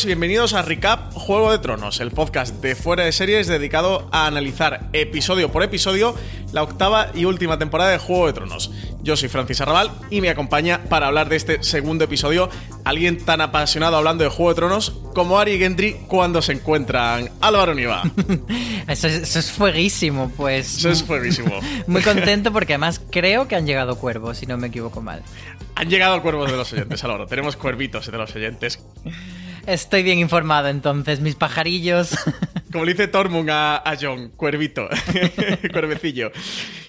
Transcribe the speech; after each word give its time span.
Todos 0.00 0.04
y 0.04 0.06
bienvenidos 0.06 0.54
a 0.54 0.62
Recap 0.62 1.12
Juego 1.12 1.52
de 1.52 1.58
Tronos, 1.58 2.00
el 2.00 2.10
podcast 2.10 2.54
de 2.62 2.74
fuera 2.74 3.04
de 3.04 3.12
series 3.12 3.48
dedicado 3.48 4.08
a 4.12 4.26
analizar 4.26 4.88
episodio 4.92 5.52
por 5.52 5.62
episodio 5.62 6.14
la 6.52 6.62
octava 6.62 7.10
y 7.14 7.26
última 7.26 7.58
temporada 7.58 7.90
de 7.90 7.98
Juego 7.98 8.26
de 8.26 8.32
Tronos. 8.32 8.70
Yo 9.02 9.16
soy 9.16 9.28
Francis 9.28 9.60
Arrabal 9.60 9.90
y 10.08 10.20
me 10.20 10.30
acompaña 10.30 10.84
para 10.84 11.08
hablar 11.08 11.28
de 11.28 11.36
este 11.36 11.62
segundo 11.62 12.04
episodio 12.04 12.48
alguien 12.84 13.24
tan 13.24 13.40
apasionado 13.40 13.96
hablando 13.96 14.24
de 14.24 14.30
Juego 14.30 14.50
de 14.50 14.54
Tronos 14.54 14.94
como 15.14 15.38
Ari 15.38 15.52
y 15.52 15.58
Gendry 15.58 15.92
cuando 16.06 16.40
se 16.40 16.52
encuentran. 16.52 17.30
Álvaro 17.40 17.74
Niva. 17.74 18.02
Eso 18.88 19.06
es, 19.06 19.14
eso 19.22 19.38
es 19.38 19.52
fueguísimo, 19.52 20.32
pues. 20.36 20.78
Eso 20.78 20.90
es 20.90 21.04
fueguísimo. 21.04 21.60
Muy 21.86 22.02
contento 22.02 22.52
porque 22.52 22.72
además 22.72 23.00
creo 23.10 23.46
que 23.46 23.54
han 23.54 23.66
llegado 23.66 23.96
cuervos, 23.96 24.38
si 24.38 24.46
no 24.46 24.56
me 24.56 24.68
equivoco 24.68 25.00
mal. 25.00 25.22
Han 25.76 25.88
llegado 25.88 26.20
cuervos 26.22 26.50
de 26.50 26.56
los 26.56 26.72
oyentes, 26.72 27.04
Álvaro. 27.04 27.26
Tenemos 27.26 27.56
cuervitos 27.56 28.10
de 28.10 28.18
los 28.18 28.34
oyentes. 28.34 28.80
Estoy 29.70 30.02
bien 30.02 30.18
informado 30.18 30.66
entonces, 30.66 31.20
mis 31.20 31.36
pajarillos. 31.36 32.18
Como 32.72 32.84
le 32.84 32.92
dice 32.92 33.06
Tormund 33.06 33.50
a, 33.50 33.76
a 33.76 33.96
John, 34.00 34.30
cuervito, 34.30 34.88
cuervecillo. 35.72 36.32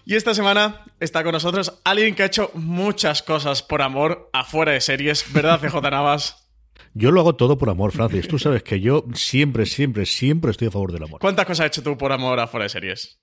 Y 0.03 0.15
esta 0.15 0.33
semana 0.33 0.83
está 0.99 1.23
con 1.23 1.33
nosotros 1.33 1.79
alguien 1.83 2.15
que 2.15 2.23
ha 2.23 2.25
hecho 2.25 2.49
muchas 2.55 3.21
cosas 3.21 3.61
por 3.61 3.83
amor 3.83 4.31
afuera 4.33 4.71
de 4.71 4.81
series, 4.81 5.31
¿verdad, 5.31 5.59
CJ 5.61 5.79
Navas? 5.91 6.49
Yo 6.95 7.11
lo 7.11 7.21
hago 7.21 7.35
todo 7.35 7.55
por 7.59 7.69
amor, 7.69 7.91
Francis. 7.91 8.27
Tú 8.27 8.39
sabes 8.39 8.63
que 8.63 8.79
yo 8.79 9.05
siempre, 9.13 9.67
siempre, 9.67 10.07
siempre 10.07 10.49
estoy 10.49 10.69
a 10.69 10.71
favor 10.71 10.91
del 10.91 11.03
amor. 11.03 11.21
¿Cuántas 11.21 11.45
cosas 11.45 11.65
has 11.65 11.67
hecho 11.67 11.83
tú 11.83 11.95
por 11.99 12.11
amor 12.11 12.39
afuera 12.39 12.63
de 12.63 12.69
series? 12.69 13.21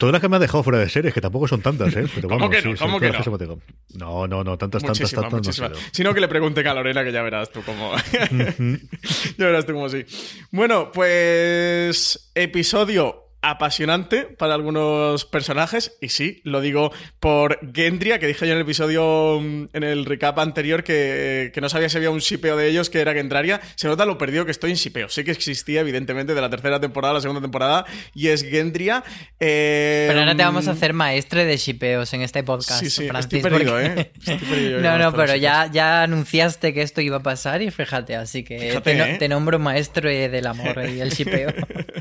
Todas 0.00 0.14
las 0.14 0.22
que 0.22 0.30
me 0.30 0.36
han 0.36 0.40
dejado 0.40 0.62
fuera 0.64 0.78
de 0.78 0.88
series, 0.88 1.12
que 1.12 1.20
tampoco 1.20 1.46
son 1.46 1.60
tantas, 1.60 1.94
¿eh? 1.94 2.06
Pero 2.14 2.26
¿Cómo 2.26 2.48
que 2.48 2.62
no? 2.62 2.70
sí, 2.70 2.72
sí, 2.72 2.78
¿Cómo 2.78 2.98
todas 2.98 3.22
que 3.26 3.30
las 3.30 3.48
no? 3.48 3.58
No, 3.98 4.26
no, 4.26 4.42
no, 4.42 4.56
tantas, 4.56 4.82
tantas, 4.82 5.10
tantas. 5.10 5.30
no 5.30 5.36
muchísimas. 5.36 5.76
sé. 5.76 5.84
Si 5.92 6.02
no, 6.02 6.14
que 6.14 6.22
le 6.22 6.28
pregunten 6.28 6.66
a 6.66 6.72
Lorena, 6.72 7.04
que 7.04 7.12
ya 7.12 7.20
verás 7.20 7.52
tú 7.52 7.60
cómo. 7.66 7.92
ya 9.36 9.44
verás 9.44 9.66
tú 9.66 9.74
cómo 9.74 9.90
sí. 9.90 10.06
Bueno, 10.52 10.90
pues. 10.90 12.30
Episodio 12.34 13.29
apasionante 13.42 14.22
para 14.24 14.54
algunos 14.54 15.24
personajes 15.24 15.96
y 16.00 16.10
sí, 16.10 16.40
lo 16.44 16.60
digo 16.60 16.92
por 17.20 17.58
Gendria 17.74 18.18
que 18.18 18.26
dije 18.26 18.46
yo 18.46 18.52
en 18.52 18.58
el 18.58 18.62
episodio 18.64 19.40
mm, 19.40 19.68
en 19.72 19.82
el 19.82 20.04
recap 20.04 20.38
anterior 20.38 20.84
que, 20.84 21.50
que 21.54 21.60
no 21.60 21.68
sabía 21.68 21.88
si 21.88 21.96
había 21.96 22.10
un 22.10 22.18
shipeo 22.18 22.56
de 22.56 22.68
ellos 22.68 22.90
que 22.90 23.00
era 23.00 23.14
Gendraria, 23.14 23.60
se 23.76 23.88
nota 23.88 24.04
lo 24.04 24.18
perdido 24.18 24.44
que 24.44 24.50
estoy 24.50 24.70
en 24.72 24.76
shipeo, 24.76 25.08
sé 25.08 25.24
que 25.24 25.30
existía 25.30 25.80
evidentemente 25.80 26.34
de 26.34 26.40
la 26.40 26.50
tercera 26.50 26.80
temporada 26.80 27.12
a 27.12 27.14
la 27.14 27.20
segunda 27.22 27.40
temporada 27.40 27.86
y 28.14 28.28
es 28.28 28.42
Gendria 28.44 29.02
eh, 29.38 30.04
Pero 30.08 30.20
ahora 30.20 30.36
te 30.36 30.42
vamos 30.42 30.68
a 30.68 30.72
hacer 30.72 30.92
maestre 30.92 31.44
de 31.46 31.56
shipeos 31.56 32.12
en 32.12 32.22
este 32.22 32.42
podcast. 32.42 32.80
Sí, 32.80 32.90
sí, 32.90 33.08
Francis, 33.08 33.32
estoy 33.32 33.50
perdido, 33.50 33.72
porque- 33.72 34.00
¿eh? 34.02 34.12
Estoy 34.18 34.36
perdido 34.48 34.70
yo 34.70 34.80
no, 34.80 34.98
no, 34.98 35.12
pero 35.14 35.34
ya, 35.36 35.70
ya 35.72 36.02
anunciaste 36.02 36.74
que 36.74 36.82
esto 36.82 37.00
iba 37.00 37.16
a 37.18 37.22
pasar 37.22 37.62
y 37.62 37.70
fíjate, 37.70 38.16
así 38.16 38.44
que 38.44 38.58
Fíjate, 38.58 38.92
te, 38.92 38.98
no- 38.98 39.04
¿eh? 39.06 39.16
te 39.18 39.28
nombro 39.28 39.58
maestro 39.58 40.10
del 40.10 40.46
amor 40.46 40.84
y 40.88 41.00
el 41.00 41.10
shipeo. 41.10 41.50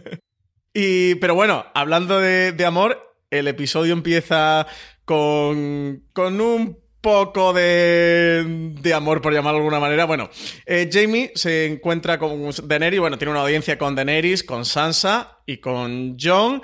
Y, 0.73 1.15
pero 1.15 1.35
bueno, 1.35 1.65
hablando 1.73 2.19
de, 2.19 2.51
de 2.51 2.65
amor, 2.65 3.15
el 3.29 3.47
episodio 3.47 3.93
empieza 3.93 4.67
con, 5.05 6.03
con 6.13 6.39
un 6.41 6.77
poco 7.01 7.53
de, 7.53 8.73
de 8.81 8.93
amor, 8.93 9.21
por 9.21 9.33
llamarlo 9.33 9.59
de 9.59 9.65
alguna 9.65 9.79
manera. 9.79 10.05
Bueno, 10.05 10.29
eh, 10.65 10.89
Jamie 10.91 11.31
se 11.35 11.65
encuentra 11.65 12.19
con 12.19 12.51
Daenerys, 12.65 12.99
bueno, 12.99 13.17
tiene 13.17 13.31
una 13.31 13.41
audiencia 13.41 13.77
con 13.77 13.95
Daenerys, 13.95 14.43
con 14.43 14.65
Sansa 14.65 15.39
y 15.45 15.57
con 15.57 16.17
Jon. 16.19 16.61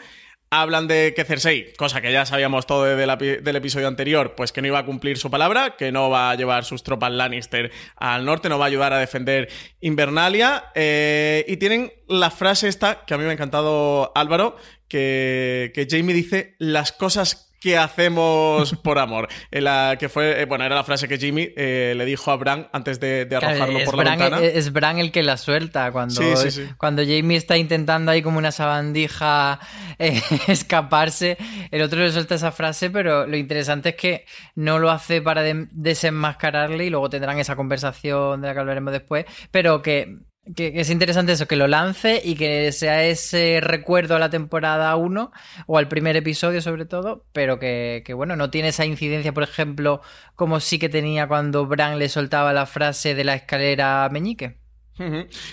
Hablan 0.61 0.87
de 0.87 1.13
que 1.15 1.25
Cersei, 1.25 1.73
cosa 1.77 2.01
que 2.01 2.11
ya 2.11 2.25
sabíamos 2.25 2.65
todo 2.65 2.83
del 2.85 3.55
episodio 3.55 3.87
anterior, 3.87 4.35
pues 4.35 4.51
que 4.51 4.61
no 4.61 4.67
iba 4.67 4.79
a 4.79 4.85
cumplir 4.85 5.17
su 5.17 5.29
palabra, 5.29 5.75
que 5.77 5.91
no 5.91 6.09
va 6.09 6.31
a 6.31 6.35
llevar 6.35 6.65
sus 6.65 6.83
tropas 6.83 7.11
Lannister 7.11 7.71
al 7.95 8.25
norte, 8.25 8.49
no 8.49 8.57
va 8.57 8.65
a 8.65 8.67
ayudar 8.67 8.93
a 8.93 8.99
defender 8.99 9.49
Invernalia. 9.81 10.71
eh, 10.75 11.45
y 11.47 11.57
tienen 11.57 11.91
la 12.07 12.31
frase 12.31 12.67
esta, 12.67 13.05
que 13.05 13.13
a 13.13 13.17
mí 13.17 13.23
me 13.23 13.31
ha 13.31 13.33
encantado 13.33 14.11
Álvaro, 14.15 14.57
que, 14.87 15.71
que 15.73 15.87
Jamie 15.89 16.15
dice 16.15 16.55
las 16.59 16.91
cosas 16.91 17.44
que 17.65 17.77
hacemos 17.79 18.75
por 18.83 18.99
amor. 18.99 19.27
En 19.49 19.63
la 19.63 19.95
que 19.99 20.07
fue, 20.07 20.39
eh, 20.41 20.45
bueno, 20.45 20.65
era 20.65 20.75
la 20.75 20.83
frase 20.83 21.07
que 21.07 21.17
Jamie 21.17 21.51
eh, 21.57 21.95
le 21.97 22.05
dijo 22.05 22.29
a 22.29 22.35
Bran 22.35 22.67
antes 22.73 22.99
de, 22.99 23.25
de 23.25 23.35
arrojarlo 23.37 23.65
Claro, 23.65 23.79
es, 23.79 23.85
por 23.85 23.97
la 23.97 24.03
Bran, 24.03 24.19
ventana. 24.19 24.43
es 24.45 24.71
Bran 24.71 24.99
el 24.99 25.11
que 25.11 25.23
la 25.23 25.37
suelta 25.37 25.91
cuando, 25.91 26.13
Sí, 26.13 26.35
sí, 26.35 26.51
sí. 26.51 26.69
cuando 26.77 27.01
Jamie 27.01 27.37
está 27.37 27.57
intentando 27.57 28.11
ahí 28.11 28.21
como 28.21 28.37
una 28.37 28.51
sabandija 28.51 29.59
eh, 29.97 30.21
escaparse. 30.47 31.37
El 31.71 31.81
otro 31.81 32.01
le 32.01 32.11
suelta 32.11 32.35
esa 32.35 32.51
frase, 32.51 32.91
pero 32.91 33.25
lo 33.25 33.35
interesante 33.35 33.89
es 33.89 33.95
que 33.95 34.25
no 34.53 34.77
lo 34.77 34.91
hace 34.91 35.23
para 35.23 35.41
de- 35.41 35.67
desenmascararle 35.71 36.85
y 36.85 36.89
luego 36.91 37.09
tendrán 37.09 37.39
esa 37.39 37.55
conversación 37.55 38.41
de 38.41 38.47
la 38.47 38.53
que 38.53 38.59
hablaremos 38.59 38.93
después, 38.93 39.25
pero 39.49 39.81
que, 39.81 40.19
que- 40.55 40.73
es 40.75 40.89
interesante 40.89 41.31
eso, 41.31 41.47
que 41.47 41.55
lo 41.55 41.67
lance 41.67 42.21
y 42.23 42.35
que 42.35 42.71
sea 42.71 43.03
ese 43.05 43.59
recuerdo 43.61 44.15
a 44.15 44.19
la 44.19 44.29
temporada 44.29 44.95
1 44.95 45.31
o 45.67 45.77
al 45.77 45.87
primer 45.87 46.15
episodio 46.15 46.61
sobre 46.61 46.85
todo, 46.85 47.25
pero 47.33 47.57
que, 47.59 48.03
que, 48.05 48.13
bueno, 48.13 48.35
no 48.35 48.49
tiene 48.49 48.67
esa 48.69 48.85
incidencia, 48.85 49.33
por 49.33 49.43
ejemplo, 49.43 50.01
como 50.35 50.59
sí 50.59 50.77
que 50.79 50.89
tenía 50.89 51.27
cuando 51.27 51.65
Bran 51.65 51.97
le 51.99 52.09
soltaba 52.09 52.53
la 52.53 52.65
frase 52.65 53.15
de 53.15 53.23
la 53.23 53.35
escalera 53.35 54.07
Meñique. 54.11 54.57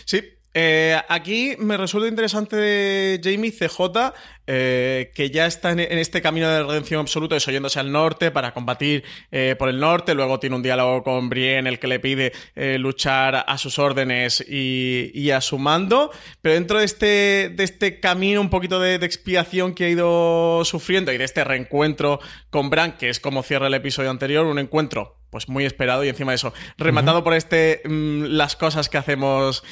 Sí. 0.05 0.23
Eh, 0.55 1.01
aquí 1.09 1.57
me 1.59 1.79
resulta 1.79 2.07
interesante 2.09 3.19
Jamie 3.25 3.53
CJ, 3.53 4.13
eh, 4.47 5.13
que 5.15 5.31
ya 5.31 5.47
está 5.47 5.71
en, 5.71 5.79
en 5.79 5.99
este 5.99 6.21
camino 6.21 6.49
de 6.49 6.65
redención 6.65 7.01
absoluto, 7.01 7.37
eso 7.37 7.53
yéndose 7.53 7.79
al 7.79 7.93
norte 7.93 8.33
para 8.33 8.53
combatir 8.53 9.05
eh, 9.31 9.55
por 9.59 9.69
el 9.69 9.79
norte. 9.79 10.15
Luego 10.15 10.41
tiene 10.41 10.57
un 10.57 10.63
diálogo 10.63 11.05
con 11.05 11.29
Brienne, 11.29 11.69
el 11.69 11.79
que 11.79 11.87
le 11.87 12.01
pide 12.01 12.33
eh, 12.57 12.77
luchar 12.79 13.45
a 13.47 13.59
sus 13.59 13.79
órdenes 13.79 14.45
y, 14.47 15.13
y 15.15 15.31
a 15.31 15.41
su 15.41 15.59
mando. 15.59 16.11
Pero 16.41 16.55
dentro 16.55 16.79
de 16.81 16.85
este, 16.85 17.53
de 17.55 17.63
este 17.63 18.01
camino 18.01 18.41
un 18.41 18.51
poquito 18.51 18.81
de, 18.81 18.99
de 18.99 19.07
expiación 19.07 19.75
que 19.75 19.85
ha 19.85 19.89
ido 19.91 20.65
sufriendo 20.65 21.13
y 21.13 21.19
de 21.19 21.25
este 21.25 21.45
reencuentro 21.45 22.19
con 22.51 22.69
Bran, 22.69 22.97
que 22.97 23.11
es 23.11 23.21
como 23.21 23.43
cierra 23.45 23.69
el 23.69 23.75
episodio 23.75 24.11
anterior, 24.11 24.47
un 24.47 24.59
encuentro 24.59 25.19
pues 25.31 25.49
muy 25.49 25.65
esperado 25.65 26.05
y 26.05 26.11
encima 26.11 26.33
de 26.33 26.37
eso, 26.37 26.53
rematado 26.77 27.25
por 27.25 27.33
este 27.33 27.81
mm, 27.87 28.25
las 28.25 28.55
cosas 28.55 28.91
que 28.91 28.99
hacemos 28.99 29.65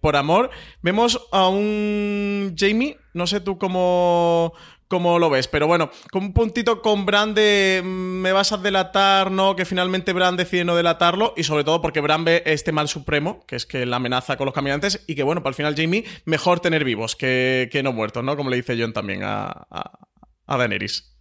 por 0.00 0.16
amor. 0.16 0.50
Vemos 0.80 1.28
a 1.30 1.48
un 1.48 2.54
Jamie, 2.56 2.96
no 3.16 3.26
sé 3.26 3.40
tú 3.40 3.58
cómo, 3.58 4.52
cómo 4.88 5.18
lo 5.18 5.30
ves, 5.30 5.48
pero 5.48 5.66
bueno, 5.66 5.90
con 6.12 6.24
un 6.24 6.32
puntito 6.32 6.82
con 6.82 7.06
Bran 7.06 7.34
de 7.34 7.82
mm, 7.82 7.88
me 7.88 8.32
vas 8.32 8.52
a 8.52 8.58
delatar, 8.58 9.30
no, 9.30 9.56
que 9.56 9.64
finalmente 9.64 10.12
Bran 10.12 10.36
decide 10.36 10.64
no 10.64 10.76
delatarlo 10.76 11.34
y 11.36 11.42
sobre 11.42 11.64
todo 11.64 11.80
porque 11.80 12.00
Bran 12.00 12.24
ve 12.24 12.42
este 12.46 12.72
mal 12.72 12.88
supremo, 12.88 13.44
que 13.46 13.56
es 13.56 13.66
que 13.66 13.86
la 13.86 13.96
amenaza 13.96 14.36
con 14.36 14.44
los 14.44 14.54
caminantes 14.54 15.02
y 15.06 15.14
que 15.14 15.22
bueno, 15.22 15.42
para 15.42 15.50
el 15.50 15.56
final 15.56 15.74
Jamie, 15.76 16.04
mejor 16.24 16.60
tener 16.60 16.84
vivos 16.84 17.16
que, 17.16 17.68
que 17.72 17.82
no 17.82 17.92
muertos, 17.92 18.22
¿no? 18.22 18.36
Como 18.36 18.50
le 18.50 18.56
dice 18.56 18.76
John 18.78 18.92
también 18.92 19.22
a, 19.24 19.46
a, 19.46 19.98
a 20.46 20.56
Daenerys. 20.56 21.15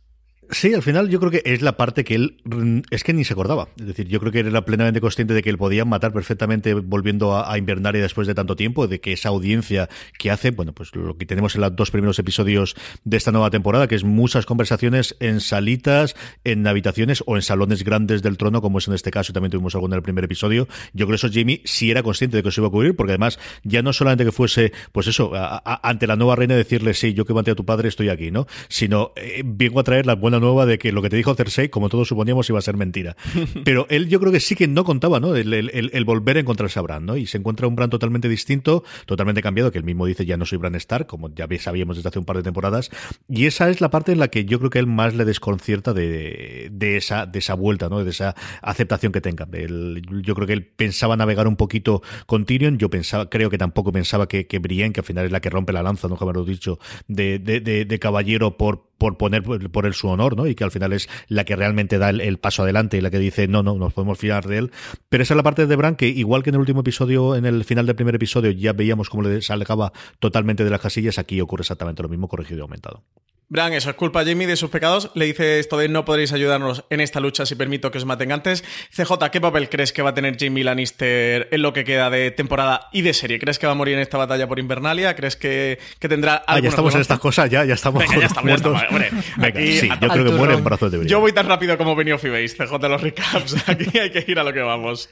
Sí, 0.49 0.73
al 0.73 0.83
final 0.83 1.09
yo 1.09 1.19
creo 1.19 1.31
que 1.31 1.41
es 1.45 1.61
la 1.61 1.77
parte 1.77 2.03
que 2.03 2.15
él 2.15 2.37
mm, 2.43 2.79
es 2.91 3.03
que 3.03 3.13
ni 3.13 3.23
se 3.23 3.33
acordaba. 3.33 3.69
Es 3.79 3.87
decir, 3.87 4.07
yo 4.07 4.19
creo 4.19 4.31
que 4.31 4.39
era 4.39 4.65
plenamente 4.65 5.01
consciente 5.01 5.33
de 5.33 5.41
que 5.41 5.49
él 5.49 5.57
podía 5.57 5.85
matar 5.85 6.13
perfectamente 6.13 6.73
volviendo 6.73 7.35
a, 7.35 7.51
a 7.51 7.57
Invernaria 7.57 8.01
después 8.01 8.27
de 8.27 8.35
tanto 8.35 8.55
tiempo, 8.55 8.87
de 8.87 8.99
que 8.99 9.13
esa 9.13 9.29
audiencia 9.29 9.89
que 10.17 10.31
hace, 10.31 10.51
bueno, 10.51 10.73
pues 10.73 10.95
lo 10.95 11.17
que 11.17 11.25
tenemos 11.25 11.55
en 11.55 11.61
los 11.61 11.75
dos 11.75 11.91
primeros 11.91 12.19
episodios 12.19 12.75
de 13.03 13.17
esta 13.17 13.31
nueva 13.31 13.49
temporada, 13.49 13.87
que 13.87 13.95
es 13.95 14.03
muchas 14.03 14.45
conversaciones 14.45 15.15
en 15.19 15.41
salitas, 15.41 16.15
en 16.43 16.65
habitaciones 16.67 17.23
o 17.25 17.35
en 17.35 17.41
salones 17.41 17.83
grandes 17.83 18.21
del 18.21 18.37
trono, 18.37 18.61
como 18.61 18.77
es 18.77 18.87
en 18.87 18.93
este 18.93 19.11
caso, 19.11 19.31
y 19.31 19.33
también 19.33 19.51
tuvimos 19.51 19.73
algo 19.75 19.87
en 19.87 19.93
el 19.93 20.01
primer 20.01 20.23
episodio. 20.23 20.67
Yo 20.93 21.05
creo 21.05 21.17
que 21.19 21.27
eso 21.27 21.29
Jamie 21.31 21.61
sí 21.65 21.91
era 21.91 22.03
consciente 22.03 22.37
de 22.37 22.43
que 22.43 22.49
eso 22.49 22.61
iba 22.61 22.67
a 22.67 22.69
ocurrir, 22.69 22.95
porque 22.95 23.13
además 23.13 23.39
ya 23.63 23.81
no 23.81 23.93
solamente 23.93 24.25
que 24.25 24.31
fuese, 24.31 24.73
pues 24.91 25.07
eso, 25.07 25.31
ante 25.35 26.07
la 26.07 26.15
nueva 26.15 26.35
reina 26.35 26.55
decirle, 26.55 26.93
sí, 26.93 27.13
yo 27.13 27.25
que 27.25 27.33
maté 27.33 27.51
a 27.51 27.55
tu 27.55 27.65
padre 27.65 27.89
estoy 27.89 28.09
aquí, 28.09 28.31
¿no? 28.31 28.47
Sino 28.67 29.11
eh, 29.15 29.41
vengo 29.45 29.79
a 29.79 29.83
traer 29.83 30.05
la 30.05 30.15
nueva 30.39 30.65
de 30.65 30.77
que 30.77 30.91
lo 30.91 31.01
que 31.01 31.09
te 31.09 31.15
dijo 31.15 31.33
Cersei, 31.35 31.69
como 31.69 31.89
todos 31.89 32.07
suponíamos, 32.07 32.49
iba 32.49 32.59
a 32.59 32.61
ser 32.61 32.77
mentira. 32.77 33.15
Pero 33.63 33.87
él 33.89 34.07
yo 34.07 34.19
creo 34.19 34.31
que 34.31 34.39
sí 34.39 34.55
que 34.55 34.67
no 34.67 34.83
contaba, 34.83 35.19
¿no? 35.19 35.35
El, 35.35 35.53
el, 35.53 35.69
el, 35.73 35.89
el 35.93 36.05
volver 36.05 36.37
a 36.37 36.39
encontrarse 36.39 36.79
a 36.79 36.81
Bran, 36.81 37.05
¿no? 37.05 37.17
Y 37.17 37.27
se 37.27 37.37
encuentra 37.37 37.67
un 37.67 37.75
Bran 37.75 37.89
totalmente 37.89 38.29
distinto, 38.29 38.83
totalmente 39.05 39.41
cambiado, 39.41 39.71
que 39.71 39.77
él 39.77 39.83
mismo 39.83 40.05
dice, 40.05 40.25
ya 40.25 40.37
no 40.37 40.45
soy 40.45 40.57
Bran 40.57 40.75
Stark, 40.75 41.07
como 41.07 41.33
ya 41.33 41.47
sabíamos 41.59 41.95
desde 41.95 42.09
hace 42.09 42.19
un 42.19 42.25
par 42.25 42.37
de 42.37 42.43
temporadas. 42.43 42.91
Y 43.27 43.45
esa 43.45 43.69
es 43.69 43.81
la 43.81 43.89
parte 43.89 44.11
en 44.11 44.19
la 44.19 44.27
que 44.27 44.45
yo 44.45 44.59
creo 44.59 44.69
que 44.69 44.79
él 44.79 44.87
más 44.87 45.15
le 45.15 45.25
desconcierta 45.25 45.93
de, 45.93 46.69
de 46.71 46.97
esa, 46.97 47.25
de 47.25 47.39
esa 47.39 47.53
vuelta, 47.53 47.89
¿no? 47.89 48.03
De 48.03 48.09
esa 48.09 48.35
aceptación 48.61 49.11
que 49.11 49.21
tenga. 49.21 49.47
Yo 49.51 50.35
creo 50.35 50.47
que 50.47 50.53
él 50.53 50.65
pensaba 50.65 51.15
navegar 51.17 51.47
un 51.47 51.55
poquito 51.55 52.01
con 52.25 52.45
Tyrion, 52.45 52.77
yo 52.77 52.89
pensaba, 52.89 53.29
creo 53.29 53.49
que 53.49 53.57
tampoco 53.57 53.91
pensaba 53.91 54.27
que, 54.27 54.47
que 54.47 54.59
Brienne, 54.59 54.93
que 54.93 55.01
al 55.01 55.05
final 55.05 55.25
es 55.25 55.31
la 55.31 55.39
que 55.39 55.49
rompe 55.49 55.73
la 55.73 55.83
lanza, 55.83 56.07
¿no? 56.07 56.15
Como 56.17 56.33
dicho, 56.43 56.79
de, 57.07 57.39
de, 57.39 57.59
de, 57.59 57.85
de 57.85 57.99
caballero 57.99 58.57
por 58.57 58.94
por 58.97 59.17
poner 59.17 59.43
por 59.43 59.85
el 59.85 59.93
su 59.93 60.07
honor, 60.07 60.35
¿no? 60.37 60.47
Y 60.47 60.55
que 60.55 60.63
al 60.63 60.71
final 60.71 60.93
es 60.93 61.09
la 61.27 61.43
que 61.43 61.55
realmente 61.55 61.97
da 61.97 62.09
el, 62.09 62.37
paso 62.37 62.63
adelante 62.63 62.97
y 62.97 63.01
la 63.01 63.11
que 63.11 63.19
dice, 63.19 63.47
no, 63.47 63.63
no, 63.63 63.75
nos 63.75 63.93
podemos 63.93 64.17
fiar 64.17 64.45
de 64.45 64.57
él. 64.57 64.71
Pero 65.09 65.23
esa 65.23 65.33
es 65.33 65.37
la 65.37 65.43
parte 65.43 65.65
de 65.65 65.75
Bran 65.75 65.95
que, 65.95 66.07
igual 66.07 66.43
que 66.43 66.49
en 66.49 66.55
el 66.55 66.61
último 66.61 66.81
episodio, 66.81 67.35
en 67.35 67.45
el 67.45 67.63
final 67.63 67.85
del 67.85 67.95
primer 67.95 68.15
episodio, 68.15 68.51
ya 68.51 68.73
veíamos 68.73 69.09
cómo 69.09 69.23
le 69.23 69.39
alejaba 69.49 69.91
totalmente 70.19 70.63
de 70.63 70.69
las 70.69 70.81
casillas, 70.81 71.17
aquí 71.17 71.41
ocurre 71.41 71.61
exactamente 71.61 72.03
lo 72.03 72.09
mismo, 72.09 72.27
corregido 72.27 72.59
y 72.59 72.61
aumentado. 72.61 73.03
Bran, 73.47 73.73
eso 73.73 73.91
es 73.91 73.95
culpa 73.95 74.21
a 74.21 74.25
Jamie 74.25 74.47
de 74.47 74.55
sus 74.55 74.71
pecados. 74.71 75.11
Le 75.13 75.25
dice 75.25 75.59
esto 75.59 75.77
de 75.77 75.87
no 75.87 76.03
podréis 76.03 76.33
ayudarnos 76.33 76.83
en 76.89 76.99
esta 76.99 77.19
lucha 77.19 77.45
si 77.45 77.55
permito 77.55 77.91
que 77.91 77.99
os 77.99 78.05
maten 78.05 78.31
antes. 78.31 78.63
CJ, 78.91 79.29
¿qué 79.31 79.39
papel 79.39 79.69
crees 79.69 79.93
que 79.93 80.01
va 80.01 80.09
a 80.09 80.13
tener 80.13 80.35
Jamie 80.39 80.63
Lannister 80.63 81.47
en 81.51 81.61
lo 81.61 81.71
que 81.71 81.83
queda 81.83 82.09
de 82.09 82.31
temporada 82.31 82.89
y 82.91 83.03
de 83.03 83.13
serie? 83.13 83.39
¿Crees 83.39 83.59
que 83.59 83.67
va 83.67 83.73
a 83.73 83.75
morir 83.75 83.95
en 83.95 84.01
esta 84.01 84.17
batalla 84.17 84.47
por 84.47 84.57
Invernalia? 84.57 85.15
¿Crees 85.15 85.35
que, 85.35 85.77
que 85.99 86.09
tendrá 86.09 86.43
Ah, 86.47 86.59
ya 86.59 86.69
estamos 86.69 86.95
en 86.95 87.01
estas 87.01 87.19
cosas, 87.19 87.49
ya, 87.49 87.65
ya 87.65 87.75
estamos. 87.75 88.01
Venga, 88.01 88.19
ya 88.19 88.25
estamos, 88.25 88.49
ya 88.49 88.55
estamos. 88.55 88.81
Hombre, 88.89 89.09
Venga, 89.37 89.47
aquí, 89.47 89.79
sí, 89.79 89.89
yo 90.01 90.09
creo 90.09 90.25
que 90.25 90.31
muere 90.31 90.53
en 90.55 90.63
brazos 90.63 90.91
de 90.91 90.97
Brienne. 90.97 91.11
Yo 91.11 91.19
voy 91.19 91.31
tan 91.31 91.47
rápido 91.47 91.77
como 91.77 91.95
y 92.01 92.29
veis, 92.29 92.55
CJ, 92.55 92.73
los 92.89 93.01
recaps. 93.01 93.67
Aquí 93.69 93.97
hay 93.97 94.11
que 94.11 94.25
ir 94.27 94.39
a 94.39 94.43
lo 94.43 94.53
que 94.53 94.61
vamos. 94.61 95.09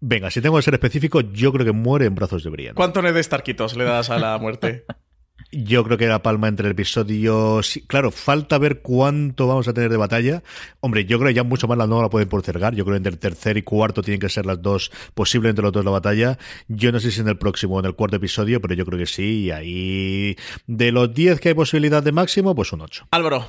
Venga, 0.00 0.30
si 0.30 0.40
tengo 0.40 0.56
que 0.56 0.62
ser 0.62 0.74
específico, 0.74 1.20
yo 1.20 1.52
creo 1.52 1.64
que 1.64 1.72
muere 1.72 2.06
en 2.06 2.14
brazos 2.14 2.44
de 2.44 2.50
Brienne. 2.50 2.74
¿Cuánto 2.74 3.00
de 3.00 3.22
Starquitos 3.22 3.76
le 3.76 3.84
das 3.84 4.10
a 4.10 4.18
la 4.18 4.38
muerte? 4.38 4.84
Yo 5.52 5.84
creo 5.84 5.96
que 5.98 6.04
era 6.04 6.22
palma 6.22 6.48
entre 6.48 6.66
el 6.66 6.72
episodio. 6.72 7.60
Claro, 7.86 8.10
falta 8.10 8.58
ver 8.58 8.80
cuánto 8.80 9.46
vamos 9.46 9.68
a 9.68 9.72
tener 9.72 9.90
de 9.90 9.96
batalla. 9.96 10.42
Hombre, 10.80 11.04
yo 11.04 11.18
creo 11.18 11.28
que 11.28 11.34
ya 11.34 11.44
mucho 11.44 11.68
más 11.68 11.78
la 11.78 11.86
no 11.86 12.02
la 12.02 12.10
pueden 12.10 12.28
postergar. 12.28 12.74
Yo 12.74 12.84
creo 12.84 12.94
que 12.94 12.98
entre 12.98 13.12
el 13.12 13.18
tercer 13.18 13.56
y 13.56 13.62
cuarto 13.62 14.02
tienen 14.02 14.20
que 14.20 14.28
ser 14.28 14.46
las 14.46 14.60
dos, 14.60 14.90
posiblemente 15.14 15.62
los 15.62 15.72
dos 15.72 15.84
la 15.84 15.90
batalla. 15.90 16.38
Yo 16.68 16.92
no 16.92 17.00
sé 17.00 17.10
si 17.10 17.20
en 17.20 17.28
el 17.28 17.38
próximo 17.38 17.76
o 17.76 17.80
en 17.80 17.86
el 17.86 17.94
cuarto 17.94 18.16
episodio, 18.16 18.60
pero 18.60 18.74
yo 18.74 18.84
creo 18.84 18.98
que 18.98 19.06
sí. 19.06 19.44
Y 19.44 19.50
ahí, 19.50 20.36
de 20.66 20.92
los 20.92 21.14
10 21.14 21.40
que 21.40 21.50
hay 21.50 21.54
posibilidad 21.54 22.02
de 22.02 22.12
máximo, 22.12 22.54
pues 22.54 22.72
un 22.72 22.82
8. 22.82 23.08
Álvaro. 23.10 23.46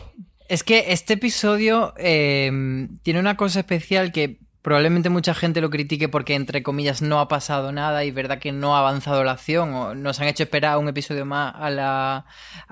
Es 0.47 0.63
que 0.63 0.85
este 0.89 1.13
episodio 1.13 1.93
eh, 1.97 2.87
tiene 3.01 3.19
una 3.19 3.35
cosa 3.35 3.61
especial 3.61 4.11
que 4.11 4.44
probablemente 4.65 5.09
mucha 5.09 5.35
gente 5.35 5.61
lo 5.61 5.69
critique 5.69 6.09
porque, 6.09 6.33
entre 6.33 6.63
comillas, 6.63 7.03
no 7.03 7.19
ha 7.19 7.27
pasado 7.27 7.71
nada 7.71 8.03
y 8.03 8.09
verdad 8.09 8.39
que 8.39 8.51
no 8.51 8.75
ha 8.75 8.79
avanzado 8.79 9.23
la 9.23 9.33
acción 9.33 9.71
o 9.75 9.93
nos 9.93 10.19
han 10.19 10.27
hecho 10.27 10.41
esperar 10.41 10.79
un 10.79 10.89
episodio 10.89 11.23
más 11.23 11.53
a 11.55 11.69
la, 11.69 12.25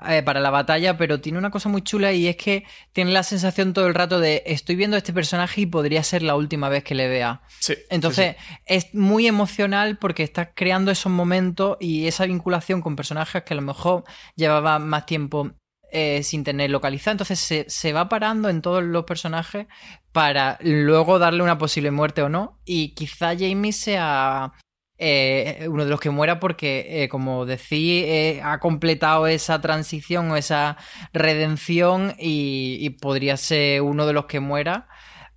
eh, 0.08 0.24
para 0.24 0.40
la 0.40 0.50
batalla, 0.50 0.98
pero 0.98 1.20
tiene 1.20 1.38
una 1.38 1.52
cosa 1.52 1.68
muy 1.68 1.82
chula 1.82 2.12
y 2.12 2.26
es 2.26 2.34
que 2.34 2.64
tiene 2.92 3.12
la 3.12 3.22
sensación 3.22 3.72
todo 3.72 3.86
el 3.86 3.94
rato 3.94 4.18
de 4.18 4.42
estoy 4.44 4.74
viendo 4.74 4.96
a 4.96 4.98
este 4.98 5.12
personaje 5.12 5.60
y 5.60 5.66
podría 5.66 6.02
ser 6.02 6.24
la 6.24 6.34
última 6.34 6.68
vez 6.68 6.82
que 6.82 6.96
le 6.96 7.06
vea. 7.06 7.42
Sí, 7.60 7.76
Entonces, 7.90 8.34
sí, 8.40 8.44
sí. 8.44 8.54
es 8.66 8.92
muy 8.92 9.28
emocional 9.28 9.96
porque 9.96 10.24
estás 10.24 10.48
creando 10.56 10.90
esos 10.90 11.12
momentos 11.12 11.76
y 11.78 12.08
esa 12.08 12.26
vinculación 12.26 12.82
con 12.82 12.96
personajes 12.96 13.44
que 13.44 13.54
a 13.54 13.56
lo 13.56 13.62
mejor 13.62 14.02
llevaban 14.34 14.88
más 14.88 15.06
tiempo 15.06 15.52
eh, 15.94 16.22
sin 16.22 16.44
tener 16.44 16.70
localizado. 16.70 17.12
Entonces 17.12 17.38
se, 17.38 17.64
se, 17.68 17.92
va 17.92 18.08
parando 18.08 18.48
en 18.48 18.62
todos 18.62 18.82
los 18.82 19.04
personajes 19.04 19.66
para 20.12 20.58
luego 20.60 21.18
darle 21.18 21.42
una 21.42 21.56
posible 21.56 21.90
muerte 21.90 22.22
o 22.22 22.28
no. 22.28 22.58
Y 22.64 22.94
quizá 22.94 23.36
Jamie 23.38 23.72
sea 23.72 24.52
eh, 24.96 25.66
uno 25.68 25.84
de 25.84 25.90
los 25.90 26.00
que 26.00 26.10
muera 26.10 26.38
porque, 26.38 27.04
eh, 27.04 27.08
como 27.08 27.46
decía, 27.46 28.06
eh, 28.06 28.40
ha 28.42 28.60
completado 28.60 29.26
esa 29.26 29.60
transición 29.60 30.30
o 30.30 30.36
esa 30.36 30.76
redención 31.12 32.14
y, 32.18 32.90
podría 33.00 33.36
ser 33.36 33.82
uno 33.82 34.06
de 34.06 34.12
los 34.12 34.26
que 34.26 34.40
muera. 34.40 34.88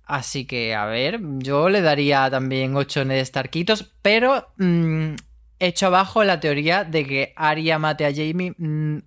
Así 0.04 0.46
que, 0.46 0.74
a 0.74 0.86
ver, 0.86 1.20
yo 1.38 1.68
le 1.68 1.82
daría 1.82 2.30
también 2.30 2.76
8 2.76 3.04
Ned 3.04 3.24
Starkitos, 3.24 3.94
pero... 4.02 4.52
Mmm, 4.56 5.14
hecho 5.60 5.86
abajo 5.86 6.24
la 6.24 6.40
teoría 6.40 6.84
de 6.84 7.06
que 7.06 7.32
Arya 7.36 7.78
mate 7.78 8.06
a 8.06 8.12
Jamie. 8.14 8.54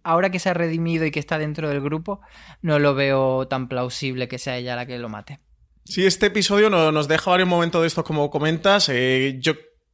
Ahora 0.04 0.30
que 0.30 0.40
se 0.40 0.50
ha 0.50 0.54
redimido 0.54 1.06
y 1.06 1.12
que 1.12 1.20
está 1.20 1.38
dentro 1.38 1.70
del 1.70 1.82
grupo, 1.82 2.22
no 2.62 2.80
lo 2.80 2.94
veo 2.94 3.48
tan 3.48 3.68
plausible 3.68 4.28
que 4.28 4.38
sea 4.38 4.58
ella 4.58 4.76
la 4.76 4.86
que 4.86 4.98
lo 4.98 5.10
mate. 5.10 5.40
Sí, 5.86 6.06
este 6.06 6.28
episodio 6.28 6.70
nos 6.70 7.08
deja 7.08 7.32
varios 7.32 7.50
momentos 7.50 7.82
de 7.82 7.88
estos, 7.88 8.04
como 8.04 8.30
comentas. 8.30 8.90
Eh, 8.90 9.38
yo 9.40 9.54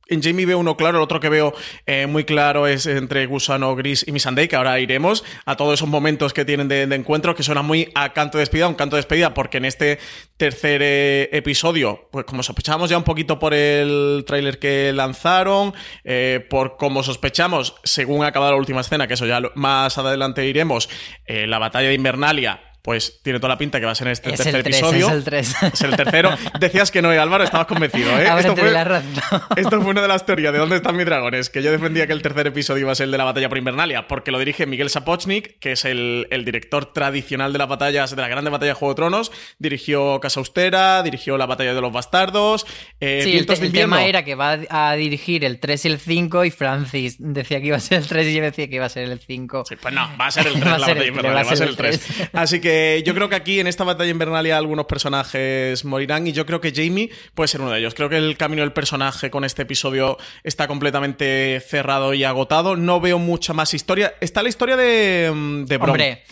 en 0.10 0.22
Jamie 0.22 0.46
veo 0.46 0.60
uno 0.60 0.78
claro, 0.78 0.98
el 0.98 1.04
otro 1.04 1.20
que 1.20 1.30
veo 1.30 1.54
eh, 1.86 2.08
muy 2.08 2.24
claro 2.24 2.68
es 2.68 2.86
entre 2.86 3.26
Gusano 3.26 3.76
Gris 3.76 4.06
y 4.08 4.12
Missandei, 4.12 4.48
que 4.48 4.56
ahora 4.56 4.80
iremos 4.80 5.24
a 5.46 5.56
todos 5.56 5.76
esos 5.76 5.88
momentos 5.88 6.34
que 6.34 6.46
tienen 6.46 6.68
de, 6.68 6.88
de 6.88 6.96
encuentro, 6.96 7.36
que 7.36 7.44
suena 7.44 7.62
muy 7.62 7.90
a 7.96 8.14
canto 8.14 8.38
de 8.38 8.44
despedida, 8.44 8.68
un 8.68 8.76
canto 8.76 8.96
de 8.96 9.00
despedida, 9.00 9.34
porque 9.34 9.58
en 9.58 9.66
este 9.66 10.00
tercer 10.38 10.82
eh, 10.84 11.30
episodio, 11.32 12.08
pues 12.12 12.26
como 12.26 12.44
sospechábamos 12.44 12.90
ya 12.90 12.98
un 12.98 13.04
poquito 13.04 13.40
por 13.40 13.54
el 13.54 14.24
tráiler 14.26 14.60
que 14.60 14.92
lanzaron, 14.94 15.74
eh, 16.04 16.46
por 16.50 16.78
como 16.78 17.04
sospechamos, 17.04 17.76
según 17.84 18.24
ha 18.24 18.28
acabado 18.28 18.54
la 18.54 18.60
última 18.60 18.82
escena, 18.82 19.08
que 19.08 19.16
eso 19.16 19.26
ya 19.26 19.42
más 19.56 19.98
adelante 19.98 20.46
iremos, 20.46 20.90
la 21.28 21.60
batalla 21.60 21.90
de 21.90 21.94
Invernalia 21.94 22.67
pues 22.82 23.20
tiene 23.22 23.40
toda 23.40 23.50
la 23.50 23.58
pinta 23.58 23.80
que 23.80 23.86
va 23.86 23.92
a 23.92 23.96
ser 23.96 24.08
en 24.08 24.14
este 24.14 24.30
es 24.30 24.38
tercer 24.38 24.56
el 24.56 24.64
3, 24.64 24.76
episodio. 24.78 25.08
Es 25.08 25.14
el 25.14 25.24
3. 25.24 25.56
Es 25.74 25.82
el 25.82 25.96
tercero. 25.96 26.32
Decías 26.60 26.90
que 26.90 27.02
no, 27.02 27.10
Álvaro, 27.10 27.44
estabas 27.44 27.68
convencido, 27.68 28.10
¿eh? 28.18 28.28
Esto, 28.40 28.56
fue, 28.56 28.72
la 28.72 28.84
razón. 28.84 29.12
esto 29.58 29.82
fue 29.82 29.92
una 29.92 30.02
de 30.02 30.08
las 30.08 30.26
teorías 30.26 30.54
de 30.54 30.60
dónde 30.60 30.78
están 30.78 30.96
mis 30.96 31.06
dragones, 31.06 31.50
que 31.50 31.62
yo 31.62 31.72
defendía 31.72 32.08
que 32.08 32.14
el 32.14 32.22
tercer 32.22 32.48
episodio 32.48 32.84
iba 32.84 32.92
a 32.94 32.96
ser 32.96 33.06
el 33.06 33.12
de 33.12 33.18
la 33.18 33.26
batalla 33.26 33.50
por 33.50 33.58
Invernalia, 33.58 34.08
porque 34.08 34.32
lo 34.32 34.40
dirige 34.40 34.66
Miguel 34.66 34.90
Sapochnik, 34.90 35.60
que 35.60 35.74
es 35.74 35.86
el, 35.86 36.28
el 36.32 36.46
director 36.46 36.94
tradicional 36.94 37.52
de 37.52 37.60
las 37.60 37.68
batallas, 37.68 38.16
de 38.16 38.22
la 38.22 38.28
grande 38.30 38.50
batalla 38.50 38.72
de 38.72 38.76
Juego 38.76 38.94
de 38.94 38.96
Tronos, 38.96 39.32
dirigió 39.60 40.20
Casa 40.22 40.40
Austera, 40.40 41.04
dirigió 41.04 41.38
la 41.38 41.46
batalla 41.46 41.74
de 41.74 41.82
los 41.82 41.92
bastardos. 41.92 42.66
Eh, 43.00 43.22
sí, 43.24 43.38
el, 43.38 43.46
el 43.50 43.72
tema 43.74 44.06
era 44.06 44.24
que 44.24 44.36
va 44.36 44.60
a 44.70 44.96
dirigir 44.96 45.44
el 45.44 45.60
3 45.60 45.86
y 45.86 45.88
el 45.90 46.00
5 46.00 46.46
y 46.46 46.52
Francis 46.52 47.18
decía 47.20 47.60
que 47.60 47.68
iba 47.68 47.78
a 47.78 47.82
ser 47.82 48.00
el 48.00 48.08
3 48.08 48.28
y 48.28 48.34
yo 48.36 48.44
decía 48.44 48.70
que 48.70 48.76
iba 48.76 48.86
a 48.86 48.90
ser 48.90 49.10
el 49.10 49.20
5. 49.20 49.66
Sí, 49.68 49.76
pues 49.76 49.94
no, 49.94 50.10
va 50.20 50.28
a 50.28 50.32
ser 50.32 50.48
el 50.48 50.54
3 50.60 50.64
la 50.66 50.78
batalla 50.78 51.34
va 51.34 51.42
a 51.42 51.56
ser 51.56 51.68
el 51.68 51.76
3. 51.76 52.30
Así 52.34 52.62
que 52.62 52.77
yo 53.06 53.14
creo 53.14 53.30
que 53.30 53.36
aquí 53.36 53.60
en 53.60 53.68
esta 53.68 53.84
batalla 53.84 54.10
Invernalia 54.10 54.58
algunos 54.58 54.86
personajes 54.86 55.84
morirán 55.86 56.28
y 56.28 56.32
yo 56.32 56.46
creo 56.46 56.62
que 56.62 56.72
Jamie 56.74 57.10
puede 57.34 57.48
ser 57.48 57.62
uno 57.62 57.72
de 57.72 57.80
ellos. 57.80 57.94
Creo 57.94 58.10
que 58.10 58.18
el 58.18 58.38
camino 58.38 58.62
del 58.62 58.74
personaje 58.74 59.30
con 59.30 59.44
este 59.44 59.64
episodio 59.64 60.18
está 60.44 60.68
completamente 60.68 61.60
cerrado 61.60 62.14
y 62.14 62.24
agotado. 62.24 62.76
No 62.76 63.00
veo 63.00 63.20
mucha 63.20 63.54
más 63.54 63.74
historia. 63.74 64.16
Está 64.22 64.44
la 64.44 64.50
historia 64.50 64.78
de, 64.78 65.64
de 65.66 65.78
Bron. 65.78 65.92
Hombre, 65.92 66.24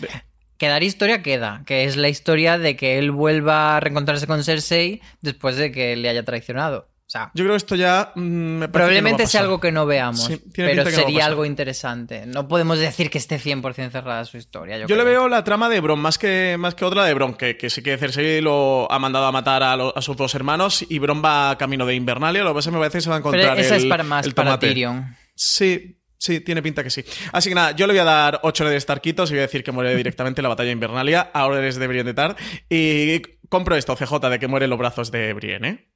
quedar 0.58 0.82
historia 0.82 1.22
queda, 1.22 1.62
que 1.66 1.84
es 1.84 1.96
la 1.96 2.08
historia 2.08 2.58
de 2.58 2.76
que 2.76 2.98
él 2.98 3.10
vuelva 3.10 3.76
a 3.76 3.80
reencontrarse 3.80 4.26
con 4.26 4.42
Cersei 4.44 5.00
después 5.20 5.56
de 5.56 5.72
que 5.72 5.96
le 5.96 6.08
haya 6.08 6.24
traicionado. 6.24 6.88
O 7.06 7.08
sea, 7.08 7.30
yo 7.34 7.44
creo 7.44 7.52
que 7.52 7.58
esto 7.58 7.76
ya 7.76 8.10
mmm, 8.16 8.58
me 8.58 8.68
probablemente 8.68 9.22
no 9.22 9.28
sea 9.28 9.42
algo 9.42 9.60
que 9.60 9.70
no 9.70 9.86
veamos, 9.86 10.24
sí, 10.24 10.42
pero 10.52 10.82
no 10.82 10.90
sería 10.90 11.24
algo 11.26 11.44
interesante. 11.44 12.26
No 12.26 12.48
podemos 12.48 12.80
decir 12.80 13.10
que 13.10 13.18
esté 13.18 13.38
100% 13.38 13.92
cerrada 13.92 14.24
su 14.24 14.38
historia. 14.38 14.76
Yo, 14.78 14.88
yo 14.88 14.96
le 14.96 15.04
veo 15.04 15.28
la 15.28 15.44
trama 15.44 15.68
de 15.68 15.80
Bron 15.80 16.00
más 16.00 16.18
que, 16.18 16.56
más 16.58 16.74
que 16.74 16.84
otra 16.84 17.04
de 17.04 17.14
Bron, 17.14 17.34
que, 17.34 17.56
que 17.56 17.70
sí 17.70 17.80
que 17.80 17.96
Cersei 17.96 18.40
lo 18.40 18.90
ha 18.90 18.98
mandado 18.98 19.26
a 19.26 19.30
matar 19.30 19.62
a, 19.62 19.76
lo, 19.76 19.96
a, 19.96 20.02
sus 20.02 20.16
dos 20.16 20.34
hermanos 20.34 20.84
y 20.88 20.98
Bron 20.98 21.22
va 21.24 21.56
camino 21.56 21.86
de 21.86 21.94
Invernalia. 21.94 22.42
Lo 22.42 22.50
que 22.50 22.54
pasa 22.56 22.70
es 22.70 22.72
que 22.72 22.76
me 22.76 22.80
parece 22.80 22.98
que 22.98 23.02
se 23.02 23.10
va 23.10 23.16
a 23.16 23.18
encontrar. 23.20 23.54
Pero 23.54 23.60
esa 23.60 23.76
el, 23.76 23.82
es 23.84 23.88
para 23.88 24.02
más 24.02 24.28
para 24.34 24.58
Tyrion. 24.58 25.16
Sí, 25.36 26.00
Sí, 26.18 26.40
tiene 26.40 26.62
pinta 26.62 26.82
que 26.82 26.90
sí. 26.90 27.04
Así 27.32 27.50
que 27.50 27.54
nada, 27.54 27.72
yo 27.72 27.86
le 27.86 27.92
voy 27.92 28.00
a 28.00 28.04
dar 28.04 28.40
8 28.42 28.64
de 28.64 28.80
Starquitos 28.80 29.30
y 29.30 29.34
voy 29.34 29.40
a 29.40 29.42
decir 29.42 29.62
que 29.62 29.70
muere 29.70 29.94
directamente 29.94 30.40
en 30.40 30.44
la 30.44 30.48
batalla 30.48 30.70
Invernalia. 30.70 31.30
Ahora 31.32 31.58
eres 31.58 31.76
de 31.76 31.86
Brienne 31.86 32.08
de 32.08 32.14
Tard. 32.14 32.36
Y 32.70 33.20
compro 33.48 33.76
esto, 33.76 33.94
CJ, 33.94 34.30
de 34.30 34.38
que 34.38 34.48
muere 34.48 34.64
en 34.64 34.70
los 34.70 34.78
brazos 34.78 35.10
de 35.10 35.34
Brienne, 35.34 35.68
¿eh? 35.68 35.95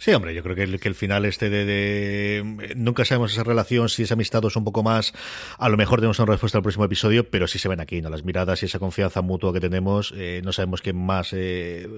Sí, 0.00 0.12
hombre, 0.12 0.32
yo 0.32 0.44
creo 0.44 0.54
que 0.54 0.62
el, 0.62 0.78
que 0.78 0.88
el 0.88 0.94
final 0.94 1.24
este 1.24 1.50
de, 1.50 1.64
de, 1.64 2.74
Nunca 2.76 3.04
sabemos 3.04 3.32
esa 3.32 3.42
relación, 3.42 3.88
si 3.88 4.04
es 4.04 4.12
amistad 4.12 4.44
o 4.44 4.48
es 4.48 4.54
un 4.54 4.62
poco 4.62 4.84
más... 4.84 5.12
A 5.58 5.68
lo 5.68 5.76
mejor 5.76 5.98
tenemos 5.98 6.20
una 6.20 6.26
respuesta 6.26 6.58
al 6.58 6.62
próximo 6.62 6.84
episodio, 6.84 7.28
pero 7.28 7.48
sí 7.48 7.58
se 7.58 7.68
ven 7.68 7.80
aquí, 7.80 8.00
¿no? 8.00 8.08
Las 8.08 8.22
miradas 8.22 8.62
y 8.62 8.66
esa 8.66 8.78
confianza 8.78 9.22
mutua 9.22 9.52
que 9.52 9.58
tenemos, 9.58 10.14
eh, 10.16 10.40
no 10.44 10.52
sabemos 10.52 10.82
qué 10.82 10.92
más... 10.92 11.32
Eh, 11.32 11.88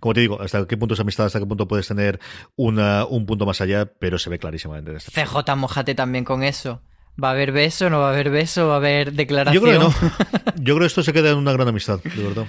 como 0.00 0.14
te 0.14 0.20
digo, 0.20 0.42
hasta 0.42 0.66
qué 0.66 0.76
punto 0.76 0.94
es 0.94 1.00
amistad, 1.00 1.26
hasta 1.26 1.38
qué 1.38 1.46
punto 1.46 1.68
puedes 1.68 1.86
tener 1.86 2.18
una, 2.56 3.06
un 3.06 3.24
punto 3.24 3.46
más 3.46 3.60
allá, 3.60 3.86
pero 3.86 4.18
se 4.18 4.30
ve 4.30 4.40
clarísimamente 4.40 4.90
en 4.90 4.96
este 4.96 5.12
CJ, 5.12 5.54
mojate 5.56 5.94
también 5.94 6.24
con 6.24 6.42
eso. 6.42 6.82
¿Va 7.22 7.28
a 7.28 7.32
haber 7.32 7.52
beso? 7.52 7.88
¿No 7.88 8.00
va 8.00 8.08
a 8.08 8.12
haber 8.12 8.30
beso? 8.30 8.68
¿Va 8.68 8.74
a 8.74 8.76
haber 8.78 9.12
declaración? 9.12 9.64
Yo 9.64 9.68
creo 9.68 9.78
que 9.78 9.84
no. 9.84 10.54
Yo 10.56 10.74
creo 10.74 10.80
que 10.80 10.86
esto 10.86 11.02
se 11.02 11.12
queda 11.12 11.30
en 11.30 11.38
una 11.38 11.52
gran 11.52 11.68
amistad, 11.68 12.00
de 12.02 12.22
verdad. 12.22 12.46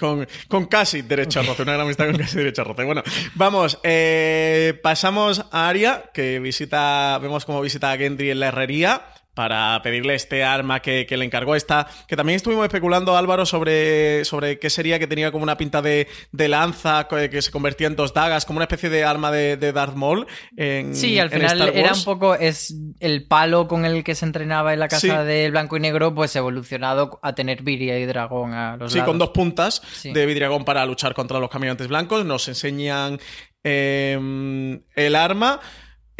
Con, 0.00 0.26
con, 0.48 0.66
casi 0.66 1.02
derecho 1.02 1.40
a 1.40 1.42
roce, 1.42 1.62
una 1.62 1.72
gran 1.72 1.84
amistad 1.84 2.06
con 2.06 2.16
casi 2.16 2.38
derecho 2.38 2.62
a 2.62 2.64
roce. 2.64 2.84
Bueno, 2.84 3.02
vamos, 3.34 3.78
eh, 3.82 4.80
pasamos 4.82 5.44
a 5.52 5.68
Aria, 5.68 6.10
que 6.12 6.40
visita, 6.40 7.18
vemos 7.18 7.44
cómo 7.44 7.60
visita 7.60 7.92
a 7.92 7.96
Gendry 7.96 8.30
en 8.30 8.40
la 8.40 8.48
herrería 8.48 9.02
para 9.34 9.80
pedirle 9.82 10.14
este 10.14 10.44
arma 10.44 10.80
que, 10.80 11.06
que, 11.06 11.16
le 11.16 11.24
encargó 11.24 11.54
esta, 11.54 11.86
que 12.08 12.16
también 12.16 12.36
estuvimos 12.36 12.64
especulando 12.64 13.16
Álvaro 13.16 13.46
sobre, 13.46 14.24
sobre 14.24 14.58
qué 14.58 14.70
sería, 14.70 14.98
que 14.98 15.06
tenía 15.06 15.30
como 15.30 15.42
una 15.44 15.56
pinta 15.56 15.82
de, 15.82 16.08
de 16.32 16.48
lanza 16.48 17.06
que 17.08 17.40
se 17.42 17.50
convertía 17.50 17.86
en 17.86 17.96
dos 17.96 18.12
dagas, 18.12 18.44
como 18.44 18.58
una 18.58 18.64
especie 18.64 18.90
de 18.90 19.04
arma 19.04 19.30
de, 19.30 19.56
de 19.56 19.72
Darth 19.72 19.94
Maul. 19.94 20.26
En, 20.56 20.94
sí, 20.94 21.18
al 21.18 21.30
final 21.30 21.70
era 21.74 21.92
un 21.92 22.04
poco, 22.04 22.34
es 22.34 22.74
el 22.98 23.26
palo 23.26 23.68
con 23.68 23.84
el 23.84 24.02
que 24.04 24.14
se 24.14 24.24
entrenaba 24.24 24.72
en 24.72 24.80
la 24.80 24.88
casa 24.88 25.22
sí. 25.22 25.26
del 25.26 25.52
blanco 25.52 25.76
y 25.76 25.80
negro, 25.80 26.14
pues 26.14 26.34
evolucionado 26.36 27.18
a 27.22 27.34
tener 27.34 27.62
viria 27.62 27.98
y 27.98 28.06
dragón 28.06 28.52
a 28.54 28.76
los 28.76 28.92
Sí, 28.92 28.98
lados. 28.98 29.10
con 29.10 29.18
dos 29.18 29.30
puntas 29.30 29.82
sí. 29.92 30.12
de 30.12 30.26
vidriagón 30.26 30.64
para 30.64 30.84
luchar 30.86 31.14
contra 31.14 31.38
los 31.38 31.50
caminantes 31.50 31.88
blancos. 31.88 32.24
Nos 32.24 32.48
enseñan 32.48 33.18
eh, 33.64 34.80
el 34.94 35.16
arma. 35.16 35.60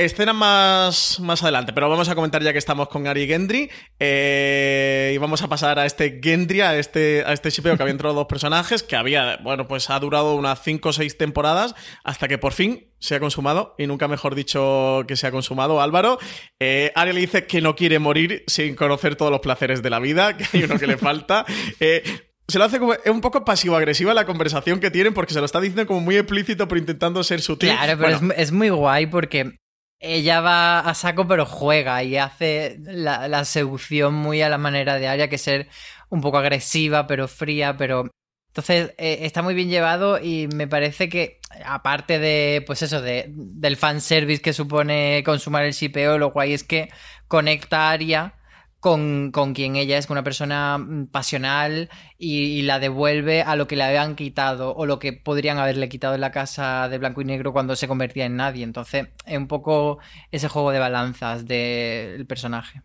Escena 0.01 0.33
más, 0.33 1.21
más 1.21 1.43
adelante, 1.43 1.75
pero 1.75 1.91
vamos 1.91 2.09
a 2.09 2.15
comentar 2.15 2.43
ya 2.43 2.53
que 2.53 2.59
estamos 2.59 2.89
con 2.89 3.07
Ari 3.07 3.27
Gendry 3.27 3.71
eh, 3.99 5.13
y 5.15 5.19
vamos 5.19 5.43
a 5.43 5.49
pasar 5.49 5.79
a 5.79 5.85
este 5.85 6.21
Gendry, 6.23 6.63
a 6.63 6.79
este, 6.79 7.23
a 7.27 7.35
este 7.35 7.51
shipeo 7.51 7.77
que 7.77 7.83
había 7.83 7.93
entrado 7.93 8.15
dos 8.15 8.27
personajes, 8.27 8.83
que 8.83 8.97
había, 8.97 9.37
bueno, 9.43 9.69
pues 9.69 9.91
ha 9.91 10.01
durado 10.01 10.37
unas 10.37 10.63
5 10.63 10.89
o 10.89 10.93
6 10.95 11.19
temporadas 11.19 11.75
hasta 12.03 12.29
que 12.29 12.39
por 12.39 12.55
fin 12.55 12.89
se 12.99 13.15
ha 13.15 13.21
consumado, 13.21 13.75
y 13.77 13.87
nunca 13.87 14.09
mejor 14.09 14.35
dicho 14.35 15.05
que 15.07 15.17
se 15.17 15.27
ha 15.27 15.31
consumado, 15.31 15.83
Álvaro. 15.83 16.19
Eh, 16.59 16.93
Ari 16.95 17.13
le 17.13 17.21
dice 17.21 17.47
que 17.47 17.61
no 17.61 17.77
quiere 17.77 17.99
morir 17.99 18.43
sin 18.47 18.77
conocer 18.77 19.17
todos 19.17 19.31
los 19.31 19.41
placeres 19.41 19.83
de 19.83 19.91
la 19.91 19.99
vida, 19.99 20.35
que 20.39 20.47
hay 20.51 20.65
uno 20.65 20.79
que 20.79 20.87
le 20.87 20.97
falta. 20.97 21.45
Eh, 21.79 22.03
se 22.49 22.59
lo 22.59 22.65
hace 22.65 22.79
como 22.79 22.95
es 22.95 23.11
un 23.11 23.21
poco 23.21 23.45
pasivo-agresiva 23.45 24.15
la 24.15 24.25
conversación 24.25 24.81
que 24.81 24.91
tienen 24.91 25.13
porque 25.13 25.35
se 25.35 25.41
lo 25.41 25.47
está 25.47 25.61
diciendo 25.61 25.87
como 25.87 26.01
muy 26.01 26.17
explícito 26.17 26.67
pero 26.67 26.81
intentando 26.81 27.23
ser 27.23 27.43
sutil. 27.43 27.69
Claro, 27.69 27.99
pero 27.99 28.19
bueno. 28.19 28.33
es, 28.33 28.41
es 28.41 28.53
muy 28.53 28.71
guay 28.71 29.07
porque 29.07 29.61
ella 30.01 30.41
va 30.41 30.81
a 30.81 30.95
saco 30.95 31.29
pero 31.29 31.47
juega 31.47 32.03
y 32.03 32.17
hace 32.17 32.79
la, 32.81 33.45
seducción 33.45 34.15
muy 34.15 34.43
a 34.43 34.49
la 34.49 34.59
manera 34.59 34.97
de 34.99 35.09
Arya, 35.09 35.29
que 35.29 35.39
ser 35.39 35.69
un 36.09 36.21
poco 36.21 36.39
agresiva 36.39 37.07
pero 37.07 37.29
fría, 37.29 37.77
pero... 37.77 38.11
Entonces 38.49 38.95
eh, 38.99 39.21
está 39.23 39.43
muy 39.43 39.55
bien 39.55 39.69
llevado 39.71 40.19
y 40.21 40.49
me 40.49 40.67
parece 40.67 41.09
que 41.09 41.39
aparte 41.65 42.19
de, 42.19 42.65
pues 42.67 42.83
eso, 42.83 43.01
de, 43.01 43.27
del 43.29 43.77
fanservice 43.77 44.43
que 44.43 44.53
supone 44.53 45.23
consumar 45.25 45.65
el 45.65 45.73
shipeo, 45.73 46.19
lo 46.19 46.33
guay 46.33 46.55
es 46.55 46.65
que 46.65 46.89
conecta 47.29 47.89
a 47.89 47.93
Arya 47.93 48.40
con, 48.81 49.31
con, 49.31 49.55
quien 49.55 49.77
ella 49.77 49.99
es, 49.99 50.07
con 50.07 50.17
una 50.17 50.25
persona 50.25 50.79
mm, 50.79 51.07
pasional 51.07 51.91
y, 52.19 52.63
la 52.63 52.79
devuelve 52.79 53.43
a 53.43 53.57
lo 53.57 53.67
que 53.67 53.77
le 53.77 53.85
habían 53.85 54.17
quitado 54.17 54.75
o 54.75 54.87
lo 54.87 54.99
que 54.99 55.13
podrían 55.13 55.59
haberle 55.59 55.89
quitado 55.89 56.15
en 56.15 56.21
la 56.21 56.31
casa 56.31 56.89
de 56.89 56.99
blanco 56.99 57.21
y 57.21 57.25
negro 57.25 57.53
cuando 57.53 57.77
se 57.77 57.89
convertía 57.89 58.27
en 58.27 58.37
nadie. 58.37 58.65
Entonces, 58.65 59.09
es 59.27 59.39
un 59.39 59.49
poco 59.49 59.99
ese 60.31 60.49
juego 60.49 60.73
de 60.73 60.79
balanzas 60.79 61.47
del 61.47 62.19
de 62.19 62.25
personaje. 62.27 62.83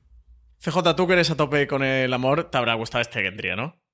CJ, 0.59 0.95
tú 0.95 1.07
que 1.07 1.13
eres 1.13 1.31
a 1.31 1.37
tope 1.37 1.67
con 1.67 1.83
el 1.83 2.13
amor, 2.13 2.49
te 2.49 2.57
habrá 2.57 2.73
gustado 2.73 3.01
este 3.01 3.21
Gendry, 3.21 3.55
¿no? 3.55 3.84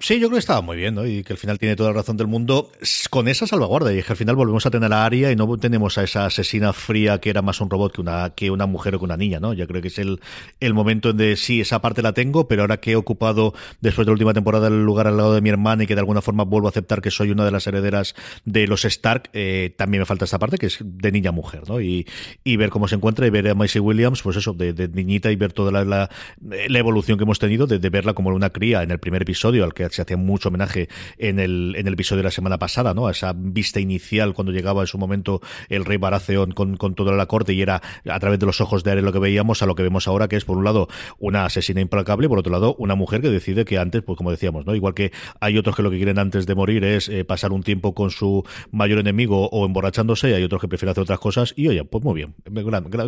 Sí, 0.00 0.20
yo 0.20 0.28
creo 0.28 0.36
que 0.36 0.38
estaba 0.38 0.60
muy 0.60 0.76
bien, 0.76 0.94
¿no? 0.94 1.04
Y 1.04 1.24
que 1.24 1.32
al 1.32 1.38
final 1.38 1.58
tiene 1.58 1.74
toda 1.74 1.90
la 1.90 1.96
razón 1.96 2.16
del 2.16 2.28
mundo 2.28 2.70
con 3.10 3.26
esa 3.26 3.48
salvaguarda. 3.48 3.92
Y 3.92 3.98
es 3.98 4.06
que 4.06 4.12
al 4.12 4.16
final 4.16 4.36
volvemos 4.36 4.64
a 4.64 4.70
tener 4.70 4.92
a 4.92 5.04
Aria 5.04 5.32
y 5.32 5.36
no 5.36 5.58
tenemos 5.58 5.98
a 5.98 6.04
esa 6.04 6.26
asesina 6.26 6.72
fría 6.72 7.18
que 7.18 7.30
era 7.30 7.42
más 7.42 7.60
un 7.60 7.68
robot 7.68 7.94
que 7.94 8.00
una, 8.00 8.30
que 8.30 8.52
una 8.52 8.66
mujer 8.66 8.94
o 8.94 9.00
que 9.00 9.04
una 9.04 9.16
niña, 9.16 9.40
¿no? 9.40 9.54
Ya 9.54 9.66
creo 9.66 9.82
que 9.82 9.88
es 9.88 9.98
el, 9.98 10.20
el 10.60 10.72
momento 10.72 11.10
en 11.10 11.16
de 11.16 11.36
sí, 11.36 11.60
esa 11.60 11.80
parte 11.80 12.00
la 12.00 12.12
tengo, 12.12 12.46
pero 12.46 12.62
ahora 12.62 12.76
que 12.76 12.92
he 12.92 12.96
ocupado 12.96 13.54
después 13.80 14.06
de 14.06 14.10
la 14.10 14.12
última 14.12 14.34
temporada 14.34 14.68
el 14.68 14.84
lugar 14.84 15.08
al 15.08 15.16
lado 15.16 15.34
de 15.34 15.40
mi 15.40 15.50
hermana 15.50 15.82
y 15.82 15.86
que 15.88 15.96
de 15.96 16.00
alguna 16.00 16.22
forma 16.22 16.44
vuelvo 16.44 16.68
a 16.68 16.70
aceptar 16.70 17.02
que 17.02 17.10
soy 17.10 17.32
una 17.32 17.44
de 17.44 17.50
las 17.50 17.66
herederas 17.66 18.14
de 18.44 18.68
los 18.68 18.84
Stark, 18.84 19.30
eh, 19.32 19.74
también 19.76 20.02
me 20.02 20.06
falta 20.06 20.26
esta 20.26 20.38
parte 20.38 20.58
que 20.58 20.66
es 20.66 20.78
de 20.80 21.10
niña 21.10 21.32
mujer, 21.32 21.62
¿no? 21.68 21.80
Y, 21.80 22.06
y 22.44 22.56
ver 22.56 22.70
cómo 22.70 22.86
se 22.86 22.94
encuentra 22.94 23.26
y 23.26 23.30
ver 23.30 23.48
a 23.48 23.54
Macy 23.56 23.80
Williams, 23.80 24.22
pues 24.22 24.36
eso, 24.36 24.52
de, 24.52 24.72
de 24.72 24.86
niñita 24.86 25.32
y 25.32 25.36
ver 25.36 25.52
toda 25.52 25.72
la, 25.72 25.84
la, 25.84 26.08
la, 26.40 26.78
evolución 26.78 27.18
que 27.18 27.24
hemos 27.24 27.40
tenido, 27.40 27.66
de, 27.66 27.80
de 27.80 27.90
verla 27.90 28.14
como 28.14 28.30
una 28.30 28.50
cría 28.50 28.84
en 28.84 28.92
el 28.92 29.00
primer 29.00 29.22
episodio 29.22 29.64
al 29.64 29.74
que 29.74 29.87
se 29.90 30.02
hacía 30.02 30.16
mucho 30.16 30.48
homenaje 30.48 30.88
en 31.18 31.38
el, 31.38 31.74
en 31.76 31.86
el 31.86 31.94
episodio 31.94 32.18
de 32.18 32.24
la 32.24 32.30
semana 32.30 32.58
pasada, 32.58 32.94
¿no? 32.94 33.06
A 33.06 33.12
esa 33.12 33.32
vista 33.34 33.80
inicial 33.80 34.34
cuando 34.34 34.52
llegaba 34.52 34.82
en 34.82 34.86
su 34.86 34.98
momento 34.98 35.40
el 35.68 35.84
rey 35.84 35.96
Baratheon 35.96 36.52
con, 36.52 36.76
con 36.76 36.94
toda 36.94 37.12
la 37.12 37.26
corte 37.26 37.52
y 37.52 37.62
era 37.62 37.82
a 38.08 38.20
través 38.20 38.38
de 38.38 38.46
los 38.46 38.60
ojos 38.60 38.84
de 38.84 38.92
Arya 38.92 39.02
lo 39.02 39.12
que 39.12 39.18
veíamos 39.18 39.62
a 39.62 39.66
lo 39.66 39.74
que 39.74 39.82
vemos 39.82 40.08
ahora, 40.08 40.28
que 40.28 40.36
es 40.36 40.44
por 40.44 40.56
un 40.56 40.64
lado 40.64 40.88
una 41.18 41.44
asesina 41.44 41.80
implacable, 41.80 42.28
por 42.28 42.38
otro 42.38 42.52
lado 42.52 42.74
una 42.78 42.94
mujer 42.94 43.20
que 43.20 43.30
decide 43.30 43.64
que 43.64 43.78
antes, 43.78 44.02
pues 44.02 44.16
como 44.16 44.30
decíamos, 44.30 44.66
¿no? 44.66 44.74
Igual 44.74 44.94
que 44.94 45.12
hay 45.40 45.58
otros 45.58 45.76
que 45.76 45.82
lo 45.82 45.90
que 45.90 45.96
quieren 45.96 46.18
antes 46.18 46.46
de 46.46 46.54
morir 46.54 46.84
es 46.84 47.08
eh, 47.08 47.24
pasar 47.24 47.52
un 47.52 47.62
tiempo 47.62 47.94
con 47.94 48.10
su 48.10 48.44
mayor 48.70 48.98
enemigo 48.98 49.48
o 49.50 49.64
emborrachándose, 49.64 50.30
y 50.30 50.32
hay 50.34 50.44
otros 50.44 50.60
que 50.60 50.68
prefieren 50.68 50.92
hacer 50.92 51.02
otras 51.02 51.18
cosas 51.18 51.54
y 51.56 51.68
oye, 51.68 51.84
pues 51.84 52.04
muy 52.04 52.14
bien, 52.14 52.34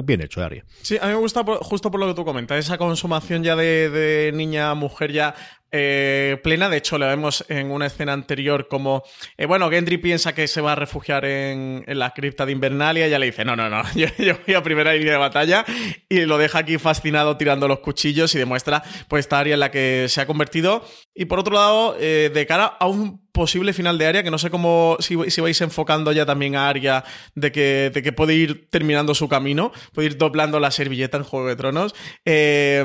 bien 0.05 0.21
hecho, 0.21 0.43
Arya. 0.43 0.65
Sí, 0.83 0.97
a 1.01 1.07
mí 1.07 1.13
me 1.13 1.19
gusta 1.19 1.45
justo 1.61 1.91
por 1.91 2.01
lo 2.01 2.07
que 2.07 2.15
tú 2.15 2.25
comentas, 2.25 2.59
esa 2.59 2.79
consumación 2.79 3.43
ya 3.43 3.57
de 3.57 4.33
niña 4.35 4.75
mujer 4.75 5.13
ya 5.13 5.35
eh, 5.73 6.39
plena. 6.43 6.69
De 6.69 6.79
hecho, 6.79 6.99
le 6.99 7.07
vemos 7.07 7.45
en 7.49 7.71
una 7.71 7.87
escena 7.87 8.13
anterior 8.13 8.69
como, 8.69 9.03
eh, 9.37 9.47
bueno, 9.47 9.71
Gendry 9.71 9.99
piensa 9.99 10.35
que 10.35 10.49
se 10.49 10.61
va 10.61 10.73
a 10.73 10.75
refugiar 10.75 11.25
en, 11.25 11.85
la 11.87 12.11
cripta 12.11 12.47
de 12.47 12.53
Invernalia. 12.53 13.05
Y 13.05 13.09
ella 13.09 13.19
le 13.19 13.27
dice, 13.27 13.45
no, 13.45 13.57
no, 13.57 13.69
no, 13.69 13.83
yo, 13.95 14.09
voy 14.47 14.55
a 14.55 14.63
primera 14.63 14.93
línea 14.93 15.13
de 15.13 15.19
batalla. 15.19 15.65
Y 16.09 16.21
lo 16.21 16.39
deja 16.39 16.61
aquí 16.61 16.79
fascinado 16.79 17.37
tirando 17.37 17.69
los 17.69 17.81
cuchillos 17.81 18.35
y 18.35 18.39
demuestra, 18.39 18.83
pues, 19.09 19.21
esta 19.21 19.39
área 19.39 19.55
en 19.55 19.61
la 19.61 19.71
que 19.71 20.07
se 20.09 20.21
ha 20.21 20.27
convertido. 20.27 20.85
Y 21.15 21.27
por 21.27 21.39
otro 21.39 21.55
lado, 21.55 21.97
eh, 21.99 22.31
de 22.33 22.47
cara 22.47 22.65
a 22.67 22.87
un 22.87 23.29
posible 23.33 23.73
final 23.73 23.97
de 23.99 24.07
área, 24.07 24.23
que 24.23 24.31
no 24.31 24.39
sé 24.39 24.51
cómo, 24.51 24.97
si, 25.01 25.17
si, 25.31 25.41
vais 25.41 25.61
enfocando 25.61 26.13
ya 26.13 26.27
también 26.27 26.57
a 26.57 26.69
Arya 26.69 27.05
de 27.35 27.53
que, 27.53 27.91
de 27.95 28.03
que 28.03 28.13
puede 28.13 28.35
ir 28.35 28.69
terminando 28.71 29.15
su 29.15 29.29
camino, 29.29 29.73
puede 29.93 30.09
ir 30.09 30.19
doblando 30.19 30.59
la 30.61 30.71
servilleta 30.71 31.17
en 31.17 31.25
Juego 31.25 31.49
de 31.49 31.57
Tronos. 31.57 31.95
Eh, 32.25 32.83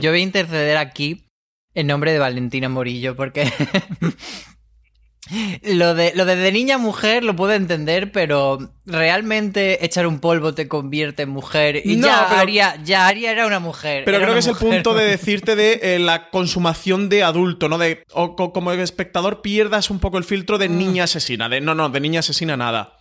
yo 0.00 0.10
voy 0.10 0.20
a 0.20 0.22
interceder 0.22 0.76
aquí 0.78 1.31
en 1.74 1.86
nombre 1.86 2.12
de 2.12 2.18
Valentina 2.18 2.68
Morillo, 2.68 3.16
porque 3.16 3.50
lo, 5.62 5.94
de, 5.94 6.12
lo 6.14 6.24
de, 6.24 6.36
de 6.36 6.52
niña 6.52 6.74
a 6.76 6.78
mujer 6.78 7.24
lo 7.24 7.34
puedo 7.36 7.52
entender, 7.52 8.12
pero 8.12 8.58
realmente 8.84 9.84
echar 9.84 10.06
un 10.06 10.20
polvo 10.20 10.54
te 10.54 10.68
convierte 10.68 11.22
en 11.22 11.30
mujer 11.30 11.82
y 11.84 11.96
no, 11.96 12.08
ya, 12.08 12.26
pero, 12.28 12.40
Aria, 12.40 12.80
ya 12.84 13.06
Aria 13.06 13.32
era 13.32 13.46
una 13.46 13.60
mujer. 13.60 14.04
Pero 14.04 14.18
creo 14.18 14.34
que 14.34 14.36
mujer. 14.36 14.50
es 14.52 14.60
el 14.62 14.68
punto 14.68 14.94
de 14.94 15.04
decirte 15.10 15.56
de 15.56 15.80
eh, 15.82 15.98
la 15.98 16.28
consumación 16.30 17.08
de 17.08 17.22
adulto, 17.22 17.68
¿no? 17.68 17.78
De 17.78 18.04
o, 18.12 18.34
como 18.34 18.72
espectador 18.72 19.42
pierdas 19.42 19.90
un 19.90 20.00
poco 20.00 20.18
el 20.18 20.24
filtro 20.24 20.58
de 20.58 20.68
niña 20.68 21.04
asesina, 21.04 21.48
de 21.48 21.60
no, 21.60 21.74
no, 21.74 21.88
de 21.88 22.00
niña 22.00 22.20
asesina 22.20 22.56
nada. 22.56 22.98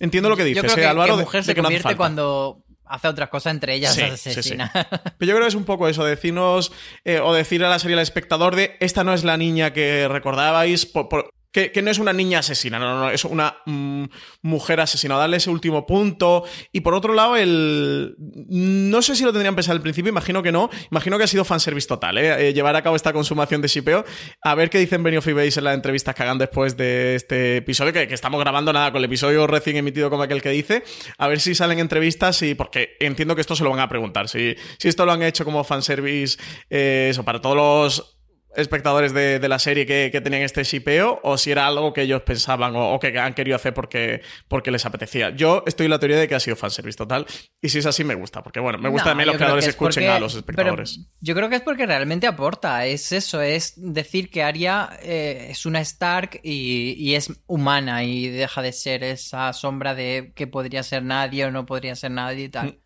Entiendo 0.00 0.28
lo 0.28 0.36
que 0.36 0.44
dices, 0.44 0.62
Yo 0.62 0.68
creo 0.68 0.76
eh, 0.76 0.80
que, 0.80 0.86
Álvaro. 0.86 1.16
Que 1.16 1.22
mujer 1.22 1.40
de, 1.40 1.44
se 1.44 1.50
de 1.50 1.54
que 1.54 1.62
convierte 1.62 1.90
no 1.90 1.96
cuando 1.96 2.63
hace 2.86 3.08
otras 3.08 3.28
cosas, 3.28 3.52
entre 3.52 3.74
ellas 3.74 3.94
sí, 3.94 4.02
asesina. 4.02 4.70
Sí, 4.72 4.78
sí. 4.80 4.98
Pero 5.18 5.28
yo 5.30 5.34
creo 5.34 5.40
que 5.40 5.48
es 5.48 5.54
un 5.54 5.64
poco 5.64 5.88
eso, 5.88 6.04
decirnos 6.04 6.72
eh, 7.04 7.20
o 7.20 7.32
decir 7.32 7.64
a 7.64 7.70
la 7.70 7.78
serie 7.78 7.96
al 7.96 8.02
espectador 8.02 8.56
de 8.56 8.76
esta 8.80 9.04
no 9.04 9.14
es 9.14 9.24
la 9.24 9.36
niña 9.36 9.72
que 9.72 10.08
recordabais, 10.08 10.86
por, 10.86 11.08
por, 11.08 11.30
que, 11.54 11.82
no 11.82 11.90
es 11.92 12.00
una 12.00 12.12
niña 12.12 12.40
asesina, 12.40 12.80
no, 12.80 12.94
no, 12.94 12.98
no, 13.04 13.10
es 13.10 13.24
una 13.24 13.58
mm, 13.64 14.06
mujer 14.42 14.80
asesina. 14.80 15.16
Darle 15.16 15.36
ese 15.36 15.50
último 15.50 15.86
punto. 15.86 16.42
Y 16.72 16.80
por 16.80 16.94
otro 16.94 17.14
lado, 17.14 17.36
el. 17.36 18.16
No 18.18 19.00
sé 19.02 19.14
si 19.14 19.22
lo 19.22 19.30
tendrían 19.30 19.54
pensado 19.54 19.76
al 19.76 19.80
principio, 19.80 20.08
imagino 20.08 20.42
que 20.42 20.50
no. 20.50 20.68
Imagino 20.90 21.16
que 21.16 21.24
ha 21.24 21.28
sido 21.28 21.44
fanservice 21.44 21.86
total, 21.86 22.18
¿eh? 22.18 22.48
eh 22.48 22.54
llevar 22.54 22.74
a 22.74 22.82
cabo 22.82 22.96
esta 22.96 23.12
consumación 23.12 23.62
de 23.62 23.68
shipeo. 23.68 24.04
A 24.42 24.56
ver 24.56 24.68
qué 24.68 24.78
dicen 24.78 25.04
Benioff 25.04 25.28
y 25.28 25.30
en 25.30 25.64
las 25.64 25.74
entrevistas 25.74 26.12
que 26.16 26.24
hagan 26.24 26.38
después 26.38 26.76
de 26.76 27.14
este 27.14 27.58
episodio, 27.58 27.92
que, 27.92 28.08
que, 28.08 28.14
estamos 28.14 28.40
grabando 28.40 28.72
nada 28.72 28.90
con 28.90 28.98
el 28.98 29.04
episodio 29.04 29.46
recién 29.46 29.76
emitido 29.76 30.10
como 30.10 30.24
aquel 30.24 30.42
que 30.42 30.50
dice. 30.50 30.82
A 31.18 31.28
ver 31.28 31.38
si 31.38 31.54
salen 31.54 31.78
entrevistas 31.78 32.42
y. 32.42 32.56
Porque 32.56 32.96
entiendo 32.98 33.36
que 33.36 33.42
esto 33.42 33.54
se 33.54 33.62
lo 33.62 33.70
van 33.70 33.78
a 33.78 33.88
preguntar. 33.88 34.28
Si, 34.28 34.56
si 34.76 34.88
esto 34.88 35.06
lo 35.06 35.12
han 35.12 35.22
hecho 35.22 35.44
como 35.44 35.62
fanservice, 35.62 36.36
eh, 36.68 37.08
eso, 37.10 37.24
para 37.24 37.40
todos 37.40 37.56
los 37.56 38.13
espectadores 38.56 39.12
de, 39.12 39.38
de 39.38 39.48
la 39.48 39.58
serie 39.58 39.86
que, 39.86 40.10
que, 40.12 40.20
tenían 40.20 40.42
este 40.42 40.64
shipeo 40.64 41.20
o 41.22 41.36
si 41.38 41.50
era 41.50 41.66
algo 41.66 41.92
que 41.92 42.02
ellos 42.02 42.22
pensaban 42.22 42.74
o, 42.76 42.94
o, 42.94 43.00
que 43.00 43.18
han 43.18 43.34
querido 43.34 43.56
hacer 43.56 43.74
porque, 43.74 44.22
porque 44.48 44.70
les 44.70 44.84
apetecía. 44.86 45.30
Yo 45.30 45.62
estoy 45.66 45.86
en 45.86 45.90
la 45.90 45.98
teoría 45.98 46.18
de 46.18 46.28
que 46.28 46.34
ha 46.34 46.40
sido 46.40 46.56
fanservice 46.56 46.96
total 46.96 47.26
y 47.62 47.68
si 47.68 47.78
es 47.78 47.86
así 47.86 48.04
me 48.04 48.14
gusta, 48.14 48.42
porque 48.42 48.60
bueno, 48.60 48.78
me 48.78 48.88
gusta 48.88 49.04
No, 49.06 49.10
también 49.10 49.26
los 49.28 49.36
creadores 49.36 49.64
que 49.64 49.70
es 49.70 49.74
escuchen 49.74 50.04
porque- 50.04 50.08
a 50.16 50.20
los 50.20 50.34
espectadores. 50.34 51.00
yo 51.20 51.34
creo 51.34 51.48
que 51.48 51.56
es 51.56 51.62
porque 51.62 51.86
realmente 51.86 52.26
aporta. 52.26 52.86
Es 52.86 53.12
eso, 53.12 53.40
es 53.42 53.74
decir 53.76 54.30
que 54.30 54.42
Arya 54.42 54.90
eh, 55.02 55.48
es 55.50 55.66
una 55.66 55.80
Stark 55.80 56.40
y, 56.42 56.94
y 56.98 57.14
es 57.14 57.32
humana 57.46 58.04
y 58.04 58.28
deja 58.28 58.62
de 58.62 58.72
ser 58.72 59.04
esa 59.04 59.52
sombra 59.52 59.94
de 59.94 60.32
que 60.34 60.46
podría 60.46 60.82
ser 60.82 61.02
nadie 61.02 61.44
o 61.46 61.50
no 61.50 61.66
podría 61.66 61.94
ser 61.96 62.10
nadie 62.12 62.44
y 62.44 62.48
tal. 62.48 62.78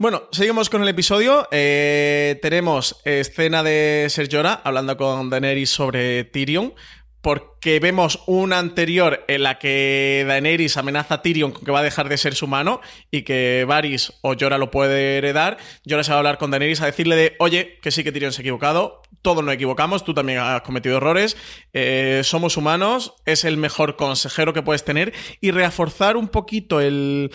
Bueno, 0.00 0.22
seguimos 0.32 0.70
con 0.70 0.80
el 0.80 0.88
episodio. 0.88 1.46
Eh, 1.50 2.38
tenemos 2.40 3.02
escena 3.04 3.62
de 3.62 4.06
Ser 4.08 4.34
Jorah 4.34 4.62
hablando 4.64 4.96
con 4.96 5.28
Daenerys 5.28 5.68
sobre 5.68 6.24
Tyrion. 6.24 6.72
Porque 7.20 7.80
vemos 7.80 8.22
una 8.26 8.58
anterior 8.58 9.26
en 9.28 9.42
la 9.42 9.58
que 9.58 10.24
Daenerys 10.26 10.78
amenaza 10.78 11.16
a 11.16 11.20
Tyrion 11.20 11.52
con 11.52 11.66
que 11.66 11.70
va 11.70 11.80
a 11.80 11.82
dejar 11.82 12.08
de 12.08 12.16
ser 12.16 12.34
su 12.34 12.46
mano 12.46 12.80
y 13.10 13.24
que 13.24 13.66
Varys 13.68 14.14
o 14.22 14.34
Jorah 14.40 14.56
lo 14.56 14.70
puede 14.70 15.18
heredar. 15.18 15.58
Jorah 15.86 16.02
se 16.02 16.12
va 16.12 16.14
a 16.14 16.18
hablar 16.20 16.38
con 16.38 16.50
Daenerys 16.50 16.80
a 16.80 16.86
decirle 16.86 17.16
de, 17.16 17.36
oye, 17.38 17.78
que 17.82 17.90
sí 17.90 18.02
que 18.02 18.10
Tyrion 18.10 18.32
se 18.32 18.40
ha 18.40 18.44
equivocado, 18.44 19.02
todos 19.20 19.44
nos 19.44 19.52
equivocamos, 19.52 20.02
tú 20.02 20.14
también 20.14 20.38
has 20.38 20.62
cometido 20.62 20.96
errores, 20.96 21.36
eh, 21.74 22.22
somos 22.24 22.56
humanos, 22.56 23.12
es 23.26 23.44
el 23.44 23.58
mejor 23.58 23.96
consejero 23.96 24.54
que 24.54 24.62
puedes 24.62 24.82
tener 24.82 25.12
y 25.42 25.50
reforzar 25.50 26.16
un 26.16 26.28
poquito 26.28 26.80
el, 26.80 27.30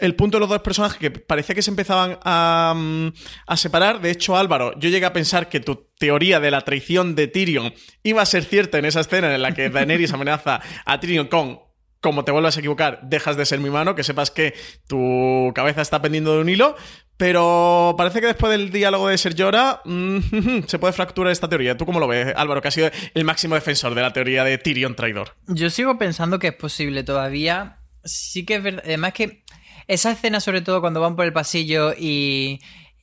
el 0.00 0.14
punto 0.14 0.36
de 0.36 0.40
los 0.40 0.48
dos 0.48 0.60
personajes 0.60 0.98
que 0.98 1.10
parecía 1.10 1.54
que 1.54 1.62
se 1.62 1.70
empezaban 1.70 2.18
a, 2.24 2.74
mm, 2.76 3.08
a, 3.46 3.56
separar. 3.56 4.00
De 4.00 4.10
hecho, 4.10 4.36
Álvaro, 4.36 4.78
yo 4.78 4.88
llegué 4.88 5.06
a 5.06 5.12
pensar 5.12 5.48
que 5.48 5.60
tu 5.60 5.88
teoría 5.98 6.40
de 6.40 6.50
la 6.50 6.62
traición 6.62 7.14
de 7.14 7.28
Tyrion 7.28 7.72
iba 8.02 8.22
a 8.22 8.26
ser 8.26 8.44
cierta 8.44 8.78
en 8.78 8.84
esa 8.84 9.00
escena 9.00 9.34
en 9.34 9.42
la 9.42 9.52
que 9.52 9.70
Daenerys 9.70 10.12
amenaza 10.14 10.60
a 10.84 11.00
Tyrion 11.00 11.28
con 11.28 11.60
como 12.00 12.24
te 12.24 12.32
vuelvas 12.32 12.56
a 12.56 12.60
equivocar, 12.60 13.00
dejas 13.02 13.36
de 13.36 13.44
ser 13.44 13.60
mi 13.60 13.70
mano, 13.70 13.94
que 13.94 14.02
sepas 14.02 14.30
que 14.30 14.54
tu 14.88 15.52
cabeza 15.54 15.82
está 15.82 16.00
pendiendo 16.00 16.32
de 16.34 16.40
un 16.40 16.48
hilo. 16.48 16.76
Pero 17.16 17.94
parece 17.98 18.22
que 18.22 18.28
después 18.28 18.50
del 18.50 18.70
diálogo 18.70 19.08
de 19.08 19.18
Ser 19.18 19.34
Jorah 19.36 19.82
mm, 19.84 20.62
se 20.66 20.78
puede 20.78 20.94
fracturar 20.94 21.30
esta 21.30 21.50
teoría. 21.50 21.76
¿Tú 21.76 21.84
cómo 21.84 22.00
lo 22.00 22.08
ves, 22.08 22.32
Álvaro, 22.34 22.62
que 22.62 22.68
ha 22.68 22.70
sido 22.70 22.90
el 23.12 23.24
máximo 23.24 23.54
defensor 23.54 23.94
de 23.94 24.00
la 24.00 24.14
teoría 24.14 24.42
de 24.42 24.56
Tyrion 24.56 24.96
traidor? 24.96 25.36
Yo 25.46 25.68
sigo 25.68 25.98
pensando 25.98 26.38
que 26.38 26.48
es 26.48 26.54
posible 26.54 27.04
todavía. 27.04 27.82
Sí 28.04 28.46
que 28.46 28.54
es 28.54 28.62
verdad. 28.62 28.82
Además 28.86 29.12
que 29.12 29.44
esa 29.90 30.12
escena, 30.12 30.38
sobre 30.38 30.60
todo 30.60 30.80
cuando 30.80 31.00
van 31.00 31.16
por 31.16 31.24
el 31.24 31.32
pasillo 31.32 31.92
y, 31.98 32.60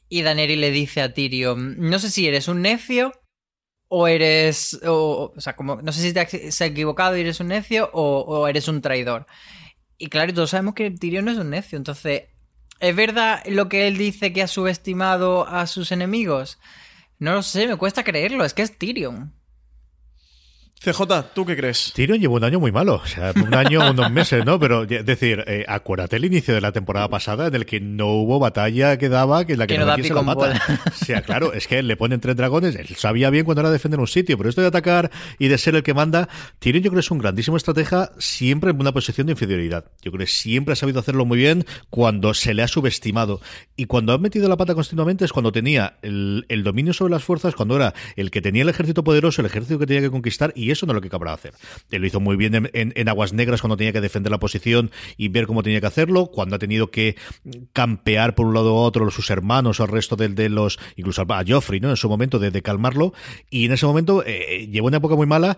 y 0.08 0.22
Daenerys 0.22 0.58
le 0.58 0.72
dice 0.72 1.02
a 1.02 1.14
Tyrion, 1.14 1.76
no 1.78 2.00
sé 2.00 2.10
si 2.10 2.26
eres 2.26 2.48
un 2.48 2.62
necio 2.62 3.12
o 3.90 4.08
eres, 4.08 4.80
o, 4.86 5.34
o 5.36 5.42
sea, 5.42 5.58
como, 5.58 5.82
no 5.82 5.92
sé 5.92 6.02
si 6.02 6.14
te 6.14 6.22
has 6.22 6.62
equivocado 6.62 7.18
y 7.18 7.22
eres 7.22 7.42
un 7.42 7.50
necio 7.50 7.90
o, 7.92 8.22
o, 8.22 8.48
eres 8.48 8.70
un 8.70 8.82
traidor. 8.82 9.28
Y 9.98 10.08
claro, 10.08 10.34
todos 10.34 10.52
sabemos 10.52 10.76
que 10.76 10.90
Tyrion 10.90 11.26
no 11.26 11.32
es 11.32 11.38
un 11.38 11.50
necio, 11.50 11.78
entonces, 11.78 12.24
¿es 12.80 12.96
verdad 12.96 13.44
lo 13.48 13.68
que 13.68 13.88
él 13.88 13.98
dice 13.98 14.32
que 14.32 14.42
ha 14.42 14.48
subestimado 14.48 15.46
a 15.46 15.68
sus 15.68 15.92
enemigos? 15.92 16.58
No 17.20 17.34
lo 17.34 17.44
sé, 17.44 17.68
me 17.68 17.76
cuesta 17.76 18.06
creerlo, 18.06 18.46
es 18.46 18.54
que 18.54 18.62
es 18.62 18.78
Tyrion. 18.78 19.37
CJ, 20.80 21.34
¿tú 21.34 21.46
qué 21.46 21.58
crees? 21.58 21.92
Tyrion 21.96 22.20
llevó 22.20 22.36
un 22.36 22.44
año 22.44 22.60
muy 22.60 22.72
malo, 22.72 23.02
o 23.04 23.08
sea, 23.08 23.34
un 23.36 23.54
año, 23.54 23.80
unos 23.92 24.12
meses, 24.12 24.46
¿no? 24.46 24.60
Pero, 24.60 24.84
es 24.84 25.06
decir, 25.06 25.44
eh, 25.48 25.66
acuérdate 25.68 26.18
el 26.18 26.26
inicio 26.26 26.54
de 26.54 26.62
la 26.62 26.72
temporada 26.72 27.10
pasada 27.10 27.48
en 27.48 27.56
el 27.56 27.66
que 27.66 27.80
no 27.80 28.08
hubo 28.08 28.40
batalla 28.40 28.98
que 28.98 29.10
daba 29.10 29.46
que 29.46 29.58
la 29.58 29.66
que, 29.66 29.74
que 29.74 29.80
no, 29.80 29.86
la 29.88 30.22
mata. 30.22 30.62
O 30.86 31.06
sea, 31.06 31.22
claro, 31.24 31.54
es 31.54 31.68
que 31.68 31.82
le 31.82 31.98
ponen 31.98 32.20
tres 32.20 32.36
dragones, 32.36 32.76
él 32.76 32.88
sabía 32.96 33.30
bien 33.32 33.44
cuando 33.44 33.62
era 33.62 33.72
defender 33.72 34.00
un 34.00 34.08
sitio, 34.08 34.38
pero 34.38 34.50
esto 34.50 34.62
de 34.62 34.68
atacar 34.68 35.10
y 35.40 35.48
de 35.48 35.58
ser 35.58 35.76
el 35.76 35.84
que 35.84 35.96
manda, 35.96 36.30
Tyrion 36.60 36.84
yo 36.84 36.92
creo 36.92 37.00
que 37.00 37.06
es 37.06 37.12
un 37.12 37.18
grandísimo 37.18 37.58
estratega 37.58 38.12
siempre 38.20 38.70
en 38.70 38.80
una 38.80 38.92
posición 38.92 39.28
de 39.28 39.34
inferioridad. 39.34 39.86
Yo 40.04 40.12
creo 40.12 40.26
que 40.26 40.32
siempre 40.32 40.74
ha 40.74 40.76
sabido 40.76 41.00
hacerlo 41.00 41.26
muy 41.26 41.40
bien 41.40 41.66
cuando 41.90 42.36
se 42.36 42.54
le 42.54 42.62
ha 42.62 42.68
subestimado. 42.68 43.42
Y 43.76 43.86
cuando 43.86 44.14
ha 44.14 44.20
metido 44.20 44.48
la 44.48 44.58
pata 44.58 44.76
continuamente 44.76 45.26
es 45.26 45.34
cuando 45.34 45.52
tenía 45.52 45.98
el, 46.04 46.46
el 46.50 46.64
dominio 46.64 46.94
sobre 46.94 47.12
las 47.12 47.24
fuerzas, 47.24 47.56
cuando 47.56 47.76
era 47.76 47.96
el 48.16 48.30
que 48.30 48.42
tenía 48.42 48.62
el 48.62 48.70
ejército 48.70 49.04
poderoso, 49.04 49.42
el 49.42 49.48
ejército 49.48 49.80
que 49.80 49.88
tenía 49.88 50.02
que 50.02 50.12
conquistar, 50.12 50.54
y 50.56 50.67
eso 50.72 50.86
no 50.86 50.94
es 50.94 50.96
lo 50.96 51.02
que 51.02 51.08
acababa 51.08 51.32
de 51.32 51.36
hacer. 51.36 51.54
Él 51.92 52.02
lo 52.02 52.08
hizo 52.08 52.20
muy 52.20 52.36
bien 52.36 52.56
en, 52.56 52.70
en, 52.74 53.10
Aguas 53.10 53.34
Negras 53.34 53.62
cuando 53.62 53.78
tenía 53.78 53.94
que 53.94 54.02
defender 54.02 54.32
la 54.32 54.40
posición 54.40 54.92
y 55.18 55.30
ver 55.30 55.48
cómo 55.48 55.64
tenía 55.64 55.82
que 55.82 55.88
hacerlo, 55.88 56.28
cuando 56.28 56.56
ha 56.56 56.60
tenido 56.60 56.92
que 56.92 57.16
campear 57.74 58.36
por 58.36 58.46
un 58.46 58.54
lado 58.54 58.74
u 58.74 58.78
otro 58.78 59.10
sus 59.12 59.30
hermanos 59.30 59.80
o 59.80 59.84
el 59.84 59.90
resto 59.90 60.16
de, 60.16 60.30
de, 60.30 60.50
los, 60.50 60.80
incluso 60.96 61.22
a 61.28 61.44
Joffrey, 61.48 61.80
¿no? 61.80 61.90
En 61.90 61.98
su 61.98 62.10
momento 62.10 62.40
de, 62.40 62.62
calmarlo, 62.62 63.14
y 63.50 63.66
en 63.66 63.72
ese 63.72 63.86
momento 63.86 64.24
eh, 64.26 64.68
llevó 64.72 64.88
una 64.88 64.98
época 64.98 65.16
muy 65.16 65.28
mala. 65.28 65.58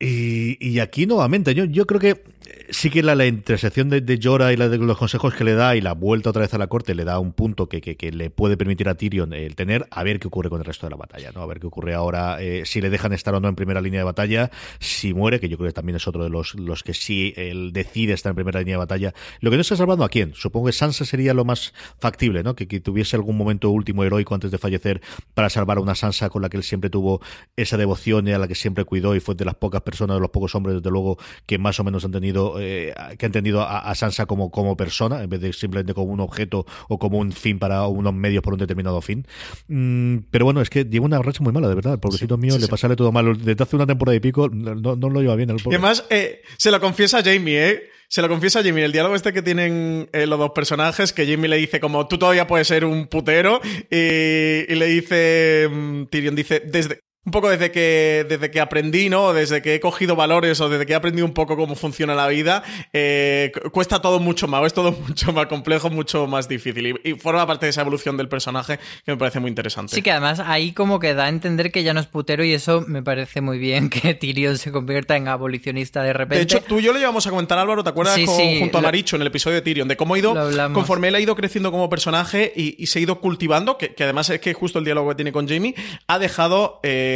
Y, 0.00 0.58
y, 0.60 0.80
aquí 0.80 1.06
nuevamente, 1.06 1.54
yo, 1.54 1.64
yo 1.64 1.86
creo 1.86 2.00
que 2.00 2.24
sí 2.70 2.90
que 2.90 3.02
la, 3.02 3.14
la 3.14 3.26
intersección 3.26 3.88
de, 3.88 4.00
de 4.00 4.18
Jorah 4.22 4.52
y 4.52 4.56
la 4.56 4.68
de 4.68 4.78
los 4.78 4.98
consejos 4.98 5.34
que 5.34 5.44
le 5.44 5.54
da 5.54 5.76
y 5.76 5.80
la 5.80 5.92
vuelta 5.92 6.30
otra 6.30 6.42
vez 6.42 6.54
a 6.54 6.58
la 6.58 6.66
corte 6.66 6.94
le 6.94 7.04
da 7.04 7.18
un 7.18 7.32
punto 7.32 7.68
que, 7.68 7.80
que, 7.80 8.12
le 8.12 8.30
puede 8.30 8.56
permitir 8.56 8.88
a 8.88 8.94
Tyrion 8.94 9.32
el 9.32 9.54
tener, 9.54 9.86
a 9.90 10.02
ver 10.02 10.20
qué 10.20 10.28
ocurre 10.28 10.50
con 10.50 10.60
el 10.60 10.64
resto 10.64 10.86
de 10.86 10.90
la 10.90 10.96
batalla, 10.96 11.30
¿no? 11.32 11.42
A 11.42 11.46
ver 11.46 11.60
qué 11.60 11.66
ocurre 11.66 11.94
ahora, 11.94 12.40
eh, 12.40 12.62
si 12.64 12.80
le 12.80 12.90
dejan 12.90 13.12
estar 13.12 13.34
o 13.34 13.40
no 13.40 13.48
en 13.48 13.54
primera 13.54 13.80
línea 13.80 14.00
de 14.00 14.04
batalla, 14.04 14.50
si 14.78 15.14
muere, 15.14 15.40
que 15.40 15.48
yo 15.48 15.56
creo 15.56 15.68
que 15.68 15.74
también 15.74 15.96
es 15.96 16.06
otro 16.06 16.24
de 16.24 16.30
los, 16.30 16.54
los 16.54 16.82
que 16.82 16.94
sí 16.94 17.32
él 17.36 17.72
decide 17.72 18.12
estar 18.12 18.30
en 18.30 18.36
primera 18.36 18.60
línea 18.60 18.74
de 18.74 18.78
batalla. 18.78 19.14
Lo 19.40 19.50
que 19.50 19.56
no 19.56 19.62
está 19.62 19.76
salvando 19.76 20.04
a 20.04 20.08
quién, 20.08 20.34
supongo 20.34 20.66
que 20.66 20.72
Sansa 20.72 21.04
sería 21.04 21.34
lo 21.34 21.44
más 21.44 21.72
factible, 21.98 22.42
¿no? 22.42 22.54
Que, 22.54 22.68
que 22.68 22.80
tuviese 22.80 23.16
algún 23.16 23.36
momento 23.36 23.70
último 23.70 24.04
heroico 24.04 24.34
antes 24.34 24.50
de 24.50 24.58
fallecer 24.58 25.00
para 25.34 25.50
salvar 25.50 25.78
a 25.78 25.80
una 25.80 25.94
Sansa 25.94 26.28
con 26.28 26.42
la 26.42 26.48
que 26.48 26.56
él 26.56 26.62
siempre 26.62 26.90
tuvo 26.90 27.20
esa 27.56 27.76
devoción 27.76 28.28
y 28.28 28.32
a 28.32 28.38
la 28.38 28.48
que 28.48 28.54
siempre 28.54 28.84
cuidó 28.84 29.14
y 29.14 29.20
fue 29.20 29.34
de 29.34 29.44
las 29.44 29.54
pocas 29.54 29.73
personas, 29.82 30.16
de 30.16 30.20
los 30.20 30.30
pocos 30.30 30.54
hombres, 30.54 30.76
desde 30.76 30.90
luego, 30.90 31.18
que 31.46 31.58
más 31.58 31.78
o 31.80 31.84
menos 31.84 32.04
han 32.04 32.12
tenido, 32.12 32.56
eh, 32.60 32.94
que 33.18 33.26
han 33.26 33.32
tenido 33.32 33.62
a, 33.62 33.78
a, 33.78 33.94
Sansa 33.94 34.26
como, 34.26 34.50
como 34.50 34.76
persona, 34.76 35.22
en 35.22 35.30
vez 35.30 35.40
de 35.40 35.52
simplemente 35.52 35.94
como 35.94 36.12
un 36.12 36.20
objeto 36.20 36.66
o 36.88 36.98
como 36.98 37.18
un 37.18 37.32
fin 37.32 37.58
para 37.58 37.86
unos 37.86 38.14
medios 38.14 38.42
por 38.42 38.54
un 38.54 38.60
determinado 38.60 39.00
fin. 39.00 39.26
Mm, 39.68 40.18
pero 40.30 40.44
bueno, 40.44 40.60
es 40.60 40.70
que 40.70 40.84
lleva 40.84 41.06
una 41.06 41.20
racha 41.20 41.42
muy 41.42 41.52
mala, 41.52 41.68
de 41.68 41.74
verdad. 41.74 41.94
El 41.94 42.00
pobrecito 42.00 42.36
sí, 42.36 42.40
mío 42.40 42.54
sí, 42.54 42.60
le 42.60 42.68
pasa 42.68 42.94
todo 42.96 43.12
malo. 43.12 43.34
Desde 43.34 43.62
hace 43.62 43.76
una 43.76 43.86
temporada 43.86 44.16
y 44.16 44.20
pico 44.20 44.48
no, 44.48 44.96
no 44.96 45.10
lo 45.10 45.20
lleva 45.20 45.36
bien. 45.36 45.50
El 45.50 45.56
pobre. 45.56 45.74
Y 45.74 45.78
además, 45.78 46.04
eh, 46.10 46.42
se 46.56 46.70
lo 46.70 46.80
confiesa 46.80 47.18
a 47.18 47.22
Jamie, 47.22 47.70
¿eh? 47.70 47.82
Se 48.08 48.22
lo 48.22 48.28
confiesa 48.28 48.60
a 48.60 48.62
Jamie, 48.62 48.84
el 48.84 48.92
diálogo 48.92 49.16
este 49.16 49.32
que 49.32 49.42
tienen 49.42 50.08
eh, 50.12 50.26
los 50.26 50.38
dos 50.38 50.50
personajes, 50.50 51.12
que 51.12 51.26
Jamie 51.26 51.48
le 51.48 51.56
dice 51.56 51.80
como 51.80 52.06
tú 52.06 52.18
todavía 52.18 52.46
puedes 52.46 52.68
ser 52.68 52.84
un 52.84 53.06
putero, 53.06 53.60
y, 53.90 53.96
y 53.96 54.74
le 54.74 54.86
dice, 54.86 55.68
um, 55.68 56.06
Tyrion 56.06 56.36
dice, 56.36 56.60
desde, 56.60 57.00
un 57.24 57.32
poco 57.32 57.48
desde 57.48 57.70
que, 57.70 58.26
desde 58.28 58.50
que 58.50 58.60
aprendí, 58.60 59.08
¿no? 59.08 59.32
Desde 59.32 59.62
que 59.62 59.74
he 59.74 59.80
cogido 59.80 60.14
valores 60.14 60.60
o 60.60 60.68
desde 60.68 60.84
que 60.84 60.92
he 60.92 60.96
aprendido 60.96 61.26
un 61.26 61.32
poco 61.32 61.56
cómo 61.56 61.74
funciona 61.74 62.14
la 62.14 62.28
vida, 62.28 62.62
eh, 62.92 63.50
cuesta 63.72 64.00
todo 64.02 64.20
mucho 64.20 64.46
más, 64.46 64.62
es 64.66 64.74
todo 64.74 64.92
mucho 64.92 65.32
más 65.32 65.46
complejo, 65.46 65.90
mucho 65.90 66.26
más 66.26 66.48
difícil. 66.48 66.98
Y, 67.04 67.10
y, 67.10 67.14
forma 67.14 67.46
parte 67.46 67.66
de 67.66 67.70
esa 67.70 67.80
evolución 67.80 68.16
del 68.16 68.28
personaje 68.28 68.78
que 69.04 69.12
me 69.12 69.16
parece 69.16 69.40
muy 69.40 69.48
interesante. 69.48 69.94
Sí, 69.94 70.02
que 70.02 70.10
además 70.10 70.40
ahí 70.40 70.72
como 70.72 70.98
que 70.98 71.14
da 71.14 71.24
a 71.24 71.28
entender 71.28 71.72
que 71.72 71.82
ya 71.82 71.94
no 71.94 72.00
es 72.00 72.06
putero 72.06 72.44
y 72.44 72.52
eso 72.52 72.84
me 72.86 73.02
parece 73.02 73.40
muy 73.40 73.58
bien 73.58 73.88
que 73.90 74.14
Tyrion 74.14 74.58
se 74.58 74.70
convierta 74.70 75.16
en 75.16 75.28
abolicionista 75.28 76.02
de 76.02 76.12
repente. 76.12 76.36
De 76.36 76.42
hecho, 76.42 76.60
tú 76.62 76.78
y 76.78 76.82
yo 76.82 76.92
lo 76.92 76.98
llevamos 76.98 77.26
a 77.26 77.30
comentar, 77.30 77.58
Álvaro, 77.58 77.82
¿te 77.82 77.90
acuerdas? 77.90 78.14
Sí, 78.14 78.26
con, 78.26 78.36
sí, 78.36 78.58
junto 78.60 78.78
a. 78.78 78.84
Maricho 78.84 79.16
en 79.16 79.22
el 79.22 79.28
episodio 79.28 79.56
de 79.56 79.62
Tyrion, 79.62 79.88
de 79.88 79.96
cómo 79.96 80.12
ha 80.14 80.18
ido, 80.18 80.34
conforme 80.74 81.08
él 81.08 81.14
ha 81.14 81.20
ido 81.20 81.34
creciendo 81.34 81.72
como 81.72 81.88
personaje 81.88 82.52
y, 82.54 82.76
y 82.82 82.86
se 82.86 82.98
ha 82.98 83.02
ido 83.02 83.18
cultivando, 83.20 83.78
que, 83.78 83.94
que, 83.94 84.04
además 84.04 84.28
es 84.28 84.40
que 84.40 84.52
justo 84.52 84.78
el 84.78 84.84
diálogo 84.84 85.08
que 85.08 85.14
tiene 85.14 85.32
con 85.32 85.48
Jamie, 85.48 85.74
ha 86.06 86.18
dejado 86.18 86.80
eh, 86.82 87.13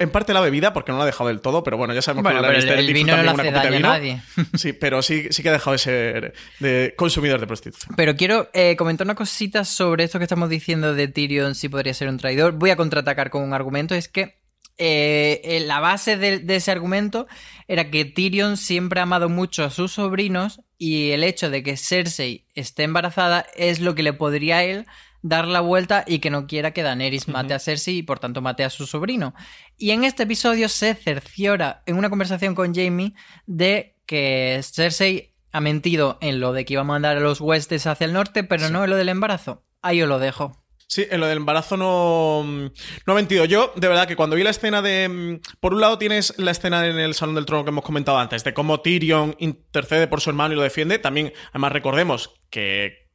en 0.00 0.10
parte 0.10 0.32
la 0.32 0.40
bebida, 0.40 0.72
porque 0.72 0.92
no 0.92 0.98
lo 0.98 1.02
ha 1.02 1.06
dejado 1.06 1.28
del 1.28 1.40
todo, 1.40 1.62
pero 1.62 1.76
bueno, 1.76 1.94
ya 1.94 2.02
sabemos 2.02 2.24
bueno, 2.24 2.40
que 2.40 2.46
pero 2.46 2.74
el, 2.74 2.86
el 2.86 2.94
vino 2.94 3.16
no 3.16 3.22
le 3.22 3.30
hace 3.30 3.50
daño 3.50 3.76
a 3.76 3.80
nadie. 3.80 4.22
Sí, 4.54 4.72
pero 4.72 5.02
sí, 5.02 5.28
sí 5.30 5.42
que 5.42 5.48
ha 5.48 5.52
dejado 5.52 5.72
de 5.72 5.78
ser 5.78 6.34
de 6.60 6.94
consumidor 6.96 7.40
de 7.40 7.46
prostitución. 7.46 7.94
Pero 7.96 8.16
quiero 8.16 8.48
eh, 8.52 8.76
comentar 8.76 9.06
una 9.06 9.14
cosita 9.14 9.64
sobre 9.64 10.04
esto 10.04 10.18
que 10.18 10.24
estamos 10.24 10.48
diciendo 10.48 10.94
de 10.94 11.08
Tyrion, 11.08 11.54
si 11.54 11.68
podría 11.68 11.94
ser 11.94 12.08
un 12.08 12.18
traidor. 12.18 12.52
Voy 12.52 12.70
a 12.70 12.76
contraatacar 12.76 13.30
con 13.30 13.42
un 13.42 13.52
argumento, 13.52 13.94
es 13.94 14.08
que 14.08 14.40
eh, 14.78 15.62
la 15.66 15.80
base 15.80 16.16
de, 16.18 16.38
de, 16.38 16.56
ese 16.56 16.70
argumento 16.70 17.26
era 17.66 17.90
que 17.90 18.04
Tyrion 18.04 18.56
siempre 18.58 19.00
ha 19.00 19.04
amado 19.04 19.28
mucho 19.28 19.64
a 19.64 19.70
sus 19.70 19.92
sobrinos 19.92 20.60
y 20.76 21.12
el 21.12 21.24
hecho 21.24 21.48
de 21.48 21.62
que 21.62 21.78
Cersei 21.78 22.44
esté 22.54 22.82
embarazada 22.82 23.46
es 23.56 23.80
lo 23.80 23.94
que 23.94 24.02
le 24.02 24.12
podría 24.12 24.58
a 24.58 24.64
él 24.64 24.86
dar 25.22 25.46
la 25.46 25.60
vuelta 25.60 26.04
y 26.06 26.18
que 26.18 26.30
no 26.30 26.46
quiera 26.46 26.72
que 26.72 26.82
Daenerys 26.82 27.28
mate 27.28 27.54
a 27.54 27.58
Cersei 27.58 27.98
y 27.98 28.02
por 28.02 28.18
tanto 28.18 28.42
mate 28.42 28.64
a 28.64 28.70
su 28.70 28.86
sobrino. 28.86 29.34
Y 29.76 29.90
en 29.90 30.04
este 30.04 30.24
episodio 30.24 30.68
se 30.68 30.94
cerciora 30.94 31.82
en 31.86 31.96
una 31.96 32.10
conversación 32.10 32.54
con 32.54 32.74
Jamie 32.74 33.14
de 33.46 33.96
que 34.06 34.60
Cersei 34.62 35.34
ha 35.52 35.60
mentido 35.60 36.18
en 36.20 36.40
lo 36.40 36.52
de 36.52 36.64
que 36.64 36.74
iba 36.74 36.82
a 36.82 36.84
mandar 36.84 37.16
a 37.16 37.20
los 37.20 37.40
Westes 37.40 37.86
hacia 37.86 38.04
el 38.04 38.12
norte, 38.12 38.44
pero 38.44 38.66
sí. 38.66 38.72
no 38.72 38.84
en 38.84 38.90
lo 38.90 38.96
del 38.96 39.08
embarazo. 39.08 39.64
Ahí 39.82 40.02
os 40.02 40.08
lo 40.08 40.18
dejo. 40.18 40.66
Sí, 40.88 41.04
en 41.10 41.18
lo 41.18 41.26
del 41.26 41.38
embarazo 41.38 41.76
no, 41.76 42.44
no 42.44 43.12
ha 43.12 43.14
mentido. 43.14 43.44
Yo, 43.44 43.72
de 43.74 43.88
verdad, 43.88 44.06
que 44.06 44.14
cuando 44.14 44.36
vi 44.36 44.44
la 44.44 44.50
escena 44.50 44.82
de. 44.82 45.40
Por 45.58 45.74
un 45.74 45.80
lado, 45.80 45.98
tienes 45.98 46.38
la 46.38 46.52
escena 46.52 46.86
en 46.86 46.98
el 46.98 47.14
Salón 47.14 47.34
del 47.34 47.44
Trono 47.44 47.64
que 47.64 47.70
hemos 47.70 47.84
comentado 47.84 48.18
antes, 48.18 48.44
de 48.44 48.54
cómo 48.54 48.80
Tyrion 48.80 49.34
intercede 49.38 50.06
por 50.06 50.20
su 50.20 50.30
hermano 50.30 50.54
y 50.54 50.56
lo 50.56 50.62
defiende. 50.62 51.00
También, 51.00 51.32
además, 51.50 51.72
recordemos 51.72 52.34
que 52.50 53.05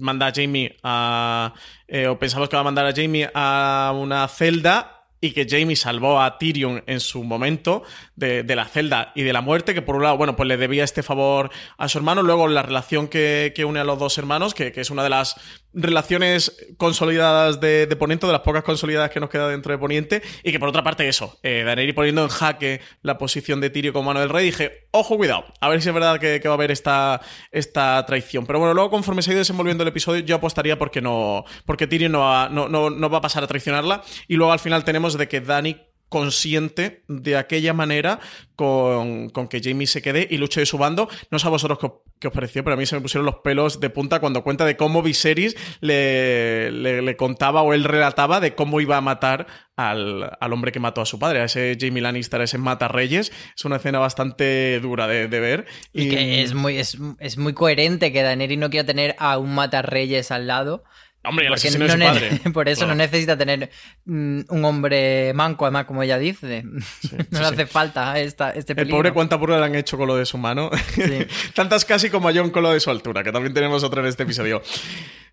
manda 0.00 0.26
a 0.26 0.32
Jamie 0.32 0.76
a. 0.82 1.52
Eh, 1.88 2.08
o 2.08 2.18
pensamos 2.18 2.48
que 2.48 2.56
va 2.56 2.60
a 2.60 2.64
mandar 2.64 2.86
a 2.86 2.94
Jamie 2.94 3.28
a 3.34 3.92
una 3.94 4.26
celda 4.28 5.01
y 5.22 5.30
que 5.30 5.46
Jamie 5.48 5.76
salvó 5.76 6.20
a 6.20 6.36
Tyrion 6.36 6.82
en 6.88 6.98
su 6.98 7.22
momento 7.22 7.84
de, 8.16 8.44
la 8.44 8.64
celda 8.66 9.12
y 9.14 9.22
de 9.22 9.32
la 9.32 9.40
muerte, 9.40 9.72
que 9.72 9.80
por 9.80 9.94
un 9.94 10.02
lado, 10.02 10.16
bueno, 10.16 10.34
pues 10.34 10.48
le 10.48 10.56
debía 10.56 10.82
este 10.82 11.04
favor 11.04 11.50
a 11.78 11.88
su 11.88 11.98
hermano, 11.98 12.22
luego 12.22 12.48
la 12.48 12.62
relación 12.62 13.06
que, 13.06 13.54
une 13.64 13.78
a 13.78 13.84
los 13.84 14.00
dos 14.00 14.18
hermanos, 14.18 14.52
que, 14.52 14.72
es 14.74 14.90
una 14.90 15.04
de 15.04 15.10
las 15.10 15.36
relaciones 15.72 16.66
consolidadas 16.76 17.60
de, 17.60 17.86
de, 17.86 17.96
Poniente, 17.96 18.26
de 18.26 18.32
las 18.32 18.42
pocas 18.42 18.64
consolidadas 18.64 19.10
que 19.10 19.20
nos 19.20 19.30
queda 19.30 19.48
dentro 19.48 19.70
de 19.70 19.78
Poniente, 19.78 20.22
y 20.42 20.50
que 20.50 20.58
por 20.58 20.68
otra 20.68 20.82
parte 20.82 21.08
eso, 21.08 21.38
eh, 21.44 21.62
Daenerys 21.64 21.94
poniendo 21.94 22.24
en 22.24 22.28
jaque 22.28 22.80
la 23.02 23.16
posición 23.16 23.60
de 23.60 23.70
Tyrion 23.70 23.92
como 23.92 24.06
mano 24.06 24.18
del 24.18 24.28
rey, 24.28 24.46
dije, 24.46 24.88
ojo, 24.90 25.16
cuidado, 25.16 25.44
a 25.60 25.68
ver 25.68 25.80
si 25.80 25.88
es 25.88 25.94
verdad 25.94 26.18
que, 26.18 26.40
va 26.44 26.50
a 26.50 26.54
haber 26.54 26.72
esta, 26.72 27.20
esta 27.52 28.04
traición. 28.06 28.44
Pero 28.44 28.58
bueno, 28.58 28.74
luego 28.74 28.90
conforme 28.90 29.22
se 29.22 29.30
ha 29.30 29.34
ido 29.34 29.38
desenvolviendo 29.38 29.84
el 29.84 29.88
episodio, 29.88 30.20
yo 30.22 30.34
apostaría 30.34 30.76
porque 30.76 31.00
no, 31.00 31.44
porque 31.64 31.86
Tyrion 31.86 32.10
no, 32.10 32.48
no, 32.48 32.90
no 32.90 33.10
va 33.10 33.18
a 33.18 33.20
pasar 33.20 33.44
a 33.44 33.46
traicionarla, 33.46 34.02
y 34.26 34.34
luego 34.34 34.52
al 34.52 34.58
final 34.58 34.82
tenemos 34.82 35.11
de 35.18 35.28
que 35.28 35.40
Dani 35.40 35.76
consciente 36.12 37.04
de 37.08 37.38
aquella 37.38 37.72
manera 37.72 38.20
con, 38.54 39.30
con, 39.30 39.48
que 39.48 39.62
Jamie 39.64 39.86
se 39.86 40.02
quede 40.02 40.28
y 40.30 40.36
luche 40.36 40.60
de 40.60 40.66
su 40.66 40.76
bando. 40.76 41.08
No 41.30 41.38
sé 41.38 41.46
a 41.46 41.50
vosotros 41.50 41.78
qué, 41.80 41.90
qué, 42.20 42.28
os 42.28 42.34
pareció, 42.34 42.62
pero 42.62 42.74
a 42.74 42.76
mí 42.76 42.84
se 42.84 42.94
me 42.94 43.00
pusieron 43.00 43.24
los 43.24 43.36
pelos 43.36 43.80
de 43.80 43.88
punta 43.88 44.20
cuando 44.20 44.44
cuenta 44.44 44.66
de 44.66 44.76
cómo 44.76 45.02
Viserys 45.02 45.56
le, 45.80 46.70
le, 46.70 47.00
le 47.00 47.16
contaba 47.16 47.62
o 47.62 47.72
él 47.72 47.84
relataba 47.84 48.40
de 48.40 48.54
cómo 48.54 48.82
iba 48.82 48.98
a 48.98 49.00
matar 49.00 49.46
al, 49.74 50.36
al, 50.38 50.52
hombre 50.52 50.70
que 50.70 50.80
mató 50.80 51.00
a 51.00 51.06
su 51.06 51.18
padre, 51.18 51.40
a 51.40 51.44
ese 51.44 51.78
Jamie 51.80 52.02
Lannister, 52.02 52.42
a 52.42 52.44
ese 52.44 52.58
Mata 52.58 52.88
Reyes. 52.88 53.32
Es 53.56 53.64
una 53.64 53.76
escena 53.76 53.98
bastante 53.98 54.80
dura 54.80 55.06
de, 55.06 55.28
de 55.28 55.40
ver. 55.40 55.66
Y... 55.94 56.02
y, 56.02 56.10
que 56.10 56.42
es 56.42 56.52
muy, 56.52 56.76
es, 56.76 56.98
es 57.20 57.38
muy 57.38 57.54
coherente 57.54 58.12
que 58.12 58.22
Daenerys 58.22 58.58
no 58.58 58.68
quiera 58.68 58.84
tener 58.84 59.16
a 59.18 59.38
un 59.38 59.54
Mata 59.54 59.80
Reyes 59.80 60.30
al 60.30 60.46
lado. 60.46 60.84
Hombre, 61.24 61.46
el 61.46 61.52
asesino 61.52 61.86
no 61.86 61.92
su 61.92 61.98
padre. 61.98 62.40
Por 62.52 62.68
eso 62.68 62.86
no 62.86 62.94
necesita 62.94 63.36
tener 63.36 63.70
mm, 64.04 64.40
un 64.48 64.64
hombre 64.64 65.32
manco, 65.34 65.64
además, 65.64 65.84
como 65.84 66.02
ella 66.02 66.18
dice. 66.18 66.64
Sí, 67.00 67.10
no 67.12 67.20
sí, 67.20 67.26
le 67.30 67.38
sí. 67.38 67.44
hace 67.44 67.66
falta 67.66 68.18
esta, 68.18 68.50
este 68.50 68.72
El 68.72 68.76
peligro. 68.76 68.96
pobre 68.96 69.12
cuánta 69.12 69.36
burla 69.36 69.58
le 69.60 69.66
han 69.66 69.74
hecho 69.74 69.96
con 69.96 70.08
lo 70.08 70.16
de 70.16 70.26
su 70.26 70.36
mano. 70.38 70.70
Tantas 71.54 71.84
casi 71.84 72.10
como 72.10 72.28
a 72.28 72.32
John 72.34 72.50
con 72.50 72.62
lo 72.62 72.72
de 72.72 72.80
su 72.80 72.90
altura, 72.90 73.22
que 73.22 73.30
también 73.30 73.54
tenemos 73.54 73.84
otra 73.84 74.00
en 74.00 74.08
este 74.08 74.24
episodio. 74.24 74.62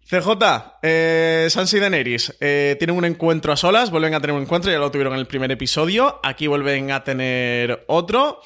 CJ, 0.09 0.27
eh, 0.81 1.47
Sansa 1.49 1.77
y 1.77 1.79
Daenerys 1.79 2.35
eh, 2.39 2.75
tienen 2.79 2.97
un 2.97 3.05
encuentro 3.05 3.53
a 3.53 3.57
solas, 3.57 3.91
vuelven 3.91 4.15
a 4.15 4.19
tener 4.19 4.35
un 4.35 4.41
encuentro, 4.41 4.71
ya 4.71 4.79
lo 4.79 4.89
tuvieron 4.89 5.13
en 5.13 5.19
el 5.19 5.27
primer 5.27 5.51
episodio, 5.51 6.19
aquí 6.23 6.47
vuelven 6.47 6.91
a 6.91 7.03
tener 7.03 7.83
otro. 7.87 8.41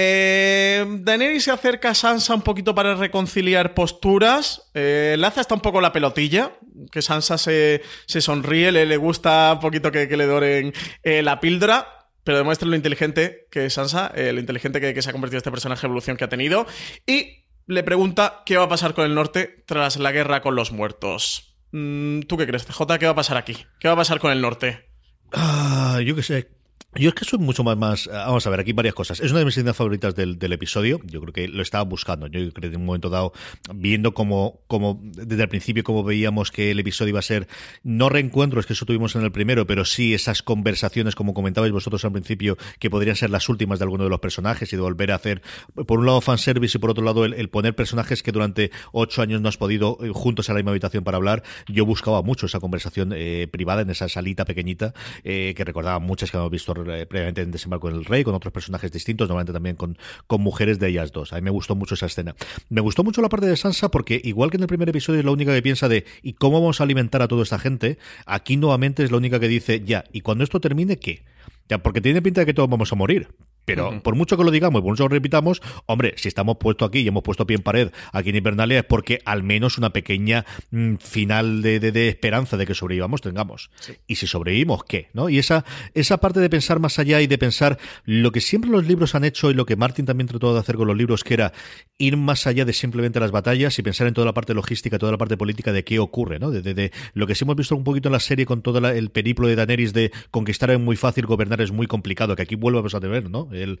Eh, 0.00 1.40
se 1.40 1.50
acerca 1.50 1.90
a 1.90 1.94
Sansa 1.94 2.32
un 2.32 2.42
poquito 2.42 2.72
para 2.72 2.94
reconciliar 2.94 3.74
posturas. 3.74 4.70
Eh, 4.74 5.16
Laza 5.18 5.40
está 5.40 5.56
un 5.56 5.60
poco 5.60 5.80
la 5.80 5.92
pelotilla. 5.92 6.52
Que 6.92 7.02
Sansa 7.02 7.36
se, 7.36 7.82
se 8.06 8.20
sonríe, 8.20 8.70
le, 8.70 8.86
le, 8.86 8.96
gusta 8.96 9.50
un 9.54 9.60
poquito 9.60 9.90
que, 9.90 10.06
le 10.06 10.26
doren 10.26 10.72
eh, 11.02 11.22
la 11.22 11.40
píldora 11.40 11.94
pero 12.22 12.38
demuestra 12.38 12.68
lo 12.68 12.76
inteligente 12.76 13.46
que 13.50 13.64
es 13.64 13.72
Sansa, 13.72 14.12
eh, 14.14 14.34
lo 14.34 14.40
inteligente 14.40 14.82
que, 14.82 15.00
se 15.00 15.08
ha 15.08 15.12
convertido 15.12 15.38
este 15.38 15.50
personaje, 15.50 15.86
evolución 15.86 16.18
que 16.18 16.24
ha 16.24 16.28
tenido, 16.28 16.66
y 17.06 17.46
le 17.66 17.82
pregunta 17.82 18.42
qué 18.44 18.58
va 18.58 18.64
a 18.64 18.68
pasar 18.68 18.92
con 18.92 19.06
el 19.06 19.14
norte 19.14 19.64
tras 19.66 19.96
la 19.96 20.12
guerra 20.12 20.42
con 20.42 20.54
los 20.54 20.70
muertos. 20.70 21.56
Mm, 21.72 22.20
¿Tú 22.28 22.36
qué 22.36 22.46
crees, 22.46 22.66
CJ? 22.66 22.98
¿Qué 22.98 23.06
va 23.06 23.12
a 23.12 23.14
pasar 23.14 23.38
aquí? 23.38 23.56
¿Qué 23.80 23.88
va 23.88 23.94
a 23.94 23.96
pasar 23.96 24.20
con 24.20 24.30
el 24.30 24.42
norte? 24.42 24.90
Ah, 25.32 26.00
yo 26.04 26.14
qué 26.14 26.22
sé. 26.22 26.57
Yo 26.94 27.10
es 27.10 27.14
que 27.14 27.26
soy 27.26 27.38
mucho 27.38 27.62
más, 27.64 27.76
más. 27.76 28.06
eh, 28.06 28.10
Vamos 28.12 28.46
a 28.46 28.50
ver, 28.50 28.60
aquí 28.60 28.72
varias 28.72 28.94
cosas. 28.94 29.20
Es 29.20 29.30
una 29.30 29.40
de 29.40 29.44
mis 29.44 29.54
escenas 29.54 29.76
favoritas 29.76 30.14
del, 30.14 30.38
episodio. 30.52 31.00
Yo 31.04 31.20
creo 31.20 31.32
que 31.34 31.46
lo 31.46 31.62
estaba 31.62 31.84
buscando. 31.84 32.26
Yo 32.28 32.50
creo 32.52 32.70
que 32.70 32.74
en 32.74 32.80
un 32.80 32.86
momento 32.86 33.10
dado, 33.10 33.34
viendo 33.74 34.14
como, 34.14 34.60
como 34.66 34.98
desde 35.02 35.42
el 35.42 35.48
principio, 35.50 35.84
como 35.84 36.02
veíamos 36.02 36.50
que 36.50 36.70
el 36.70 36.80
episodio 36.80 37.10
iba 37.10 37.18
a 37.18 37.22
ser 37.22 37.46
no 37.82 38.08
reencuentros, 38.08 38.64
que 38.64 38.72
eso 38.72 38.86
tuvimos 38.86 39.14
en 39.16 39.22
el 39.22 39.30
primero, 39.30 39.66
pero 39.66 39.84
sí 39.84 40.14
esas 40.14 40.42
conversaciones, 40.42 41.14
como 41.14 41.34
comentabais 41.34 41.72
vosotros 41.72 42.04
al 42.06 42.12
principio, 42.12 42.56
que 42.78 42.88
podrían 42.88 43.16
ser 43.16 43.28
las 43.28 43.50
últimas 43.50 43.78
de 43.78 43.84
alguno 43.84 44.04
de 44.04 44.10
los 44.10 44.20
personajes 44.20 44.72
y 44.72 44.76
de 44.76 44.82
volver 44.82 45.12
a 45.12 45.16
hacer, 45.16 45.42
por 45.86 45.98
un 45.98 46.06
lado, 46.06 46.22
fanservice 46.22 46.78
y 46.78 46.80
por 46.80 46.90
otro 46.90 47.04
lado, 47.04 47.26
el, 47.26 47.34
el 47.34 47.50
poner 47.50 47.76
personajes 47.76 48.22
que 48.22 48.32
durante 48.32 48.70
ocho 48.92 49.20
años 49.20 49.42
no 49.42 49.50
has 49.50 49.58
podido 49.58 49.98
eh, 50.00 50.10
juntos 50.14 50.48
a 50.48 50.54
la 50.54 50.60
misma 50.60 50.70
habitación 50.70 51.04
para 51.04 51.18
hablar. 51.18 51.42
Yo 51.68 51.84
buscaba 51.84 52.22
mucho 52.22 52.46
esa 52.46 52.60
conversación 52.60 53.12
eh, 53.14 53.46
privada 53.50 53.82
en 53.82 53.90
esa 53.90 54.08
salita 54.08 54.46
pequeñita 54.46 54.94
eh, 55.22 55.52
que 55.54 55.64
recordaba 55.64 55.98
muchas 55.98 56.30
que 56.30 56.38
hemos 56.38 56.50
visto 56.50 56.77
eh, 56.86 57.06
previamente 57.06 57.42
en 57.42 57.50
Desembarco 57.50 57.90
del 57.90 58.04
Rey, 58.04 58.24
con 58.24 58.34
otros 58.34 58.52
personajes 58.52 58.92
distintos, 58.92 59.28
normalmente 59.28 59.52
también 59.52 59.76
con, 59.76 59.98
con 60.26 60.40
mujeres 60.40 60.78
de 60.78 60.88
ellas 60.88 61.12
dos. 61.12 61.32
A 61.32 61.36
mí 61.36 61.42
me 61.42 61.50
gustó 61.50 61.74
mucho 61.74 61.94
esa 61.94 62.06
escena. 62.06 62.34
Me 62.68 62.80
gustó 62.80 63.04
mucho 63.04 63.22
la 63.22 63.28
parte 63.28 63.46
de 63.46 63.56
Sansa 63.56 63.90
porque, 63.90 64.20
igual 64.22 64.50
que 64.50 64.56
en 64.56 64.62
el 64.62 64.68
primer 64.68 64.88
episodio, 64.88 65.20
es 65.20 65.24
la 65.24 65.32
única 65.32 65.54
que 65.54 65.62
piensa 65.62 65.88
de 65.88 66.04
¿y 66.22 66.34
cómo 66.34 66.60
vamos 66.60 66.80
a 66.80 66.84
alimentar 66.84 67.22
a 67.22 67.28
toda 67.28 67.42
esta 67.42 67.58
gente? 67.58 67.98
Aquí 68.26 68.56
nuevamente 68.56 69.04
es 69.04 69.10
la 69.10 69.16
única 69.16 69.40
que 69.40 69.48
dice 69.48 69.82
ya, 69.84 70.04
¿y 70.12 70.20
cuando 70.20 70.44
esto 70.44 70.60
termine 70.60 70.98
qué? 70.98 71.24
Ya, 71.68 71.78
porque 71.78 72.00
tiene 72.00 72.22
pinta 72.22 72.40
de 72.42 72.46
que 72.46 72.54
todos 72.54 72.68
vamos 72.68 72.92
a 72.92 72.96
morir. 72.96 73.28
Pero 73.68 73.90
uh 73.90 73.92
-huh. 73.92 74.02
por 74.02 74.14
mucho 74.14 74.36
que 74.36 74.44
lo 74.44 74.50
digamos 74.50 74.80
y 74.80 74.82
por 74.82 74.92
mucho 74.92 75.04
que 75.04 75.10
lo 75.10 75.14
repitamos, 75.14 75.60
hombre, 75.86 76.14
si 76.16 76.28
estamos 76.28 76.56
puestos 76.58 76.88
aquí 76.88 77.00
y 77.00 77.08
hemos 77.08 77.22
puesto 77.22 77.46
pie 77.46 77.56
en 77.56 77.62
pared 77.62 77.90
aquí 78.12 78.30
en 78.30 78.36
Invernalia 78.36 78.78
es 78.78 78.84
porque 78.84 79.20
al 79.24 79.42
menos 79.42 79.76
una 79.76 79.90
pequeña 79.90 80.46
mmm, 80.70 80.94
final 80.96 81.60
de, 81.62 81.78
de, 81.78 81.92
de, 81.92 82.08
esperanza 82.08 82.56
de 82.56 82.66
que 82.66 82.74
sobrevivamos 82.74 83.20
tengamos. 83.20 83.70
Sí. 83.80 83.92
Y 84.06 84.14
si 84.16 84.26
sobrevivimos, 84.26 84.84
¿qué? 84.84 85.08
¿no? 85.12 85.28
Y 85.28 85.38
esa, 85.38 85.64
esa 85.94 86.16
parte 86.18 86.40
de 86.40 86.48
pensar 86.48 86.80
más 86.80 86.98
allá 86.98 87.20
y 87.20 87.26
de 87.26 87.36
pensar 87.36 87.78
lo 88.04 88.32
que 88.32 88.40
siempre 88.40 88.70
los 88.70 88.86
libros 88.86 89.14
han 89.14 89.24
hecho 89.24 89.50
y 89.50 89.54
lo 89.54 89.66
que 89.66 89.76
Martin 89.76 90.06
también 90.06 90.28
trató 90.28 90.54
de 90.54 90.60
hacer 90.60 90.76
con 90.76 90.88
los 90.88 90.96
libros, 90.96 91.22
que 91.22 91.34
era 91.34 91.52
ir 91.98 92.16
más 92.16 92.46
allá 92.46 92.64
de 92.64 92.72
simplemente 92.72 93.20
las 93.20 93.30
batallas 93.30 93.78
y 93.78 93.82
pensar 93.82 94.06
en 94.06 94.14
toda 94.14 94.24
la 94.24 94.34
parte 94.34 94.54
logística, 94.54 94.98
toda 94.98 95.12
la 95.12 95.18
parte 95.18 95.36
política 95.36 95.72
de 95.72 95.84
qué 95.84 95.98
ocurre, 95.98 96.38
¿no? 96.38 96.50
De, 96.50 96.62
de, 96.62 96.74
de 96.74 96.92
lo 97.12 97.26
que 97.26 97.34
sí 97.34 97.44
hemos 97.44 97.56
visto 97.56 97.76
un 97.76 97.84
poquito 97.84 98.08
en 98.08 98.12
la 98.12 98.20
serie 98.20 98.46
con 98.46 98.62
todo 98.62 98.80
la, 98.80 98.94
el 98.94 99.10
periplo 99.10 99.46
de 99.46 99.56
Daenerys 99.56 99.92
de 99.92 100.10
conquistar 100.30 100.70
es 100.70 100.80
muy 100.80 100.96
fácil, 100.96 101.26
gobernar 101.26 101.60
es 101.60 101.72
muy 101.72 101.86
complicado, 101.86 102.34
que 102.36 102.42
aquí 102.42 102.54
vuelvamos 102.54 102.94
a 102.94 103.00
tener, 103.00 103.28
¿no? 103.28 103.48
El, 103.62 103.80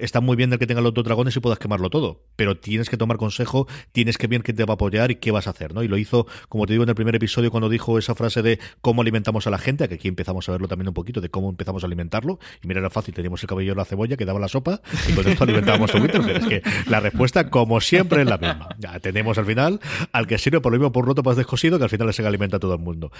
está 0.00 0.20
muy 0.20 0.36
bien 0.36 0.52
el 0.52 0.58
que 0.58 0.66
tenga 0.66 0.80
los 0.80 0.94
dos 0.94 1.04
dragones 1.04 1.36
y 1.36 1.40
puedas 1.40 1.58
quemarlo 1.58 1.90
todo, 1.90 2.24
pero 2.36 2.56
tienes 2.58 2.88
que 2.88 2.96
tomar 2.96 3.16
consejo, 3.16 3.66
tienes 3.92 4.18
que 4.18 4.26
ver 4.26 4.42
quién 4.42 4.56
te 4.56 4.64
va 4.64 4.72
a 4.72 4.74
apoyar 4.74 5.10
y 5.10 5.16
qué 5.16 5.30
vas 5.30 5.46
a 5.46 5.50
hacer, 5.50 5.74
¿no? 5.74 5.82
Y 5.82 5.88
lo 5.88 5.96
hizo, 5.96 6.26
como 6.48 6.66
te 6.66 6.72
digo 6.72 6.82
en 6.84 6.88
el 6.88 6.94
primer 6.94 7.14
episodio, 7.14 7.50
cuando 7.50 7.68
dijo 7.68 7.98
esa 7.98 8.14
frase 8.14 8.42
de 8.42 8.58
cómo 8.80 9.02
alimentamos 9.02 9.46
a 9.46 9.50
la 9.50 9.58
gente, 9.58 9.88
que 9.88 9.94
aquí 9.94 10.08
empezamos 10.08 10.48
a 10.48 10.52
verlo 10.52 10.68
también 10.68 10.88
un 10.88 10.94
poquito 10.94 11.20
de 11.20 11.28
cómo 11.28 11.50
empezamos 11.50 11.82
a 11.82 11.86
alimentarlo. 11.86 12.38
Y 12.62 12.68
mira, 12.68 12.80
era 12.80 12.90
fácil, 12.90 13.14
teníamos 13.14 13.42
el 13.42 13.48
cabello 13.48 13.72
de 13.72 13.76
la 13.76 13.84
cebolla 13.84 14.16
que 14.16 14.24
daba 14.24 14.40
la 14.40 14.48
sopa 14.48 14.80
y 15.08 15.12
con 15.12 15.26
esto 15.26 15.44
alimentábamos 15.44 15.94
a 15.94 15.98
Winter, 15.98 16.20
es 16.36 16.46
que 16.46 16.62
la 16.86 17.00
respuesta, 17.00 17.50
como 17.50 17.80
siempre, 17.80 18.22
es 18.22 18.28
la 18.28 18.38
misma. 18.38 18.68
Ya 18.78 18.98
tenemos 19.00 19.38
al 19.38 19.46
final 19.46 19.80
al 20.12 20.26
que 20.26 20.38
sirve 20.38 20.60
por 20.60 20.72
lo 20.72 20.78
mismo 20.78 20.92
por 20.92 21.04
roto, 21.04 21.22
más 21.22 21.36
descosido, 21.36 21.78
que 21.78 21.84
al 21.84 21.90
final 21.90 22.12
se 22.12 22.26
alimenta 22.26 22.56
a 22.56 22.60
todo 22.60 22.74
el 22.74 22.80
mundo. 22.80 23.12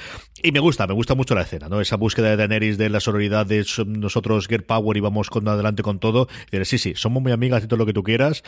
Y 0.42 0.52
me 0.52 0.60
gusta, 0.60 0.86
me 0.86 0.94
gusta 0.94 1.14
mucho 1.14 1.34
la 1.34 1.42
escena, 1.42 1.68
¿no? 1.68 1.80
Esa 1.80 1.96
búsqueda 1.96 2.30
de 2.30 2.36
Daenerys, 2.36 2.78
de 2.78 2.88
la 2.88 3.00
sororidad, 3.00 3.46
de 3.46 3.64
nosotros, 3.86 4.48
Get 4.48 4.66
Power, 4.66 4.96
y 4.96 5.00
vamos 5.00 5.30
con 5.30 5.46
adelante 5.48 5.82
con 5.82 5.91
todo. 5.98 6.28
Y 6.50 6.59
decir, 6.59 6.78
sí, 6.78 6.90
sí, 6.90 6.94
somos 6.96 7.22
muy 7.22 7.33
amigas 7.33 7.64
y 7.64 7.66
todo 7.66 7.78
lo 7.78 7.87
que 7.87 7.92
tú 7.92 8.02
quieras, 8.02 8.42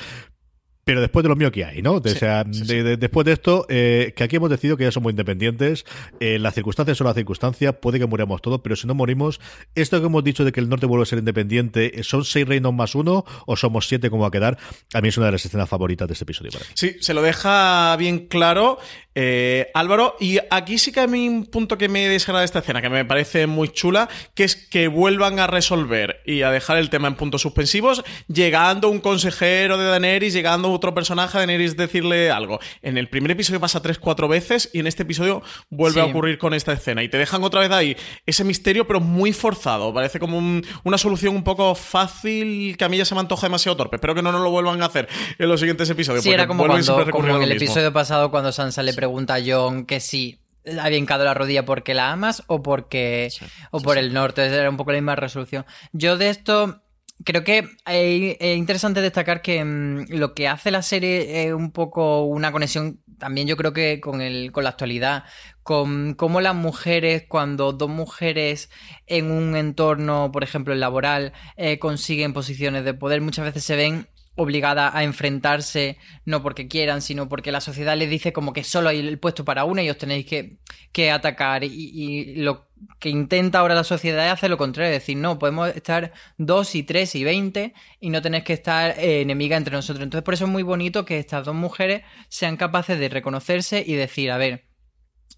pero 0.84 1.00
después 1.00 1.22
de 1.22 1.28
lo 1.28 1.36
mío 1.36 1.50
que 1.50 1.64
hay, 1.64 1.82
¿no? 1.82 2.00
Sí, 2.04 2.10
o 2.10 2.14
sea, 2.14 2.44
sí, 2.50 2.60
sí. 2.60 2.66
De, 2.66 2.82
de, 2.82 2.96
después 2.96 3.24
de 3.24 3.32
esto, 3.32 3.66
eh, 3.68 4.12
que 4.16 4.24
aquí 4.24 4.36
hemos 4.36 4.50
decidido 4.50 4.76
que 4.76 4.84
ya 4.84 4.92
somos 4.92 5.10
independientes, 5.10 5.84
eh, 6.20 6.38
las 6.38 6.54
circunstancias 6.54 6.98
son 6.98 7.06
las 7.06 7.16
circunstancias, 7.16 7.74
puede 7.80 7.98
que 7.98 8.06
muramos 8.06 8.42
todos, 8.42 8.60
pero 8.62 8.76
si 8.76 8.86
no 8.86 8.94
morimos, 8.94 9.40
esto 9.74 10.00
que 10.00 10.06
hemos 10.06 10.24
dicho 10.24 10.44
de 10.44 10.52
que 10.52 10.60
el 10.60 10.68
norte 10.68 10.86
vuelve 10.86 11.04
a 11.04 11.06
ser 11.06 11.18
independiente, 11.18 12.02
¿son 12.02 12.24
seis 12.24 12.46
reinos 12.46 12.72
más 12.74 12.94
uno 12.94 13.24
o 13.46 13.56
somos 13.56 13.88
siete 13.88 14.10
como 14.10 14.22
va 14.22 14.28
a 14.28 14.32
quedar? 14.32 14.58
A 14.92 15.00
mí 15.00 15.08
es 15.08 15.16
una 15.16 15.26
de 15.26 15.32
las 15.32 15.44
escenas 15.44 15.68
favoritas 15.68 16.08
de 16.08 16.12
este 16.12 16.24
episodio. 16.24 16.52
Para 16.52 16.64
mí. 16.64 16.70
Sí, 16.74 16.96
se 17.00 17.14
lo 17.14 17.22
deja 17.22 17.96
bien 17.96 18.26
claro 18.26 18.78
eh, 19.16 19.70
Álvaro, 19.74 20.16
y 20.18 20.38
aquí 20.50 20.76
sí 20.76 20.90
que 20.90 21.00
a 21.00 21.06
mí 21.06 21.28
un 21.28 21.46
punto 21.46 21.78
que 21.78 21.88
me 21.88 22.08
desagrada 22.08 22.40
de 22.40 22.46
esta 22.46 22.58
escena, 22.58 22.82
que 22.82 22.88
me 22.88 23.04
parece 23.04 23.46
muy 23.46 23.68
chula, 23.68 24.08
que 24.34 24.42
es 24.42 24.56
que 24.56 24.88
vuelvan 24.88 25.38
a 25.38 25.46
resolver 25.46 26.20
y 26.26 26.42
a 26.42 26.50
dejar 26.50 26.78
el 26.78 26.90
tema 26.90 27.06
en 27.06 27.14
puntos 27.14 27.42
suspensivos, 27.42 28.02
llegando 28.26 28.88
un 28.88 28.98
consejero 28.98 29.78
de 29.78 29.86
Daenerys, 29.86 30.34
llegando 30.34 30.68
otro 30.74 30.94
personaje 30.94 31.38
de 31.38 31.46
Daenerys 31.46 31.76
decirle 31.76 32.30
algo. 32.30 32.60
En 32.82 32.98
el 32.98 33.08
primer 33.08 33.30
episodio 33.30 33.60
pasa 33.60 33.80
tres, 33.82 33.98
cuatro 33.98 34.28
veces 34.28 34.70
y 34.72 34.80
en 34.80 34.86
este 34.86 35.02
episodio 35.02 35.42
vuelve 35.70 36.00
sí. 36.00 36.06
a 36.06 36.10
ocurrir 36.10 36.38
con 36.38 36.54
esta 36.54 36.72
escena. 36.72 37.02
Y 37.02 37.08
te 37.08 37.18
dejan 37.18 37.42
otra 37.44 37.60
vez 37.60 37.70
ahí 37.70 37.96
ese 38.26 38.44
misterio, 38.44 38.86
pero 38.86 39.00
muy 39.00 39.32
forzado. 39.32 39.92
Parece 39.92 40.18
como 40.18 40.38
un, 40.38 40.64
una 40.84 40.98
solución 40.98 41.34
un 41.34 41.44
poco 41.44 41.74
fácil 41.74 42.76
que 42.76 42.84
a 42.84 42.88
mí 42.88 42.96
ya 42.96 43.04
se 43.04 43.14
me 43.14 43.20
antoja 43.20 43.46
demasiado 43.46 43.76
torpe. 43.76 43.96
Espero 43.96 44.14
que 44.14 44.22
no 44.22 44.32
nos 44.32 44.42
lo 44.42 44.50
vuelvan 44.50 44.82
a 44.82 44.86
hacer 44.86 45.08
en 45.38 45.48
los 45.48 45.60
siguientes 45.60 45.88
episodios. 45.90 46.24
Sí, 46.24 46.30
era 46.30 46.46
como, 46.46 46.66
cuando, 46.66 47.10
como 47.10 47.36
en 47.36 47.42
el 47.42 47.52
episodio 47.52 47.92
pasado 47.92 48.30
cuando 48.30 48.52
Sansa 48.52 48.82
le 48.82 48.92
pregunta 48.92 49.36
a 49.36 49.40
John 49.44 49.86
que 49.86 50.00
sí 50.00 50.40
había 50.80 50.98
hincado 50.98 51.24
la 51.24 51.34
rodilla 51.34 51.64
porque 51.64 51.94
la 51.94 52.10
amas 52.10 52.42
o 52.46 52.62
porque 52.62 53.28
sí, 53.30 53.44
o 53.70 53.80
por 53.80 53.94
sí, 53.94 54.00
el 54.00 54.12
norte. 54.12 54.44
Era 54.44 54.70
un 54.70 54.76
poco 54.76 54.92
la 54.92 54.98
misma 54.98 55.16
resolución. 55.16 55.66
Yo 55.92 56.16
de 56.16 56.30
esto 56.30 56.82
creo 57.24 57.44
que 57.44 57.68
es 57.86 58.56
interesante 58.56 59.00
destacar 59.00 59.42
que 59.42 59.64
mmm, 59.64 60.06
lo 60.08 60.34
que 60.34 60.48
hace 60.48 60.70
la 60.70 60.82
serie 60.82 61.46
es 61.46 61.52
un 61.52 61.70
poco 61.70 62.24
una 62.24 62.52
conexión 62.52 63.00
también 63.18 63.46
yo 63.46 63.56
creo 63.56 63.72
que 63.72 64.00
con, 64.00 64.20
el, 64.20 64.52
con 64.52 64.64
la 64.64 64.70
actualidad, 64.70 65.24
con 65.62 66.14
cómo 66.14 66.40
las 66.40 66.54
mujeres, 66.54 67.24
cuando 67.28 67.72
dos 67.72 67.88
mujeres 67.88 68.70
en 69.06 69.30
un 69.30 69.56
entorno, 69.56 70.30
por 70.32 70.44
ejemplo, 70.44 70.74
laboral, 70.74 71.32
eh, 71.56 71.78
consiguen 71.78 72.32
posiciones 72.32 72.84
de 72.84 72.94
poder, 72.94 73.20
muchas 73.20 73.44
veces 73.44 73.64
se 73.64 73.76
ven 73.76 74.08
obligada 74.36 74.96
a 74.96 75.04
enfrentarse 75.04 75.96
no 76.24 76.42
porque 76.42 76.68
quieran, 76.68 77.02
sino 77.02 77.28
porque 77.28 77.52
la 77.52 77.60
sociedad 77.60 77.96
les 77.96 78.10
dice 78.10 78.32
como 78.32 78.52
que 78.52 78.64
solo 78.64 78.88
hay 78.88 79.00
el 79.00 79.18
puesto 79.18 79.44
para 79.44 79.64
una 79.64 79.82
y 79.82 79.90
os 79.90 79.98
tenéis 79.98 80.26
que, 80.26 80.58
que 80.92 81.10
atacar 81.10 81.64
y, 81.64 82.34
lo 82.36 82.66
que 82.98 83.08
intenta 83.08 83.60
ahora 83.60 83.74
la 83.74 83.84
sociedad 83.84 84.26
es 84.26 84.32
hacer 84.32 84.50
lo 84.50 84.58
contrario, 84.58 84.92
es 84.92 85.00
decir, 85.00 85.16
no, 85.16 85.38
podemos 85.38 85.68
estar 85.68 86.12
dos 86.36 86.74
y 86.74 86.82
tres 86.82 87.14
y 87.14 87.24
veinte 87.24 87.72
y 88.00 88.10
no 88.10 88.20
tener 88.20 88.44
que 88.44 88.52
estar 88.52 88.98
eh, 88.98 89.22
enemiga 89.22 89.56
entre 89.56 89.74
nosotros. 89.74 90.02
Entonces, 90.02 90.24
por 90.24 90.34
eso 90.34 90.44
es 90.44 90.50
muy 90.50 90.62
bonito 90.62 91.04
que 91.04 91.18
estas 91.18 91.46
dos 91.46 91.54
mujeres 91.54 92.02
sean 92.28 92.56
capaces 92.56 92.98
de 92.98 93.08
reconocerse 93.08 93.82
y 93.86 93.94
decir, 93.94 94.30
a 94.30 94.36
ver, 94.36 94.66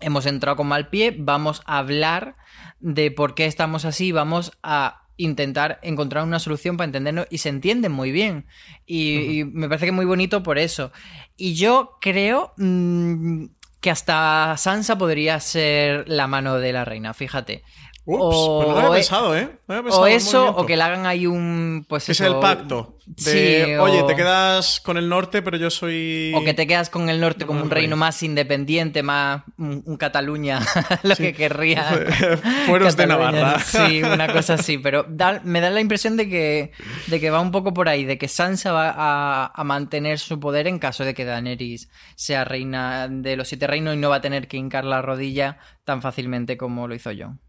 hemos 0.01 0.27
entrado 0.27 0.57
con 0.57 0.67
mal 0.67 0.89
pie, 0.89 1.15
vamos 1.17 1.63
a 1.67 1.79
hablar 1.79 2.37
de 2.81 3.11
por 3.11 3.35
qué 3.35 3.47
estamos 3.47 3.85
así, 3.85 4.13
vamos 4.13 4.53
a 4.63 5.06
intentar 5.17 5.79
encontrar 5.83 6.25
una 6.25 6.39
solución 6.39 6.77
para 6.77 6.87
entendernos 6.87 7.27
y 7.31 7.39
se 7.39 7.49
entienden 7.49 7.93
muy 7.93 8.13
bien. 8.13 8.47
Y, 8.87 9.41
y 9.41 9.45
me 9.45 9.69
parece 9.69 9.87
que 9.87 9.91
es 9.91 9.97
muy 9.97 10.07
bonito 10.07 10.43
por 10.43 10.59
eso. 10.59 10.93
Y 11.37 11.55
yo 11.55 11.99
creo 12.01 12.53
mm, 12.57 13.45
que 13.81 13.91
hasta 13.91 14.57
Sansa 14.57 14.99
podría 14.99 15.39
ser 15.41 16.09
la 16.09 16.27
mano 16.27 16.59
de 16.59 16.73
la 16.73 16.85
reina, 16.85 17.15
fíjate. 17.15 17.63
Ups, 18.09 18.37
pues 18.37 18.69
no 18.69 18.75
lo 18.75 18.79
había 18.79 18.91
pensado, 18.93 19.37
¿eh? 19.37 19.51
No 19.67 19.75
había 19.75 19.83
pensado 19.83 20.03
o 20.03 20.07
eso, 20.07 20.51
o 20.57 20.65
que 20.65 20.77
le 20.77 20.83
hagan 20.83 21.07
ahí 21.07 21.27
un. 21.27 21.85
Pues 21.89 22.09
Es 22.09 22.21
eso, 22.21 22.35
el 22.35 22.41
pacto. 22.41 22.93
De, 23.05 23.65
Sí, 23.67 23.75
o- 23.75 23.83
Oye, 23.85 24.03
te 24.05 24.17
quedas 24.17 24.81
con 24.81 24.97
el 24.97 25.09
norte, 25.09 25.43
pero 25.43 25.57
yo 25.57 25.71
soy. 25.71 26.33
O 26.35 26.43
que 26.45 26.55
te 26.55 26.67
quedas 26.67 26.89
con 26.91 27.09
el 27.09 27.21
norte 27.21 27.47
como 27.47 27.63
un 27.63 27.71
reino 27.71 27.97
más 27.97 28.23
independiente, 28.23 29.03
más 29.03 29.43
un, 29.59 29.83
un 29.87 29.97
Cataluña, 29.97 30.61
lo 31.03 31.15
que 31.17 31.33
querría. 31.35 31.85
Fueros 32.67 32.97
de. 32.97 33.07
Navarra. 33.07 33.59
Sí, 33.61 34.03
una 34.03 34.33
cosa 34.33 34.55
así. 34.55 34.79
Pero 34.79 35.05
da- 35.09 35.41
me 35.45 35.61
da 35.61 35.71
la 35.71 35.81
impresión 35.81 36.17
de 36.17 36.29
que, 36.29 36.73
de 37.09 37.21
que 37.21 37.31
va 37.31 37.41
un 37.41 37.51
poco 37.51 37.73
por 37.75 37.89
ahí, 37.89 38.05
de 38.05 38.19
que 38.19 38.29
Sansa 38.29 38.73
va 38.73 38.91
a, 38.97 39.53
a 39.55 39.65
mantener 39.65 40.19
su 40.19 40.39
poder 40.41 40.67
en 40.69 40.79
caso 40.79 41.05
de 41.05 41.15
que 41.15 41.25
Daenerys 41.25 41.89
sea 42.15 42.45
reina 42.45 43.09
de 43.09 43.37
los 43.37 43.49
siete 43.49 43.67
reinos 43.67 43.95
y 43.95 43.99
no 43.99 44.11
va 44.11 44.17
a 44.17 44.21
tener 44.21 44.49
que 44.49 44.57
hincar 44.57 44.85
la 44.85 45.03
rodilla 45.03 45.59
tan 45.85 46.03
fácilmente 46.03 46.57
como 46.57 46.87
lo 46.89 46.95
hizo 46.95 47.11
Jon. 47.17 47.41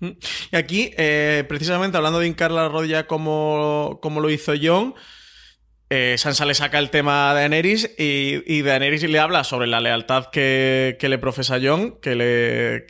Y 0.00 0.56
aquí, 0.56 0.92
eh, 0.96 1.44
precisamente 1.48 1.96
hablando 1.96 2.18
de 2.18 2.26
hincar 2.26 2.50
la 2.50 2.68
rodilla 2.68 3.06
como, 3.06 3.98
como 4.02 4.20
lo 4.20 4.30
hizo 4.30 4.52
Jon, 4.60 4.94
eh, 5.88 6.16
Sansa 6.18 6.44
le 6.44 6.54
saca 6.54 6.78
el 6.78 6.90
tema 6.90 7.30
a 7.30 7.34
Daenerys 7.34 7.94
y, 7.98 8.42
y 8.46 8.62
Daenerys 8.62 9.04
le 9.04 9.18
habla 9.18 9.44
sobre 9.44 9.66
la 9.66 9.80
lealtad 9.80 10.26
que, 10.26 10.96
que 10.98 11.08
le 11.08 11.18
profesa 11.18 11.58
Jon, 11.62 11.98
que 12.00 12.14
le, 12.14 12.86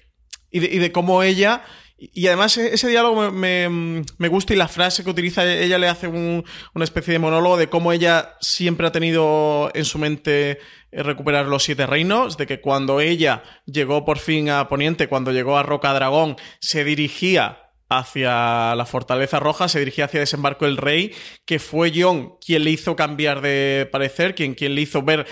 y, 0.51 0.61
de, 0.61 0.67
y 0.67 0.79
de 0.79 0.93
cómo 0.93 1.23
ella... 1.23 1.63
Y 1.99 2.27
además 2.27 2.57
e- 2.59 2.75
ese 2.75 2.89
diálogo 2.89 3.31
me, 3.31 3.69
me- 3.69 4.05
me 4.19 4.29
gusta 4.29 4.53
y 4.53 4.57
la 4.57 4.69
frase 4.69 5.03
que 5.03 5.11
utiliza, 5.11 5.51
ella 5.51 5.79
le 5.79 5.89
hace 5.89 6.09
un- 6.09 6.45
una 6.75 6.85
especie 6.85 7.13
de 7.13 7.19
monólogo 7.19 7.57
de 7.57 7.69
cómo 7.69 7.91
ella 7.93 8.37
siempre 8.41 8.87
ha 8.87 8.93
tenido 8.93 9.71
en 9.75 9.85
su 9.87 9.99
mente 9.99 10.59
eh, 10.93 11.03
recuperar 11.03 11.47
los 11.47 11.65
siete 11.65 11.87
reinos, 11.87 12.37
de 12.37 12.47
que 12.47 12.61
cuando 12.61 13.01
ella 13.01 13.43
llegó 13.67 14.05
por 14.05 14.19
fin 14.19 14.51
a 14.51 14.69
Poniente, 14.69 15.09
cuando 15.09 15.33
llegó 15.33 15.57
a 15.57 15.63
Roca 15.63 15.93
Dragón, 15.95 16.37
se 16.61 16.85
dirigía 16.85 17.63
hacia 17.89 18.75
la 18.75 18.85
Fortaleza 18.85 19.39
Roja, 19.41 19.69
se 19.69 19.79
dirigía 19.79 20.07
hacia 20.07 20.21
Desembarco 20.21 20.65
del 20.65 20.77
Rey, 20.77 21.13
que 21.45 21.59
fue 21.59 21.93
Jon 21.95 22.37
quien 22.45 22.65
le 22.65 22.71
hizo 22.73 22.97
cambiar 22.97 23.41
de 23.41 23.89
parecer, 23.93 24.35
quien, 24.35 24.55
quien 24.55 24.75
le 24.75 24.81
hizo 24.83 25.03
ver 25.03 25.27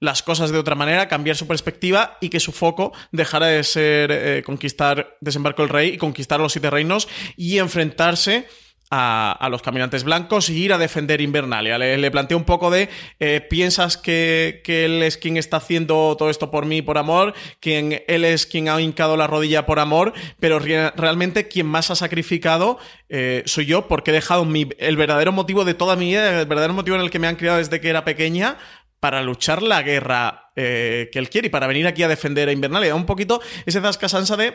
las 0.00 0.22
cosas 0.22 0.50
de 0.50 0.58
otra 0.58 0.74
manera, 0.74 1.08
cambiar 1.08 1.36
su 1.36 1.46
perspectiva 1.46 2.16
y 2.20 2.30
que 2.30 2.40
su 2.40 2.52
foco 2.52 2.92
dejara 3.12 3.46
de 3.46 3.62
ser 3.62 4.10
eh, 4.10 4.42
conquistar 4.44 5.16
Desembarco 5.20 5.62
del 5.62 5.68
Rey 5.70 5.90
y 5.90 5.98
conquistar 5.98 6.40
los 6.40 6.52
siete 6.52 6.70
reinos 6.70 7.06
y 7.36 7.58
enfrentarse 7.58 8.48
a, 8.92 9.30
a 9.30 9.48
los 9.48 9.62
caminantes 9.62 10.02
blancos 10.02 10.48
y 10.48 10.56
ir 10.64 10.72
a 10.72 10.78
defender 10.78 11.20
Invernalia. 11.20 11.78
Le, 11.78 11.96
le 11.96 12.10
planteé 12.10 12.36
un 12.36 12.42
poco 12.42 12.72
de, 12.72 12.88
eh, 13.20 13.40
piensas 13.40 13.96
que, 13.96 14.62
que 14.64 14.84
él 14.86 15.02
es 15.04 15.16
quien 15.16 15.36
está 15.36 15.58
haciendo 15.58 16.16
todo 16.18 16.28
esto 16.28 16.50
por 16.50 16.66
mí, 16.66 16.82
por 16.82 16.98
amor, 16.98 17.32
quien 17.60 18.02
él 18.08 18.24
es 18.24 18.46
quien 18.46 18.68
ha 18.68 18.80
hincado 18.80 19.16
la 19.16 19.28
rodilla 19.28 19.64
por 19.64 19.78
amor, 19.78 20.12
pero 20.40 20.58
re- 20.58 20.90
realmente 20.96 21.46
quien 21.46 21.66
más 21.66 21.92
ha 21.92 21.94
sacrificado 21.94 22.78
eh, 23.08 23.42
soy 23.46 23.66
yo 23.66 23.86
porque 23.86 24.10
he 24.10 24.14
dejado 24.14 24.44
mi, 24.44 24.68
el 24.78 24.96
verdadero 24.96 25.30
motivo 25.30 25.64
de 25.64 25.74
toda 25.74 25.94
mi 25.94 26.06
vida, 26.06 26.40
el 26.40 26.46
verdadero 26.46 26.74
motivo 26.74 26.96
en 26.96 27.02
el 27.02 27.10
que 27.10 27.18
me 27.20 27.28
han 27.28 27.36
criado 27.36 27.58
desde 27.58 27.80
que 27.80 27.90
era 27.90 28.04
pequeña, 28.04 28.56
para 29.00 29.22
luchar 29.22 29.62
la 29.62 29.82
guerra 29.82 30.50
eh, 30.56 31.08
que 31.12 31.18
él 31.18 31.30
quiere 31.30 31.46
y 31.46 31.50
para 31.50 31.66
venir 31.66 31.86
aquí 31.86 32.02
a 32.02 32.08
defender 32.08 32.48
a 32.48 32.52
Invernalia. 32.52 32.94
Un 32.94 33.06
poquito 33.06 33.40
ese 33.66 33.80
Zasca 33.80 34.08
Sansa 34.08 34.36
de 34.36 34.54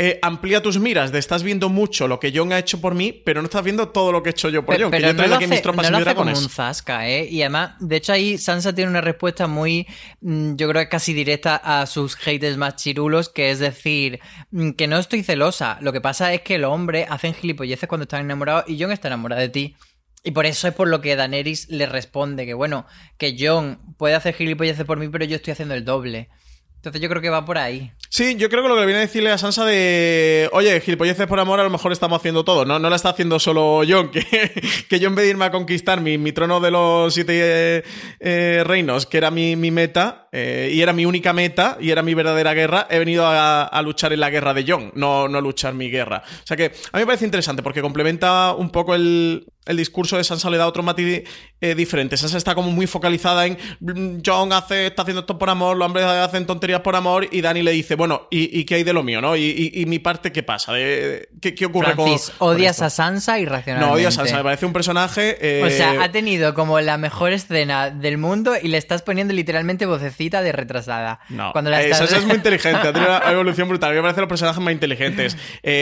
eh, 0.00 0.18
amplía 0.22 0.62
tus 0.62 0.78
miras, 0.78 1.10
de 1.10 1.18
estás 1.18 1.42
viendo 1.42 1.68
mucho 1.70 2.06
lo 2.06 2.20
que 2.20 2.30
Jon 2.32 2.52
ha 2.52 2.58
hecho 2.58 2.80
por 2.80 2.94
mí, 2.94 3.12
pero 3.12 3.40
no 3.42 3.46
estás 3.46 3.64
viendo 3.64 3.88
todo 3.88 4.12
lo 4.12 4.22
que 4.22 4.28
he 4.28 4.32
hecho 4.32 4.48
yo 4.48 4.64
por 4.64 4.76
Pe- 4.76 4.82
Jon. 4.82 4.92
que 4.92 5.00
yo 5.00 5.06
no 5.08 5.14
traído 5.14 5.30
lo 5.30 5.34
aquí 5.36 5.44
hace, 5.46 5.54
mis 5.54 5.62
tropas 5.62 5.90
no 5.90 5.98
lo 5.98 6.04
hace 6.06 6.14
como 6.14 6.30
un 6.30 6.48
zasca, 6.48 7.08
¿eh? 7.08 7.26
Y 7.28 7.40
además, 7.42 7.72
de 7.80 7.96
hecho 7.96 8.12
ahí 8.12 8.38
Sansa 8.38 8.72
tiene 8.74 8.90
una 8.90 9.00
respuesta 9.00 9.46
muy, 9.48 9.86
mm, 10.20 10.54
yo 10.54 10.68
creo 10.68 10.82
que 10.82 10.88
casi 10.88 11.14
directa 11.14 11.56
a 11.56 11.86
sus 11.86 12.14
haters 12.14 12.56
más 12.58 12.76
chirulos, 12.76 13.28
que 13.28 13.50
es 13.50 13.58
decir, 13.58 14.20
mm, 14.52 14.72
que 14.72 14.86
no 14.86 14.98
estoy 14.98 15.22
celosa. 15.24 15.78
Lo 15.80 15.92
que 15.92 16.00
pasa 16.00 16.32
es 16.32 16.42
que 16.42 16.58
los 16.58 16.70
hombres 16.70 17.06
hacen 17.10 17.34
gilipolleces 17.34 17.88
cuando 17.88 18.02
están 18.04 18.20
enamorados 18.20 18.64
y 18.68 18.80
Jon 18.80 18.92
está 18.92 19.08
enamorado 19.08 19.40
de 19.40 19.48
ti. 19.48 19.74
Y 20.24 20.32
por 20.32 20.46
eso 20.46 20.68
es 20.68 20.74
por 20.74 20.88
lo 20.88 21.00
que 21.00 21.16
Daenerys 21.16 21.68
le 21.68 21.86
responde 21.86 22.44
que, 22.44 22.54
bueno, 22.54 22.86
que 23.18 23.36
Jon 23.38 23.78
puede 23.96 24.14
hacer 24.14 24.34
gilipolleces 24.34 24.84
por 24.84 24.98
mí, 24.98 25.08
pero 25.08 25.24
yo 25.24 25.36
estoy 25.36 25.52
haciendo 25.52 25.74
el 25.74 25.84
doble. 25.84 26.28
Entonces 26.78 27.02
yo 27.02 27.08
creo 27.08 27.20
que 27.20 27.28
va 27.28 27.44
por 27.44 27.58
ahí. 27.58 27.90
Sí, 28.08 28.36
yo 28.36 28.48
creo 28.48 28.62
que 28.62 28.68
lo 28.68 28.76
que 28.76 28.80
le 28.82 28.86
viene 28.86 29.00
a 29.00 29.02
decirle 29.02 29.30
a 29.30 29.36
Sansa 29.36 29.64
de, 29.64 30.48
oye, 30.52 30.80
gilipolleces 30.80 31.26
por 31.26 31.40
amor, 31.40 31.58
a 31.58 31.64
lo 31.64 31.70
mejor 31.70 31.90
estamos 31.90 32.16
haciendo 32.20 32.44
todo. 32.44 32.64
No, 32.64 32.78
no 32.78 32.88
la 32.88 32.94
está 32.94 33.08
haciendo 33.10 33.40
solo 33.40 33.82
Jon, 33.86 34.10
que, 34.12 34.22
que 34.88 35.00
yo 35.00 35.08
en 35.08 35.16
vez 35.16 35.24
de 35.24 35.30
irme 35.30 35.44
a 35.44 35.50
conquistar 35.50 36.00
mi, 36.00 36.18
mi 36.18 36.30
trono 36.30 36.60
de 36.60 36.70
los 36.70 37.12
siete 37.12 37.32
eh, 37.34 37.82
eh, 38.20 38.62
reinos, 38.64 39.06
que 39.06 39.18
era 39.18 39.32
mi, 39.32 39.56
mi 39.56 39.72
meta, 39.72 40.28
eh, 40.30 40.70
y 40.72 40.80
era 40.80 40.92
mi 40.92 41.04
única 41.04 41.32
meta, 41.32 41.76
y 41.80 41.90
era 41.90 42.02
mi 42.02 42.14
verdadera 42.14 42.54
guerra, 42.54 42.86
he 42.90 43.00
venido 43.00 43.26
a, 43.26 43.64
a 43.64 43.82
luchar 43.82 44.12
en 44.12 44.20
la 44.20 44.30
guerra 44.30 44.54
de 44.54 44.64
Jon, 44.64 44.92
no, 44.94 45.26
no 45.26 45.38
a 45.38 45.40
luchar 45.40 45.74
mi 45.74 45.90
guerra. 45.90 46.22
O 46.24 46.46
sea 46.46 46.56
que 46.56 46.66
a 46.66 46.96
mí 46.96 47.00
me 47.00 47.06
parece 47.06 47.24
interesante 47.24 47.62
porque 47.62 47.82
complementa 47.82 48.54
un 48.56 48.70
poco 48.70 48.94
el, 48.94 49.46
el 49.68 49.76
discurso 49.76 50.16
de 50.16 50.24
Sansa, 50.24 50.50
le 50.50 50.56
da 50.56 50.66
otro 50.66 50.82
matiz 50.82 51.22
eh, 51.60 51.74
diferente. 51.74 52.16
Sansa 52.16 52.36
está 52.36 52.54
como 52.54 52.70
muy 52.70 52.86
focalizada 52.86 53.46
en 53.46 53.56
"Mm, 53.80 54.18
Jon 54.24 54.52
hace, 54.52 54.86
está 54.86 55.02
haciendo 55.02 55.20
esto 55.20 55.38
por 55.38 55.50
amor, 55.50 55.76
los 55.76 55.86
hombres 55.86 56.04
hacen 56.06 56.46
tonterías 56.46 56.80
por 56.80 56.96
amor, 56.96 57.28
y 57.30 57.40
Dani 57.40 57.62
le 57.62 57.70
dice, 57.72 57.94
bueno, 57.94 58.26
¿y, 58.30 58.58
y 58.58 58.64
qué 58.64 58.76
hay 58.76 58.82
de 58.82 58.92
lo 58.92 59.02
mío, 59.02 59.20
no? 59.20 59.36
¿Y, 59.36 59.42
y- 59.44 59.80
y 59.82 59.86
mi 59.86 59.98
parte 59.98 60.32
qué 60.32 60.42
pasa? 60.42 60.72
¿De- 60.72 61.28
¿Qué, 61.40 61.54
qué 61.54 61.66
ocurre 61.66 61.94
con- 61.94 62.06
Francis, 62.06 62.32
con 62.38 62.48
odias 62.48 62.82
a 62.82 62.90
Sansa 62.90 63.38
irracionalmente. 63.38 63.88
No, 63.90 63.94
odio 63.96 64.08
a 64.08 64.10
Sansa, 64.10 64.36
me 64.38 64.42
parece 64.42 64.66
un 64.66 64.72
personaje... 64.72 65.36
eh, 65.40 65.62
O 65.64 65.70
sea, 65.70 66.02
ha 66.02 66.10
tenido 66.10 66.54
como 66.54 66.80
la 66.80 66.98
mejor 66.98 67.32
escena 67.32 67.90
del 67.90 68.18
mundo 68.18 68.54
y 68.60 68.68
le 68.68 68.78
estás 68.78 69.02
poniendo 69.02 69.34
literalmente 69.34 69.86
vocecita 69.86 70.42
de 70.42 70.52
retrasada. 70.52 71.20
No, 71.28 71.52
Cuando 71.52 71.70
la 71.70 71.82
eh. 71.82 71.94
Sansa 71.94 72.16
es 72.18 72.24
muy 72.24 72.36
inteligente, 72.42 72.78
ha 72.88 72.92
tenido 72.92 73.16
una 73.16 73.30
evolución 73.32 73.68
brutal. 73.68 73.94
Me 73.94 74.00
parecen 74.00 74.22
los 74.22 74.28
personajes 74.28 74.62
más 74.62 74.72
inteligentes. 74.72 75.36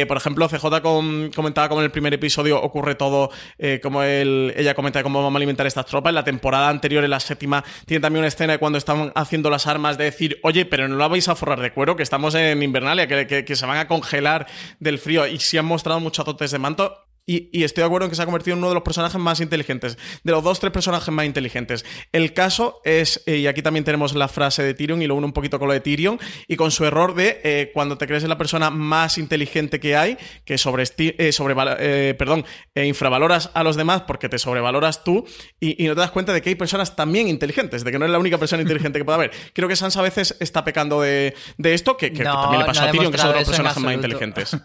Por 0.09 0.17
ejemplo, 0.17 0.49
CJ 0.49 0.81
com- 0.83 1.31
comentaba 1.31 1.69
como 1.69 1.81
en 1.81 1.85
el 1.85 1.91
primer 1.91 2.13
episodio 2.15 2.61
ocurre 2.61 2.95
todo, 2.95 3.31
eh, 3.59 3.76
como 3.81 4.03
él, 4.03 4.53
ella 4.57 4.75
comenta 4.75 5.03
cómo 5.03 5.23
vamos 5.23 5.37
a 5.37 5.39
alimentar 5.39 5.67
estas 5.67 5.87
tropas. 5.87 6.11
En 6.11 6.15
la 6.17 6.25
temporada 6.25 6.69
anterior, 6.69 7.05
en 7.05 7.11
la 7.11 7.21
séptima, 7.21 7.65
tiene 7.87 8.01
también 8.01 8.21
una 8.21 8.29
escena 8.29 8.55
de 8.55 8.59
cuando 8.59 8.79
están 8.79 9.13
haciendo 9.15 9.51
las 9.51 9.67
armas 9.67 9.99
de 9.99 10.05
decir, 10.05 10.39
oye, 10.43 10.65
pero 10.67 10.89
no 10.89 10.97
la 10.97 11.09
vais 11.09 11.29
a 11.29 11.35
forrar 11.35 11.61
de 11.61 11.73
cuero, 11.73 11.97
que 11.97 12.03
estamos 12.03 12.35
en 12.35 12.63
Invernalia, 12.63 13.07
que, 13.07 13.45
que- 13.45 13.57
se 13.57 13.67
van 13.67 13.79
a 13.79 13.89
congelar 13.89 14.47
del 14.81 14.99
frío. 14.99 15.27
Y 15.27 15.39
sí 15.39 15.57
han 15.59 15.65
mostrado 15.67 16.01
muchos 16.01 16.23
azotes 16.25 16.51
de 16.51 16.59
manto. 16.59 17.06
Y, 17.29 17.49
y 17.53 17.65
estoy 17.65 17.83
de 17.83 17.87
acuerdo 17.87 18.05
en 18.07 18.11
que 18.11 18.17
se 18.17 18.23
ha 18.23 18.25
convertido 18.25 18.53
en 18.55 18.59
uno 18.61 18.69
de 18.69 18.75
los 18.75 18.85
personajes 18.85 19.21
más 19.21 19.41
inteligentes. 19.41 19.99
De 20.23 20.31
los 20.33 20.45
dos, 20.45 20.61
tres 20.61 20.73
personajes 20.73 21.13
más 21.13 21.27
inteligentes. 21.27 21.85
El 22.13 22.33
caso 22.35 22.81
es, 22.85 23.23
eh, 23.27 23.39
y 23.39 23.47
aquí 23.49 23.63
también 23.63 23.85
tenemos 23.85 24.15
la 24.15 24.29
frase 24.29 24.63
de 24.63 24.75
Tyrion 24.75 25.03
y 25.03 25.07
lo 25.09 25.17
uno 25.17 25.27
un 25.27 25.33
poquito 25.33 25.59
con 25.59 25.67
lo 25.67 25.75
de 25.75 25.81
Tyrion, 25.81 26.21
y 26.47 26.55
con 26.57 26.71
su 26.71 26.85
error 26.85 27.15
de 27.17 27.41
eh, 27.43 27.71
cuando 27.75 27.99
te 27.99 28.07
crees 28.07 28.23
en 28.23 28.29
la 28.29 28.39
persona 28.39 28.71
más 28.71 29.19
inteligente 29.19 29.81
que 29.81 29.97
hay, 29.97 30.17
que 30.45 30.57
sobre, 30.57 30.85
eh, 30.85 31.33
sobrevala- 31.33 31.77
eh, 31.81 32.15
perdón, 32.17 32.45
infravaloras 32.77 33.51
a 33.55 33.63
los 33.65 33.77
demás 33.77 34.03
porque 34.03 34.29
te 34.29 34.39
sobrevaloras 34.39 35.03
tú, 35.03 35.25
y, 35.59 35.83
y 35.85 35.89
no 35.89 35.95
te 35.95 36.01
das 36.03 36.11
cuenta 36.13 36.33
de 36.33 36.41
que 36.43 36.51
hay 36.51 36.55
personas 36.55 36.95
también 36.95 37.27
inteligentes, 37.29 37.83
de 37.83 37.91
que 37.91 37.99
no 37.99 38.05
es 38.05 38.11
la 38.13 38.19
única 38.19 38.39
persona 38.39 38.63
inteligente 38.63 38.99
que 39.01 39.05
puede 39.05 39.17
haber. 39.17 39.31
Creo 39.53 39.69
que 39.69 39.75
Sansa 39.75 39.99
a 40.01 40.03
veces 40.05 40.37
está 40.39 40.65
pecando 40.65 41.01
de, 41.01 41.35
de 41.59 41.75
esto, 41.75 41.97
que, 41.97 42.13
que- 42.13 42.19
que 42.19 42.25
No, 42.25 42.41
también 42.43 42.61
le 42.61 42.67
pasó 42.67 42.83
no 42.83 42.87
a 42.89 42.91
Tyrion, 42.93 43.13
que 43.13 43.19
de 43.19 43.25
los 43.25 43.45
personajes 43.49 43.83
más 43.83 43.95
inteligentes. 43.95 44.57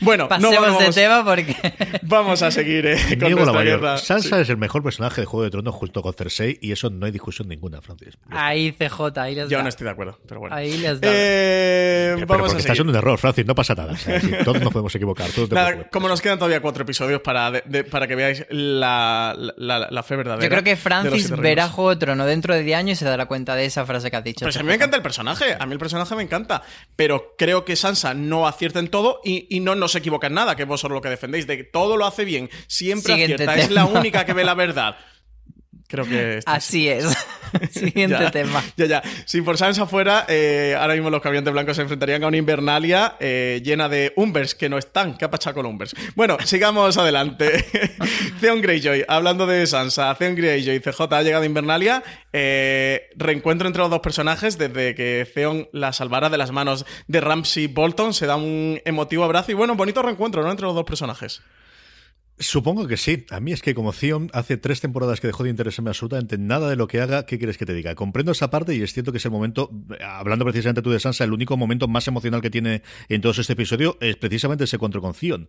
Bueno, 0.00 0.24
no, 0.38 0.50
Pasemos 0.50 0.78
de 0.78 0.92
tema 0.92 1.24
porque... 1.24 1.56
Vamos 2.02 2.42
a 2.42 2.50
seguir 2.50 2.86
eh, 2.86 2.96
con 3.10 3.18
Diego 3.20 3.40
nuestra 3.40 3.62
guerra. 3.62 3.98
Sansa 3.98 4.40
es 4.40 4.48
el 4.48 4.56
mejor 4.56 4.82
personaje 4.82 5.20
de 5.22 5.26
Juego 5.26 5.44
de 5.44 5.50
Tronos 5.50 5.74
junto 5.74 6.02
con 6.02 6.12
Cersei 6.14 6.58
y 6.60 6.72
eso 6.72 6.90
no 6.90 7.06
hay 7.06 7.12
discusión 7.12 7.48
ninguna, 7.48 7.80
Francis. 7.80 8.18
Ahí 8.30 8.72
CJ, 8.72 9.18
ahí 9.18 9.34
les 9.34 9.48
Yo 9.48 9.56
da. 9.58 9.62
no 9.62 9.68
estoy 9.68 9.84
de 9.84 9.90
acuerdo, 9.90 10.18
pero 10.26 10.40
bueno. 10.40 10.54
Ahí 10.54 10.76
les 10.78 11.00
da. 11.00 11.08
Eh, 11.10 12.14
Pero 12.16 12.26
vamos 12.26 12.54
a 12.54 12.58
estás 12.58 12.78
en 12.78 12.88
un 12.88 12.94
error, 12.96 13.18
Francis, 13.18 13.46
no 13.46 13.54
pasa 13.54 13.74
nada. 13.74 13.92
O 13.92 13.96
sea, 13.96 14.20
si 14.20 14.30
todos 14.44 14.60
nos 14.60 14.72
podemos 14.72 14.94
equivocar. 14.94 15.30
Todos 15.30 15.50
Nada, 15.50 15.88
como 15.90 16.08
nos 16.08 16.20
quedan 16.20 16.38
todavía 16.38 16.60
cuatro 16.60 16.82
episodios 16.82 17.20
para, 17.20 17.50
de- 17.50 17.62
de- 17.66 17.84
para 17.84 18.06
que 18.06 18.14
veáis 18.16 18.44
la, 18.50 19.34
la- 19.56 19.88
la 19.90 20.02
fe 20.02 20.16
verdadera. 20.16 20.44
Yo 20.44 20.50
creo 20.50 20.64
que 20.64 20.76
Francis 20.76 21.30
verá. 21.30 21.68
Juego 21.68 21.90
de 21.90 21.96
Trono 21.96 22.26
dentro 22.26 22.54
de 22.54 22.62
10 22.62 22.76
años 22.78 22.98
y 22.98 22.98
se 22.98 23.04
dará 23.04 23.26
cuenta 23.26 23.54
de 23.54 23.64
esa 23.64 23.86
frase 23.86 24.10
que 24.10 24.16
has 24.16 24.24
dicho. 24.24 24.44
Pues 24.44 24.56
a 24.56 24.62
mí 24.62 24.66
me 24.68 24.74
encanta 24.74 24.96
el 24.96 25.02
personaje, 25.02 25.56
a 25.58 25.64
mí 25.66 25.72
el 25.72 25.78
personaje 25.78 26.14
me 26.16 26.22
encanta, 26.22 26.62
pero 26.96 27.34
creo 27.38 27.64
que 27.64 27.76
Sansa 27.76 28.14
no 28.14 28.46
acierta 28.46 28.78
en 28.80 28.88
todo 28.88 29.20
y, 29.24 29.46
y 29.48 29.60
no 29.60 29.74
nos 29.74 29.94
equivoca 29.94 30.26
en 30.26 30.34
nada, 30.34 30.56
que 30.56 30.64
vosotros 30.64 30.96
lo 30.96 31.00
que 31.00 31.08
defendéis, 31.08 31.46
de 31.46 31.56
que 31.56 31.64
todo 31.92 31.98
lo 31.98 32.06
hace 32.06 32.24
bien, 32.24 32.48
siempre 32.68 33.12
Siguiente 33.12 33.44
acierta, 33.44 33.62
es 33.62 33.70
la 33.70 33.84
única 33.84 34.24
que 34.24 34.32
ve 34.32 34.44
la 34.44 34.54
verdad. 34.54 34.96
Creo 35.88 36.06
que 36.06 36.40
Así 36.46 36.88
es. 36.88 37.04
Siguiente 37.70 38.16
Ya, 38.18 38.30
tema. 38.30 38.64
Ya, 38.78 38.86
ya. 38.86 39.02
Si 39.26 39.42
por 39.42 39.58
Sansa 39.58 39.84
fuera, 39.84 40.24
eh, 40.26 40.74
ahora 40.80 40.94
mismo 40.94 41.10
los 41.10 41.20
caminantes 41.20 41.52
blancos 41.52 41.76
se 41.76 41.82
enfrentarían 41.82 42.24
a 42.24 42.28
una 42.28 42.38
Invernalia 42.38 43.16
eh, 43.20 43.60
llena 43.62 43.90
de 43.90 44.14
Umbers 44.16 44.54
que 44.54 44.70
no 44.70 44.78
están. 44.78 45.18
¿Qué 45.18 45.26
ha 45.26 45.30
pasado 45.30 45.56
con 45.56 45.66
Umbers? 45.66 45.94
Bueno, 46.14 46.38
sigamos 46.46 46.96
adelante. 46.96 47.62
Theon 48.40 48.62
Greyjoy, 48.62 49.04
hablando 49.06 49.46
de 49.46 49.66
Sansa, 49.66 50.14
Theon 50.14 50.34
Greyjoy, 50.34 50.80
CJ 50.80 51.12
ha 51.12 51.22
llegado 51.22 51.42
a 51.42 51.46
Invernalia. 51.46 52.02
eh, 52.32 53.10
reencuentro 53.16 53.66
entre 53.68 53.82
los 53.82 53.90
dos 53.90 54.00
personajes 54.00 54.56
desde 54.56 54.94
que 54.94 55.28
Theon 55.34 55.68
la 55.74 55.92
salvara 55.92 56.30
de 56.30 56.38
las 56.38 56.52
manos 56.52 56.86
de 57.06 57.20
Ramsay 57.20 57.66
Bolton. 57.66 58.14
Se 58.14 58.24
da 58.24 58.36
un 58.36 58.80
emotivo 58.86 59.24
abrazo 59.24 59.50
y 59.50 59.54
bueno, 59.54 59.74
bonito 59.74 60.00
reencuentro, 60.00 60.42
¿no? 60.42 60.50
Entre 60.50 60.64
los 60.64 60.74
dos 60.74 60.84
personajes. 60.84 61.42
Supongo 62.38 62.86
que 62.88 62.96
sí. 62.96 63.24
A 63.30 63.40
mí 63.40 63.52
es 63.52 63.62
que 63.62 63.74
como 63.74 63.92
Theon 63.92 64.30
hace 64.32 64.56
tres 64.56 64.80
temporadas 64.80 65.20
que 65.20 65.26
dejó 65.26 65.44
de 65.44 65.50
interesarme 65.50 65.90
absolutamente 65.90 66.38
nada 66.38 66.68
de 66.68 66.76
lo 66.76 66.88
que 66.88 67.00
haga, 67.00 67.24
¿qué 67.26 67.38
quieres 67.38 67.58
que 67.58 67.66
te 67.66 67.74
diga? 67.74 67.94
Comprendo 67.94 68.32
esa 68.32 68.50
parte 68.50 68.74
y 68.74 68.82
es 68.82 68.92
cierto 68.92 69.12
que 69.12 69.18
es 69.18 69.24
el 69.24 69.30
momento, 69.30 69.70
hablando 70.00 70.44
precisamente 70.44 70.82
tú 70.82 70.90
de 70.90 70.98
Sansa, 70.98 71.24
el 71.24 71.32
único 71.32 71.56
momento 71.56 71.88
más 71.88 72.08
emocional 72.08 72.40
que 72.40 72.50
tiene 72.50 72.82
en 73.08 73.20
todo 73.20 73.32
este 73.32 73.52
episodio 73.52 73.96
es 74.00 74.16
precisamente 74.16 74.64
ese 74.64 74.76
encuentro 74.76 75.00
con 75.00 75.12
Theon. 75.12 75.48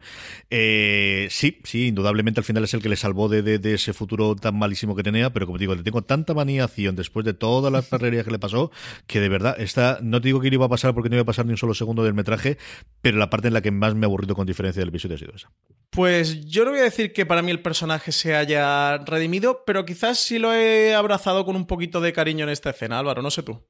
Eh, 0.50 1.28
sí, 1.32 1.60
sí, 1.64 1.88
indudablemente 1.88 2.42
al 2.42 2.44
final 2.44 2.64
es 2.64 2.74
el 2.74 2.82
que 2.82 2.90
le 2.90 2.96
salvó 2.96 3.30
de, 3.30 3.60
ese 3.74 3.94
futuro 3.94 4.36
tan 4.36 4.58
malísimo 4.58 4.96
que 4.96 5.04
tenía, 5.04 5.32
pero 5.32 5.46
como 5.46 5.58
digo, 5.58 5.74
le 5.74 5.84
tengo 5.84 6.04
tanta 6.04 6.34
manía 6.34 6.66
a 6.66 6.68
Theon 6.68 6.96
después 6.96 7.26
de 7.26 7.34
todas 7.34 7.72
las 7.72 7.86
perrerías 7.86 8.26
que 8.26 8.32
le 8.32 8.40
pasó, 8.40 8.72
que 9.08 9.20
de 9.20 9.30
verdad, 9.30 9.56
está, 9.60 10.00
no 10.02 10.22
te 10.22 10.28
digo 10.28 10.42
que 10.42 10.50
iba 10.54 10.66
a 10.66 10.70
pasar 10.70 10.94
porque 10.94 11.10
no 11.10 11.16
iba 11.16 11.24
a 11.24 11.26
pasar 11.26 11.46
ni 11.46 11.52
un 11.52 11.58
solo 11.58 11.74
segundo 11.74 12.04
del 12.04 12.14
metraje, 12.14 12.58
pero 13.02 13.18
la 13.18 13.30
parte 13.30 13.48
en 13.48 13.54
la 13.54 13.62
que 13.62 13.72
más 13.72 13.96
me 13.96 14.06
ha 14.06 14.08
aburrido 14.08 14.36
con 14.36 14.46
diferencia 14.46 14.82
del 14.82 14.90
episodio 14.90 15.16
ha 15.16 15.20
sido 15.20 15.34
esa. 15.34 15.50
Pues 15.94 16.46
yo 16.46 16.66
no 16.66 16.73
voy 16.74 16.82
a 16.82 16.84
decir 16.84 17.14
que 17.14 17.26
para 17.26 17.42
mí 17.42 17.52
el 17.52 17.62
personaje 17.62 18.12
se 18.12 18.36
haya 18.36 18.98
redimido, 19.00 19.64
pero 19.66 19.86
quizás 19.86 20.20
sí 20.20 20.40
lo 20.40 20.54
he 20.54 20.94
abrazado 20.94 21.46
con 21.46 21.56
un 21.56 21.66
poquito 21.68 22.02
de 22.02 22.14
cariño 22.14 22.44
en 22.44 22.50
esta 22.50 22.72
escena, 22.72 23.00
Álvaro, 23.00 23.22
no 23.22 23.32
sé 23.32 23.44
tú. 23.44 23.66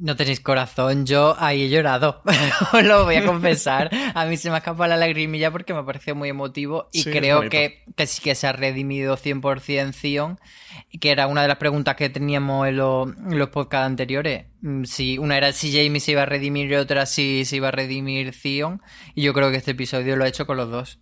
No 0.00 0.14
tenéis 0.14 0.38
corazón, 0.38 1.06
yo 1.06 1.34
ahí 1.40 1.64
he 1.64 1.68
llorado, 1.68 2.22
os 2.72 2.84
lo 2.84 3.04
voy 3.04 3.16
a 3.16 3.26
confesar. 3.26 3.90
A 4.14 4.26
mí 4.26 4.36
se 4.36 4.48
me 4.48 4.54
ha 4.54 4.58
escapado 4.58 4.88
la 4.88 4.96
lagrimilla 4.96 5.50
porque 5.50 5.74
me 5.74 5.82
pareció 5.82 6.14
muy 6.14 6.28
emotivo 6.28 6.88
y 6.92 7.02
Sí, 7.02 7.10
creo 7.10 7.40
que, 7.50 7.82
que 7.96 8.06
sí 8.06 8.22
que 8.22 8.36
se 8.36 8.46
ha 8.46 8.52
redimido 8.52 9.16
100% 9.16 9.92
Zion, 9.92 10.38
que 11.00 11.10
era 11.10 11.26
una 11.26 11.42
de 11.42 11.48
las 11.48 11.56
preguntas 11.56 11.96
que 11.96 12.10
teníamos 12.10 12.68
en, 12.68 12.76
los- 12.76 13.08
en 13.08 13.36
los 13.40 13.48
podcasts 13.48 13.86
anteriores. 13.86 14.46
Mm, 14.60 14.84
Si, 14.84 15.18
una 15.18 15.36
era 15.36 15.50
si 15.52 15.72
Jamie 15.72 15.98
se 15.98 16.12
iba 16.12 16.22
a 16.22 16.26
redimir 16.26 16.70
y 16.70 16.76
otra 16.76 17.04
si 17.04 17.44
se 17.44 17.56
iba 17.56 17.66
a 17.66 17.72
redimir 17.72 18.32
Zion, 18.32 18.80
y 19.16 19.22
yo 19.22 19.34
creo 19.34 19.50
que 19.50 19.56
este 19.56 19.72
episodio 19.72 20.14
lo 20.14 20.22
ha 20.22 20.28
hecho 20.28 20.46
con 20.46 20.58
los 20.58 20.70
dos. 20.70 21.00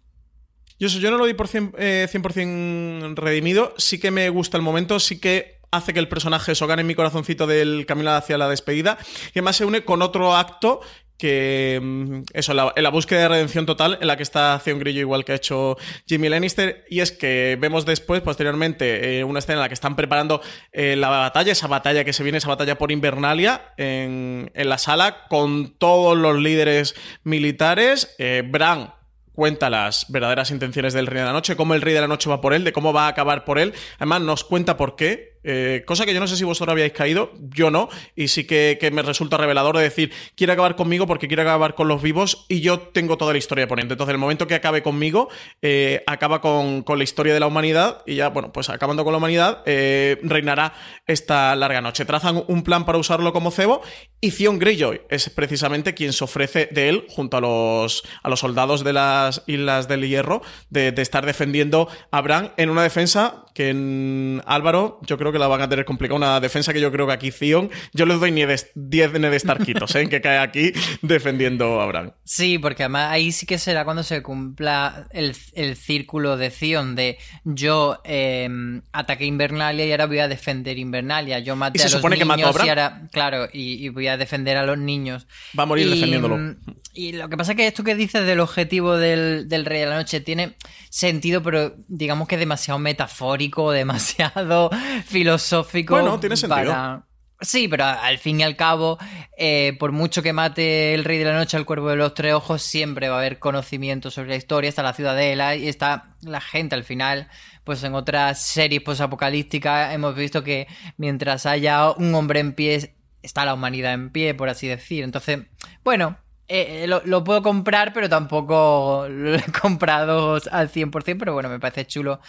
Yo, 0.78 0.88
eso, 0.88 0.98
yo 0.98 1.10
no 1.10 1.18
lo 1.18 1.26
di 1.26 1.34
por 1.34 1.48
100%, 1.48 1.74
eh, 1.78 2.08
100% 2.10 3.14
redimido, 3.16 3.74
sí 3.78 3.98
que 3.98 4.10
me 4.10 4.28
gusta 4.28 4.56
el 4.56 4.62
momento, 4.62 5.00
sí 5.00 5.18
que 5.20 5.60
hace 5.70 5.92
que 5.92 5.98
el 5.98 6.08
personaje 6.08 6.52
eso 6.52 6.66
gane 6.66 6.84
mi 6.84 6.94
corazoncito 6.94 7.46
del 7.46 7.86
camino 7.86 8.10
hacia 8.12 8.38
la 8.38 8.48
despedida, 8.48 8.98
y 9.28 9.38
además 9.38 9.56
se 9.56 9.64
une 9.64 9.84
con 9.84 10.02
otro 10.02 10.36
acto 10.36 10.80
que 11.18 11.80
mm, 11.82 12.22
eso, 12.34 12.52
en 12.74 12.82
la 12.82 12.90
búsqueda 12.90 13.20
de 13.20 13.28
redención 13.28 13.66
total 13.66 13.98
en 14.00 14.06
la 14.06 14.16
que 14.16 14.22
está 14.22 14.60
Theon 14.62 14.78
Greyjoy 14.78 15.00
igual 15.00 15.24
que 15.24 15.32
ha 15.32 15.36
hecho 15.36 15.76
Jimmy 16.06 16.28
Lannister. 16.28 16.84
Y 16.88 17.00
es 17.00 17.12
que 17.12 17.56
vemos 17.60 17.86
después, 17.86 18.20
posteriormente, 18.20 19.18
eh, 19.18 19.24
una 19.24 19.38
escena 19.38 19.54
en 19.54 19.60
la 19.60 19.68
que 19.68 19.74
están 19.74 19.96
preparando 19.96 20.40
eh, 20.72 20.96
la 20.96 21.08
batalla, 21.08 21.52
esa 21.52 21.68
batalla 21.68 22.04
que 22.04 22.12
se 22.12 22.22
viene, 22.22 22.38
esa 22.38 22.48
batalla 22.48 22.78
por 22.78 22.92
Invernalia 22.92 23.72
en, 23.76 24.50
en 24.54 24.68
la 24.68 24.78
sala 24.78 25.26
con 25.28 25.76
todos 25.78 26.16
los 26.16 26.38
líderes 26.38 26.94
militares, 27.24 28.14
eh, 28.18 28.42
Bran 28.46 28.92
cuenta 29.36 29.70
las 29.70 30.06
verdaderas 30.08 30.50
intenciones 30.50 30.94
del 30.94 31.06
Rey 31.06 31.20
de 31.20 31.26
la 31.26 31.32
Noche, 31.32 31.54
cómo 31.54 31.74
el 31.74 31.82
Rey 31.82 31.94
de 31.94 32.00
la 32.00 32.08
Noche 32.08 32.28
va 32.28 32.40
por 32.40 32.54
él, 32.54 32.64
de 32.64 32.72
cómo 32.72 32.92
va 32.92 33.04
a 33.04 33.08
acabar 33.08 33.44
por 33.44 33.60
él. 33.60 33.74
Además, 33.98 34.22
nos 34.22 34.42
cuenta 34.42 34.76
por 34.76 34.96
qué. 34.96 35.35
Eh, 35.46 35.84
cosa 35.86 36.04
que 36.04 36.12
yo 36.12 36.20
no 36.20 36.26
sé 36.26 36.36
si 36.36 36.44
vosotros 36.44 36.72
habíais 36.72 36.92
caído, 36.92 37.32
yo 37.38 37.70
no, 37.70 37.88
y 38.16 38.28
sí 38.28 38.44
que, 38.44 38.78
que 38.80 38.90
me 38.90 39.02
resulta 39.02 39.36
revelador 39.36 39.76
de 39.76 39.84
decir, 39.84 40.12
quiere 40.34 40.52
acabar 40.52 40.74
conmigo 40.74 41.06
porque 41.06 41.28
quiere 41.28 41.42
acabar 41.42 41.74
con 41.74 41.86
los 41.86 42.02
vivos 42.02 42.44
y 42.48 42.60
yo 42.60 42.80
tengo 42.80 43.16
toda 43.16 43.32
la 43.32 43.38
historia 43.38 43.62
de 43.62 43.68
Poniente. 43.68 43.94
Entonces, 43.94 44.12
el 44.12 44.18
momento 44.18 44.46
que 44.46 44.56
acabe 44.56 44.82
conmigo, 44.82 45.28
eh, 45.62 46.02
acaba 46.06 46.40
con, 46.40 46.82
con 46.82 46.98
la 46.98 47.04
historia 47.04 47.32
de 47.32 47.40
la 47.40 47.46
humanidad 47.46 48.02
y 48.06 48.16
ya, 48.16 48.28
bueno, 48.28 48.52
pues 48.52 48.68
acabando 48.68 49.04
con 49.04 49.12
la 49.12 49.18
humanidad, 49.18 49.62
eh, 49.66 50.18
reinará 50.22 50.74
esta 51.06 51.54
larga 51.54 51.80
noche. 51.80 52.04
Trazan 52.04 52.42
un 52.48 52.62
plan 52.62 52.84
para 52.84 52.98
usarlo 52.98 53.32
como 53.32 53.50
cebo 53.50 53.82
y 54.20 54.32
Theon 54.32 54.58
Greyjoy 54.58 55.02
es 55.10 55.30
precisamente 55.30 55.94
quien 55.94 56.12
se 56.12 56.24
ofrece 56.24 56.68
de 56.72 56.88
él 56.88 57.06
junto 57.08 57.36
a 57.36 57.40
los, 57.40 58.02
a 58.22 58.28
los 58.28 58.40
soldados 58.40 58.82
de 58.82 58.92
las 58.92 59.42
Islas 59.46 59.88
del 59.88 60.08
Hierro 60.08 60.42
de, 60.70 60.92
de 60.92 61.02
estar 61.02 61.24
defendiendo 61.24 61.88
a 62.10 62.20
Bran 62.20 62.52
en 62.56 62.70
una 62.70 62.82
defensa 62.82 63.44
que 63.54 63.70
en 63.70 64.42
Álvaro 64.46 65.00
yo 65.02 65.16
creo 65.16 65.32
que 65.32 65.35
la 65.38 65.46
van 65.46 65.62
a 65.62 65.68
tener 65.68 65.84
complicada. 65.84 66.16
Una 66.16 66.40
defensa 66.40 66.72
que 66.72 66.80
yo 66.80 66.90
creo 66.92 67.06
que 67.06 67.12
aquí 67.12 67.30
Theon, 67.30 67.70
yo 67.92 68.06
les 68.06 68.20
doy 68.20 68.30
ni 68.32 68.44
de 68.44 68.60
10 68.74 69.12
Ned 69.20 69.38
Starkitos, 69.38 69.94
¿eh? 69.94 70.08
que 70.08 70.20
cae 70.20 70.38
aquí 70.38 70.72
defendiendo 71.02 71.80
a 71.80 71.86
Bran. 71.86 72.14
Sí, 72.24 72.58
porque 72.58 72.84
además 72.84 73.10
ahí 73.10 73.32
sí 73.32 73.46
que 73.46 73.58
será 73.58 73.84
cuando 73.84 74.02
se 74.02 74.22
cumpla 74.22 75.08
el, 75.10 75.34
el 75.54 75.76
círculo 75.76 76.36
de 76.36 76.50
Zion 76.50 76.94
de 76.94 77.18
yo 77.44 78.00
eh, 78.04 78.48
ataqué 78.92 79.24
Invernalia 79.24 79.86
y 79.86 79.90
ahora 79.90 80.06
voy 80.06 80.18
a 80.18 80.28
defender 80.28 80.78
Invernalia. 80.78 81.38
Yo 81.40 81.56
maté 81.56 81.78
¿Y 81.78 81.80
se 81.80 81.86
a 81.86 81.90
los 81.90 81.98
supone 81.98 82.16
que 82.16 82.24
niños 82.24 82.38
mató 82.38 82.48
a 82.48 82.52
Bran? 82.52 82.66
y 82.66 82.68
ahora, 82.70 83.08
claro, 83.12 83.48
y, 83.52 83.84
y 83.84 83.88
voy 83.88 84.08
a 84.08 84.16
defender 84.16 84.56
a 84.56 84.64
los 84.64 84.78
niños. 84.78 85.26
Va 85.58 85.64
a 85.64 85.66
morir 85.66 85.86
Y, 85.86 85.90
defendiéndolo. 85.90 86.56
Y 86.98 87.12
lo 87.12 87.28
que 87.28 87.36
pasa 87.36 87.52
es 87.52 87.56
que 87.56 87.66
esto 87.66 87.84
que 87.84 87.94
dices 87.94 88.24
del 88.24 88.40
objetivo 88.40 88.96
del, 88.96 89.48
del 89.50 89.66
Rey 89.66 89.80
de 89.80 89.86
la 89.86 89.96
Noche 89.96 90.20
tiene 90.22 90.56
sentido, 90.88 91.42
pero 91.42 91.74
digamos 91.88 92.26
que 92.26 92.36
es 92.36 92.38
demasiado 92.38 92.78
metafórico, 92.78 93.70
demasiado 93.82 94.70
filosófico. 95.04 95.94
Bueno, 95.94 96.18
tiene 96.20 96.36
sentido. 96.36 96.72
para- 96.72 97.02
Sí, 97.42 97.68
pero 97.68 97.84
al 97.84 98.16
fin 98.16 98.40
y 98.40 98.44
al 98.44 98.56
cabo, 98.56 98.96
eh, 99.36 99.76
por 99.78 99.92
mucho 99.92 100.22
que 100.22 100.32
mate 100.32 100.94
el 100.94 101.04
Rey 101.04 101.18
de 101.18 101.26
la 101.26 101.34
Noche 101.34 101.58
al 101.58 101.66
Cuervo 101.66 101.90
de 101.90 101.96
los 101.96 102.14
Tres 102.14 102.32
Ojos, 102.32 102.62
siempre 102.62 103.10
va 103.10 103.16
a 103.16 103.18
haber 103.18 103.38
conocimiento 103.38 104.10
sobre 104.10 104.30
la 104.30 104.36
historia, 104.36 104.70
está 104.70 104.82
la 104.82 104.94
ciudadela 104.94 105.54
y 105.54 105.68
está 105.68 106.14
la 106.22 106.40
gente 106.40 106.74
al 106.76 106.84
final. 106.84 107.28
Pues 107.62 107.84
en 107.84 107.94
otras 107.94 108.40
series 108.42 108.80
posapocalípticas 108.80 109.92
hemos 109.92 110.14
visto 110.14 110.42
que 110.42 110.66
mientras 110.96 111.44
haya 111.44 111.90
un 111.90 112.14
hombre 112.14 112.40
en 112.40 112.54
pie, 112.54 112.94
está 113.22 113.44
la 113.44 113.52
humanidad 113.52 113.92
en 113.92 114.08
pie, 114.08 114.32
por 114.32 114.48
así 114.48 114.66
decir. 114.66 115.04
Entonces, 115.04 115.40
bueno, 115.84 116.16
eh, 116.48 116.86
lo, 116.86 117.02
lo 117.04 117.24
puedo 117.24 117.42
comprar, 117.42 117.92
pero 117.92 118.08
tampoco 118.08 119.06
lo 119.08 119.34
he 119.34 119.42
comprado 119.60 120.38
al 120.50 120.70
100%, 120.70 121.16
pero 121.18 121.34
bueno, 121.34 121.48
me 121.48 121.58
parece 121.58 121.86
chulo 121.86 122.20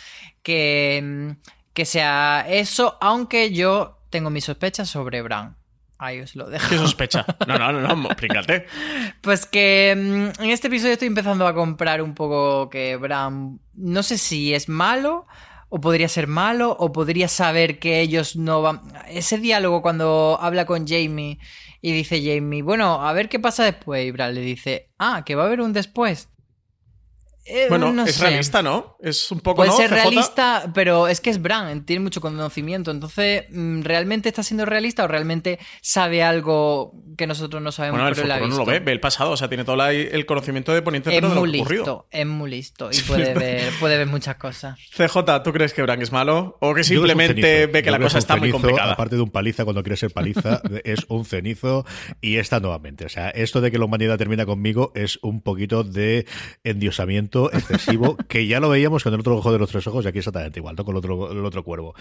que, 0.42 1.02
mm, 1.04 1.32
que 1.74 1.86
sea 1.86 2.46
eso, 2.48 2.98
aunque 3.02 3.52
yo 3.52 4.00
tengo 4.10 4.30
mis 4.30 4.46
sospechas 4.46 4.90
sobre 4.90 5.22
Bran. 5.22 5.56
Ahí 6.00 6.20
os 6.22 6.36
lo 6.36 6.50
dejo. 6.50 6.70
¿Qué 6.70 6.78
sospecha? 6.78 7.26
No, 7.48 7.58
no, 7.58 7.72
no, 7.72 7.96
no, 7.96 8.08
explícate. 8.08 8.68
Pues 9.22 9.46
que 9.46 9.96
mm, 9.96 10.44
en 10.44 10.50
este 10.50 10.68
episodio 10.68 10.94
estoy 10.94 11.08
empezando 11.08 11.48
a 11.48 11.54
comprar 11.54 12.02
un 12.02 12.14
poco 12.14 12.70
que 12.70 12.96
Bran, 12.98 13.60
no 13.74 14.04
sé 14.04 14.18
si 14.18 14.54
es 14.54 14.70
malo 14.70 15.28
o 15.70 15.82
podría 15.82 16.08
ser 16.08 16.28
malo 16.28 16.76
o 16.80 16.92
podría 16.92 17.28
saber 17.28 17.80
que 17.80 18.02
ellos 18.02 18.36
no 18.36 18.62
van... 18.62 18.82
Ese 19.10 19.38
diálogo 19.38 19.82
cuando 19.82 20.38
habla 20.42 20.66
con 20.66 20.88
Jamie 20.88 21.40
y 21.82 21.92
dice 21.92 22.22
Jamie, 22.24 22.62
bueno, 22.62 23.06
a 23.06 23.14
ver 23.14 23.30
qué 23.30 23.40
pasa 23.40 23.64
después 23.64 24.06
y 24.06 24.12
le 24.12 24.42
dice, 24.42 24.90
ah, 24.98 25.24
que 25.26 25.36
va 25.36 25.44
a 25.44 25.46
haber 25.48 25.62
un 25.62 25.74
después. 25.74 26.30
Eh, 27.50 27.68
Bueno, 27.70 27.94
no 27.94 28.04
es 28.06 28.16
sé. 28.16 28.24
realista, 28.24 28.62
¿no? 28.62 28.98
Es 29.02 29.32
un 29.32 29.40
poco, 29.40 29.58
Puede 29.58 29.70
¿no? 29.70 29.78
ser 29.78 29.90
CJ? 29.90 29.96
realista, 29.96 30.72
pero 30.74 31.08
es 31.08 31.22
que 31.22 31.30
es 31.30 31.42
Bran, 31.42 31.86
tiene 31.86 32.02
mucho 32.02 32.20
conocimiento. 32.22 32.92
Entonces, 32.92 33.46
mm, 33.50 33.82
¿realmente 33.84 34.30
está 34.30 34.44
siendo 34.44 34.66
realista 34.66 35.04
o 35.06 35.08
realmente 35.08 35.60
sabe 35.82 36.24
algo 36.24 36.94
que 37.18 37.26
nosotros 37.28 37.62
no 37.62 37.72
sabemos? 37.72 38.00
Bueno, 38.00 38.10
el 38.10 38.16
pero 38.16 38.28
futuro 38.28 38.48
no 38.50 38.58
lo 38.58 38.66
ve, 38.66 38.80
ve 38.80 38.92
el 38.92 39.00
pasado, 39.00 39.32
o 39.32 39.38
sea, 39.38 39.48
tiene 39.48 39.64
todo 39.64 39.76
la- 39.78 39.92
el 39.94 40.26
conocimiento 40.26 40.74
de 40.74 40.82
Poniente 40.82 41.10
Es 41.10 41.16
pero 41.16 41.30
de 41.30 41.36
lo 41.36 41.42
muy 41.42 41.52
listo, 41.52 42.08
es 42.12 42.26
muy 42.26 42.50
listo 42.50 42.90
y 42.92 42.98
puede 43.08 43.34
ver, 43.34 43.72
puede 43.80 43.98
ver 43.98 44.08
muchas 44.08 44.36
cosas. 44.36 44.78
CJ, 44.96 45.44
¿tú 45.44 45.54
crees 45.54 45.74
que 45.74 45.82
Bran 45.84 46.02
es 46.02 46.12
malo? 46.12 46.58
¿O 46.60 46.74
que 46.74 46.84
simplemente 46.84 47.68
ve 47.68 47.82
que 47.82 47.88
Yo 47.88 47.92
la 47.92 48.00
cosa 48.00 48.18
está 48.20 48.36
muy 48.36 48.52
complicada? 48.52 48.94
Aparte 48.94 49.16
de 49.16 49.22
un 49.22 49.32
paliza 49.32 49.64
cuando 49.64 49.84
quiere 49.84 49.96
ser 49.98 50.12
paliza, 50.12 50.62
es 50.84 51.06
un 51.08 51.24
cenizo 51.24 51.86
y 52.20 52.38
está 52.38 52.60
nuevamente. 52.60 53.06
O 53.06 53.10
sea, 53.10 53.30
esto 53.30 53.62
de 53.62 53.72
que 53.72 53.78
la 53.80 53.86
humanidad 53.86 54.18
termina 54.18 54.46
conmigo 54.46 54.92
es 54.96 55.18
un 55.22 55.42
poquito 55.42 55.84
de 55.84 56.26
endiosamiento 56.64 57.37
excesivo 57.46 58.18
que 58.28 58.48
ya 58.48 58.60
lo 58.60 58.70
veíamos 58.70 59.04
con 59.04 59.14
el 59.14 59.20
otro 59.20 59.38
ojo 59.38 59.52
de 59.52 59.60
los 59.60 59.70
tres 59.70 59.86
ojos 59.88 60.06
y 60.06 60.08
aquí 60.08 60.20
exactamente 60.20 60.60
igual, 60.60 60.76
¿no? 60.76 60.84
Con 60.84 60.96
el 60.96 60.98
otro, 60.98 61.32
el 61.32 61.46
otro 61.46 61.64
cuervo. 61.64 61.96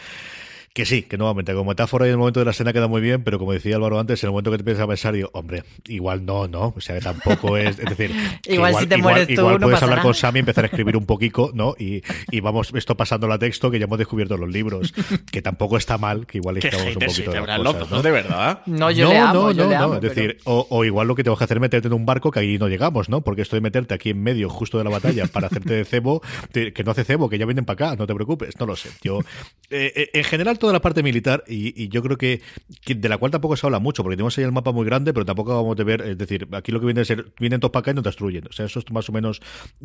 Que 0.76 0.84
sí, 0.84 1.04
que 1.04 1.16
nuevamente, 1.16 1.54
como 1.54 1.70
metáfora 1.70 2.04
en 2.04 2.10
el 2.10 2.18
momento 2.18 2.38
de 2.40 2.44
la 2.44 2.50
escena 2.50 2.70
queda 2.70 2.86
muy 2.86 3.00
bien, 3.00 3.24
pero 3.24 3.38
como 3.38 3.54
decía 3.54 3.76
Álvaro 3.76 3.98
antes, 3.98 4.22
en 4.22 4.26
el 4.26 4.32
momento 4.32 4.50
que 4.50 4.58
te 4.58 4.60
empiezas 4.60 4.84
a 4.84 4.86
pensar, 4.86 5.14
digo, 5.14 5.30
hombre, 5.32 5.64
igual 5.86 6.26
no, 6.26 6.48
¿no? 6.48 6.74
O 6.76 6.80
sea, 6.82 6.96
que 6.96 7.00
tampoco 7.00 7.56
es. 7.56 7.78
Es 7.78 7.96
decir, 7.96 8.10
que 8.42 8.56
Igual 8.56 8.74
si 8.74 8.86
te 8.86 8.98
mueres 8.98 9.26
tú, 9.26 9.32
igual 9.32 9.54
no 9.54 9.60
puedes 9.60 9.76
pasa 9.76 9.86
hablar 9.86 9.98
nada. 10.00 10.02
con 10.06 10.14
Sammy 10.14 10.38
y 10.38 10.40
empezar 10.40 10.64
a 10.64 10.66
escribir 10.66 10.98
un 10.98 11.06
poquito, 11.06 11.50
¿no? 11.54 11.74
Y, 11.78 12.02
y 12.30 12.40
vamos, 12.40 12.72
esto 12.74 12.94
pasando 12.94 13.32
a 13.32 13.38
texto, 13.38 13.70
que 13.70 13.78
ya 13.78 13.86
hemos 13.86 13.96
descubierto 13.96 14.34
en 14.34 14.42
los 14.42 14.50
libros, 14.50 14.92
que 15.32 15.40
tampoco 15.40 15.78
está 15.78 15.96
mal, 15.96 16.26
que 16.26 16.36
igual 16.36 16.58
estamos 16.62 16.88
un 16.88 16.92
poquito 16.92 17.30
de 17.32 17.40
cosas, 17.40 17.90
¿no? 17.90 18.02
de 18.02 18.10
verdad. 18.10 18.60
No, 18.66 18.90
yo 18.90 19.08
le 19.08 19.16
amo, 19.16 19.32
no, 19.32 19.52
yo 19.52 19.64
no, 19.64 19.70
le 19.70 19.76
no. 19.78 19.82
amo. 19.84 19.94
Es 19.94 20.00
pero- 20.00 20.14
decir, 20.14 20.38
o, 20.44 20.66
o 20.68 20.84
igual 20.84 21.08
lo 21.08 21.14
que 21.14 21.24
te 21.24 21.30
vas 21.30 21.40
a 21.40 21.44
hacer 21.44 21.56
es 21.56 21.60
meterte 21.62 21.88
en 21.88 21.94
un 21.94 22.04
barco 22.04 22.30
que 22.30 22.40
ahí 22.40 22.58
no 22.58 22.68
llegamos, 22.68 23.08
¿no? 23.08 23.22
Porque 23.22 23.40
esto 23.40 23.56
de 23.56 23.62
meterte 23.62 23.94
aquí 23.94 24.10
en 24.10 24.22
medio, 24.22 24.50
justo 24.50 24.76
de 24.76 24.84
la 24.84 24.90
batalla, 24.90 25.24
para 25.26 25.46
hacerte 25.46 25.72
de 25.72 25.86
cebo, 25.86 26.20
que 26.52 26.82
no 26.84 26.90
hace 26.90 27.04
cebo, 27.04 27.30
que 27.30 27.38
ya 27.38 27.46
vienen 27.46 27.64
para 27.64 27.86
acá, 27.86 27.96
no 27.96 28.06
te 28.06 28.14
preocupes, 28.14 28.60
no 28.60 28.66
lo 28.66 28.76
sé. 28.76 28.90
Yo, 29.02 29.20
eh, 29.70 29.90
eh, 29.96 30.10
en 30.12 30.24
general, 30.24 30.58
todo 30.58 30.65
toda 30.66 30.72
la 30.72 30.80
parte 30.80 31.04
militar, 31.04 31.44
y, 31.46 31.88
yo 31.90 32.02
creo 32.02 32.18
que, 32.18 32.42
de 32.84 33.08
la 33.08 33.18
cual 33.18 33.30
tampoco 33.30 33.56
se 33.56 33.64
habla 33.64 33.78
mucho, 33.78 34.02
porque 34.02 34.16
tenemos 34.16 34.36
ahí 34.36 34.42
el 34.42 34.50
mapa 34.50 34.72
muy 34.72 34.84
grande, 34.84 35.12
pero 35.12 35.24
tampoco 35.24 35.54
vamos 35.54 35.78
a 35.78 35.84
ver, 35.84 36.00
es 36.00 36.18
decir, 36.18 36.48
aquí 36.50 36.72
lo 36.72 36.80
que 36.80 36.86
viene 36.86 37.02
a 37.02 37.04
ser, 37.04 37.32
vienen 37.38 37.60
todos 37.60 37.70
para 37.70 37.82
acá 37.82 37.90
y 37.92 37.94
nos 37.94 38.02
destruyen. 38.02 38.48
O 38.48 38.52
sea, 38.52 38.66
eso 38.66 38.80
es 38.80 38.90
más 38.90 39.08
o 39.08 39.12
menos, 39.12 39.40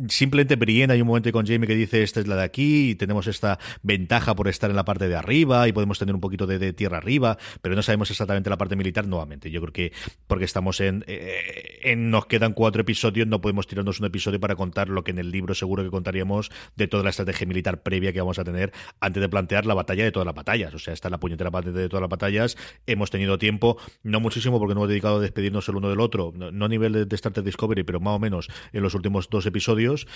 simplemente 0.08 0.56
Brienne, 0.56 0.92
hay 0.92 1.00
un 1.00 1.06
momento 1.06 1.30
con 1.30 1.46
Jamie 1.46 1.68
que 1.68 1.76
dice, 1.76 2.02
esta 2.02 2.18
es 2.18 2.26
la 2.26 2.34
de 2.34 2.42
aquí, 2.42 2.90
y 2.90 2.94
tenemos 2.96 3.28
esta 3.28 3.60
ventaja 3.84 4.34
por 4.34 4.48
estar 4.48 4.70
en 4.70 4.74
la 4.74 4.84
parte 4.84 5.06
de 5.06 5.14
arriba, 5.14 5.68
y 5.68 5.72
podemos 5.72 6.00
tener 6.00 6.16
un 6.16 6.20
poquito 6.20 6.48
de, 6.48 6.72
tierra 6.72 6.98
arriba, 6.98 7.38
pero 7.60 7.76
no 7.76 7.82
sabemos 7.82 8.10
exactamente 8.10 8.50
la 8.50 8.58
parte 8.58 8.74
militar 8.74 9.06
nuevamente. 9.06 9.52
Yo 9.52 9.60
creo 9.60 9.72
que, 9.72 9.92
porque 10.26 10.46
estamos 10.46 10.80
en, 10.80 11.04
eh, 11.06 11.78
en 11.84 12.10
nos 12.10 12.26
quedan 12.26 12.54
cuatro 12.54 12.82
episodios, 12.82 13.28
no 13.28 13.40
podemos 13.40 13.68
tirarnos 13.68 14.00
un 14.00 14.06
episodio 14.06 14.40
para 14.40 14.56
contar 14.56 14.88
lo 14.88 15.04
que 15.04 15.12
en 15.12 15.18
el 15.18 15.30
libro 15.30 15.54
seguro 15.54 15.84
que 15.84 15.90
contaríamos 15.90 16.50
de 16.74 16.88
toda 16.88 17.04
la 17.04 17.10
estrategia 17.10 17.46
militar 17.46 17.82
previa 17.84 18.12
que 18.12 18.20
vamos 18.20 18.40
a 18.40 18.44
tener 18.44 18.72
antes 19.00 19.20
de 19.20 19.28
plantear 19.28 19.66
la 19.66 19.74
batalla 19.74 20.04
de 20.04 20.12
todas 20.12 20.26
las 20.26 20.34
batallas. 20.34 20.71
O 20.74 20.78
sea, 20.78 20.94
está 20.94 21.10
la 21.10 21.18
puñetera 21.18 21.50
parte 21.50 21.72
de 21.72 21.88
todas 21.88 22.02
las 22.02 22.10
batallas. 22.10 22.56
Hemos 22.86 23.10
tenido 23.10 23.38
tiempo, 23.38 23.78
no 24.02 24.20
muchísimo 24.20 24.58
porque 24.58 24.74
no 24.74 24.80
hemos 24.80 24.88
dedicado 24.88 25.16
a 25.16 25.20
despedirnos 25.20 25.68
el 25.68 25.76
uno 25.76 25.88
del 25.88 26.00
otro, 26.00 26.32
no, 26.34 26.64
a 26.64 26.68
nivel 26.68 26.92
de, 26.92 27.04
de 27.06 27.16
Star 27.16 27.32
Trek 27.32 27.44
Discovery, 27.44 27.84
pero 27.84 28.00
más 28.00 28.16
o 28.16 28.18
menos 28.18 28.48
en 28.72 28.82
los 28.82 28.94
últimos 28.94 29.28
dos 29.30 29.46
episodios 29.46 30.06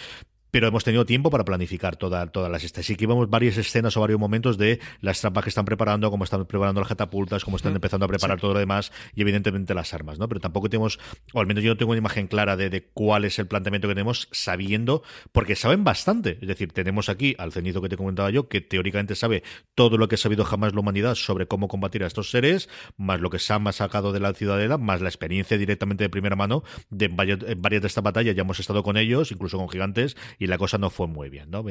pero 0.57 0.69
hemos 0.69 0.85
tenido 0.85 1.05
tiempo 1.05 1.29
para 1.29 1.45
planificar 1.45 1.97
toda, 1.97 2.29
todas 2.29 2.51
las 2.51 2.65
estas. 2.65 2.87
Así 2.87 2.97
que 2.97 3.07
vemos 3.07 3.29
varias 3.29 3.59
escenas 3.59 3.95
o 3.99 4.01
varios 4.01 4.19
momentos 4.19 4.57
de 4.57 4.81
las 5.03 5.21
trampas 5.21 5.45
que 5.45 5.51
están 5.51 5.67
preparando, 5.67 6.11
cómo 6.11 6.25
están 6.25 6.47
preparando 6.47 6.81
las 6.81 6.89
catapultas, 6.89 7.45
cómo 7.45 7.59
están 7.59 7.75
empezando 7.75 8.07
a 8.07 8.09
preparar 8.09 8.41
todo 8.41 8.55
lo 8.55 8.59
demás 8.59 8.91
y 9.15 9.21
evidentemente 9.21 9.75
las 9.75 9.93
armas, 9.93 10.19
¿no? 10.19 10.27
Pero 10.29 10.41
tampoco 10.41 10.71
tenemos, 10.71 10.99
o 11.35 11.41
al 11.41 11.47
menos 11.47 11.63
yo 11.63 11.69
no 11.69 11.77
tengo 11.77 11.91
una 11.91 11.99
imagen 11.99 12.27
clara 12.27 12.57
de, 12.57 12.89
cuál 12.95 13.27
es 13.27 13.39
el 13.39 13.47
planteamiento 13.47 13.87
que 13.87 13.93
tenemos, 13.93 14.31
sabiendo, 14.33 15.03
porque 15.31 15.57
saben 15.57 15.85
bastante. 15.85 16.39
Es 16.41 16.49
decir, 16.49 16.73
tenemos 16.73 17.11
aquí 17.11 17.35
al 17.37 17.53
cenizo 17.53 17.83
que 17.83 17.91
te 17.91 17.99
comentaba 17.99 18.31
yo, 18.31 18.49
que 18.49 18.63
teóricamente 18.63 19.15
sabe 19.15 19.43
todo 19.75 19.99
lo 19.99 20.09
que 20.09 20.15
ha 20.15 20.19
sabido 20.19 20.47
jamás 20.47 20.73
la 20.73 20.81
humanidad 20.81 21.17
sobre 21.17 21.47
cómo 21.47 21.69
combatir 21.69 22.03
a 22.03 22.07
estos 22.07 22.31
seres, 22.31 22.71
más 22.97 23.21
lo 23.21 23.29
que 23.29 23.39
Sam 23.39 23.67
ha 23.67 23.73
sacado 23.73 24.11
de 24.11 24.21
la 24.21 24.33
ciudadela, 24.33 24.79
más 24.79 25.03
la 25.03 25.11
experiencia 25.11 25.59
directamente 25.59 26.05
de 26.05 26.09
primera 26.09 26.35
mano 26.35 26.63
de 26.89 27.09
varias, 27.09 27.41
varias 27.59 27.83
de 27.83 27.89
estas 27.89 28.03
batallas, 28.03 28.35
ya 28.35 28.41
hemos 28.41 28.59
estado 28.59 28.83
con 28.83 28.97
ellos, 28.97 29.31
incluso 29.33 29.59
con 29.59 29.69
gigantes, 29.69 30.17
y 30.39 30.46
la 30.47 30.59
cosa 30.59 30.79
no 30.79 30.91
fue 30.91 31.07
muy 31.07 31.29
bien, 31.29 31.51
¿no? 31.51 31.65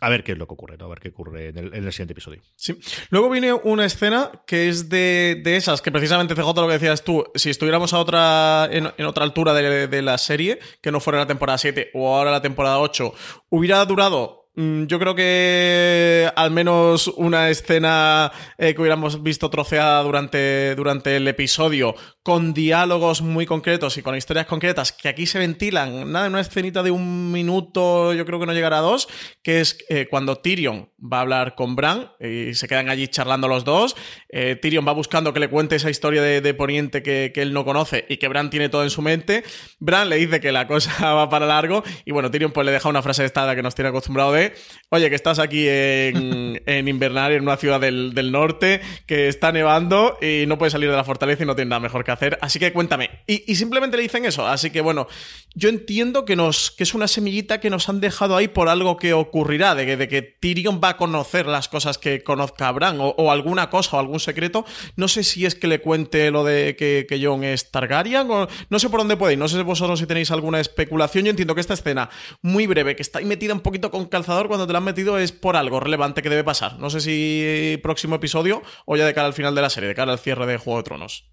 A 0.00 0.08
ver 0.08 0.24
qué 0.24 0.32
es 0.32 0.38
lo 0.38 0.46
que 0.46 0.54
ocurre, 0.54 0.76
¿no? 0.76 0.86
A 0.86 0.88
ver 0.88 1.00
qué 1.00 1.08
ocurre 1.08 1.48
en 1.48 1.58
el, 1.58 1.92
siguiente 1.92 2.12
episodio. 2.12 2.42
Sí. 2.56 2.78
Luego 3.10 3.30
viene 3.30 3.52
una 3.52 3.84
escena 3.84 4.30
que 4.46 4.68
es 4.68 4.88
de, 4.88 5.42
esas, 5.44 5.82
que 5.82 5.92
precisamente 5.92 6.34
CJ 6.34 6.46
lo 6.56 6.66
que 6.66 6.74
decías 6.74 7.04
tú, 7.04 7.24
si 7.34 7.50
estuviéramos 7.50 7.92
a 7.92 7.98
otra, 7.98 8.68
en, 8.70 9.04
otra 9.04 9.24
altura 9.24 9.54
de, 9.54 9.88
de, 9.88 10.02
la 10.02 10.18
serie, 10.18 10.58
que 10.80 10.92
no 10.92 11.00
fuera 11.00 11.18
la 11.18 11.26
temporada 11.26 11.58
7 11.58 11.90
o 11.94 12.16
ahora 12.16 12.30
la 12.30 12.42
temporada 12.42 12.78
8, 12.80 13.12
hubiera 13.50 13.84
durado 13.84 14.39
yo 14.86 14.98
creo 14.98 15.14
que 15.14 16.30
al 16.34 16.50
menos 16.50 17.08
una 17.08 17.50
escena 17.50 18.32
eh, 18.58 18.74
que 18.74 18.80
hubiéramos 18.80 19.22
visto 19.22 19.50
troceada 19.50 20.02
durante, 20.02 20.74
durante 20.74 21.16
el 21.16 21.26
episodio, 21.28 21.94
con 22.22 22.54
diálogos 22.54 23.22
muy 23.22 23.46
concretos 23.46 23.96
y 23.98 24.02
con 24.02 24.16
historias 24.16 24.46
concretas 24.46 24.92
que 24.92 25.08
aquí 25.08 25.26
se 25.26 25.38
ventilan, 25.38 26.10
nada, 26.12 26.28
una 26.28 26.40
escenita 26.40 26.82
de 26.82 26.90
un 26.90 27.32
minuto, 27.32 28.14
yo 28.14 28.24
creo 28.24 28.38
que 28.38 28.46
no 28.46 28.52
llegará 28.52 28.78
a 28.78 28.82
dos, 28.82 29.08
que 29.42 29.60
es 29.60 29.78
eh, 29.88 30.06
cuando 30.08 30.36
Tyrion 30.36 30.90
va 31.00 31.18
a 31.18 31.20
hablar 31.22 31.54
con 31.54 31.76
Bran 31.76 32.12
y 32.20 32.54
se 32.54 32.68
quedan 32.68 32.88
allí 32.88 33.08
charlando 33.08 33.48
los 33.48 33.64
dos. 33.64 33.96
Eh, 34.28 34.56
Tyrion 34.60 34.86
va 34.86 34.92
buscando 34.92 35.32
que 35.32 35.40
le 35.40 35.48
cuente 35.48 35.76
esa 35.76 35.90
historia 35.90 36.22
de, 36.22 36.54
Poniente 36.54 37.02
que, 37.02 37.32
él 37.34 37.52
no 37.52 37.64
conoce 37.64 38.04
y 38.08 38.18
que 38.18 38.28
Bran 38.28 38.50
tiene 38.50 38.68
todo 38.68 38.82
en 38.82 38.90
su 38.90 39.02
mente. 39.02 39.42
Bran 39.78 40.08
le 40.08 40.16
dice 40.16 40.40
que 40.40 40.52
la 40.52 40.66
cosa 40.66 41.14
va 41.14 41.28
para 41.28 41.46
largo 41.46 41.82
y 42.04 42.12
bueno, 42.12 42.30
Tyrion 42.30 42.52
pues 42.52 42.64
le 42.66 42.72
deja 42.72 42.88
una 42.88 43.02
frase 43.02 43.24
esta 43.24 43.40
que 43.54 43.62
nos 43.62 43.74
tiene 43.74 43.88
acostumbrado 43.88 44.32
de 44.32 44.49
oye, 44.90 45.08
que 45.08 45.14
estás 45.14 45.38
aquí 45.38 45.66
en, 45.68 46.60
en 46.66 46.88
Invernalia, 46.88 47.36
en 47.36 47.42
una 47.42 47.56
ciudad 47.56 47.80
del, 47.80 48.32
norte, 48.32 48.80
que 49.06 49.28
está 49.28 49.52
nevando 49.52 50.18
y 50.20 50.44
no 50.46 50.58
puedes 50.58 50.72
salir 50.72 50.90
de 50.90 50.96
la 50.96 51.04
fortaleza 51.04 51.42
y 51.42 51.46
no 51.46 51.54
tienes 51.54 51.70
nada 51.70 51.80
mejor 51.80 52.04
que 52.04 52.10
hacer. 52.10 52.38
Así 52.42 52.58
que 52.58 52.72
cuéntame. 52.72 53.10
Y, 53.26 53.54
simplemente 53.54 53.96
le 53.96 54.02
dicen 54.02 54.24
eso. 54.24 54.46
Así 54.46 54.70
que 54.70 54.80
bueno, 54.80 55.06
yo 55.54 55.68
entiendo 55.68 56.24
que, 56.24 56.36
nos, 56.36 56.70
que 56.70 56.82
es 56.82 56.94
una 56.94 57.08
semillita 57.08 57.60
que 57.60 57.70
nos 57.70 57.88
han 57.88 58.00
dejado 58.00 58.36
ahí 58.36 58.48
por 58.48 58.68
algo 58.68 58.96
que 58.96 59.12
ocurrirá, 59.12 59.74
de 59.74 59.86
que, 59.86 59.96
de 59.96 60.08
que 60.08 60.22
Tyrion 60.22 60.80
va 60.82 60.90
a 60.90 60.96
conocer 60.96 61.46
las 61.46 61.68
cosas 61.68 61.98
que 61.98 62.22
conozca 62.22 62.70
Bran 62.72 62.98
o, 63.00 63.30
alguna 63.30 63.70
cosa 63.70 63.96
o 63.96 64.00
algún 64.00 64.20
secreto. 64.20 64.64
No 64.96 65.08
sé 65.08 65.22
si 65.24 65.46
es 65.46 65.54
que 65.54 65.66
le 65.66 65.80
cuente 65.80 66.30
lo 66.30 66.44
de 66.44 66.76
que, 66.76 67.06
que 67.08 67.24
Jon 67.24 67.44
es 67.44 67.70
Targaryen 67.70 68.30
o 68.30 68.48
no 68.68 68.78
sé 68.78 68.88
por 68.88 69.00
dónde 69.00 69.16
puede 69.16 69.34
ir. 69.34 69.38
No 69.38 69.48
sé 69.48 69.62
vosotros 69.62 69.98
si 70.00 70.06
tenéis 70.06 70.30
alguna 70.30 70.60
especulación. 70.60 71.24
Yo 71.24 71.30
entiendo 71.30 71.54
que 71.54 71.60
esta 71.60 71.74
escena 71.74 72.10
muy 72.42 72.66
breve, 72.66 72.96
que 72.96 73.02
está 73.02 73.20
ahí 73.20 73.24
metida 73.24 73.54
un 73.54 73.60
poquito 73.60 73.90
con 73.90 74.06
calzador 74.06 74.29
cuando 74.48 74.66
te 74.66 74.72
la 74.72 74.78
han 74.78 74.84
metido 74.84 75.18
es 75.18 75.32
por 75.32 75.56
algo 75.56 75.80
relevante 75.80 76.22
que 76.22 76.30
debe 76.30 76.44
pasar. 76.44 76.78
No 76.78 76.90
sé 76.90 77.00
si 77.00 77.78
próximo 77.82 78.16
episodio 78.16 78.62
o 78.86 78.96
ya 78.96 79.06
de 79.06 79.14
cara 79.14 79.26
al 79.26 79.34
final 79.34 79.54
de 79.54 79.62
la 79.62 79.70
serie, 79.70 79.88
de 79.88 79.94
cara 79.94 80.12
al 80.12 80.18
cierre 80.18 80.46
de 80.46 80.56
Juego 80.56 80.78
de 80.78 80.84
Tronos. 80.84 81.30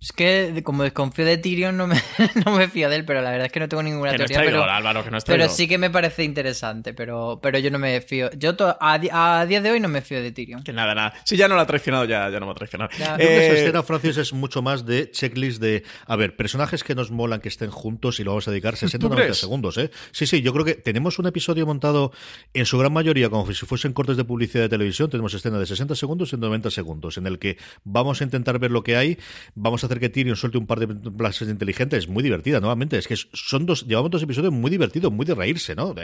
Es 0.00 0.12
que 0.12 0.62
como 0.62 0.84
desconfío 0.84 1.24
de 1.24 1.38
Tyrion 1.38 1.76
no 1.76 1.88
me, 1.88 2.00
no 2.46 2.56
me 2.56 2.68
fío 2.68 2.88
de 2.88 2.96
él, 2.96 3.04
pero 3.04 3.20
la 3.20 3.30
verdad 3.30 3.46
es 3.46 3.52
que 3.52 3.58
no 3.58 3.68
tengo 3.68 3.82
ninguna 3.82 4.14
teoría. 4.16 4.40
pero, 4.40 4.62
Álvaro, 4.62 5.02
que 5.02 5.10
no 5.10 5.18
pero 5.26 5.48
sí 5.48 5.66
que 5.66 5.76
me 5.76 5.90
parece 5.90 6.22
interesante, 6.22 6.94
pero, 6.94 7.40
pero 7.42 7.58
yo 7.58 7.70
no 7.72 7.80
me 7.80 8.00
fío. 8.00 8.30
Yo 8.38 8.54
a, 8.58 8.98
día 8.98 9.60
de 9.60 9.70
hoy 9.70 9.80
no 9.80 9.88
me 9.88 10.00
fío 10.00 10.22
de 10.22 10.30
Tyrion. 10.30 10.62
Que 10.62 10.72
nada, 10.72 10.94
nada. 10.94 11.14
Si 11.24 11.36
ya 11.36 11.48
no 11.48 11.56
la 11.56 11.62
ha 11.62 11.66
traicionado, 11.66 12.04
ya, 12.04 12.30
ya 12.30 12.38
no 12.38 12.46
me 12.46 12.52
ha 12.52 12.54
traicionado. 12.54 12.90
Eh... 13.18 13.58
escena, 13.58 13.82
Francis, 13.82 14.18
es 14.18 14.32
mucho 14.32 14.62
más 14.62 14.86
de 14.86 15.10
checklist 15.10 15.60
de, 15.60 15.82
a 16.06 16.14
ver, 16.14 16.36
personajes 16.36 16.84
que 16.84 16.94
nos 16.94 17.10
molan 17.10 17.40
que 17.40 17.48
estén 17.48 17.70
juntos 17.70 18.20
y 18.20 18.24
lo 18.24 18.30
vamos 18.30 18.46
a 18.46 18.52
dedicar 18.52 18.76
60 18.76 19.08
90 19.08 19.34
segundos, 19.34 19.78
¿eh? 19.78 19.90
Sí, 20.12 20.26
sí, 20.26 20.42
yo 20.42 20.52
creo 20.52 20.64
que 20.64 20.74
tenemos 20.74 21.18
un 21.18 21.26
episodio 21.26 21.66
montado 21.66 22.12
en 22.54 22.66
su 22.66 22.78
gran 22.78 22.92
mayoría 22.92 23.30
como 23.30 23.52
si 23.52 23.66
fuesen 23.66 23.92
cortes 23.92 24.16
de 24.16 24.24
publicidad 24.24 24.62
de 24.62 24.68
televisión. 24.68 25.10
Tenemos 25.10 25.34
escena 25.34 25.58
de 25.58 25.66
60 25.66 25.96
segundos 25.96 26.32
y 26.32 26.36
90 26.36 26.70
segundos, 26.70 27.16
en 27.16 27.26
el 27.26 27.40
que 27.40 27.58
vamos 27.82 28.20
a 28.20 28.24
intentar 28.24 28.60
ver 28.60 28.70
lo 28.70 28.84
que 28.84 28.96
hay, 28.96 29.18
vamos 29.56 29.82
a 29.82 29.87
hacer 29.88 30.00
que 30.00 30.08
Tyrion 30.08 30.36
suelte 30.36 30.58
un 30.58 30.66
par 30.66 30.80
de 30.80 31.12
clases 31.12 31.48
inteligentes, 31.48 32.04
es 32.04 32.08
muy 32.08 32.22
divertida, 32.22 32.60
nuevamente. 32.60 32.98
Es 32.98 33.08
que 33.08 33.16
son 33.16 33.66
dos, 33.66 33.86
llevamos 33.86 34.10
dos 34.10 34.22
episodios 34.22 34.52
muy 34.52 34.70
divertidos, 34.70 35.12
muy 35.12 35.26
de 35.26 35.34
reírse, 35.34 35.74
¿no? 35.74 35.94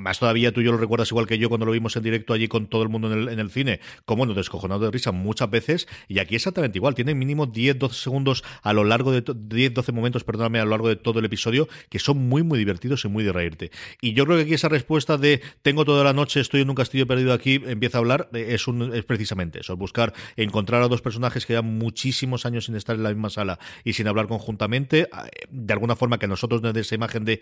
más 0.00 0.18
todavía 0.18 0.52
tú 0.52 0.62
yo 0.62 0.72
lo 0.72 0.78
recuerdas 0.78 1.10
igual 1.10 1.26
que 1.26 1.38
yo 1.38 1.48
cuando 1.48 1.66
lo 1.66 1.72
vimos 1.72 1.96
en 1.96 2.02
directo 2.02 2.32
allí 2.32 2.48
con 2.48 2.66
todo 2.66 2.82
el 2.82 2.88
mundo 2.88 3.12
en 3.12 3.38
el, 3.38 3.50
cine, 3.50 3.80
como 4.04 4.26
nos 4.26 4.36
descojonado 4.36 4.84
de 4.84 4.90
risa 4.90 5.12
muchas 5.12 5.50
veces, 5.50 5.88
y 6.08 6.18
aquí 6.18 6.34
exactamente 6.34 6.78
igual, 6.78 6.94
tiene 6.94 7.14
mínimo 7.14 7.46
10-12 7.46 7.92
segundos 7.92 8.44
a 8.62 8.72
lo 8.72 8.84
largo 8.84 9.12
de 9.12 9.24
10-12 9.24 9.92
momentos, 9.92 10.24
perdóname, 10.24 10.60
a 10.60 10.64
lo 10.64 10.70
largo 10.70 10.88
de 10.88 10.96
todo 10.96 11.18
el 11.18 11.24
episodio, 11.24 11.68
que 11.88 11.98
son 11.98 12.28
muy, 12.28 12.42
muy 12.42 12.58
divertidos 12.58 13.04
y 13.04 13.08
muy 13.08 13.24
de 13.24 13.32
reírte. 13.32 13.70
Y 14.00 14.14
yo 14.14 14.24
creo 14.24 14.38
que 14.38 14.44
aquí 14.44 14.54
esa 14.54 14.68
respuesta 14.68 15.18
de 15.18 15.42
tengo 15.62 15.84
toda 15.84 16.04
la 16.04 16.12
noche, 16.12 16.40
estoy 16.40 16.62
en 16.62 16.70
un 16.70 16.76
castillo 16.76 17.06
perdido 17.06 17.32
aquí, 17.32 17.60
empieza 17.66 17.98
a 17.98 18.00
hablar, 18.00 18.28
es, 18.32 18.66
un, 18.68 18.94
es 18.94 19.04
precisamente 19.04 19.60
eso, 19.60 19.76
buscar 19.76 20.12
encontrar 20.36 20.82
a 20.82 20.88
dos 20.88 21.02
personajes 21.02 21.46
que 21.46 21.54
llevan 21.54 21.78
muchísimos 21.78 22.46
años 22.46 22.66
sin 22.66 22.76
estar 22.76 22.96
en 22.96 23.02
la 23.02 23.10
misma 23.10 23.23
sala 23.30 23.58
y 23.84 23.92
sin 23.94 24.08
hablar 24.08 24.26
conjuntamente, 24.26 25.00
eh, 25.00 25.06
de 25.50 25.72
alguna 25.72 25.96
forma 25.96 26.18
que 26.18 26.26
nosotros 26.26 26.62
nos 26.62 26.74
dé 26.74 26.80
esa 26.80 26.94
imagen 26.94 27.24
de 27.24 27.40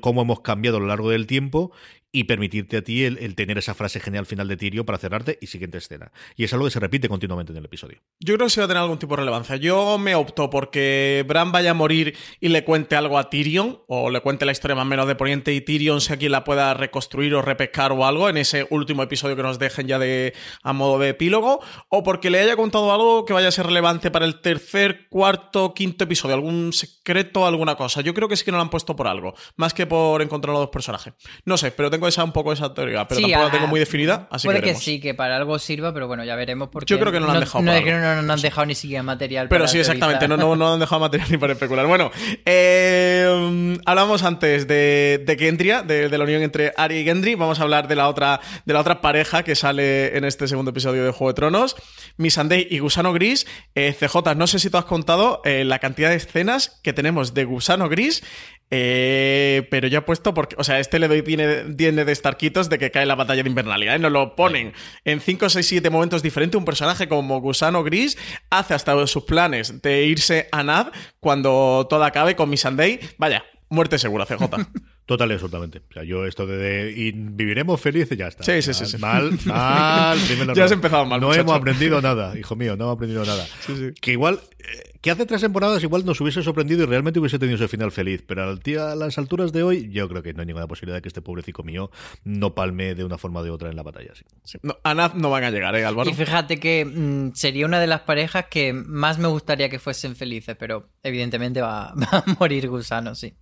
cómo 0.00 0.22
hemos 0.22 0.40
cambiado 0.40 0.78
a 0.78 0.80
lo 0.80 0.86
largo 0.86 1.10
del 1.10 1.26
tiempo 1.26 1.72
y 2.16 2.24
permitirte 2.24 2.78
a 2.78 2.82
ti 2.82 3.04
el, 3.04 3.34
tener 3.34 3.58
esa 3.58 3.74
frase 3.74 4.00
genial 4.00 4.24
final 4.24 4.48
de 4.48 4.56
Tirio 4.56 4.86
para 4.86 4.96
cerrarte 4.96 5.36
y 5.38 5.48
siguiente 5.48 5.76
escena. 5.76 6.12
Y 6.34 6.44
es 6.44 6.52
algo 6.54 6.64
que 6.64 6.70
se 6.70 6.80
repite 6.80 7.10
continuamente 7.10 7.52
en 7.52 7.58
el 7.58 7.66
episodio. 7.66 7.98
Yo 8.20 8.36
creo 8.36 8.46
que 8.46 8.50
sí 8.50 8.58
va 8.58 8.64
a 8.64 8.68
tener 8.68 8.82
algún 8.82 8.98
tipo 8.98 9.14
de 9.14 9.20
relevancia. 9.20 9.56
Yo 9.56 9.98
me 9.98 10.14
opto 10.14 10.48
porque 10.48 11.26
Bran 11.28 11.52
vaya 11.52 11.72
a 11.72 11.74
morir 11.74 12.16
y 12.40 12.48
le 12.48 12.64
cuente 12.64 12.96
algo 12.96 13.18
a 13.18 13.28
Tyrion, 13.28 13.82
o 13.86 14.08
le 14.08 14.22
cuente 14.22 14.46
la 14.46 14.52
historia 14.52 14.74
más 14.74 14.84
o 14.84 14.88
menos 14.88 15.06
de 15.06 15.14
Poniente 15.14 15.52
y 15.52 15.60
Tyrion 15.60 16.00
sea 16.00 16.16
quien 16.16 16.32
la 16.32 16.42
pueda 16.42 16.72
reconstruir 16.72 17.34
o 17.34 17.42
repescar 17.42 17.92
o 17.92 18.06
algo 18.06 18.30
en 18.30 18.38
ese 18.38 18.66
último 18.70 19.02
episodio 19.02 19.36
que 19.36 19.42
nos 19.42 19.58
dejen 19.58 19.86
ya 19.86 19.98
de 19.98 20.32
a 20.62 20.72
modo 20.72 20.98
de 20.98 21.10
epílogo, 21.10 21.60
o 21.90 22.02
porque 22.02 22.30
le 22.30 22.40
haya 22.40 22.56
contado 22.56 22.94
algo 22.94 23.26
que 23.26 23.34
vaya 23.34 23.48
a 23.48 23.52
ser 23.52 23.66
relevante 23.66 24.10
para 24.10 24.24
el 24.24 24.40
tercer, 24.40 25.06
cuarto, 25.10 25.74
quinto 25.74 26.04
episodio, 26.04 26.34
algún 26.34 26.72
secreto, 26.72 27.46
alguna 27.46 27.74
cosa. 27.74 28.00
Yo 28.00 28.14
creo 28.14 28.26
que 28.26 28.36
sí 28.36 28.44
que 28.46 28.52
no 28.52 28.56
lo 28.56 28.62
han 28.62 28.70
puesto 28.70 28.96
por 28.96 29.06
algo, 29.06 29.34
más 29.56 29.74
que 29.74 29.84
por 29.84 30.22
encontrar 30.22 30.52
a 30.52 30.54
los 30.54 30.62
dos 30.62 30.70
personajes. 30.70 31.12
No 31.44 31.58
sé, 31.58 31.72
pero 31.72 31.90
tengo 31.90 32.05
esa 32.08 32.24
un 32.24 32.32
poco 32.32 32.52
esa 32.52 32.72
teoría, 32.72 33.06
pero 33.06 33.20
tampoco 33.20 33.44
la 33.44 33.50
tengo 33.50 33.66
muy 33.66 33.80
definida, 33.80 34.28
así 34.30 34.46
Puede 34.46 34.62
que, 34.62 34.74
sí, 34.74 35.00
que 35.00 35.14
para 35.14 35.36
algo 35.36 35.58
sirva, 35.58 35.92
pero 35.92 36.06
bueno, 36.06 36.24
ya 36.24 36.36
veremos. 36.36 36.68
Porque 36.68 36.90
Yo 36.90 36.98
creo 36.98 37.12
que 37.12 37.20
no 37.20 37.26
lo 37.26 37.32
han 37.32 37.40
dejado. 37.40 37.64
No, 37.64 38.22
no, 38.22 38.32
han 38.32 38.40
dejado 38.40 38.66
ni 38.66 38.74
siquiera 38.74 39.02
material. 39.02 39.48
Pero 39.48 39.68
sí, 39.68 39.78
exactamente, 39.78 40.28
no, 40.28 40.36
no, 40.36 40.72
han 40.72 40.80
dejado 40.80 41.00
material 41.00 41.28
ni 41.30 41.38
para 41.38 41.52
especular. 41.52 41.86
Bueno, 41.86 42.10
eh, 42.44 43.76
hablamos 43.84 44.22
antes 44.22 44.66
de, 44.66 45.22
de 45.24 45.36
Gendria, 45.38 45.82
de, 45.82 46.08
la 46.16 46.24
unión 46.24 46.42
entre 46.42 46.72
Ari 46.76 46.98
y 46.98 47.04
Gendry. 47.04 47.34
Vamos 47.34 47.60
a 47.60 47.62
hablar 47.62 47.88
de 47.88 47.96
la 47.96 48.08
otra, 48.08 48.40
de 48.64 48.72
la 48.72 48.80
otra 48.80 49.00
pareja 49.00 49.42
que 49.42 49.54
sale 49.54 50.16
en 50.16 50.24
este 50.24 50.48
segundo 50.48 50.70
episodio 50.70 51.04
de 51.04 51.10
Juego 51.10 51.32
de 51.32 51.34
Tronos, 51.34 51.76
Missandei 52.16 52.66
y 52.70 52.78
Gusano 52.78 53.12
Gris. 53.12 53.46
Eh, 53.74 53.94
CJ, 53.98 54.34
no 54.36 54.46
sé 54.46 54.58
si 54.58 54.70
tú 54.70 54.78
has 54.78 54.84
contado 54.84 55.40
eh, 55.44 55.64
la 55.64 55.78
cantidad 55.78 56.10
de 56.10 56.16
escenas 56.16 56.80
que 56.82 56.92
tenemos 56.92 57.34
de 57.34 57.44
Gusano 57.44 57.88
Gris 57.88 58.22
eh, 58.70 59.66
pero 59.70 59.86
ya 59.86 59.98
he 59.98 60.02
puesto 60.02 60.34
porque, 60.34 60.56
o 60.58 60.64
sea, 60.64 60.80
este 60.80 60.98
le 60.98 61.08
doy 61.08 61.22
tiene, 61.22 61.74
tiene 61.74 62.04
de 62.04 62.12
estarquitos 62.12 62.68
de 62.68 62.78
que 62.78 62.90
cae 62.90 63.06
la 63.06 63.14
batalla 63.14 63.42
de 63.42 63.48
Invernalia, 63.48 63.94
¿eh? 63.94 63.98
Nos 63.98 64.12
lo 64.12 64.34
ponen 64.34 64.72
en 65.04 65.20
5, 65.20 65.48
6, 65.48 65.66
7 65.66 65.90
momentos 65.90 66.22
diferentes. 66.22 66.58
Un 66.58 66.64
personaje 66.64 67.08
como 67.08 67.40
Gusano 67.40 67.84
Gris 67.84 68.18
hace 68.50 68.74
hasta 68.74 69.06
sus 69.06 69.24
planes 69.24 69.82
de 69.82 70.04
irse 70.06 70.48
a 70.50 70.62
Nad 70.62 70.88
cuando 71.20 71.86
todo 71.88 72.04
acabe 72.04 72.34
con 72.34 72.50
Missandei. 72.50 73.00
Vaya, 73.18 73.44
muerte 73.68 73.98
segura, 73.98 74.26
CJ. 74.26 74.44
Total 75.06 75.30
y 75.30 75.34
absolutamente. 75.34 75.82
O 75.88 75.92
sea, 75.92 76.02
yo 76.02 76.26
esto 76.26 76.46
de, 76.46 76.56
de- 76.56 76.90
y 76.92 77.12
viviremos 77.12 77.80
felices 77.80 78.18
ya 78.18 78.26
está. 78.26 78.42
Sí, 78.42 78.60
sí, 78.60 78.74
sí, 78.74 78.86
sí. 78.86 78.98
Mal, 78.98 79.30
mal. 79.46 80.18
Ya 80.54 80.64
has 80.64 80.70
no. 80.72 80.74
empezado 80.74 81.06
mal, 81.06 81.20
No 81.20 81.28
muchacho. 81.28 81.42
hemos 81.42 81.54
aprendido 81.56 82.02
nada, 82.02 82.36
hijo 82.36 82.56
mío, 82.56 82.76
no 82.76 82.84
hemos 82.86 82.96
aprendido 82.96 83.24
nada. 83.24 83.46
sí. 83.60 83.92
Que 84.00 84.12
igual, 84.12 84.40
eh, 84.58 84.94
que 85.00 85.12
hace 85.12 85.24
tres 85.24 85.40
temporadas 85.42 85.80
igual 85.84 86.04
nos 86.04 86.20
hubiese 86.20 86.42
sorprendido 86.42 86.82
y 86.82 86.86
realmente 86.86 87.20
hubiese 87.20 87.38
tenido 87.38 87.54
ese 87.54 87.68
final 87.68 87.92
feliz. 87.92 88.24
Pero 88.26 88.42
al 88.50 88.58
tío, 88.60 88.84
a 88.84 88.96
las 88.96 89.16
alturas 89.16 89.52
de 89.52 89.62
hoy, 89.62 89.88
yo 89.92 90.08
creo 90.08 90.24
que 90.24 90.34
no 90.34 90.40
hay 90.40 90.46
ninguna 90.46 90.66
posibilidad 90.66 90.96
de 90.96 91.02
que 91.02 91.08
este 91.08 91.22
pobrecito 91.22 91.62
mío 91.62 91.90
no 92.24 92.56
palme 92.56 92.96
de 92.96 93.04
una 93.04 93.16
forma 93.16 93.38
o 93.40 93.44
de 93.44 93.50
otra 93.50 93.70
en 93.70 93.76
la 93.76 93.84
batalla. 93.84 94.10
sí. 94.12 94.24
Sí. 94.42 94.58
No, 94.62 94.76
a 94.82 94.92
Naz 94.94 95.14
no 95.14 95.30
van 95.30 95.44
a 95.44 95.50
llegar, 95.52 95.76
¿eh, 95.76 95.84
Álvaro? 95.84 96.10
Y 96.10 96.14
fíjate 96.14 96.58
que 96.58 96.84
mm, 96.84 97.32
sería 97.34 97.64
una 97.66 97.78
de 97.78 97.86
las 97.86 98.00
parejas 98.00 98.46
que 98.50 98.72
más 98.72 99.18
me 99.20 99.28
gustaría 99.28 99.68
que 99.68 99.78
fuesen 99.78 100.16
felices, 100.16 100.56
pero 100.58 100.88
evidentemente 101.04 101.60
va, 101.60 101.94
va 101.94 102.08
a 102.10 102.24
morir 102.40 102.68
gusano, 102.68 103.14
sí. 103.14 103.32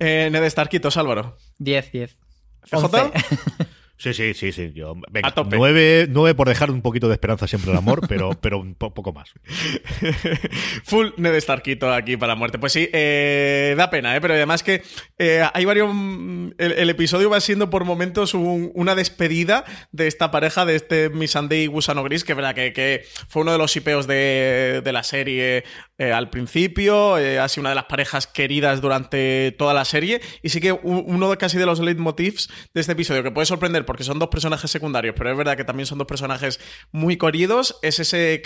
Eh, 0.00 0.28
Ned 0.32 0.48
Starquitos, 0.50 0.96
Álvaro. 0.96 1.36
10, 1.58 1.92
10. 1.92 2.16
¿CJ? 2.64 2.76
11. 2.84 3.12
Sí, 3.96 4.14
sí, 4.14 4.32
sí, 4.32 4.50
sí. 4.52 4.72
Yo, 4.74 4.94
venga, 5.10 5.28
A 5.28 5.34
tope. 5.34 5.58
Nueve, 5.58 6.06
nueve 6.08 6.34
por 6.34 6.48
dejar 6.48 6.70
un 6.70 6.80
poquito 6.80 7.06
de 7.08 7.12
esperanza 7.14 7.46
siempre 7.46 7.70
el 7.70 7.76
amor, 7.76 8.00
pero, 8.08 8.30
pero 8.40 8.58
un 8.58 8.74
po- 8.74 8.94
poco 8.94 9.12
más. 9.12 9.28
Full 10.84 11.08
Ned 11.18 11.38
Starquito 11.40 11.92
aquí 11.92 12.16
para 12.16 12.34
muerte. 12.34 12.58
Pues 12.58 12.72
sí, 12.72 12.88
eh, 12.92 13.74
da 13.76 13.90
pena, 13.90 14.16
¿eh? 14.16 14.20
pero 14.22 14.32
además 14.34 14.62
que 14.62 14.82
eh, 15.18 15.44
hay 15.52 15.64
varios. 15.66 15.90
mm, 15.92 16.52
El, 16.58 16.72
el 16.72 16.90
episodio 16.90 17.28
va 17.30 17.40
siendo 17.40 17.68
por 17.70 17.84
momentos 17.84 18.32
un- 18.32 18.70
una 18.74 18.94
despedida 18.94 19.64
de 19.92 20.06
esta 20.06 20.30
pareja, 20.30 20.64
de 20.64 20.76
este 20.76 21.10
Missandei 21.10 21.64
y 21.64 21.66
Gusano 21.66 22.02
Gris, 22.02 22.24
que 22.24 22.32
es 22.32 22.36
verdad 22.36 22.54
que, 22.54 22.72
que 22.72 23.04
fue 23.28 23.42
uno 23.42 23.52
de 23.52 23.58
los 23.58 23.74
hipeos 23.76 24.06
de, 24.06 24.80
de 24.82 24.92
la 24.92 25.02
serie 25.02 25.64
eh, 26.00 26.12
al 26.12 26.30
principio. 26.30 27.18
eh, 27.18 27.38
ha 27.38 27.48
sido 27.48 27.62
una 27.62 27.68
de 27.70 27.74
las 27.76 27.84
parejas 27.84 28.26
queridas 28.26 28.80
durante 28.80 29.54
toda 29.58 29.74
la 29.74 29.84
serie. 29.84 30.20
Y 30.42 30.48
sí 30.48 30.60
que 30.60 30.72
uno 30.72 31.30
casi 31.38 31.58
de 31.58 31.66
los 31.66 31.78
leitmotivs 31.78 32.48
de 32.74 32.80
este 32.80 32.92
episodio, 32.92 33.22
que 33.22 33.30
puede 33.30 33.46
sorprender 33.46 33.84
porque 33.86 34.02
son 34.04 34.18
dos 34.18 34.28
personajes 34.28 34.70
secundarios, 34.70 35.14
pero 35.16 35.30
es 35.30 35.36
verdad 35.36 35.56
que 35.56 35.64
también 35.64 35.86
son 35.86 35.98
dos 35.98 36.06
personajes 36.06 36.60
muy 36.90 37.16
queridos, 37.16 37.78
es 37.82 38.00
ese, 38.00 38.42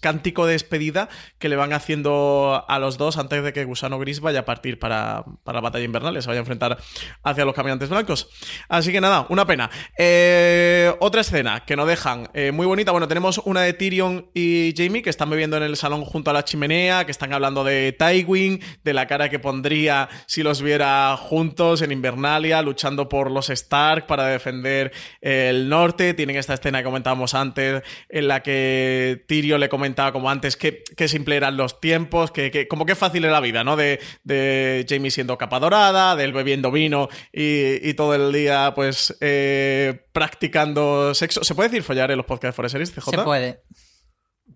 cántico 0.00 0.46
de 0.46 0.52
despedida 0.52 1.08
que 1.38 1.48
le 1.48 1.56
van 1.56 1.72
haciendo 1.72 2.64
a 2.68 2.78
los 2.78 2.98
dos 2.98 3.16
antes 3.16 3.42
de 3.42 3.52
que 3.52 3.64
Gusano 3.64 3.98
Gris 3.98 4.20
vaya 4.20 4.40
a 4.40 4.44
partir 4.44 4.78
para, 4.78 5.24
para 5.42 5.56
la 5.56 5.62
batalla 5.62 5.84
invernal 5.84 6.20
se 6.20 6.28
vaya 6.28 6.40
a 6.40 6.42
enfrentar 6.42 6.78
hacia 7.22 7.44
los 7.44 7.54
caminantes 7.54 7.88
blancos. 7.88 8.28
Así 8.68 8.92
que 8.92 9.00
nada, 9.00 9.26
una 9.28 9.46
pena. 9.46 9.70
Eh, 9.98 10.94
otra 11.00 11.22
escena 11.22 11.64
que 11.64 11.76
nos 11.76 11.86
dejan 11.86 12.28
eh, 12.34 12.52
muy 12.52 12.66
bonita. 12.66 12.92
Bueno, 12.92 13.08
tenemos 13.08 13.38
una 13.44 13.62
de 13.62 13.72
Tyrion 13.72 14.30
y 14.34 14.74
Jamie 14.76 15.02
que 15.02 15.10
están 15.10 15.30
bebiendo 15.30 15.56
en 15.56 15.62
el 15.62 15.76
salón 15.76 16.04
junto 16.04 16.30
a 16.30 16.34
la 16.34 16.44
chimenea, 16.44 16.73
que 16.74 17.10
están 17.12 17.32
hablando 17.32 17.62
de 17.62 17.92
Tywin, 17.92 18.60
de 18.82 18.92
la 18.94 19.06
cara 19.06 19.28
que 19.28 19.38
pondría 19.38 20.08
si 20.26 20.42
los 20.42 20.60
viera 20.60 21.16
juntos 21.16 21.82
en 21.82 21.92
Invernalia, 21.92 22.62
luchando 22.62 23.08
por 23.08 23.30
los 23.30 23.48
Stark 23.50 24.06
para 24.06 24.26
defender 24.26 24.92
el 25.20 25.68
norte. 25.68 26.14
Tienen 26.14 26.36
esta 26.36 26.54
escena 26.54 26.78
que 26.78 26.84
comentábamos 26.84 27.34
antes, 27.34 27.82
en 28.08 28.28
la 28.28 28.42
que 28.42 29.24
Tyrion 29.28 29.60
le 29.60 29.68
comentaba 29.68 30.12
como 30.12 30.28
antes 30.30 30.56
que, 30.56 30.82
que 30.96 31.06
simple 31.08 31.36
eran 31.36 31.56
los 31.56 31.80
tiempos, 31.80 32.30
que, 32.32 32.50
que- 32.50 32.66
como 32.66 32.86
que 32.86 32.94
fácil 32.96 33.24
era 33.24 33.32
la 33.34 33.40
vida, 33.40 33.62
¿no? 33.64 33.76
De, 33.76 34.00
de 34.24 34.84
Jamie 34.88 35.10
siendo 35.10 35.38
capa 35.38 35.60
dorada, 35.60 36.16
de 36.16 36.24
él 36.24 36.32
bebiendo 36.32 36.70
vino 36.72 37.08
y, 37.32 37.94
todo 37.94 38.14
el 38.14 38.32
día, 38.32 38.72
pues, 38.74 39.16
eh, 39.20 40.00
practicando 40.12 41.14
sexo. 41.14 41.44
¿Se 41.44 41.54
puede 41.54 41.68
decir 41.68 41.82
follar 41.84 42.10
en 42.10 42.16
los 42.16 42.26
podcasts 42.26 42.56
Foreseries, 42.56 42.90
CJ? 42.92 43.10
Se 43.10 43.18
puede. 43.18 43.60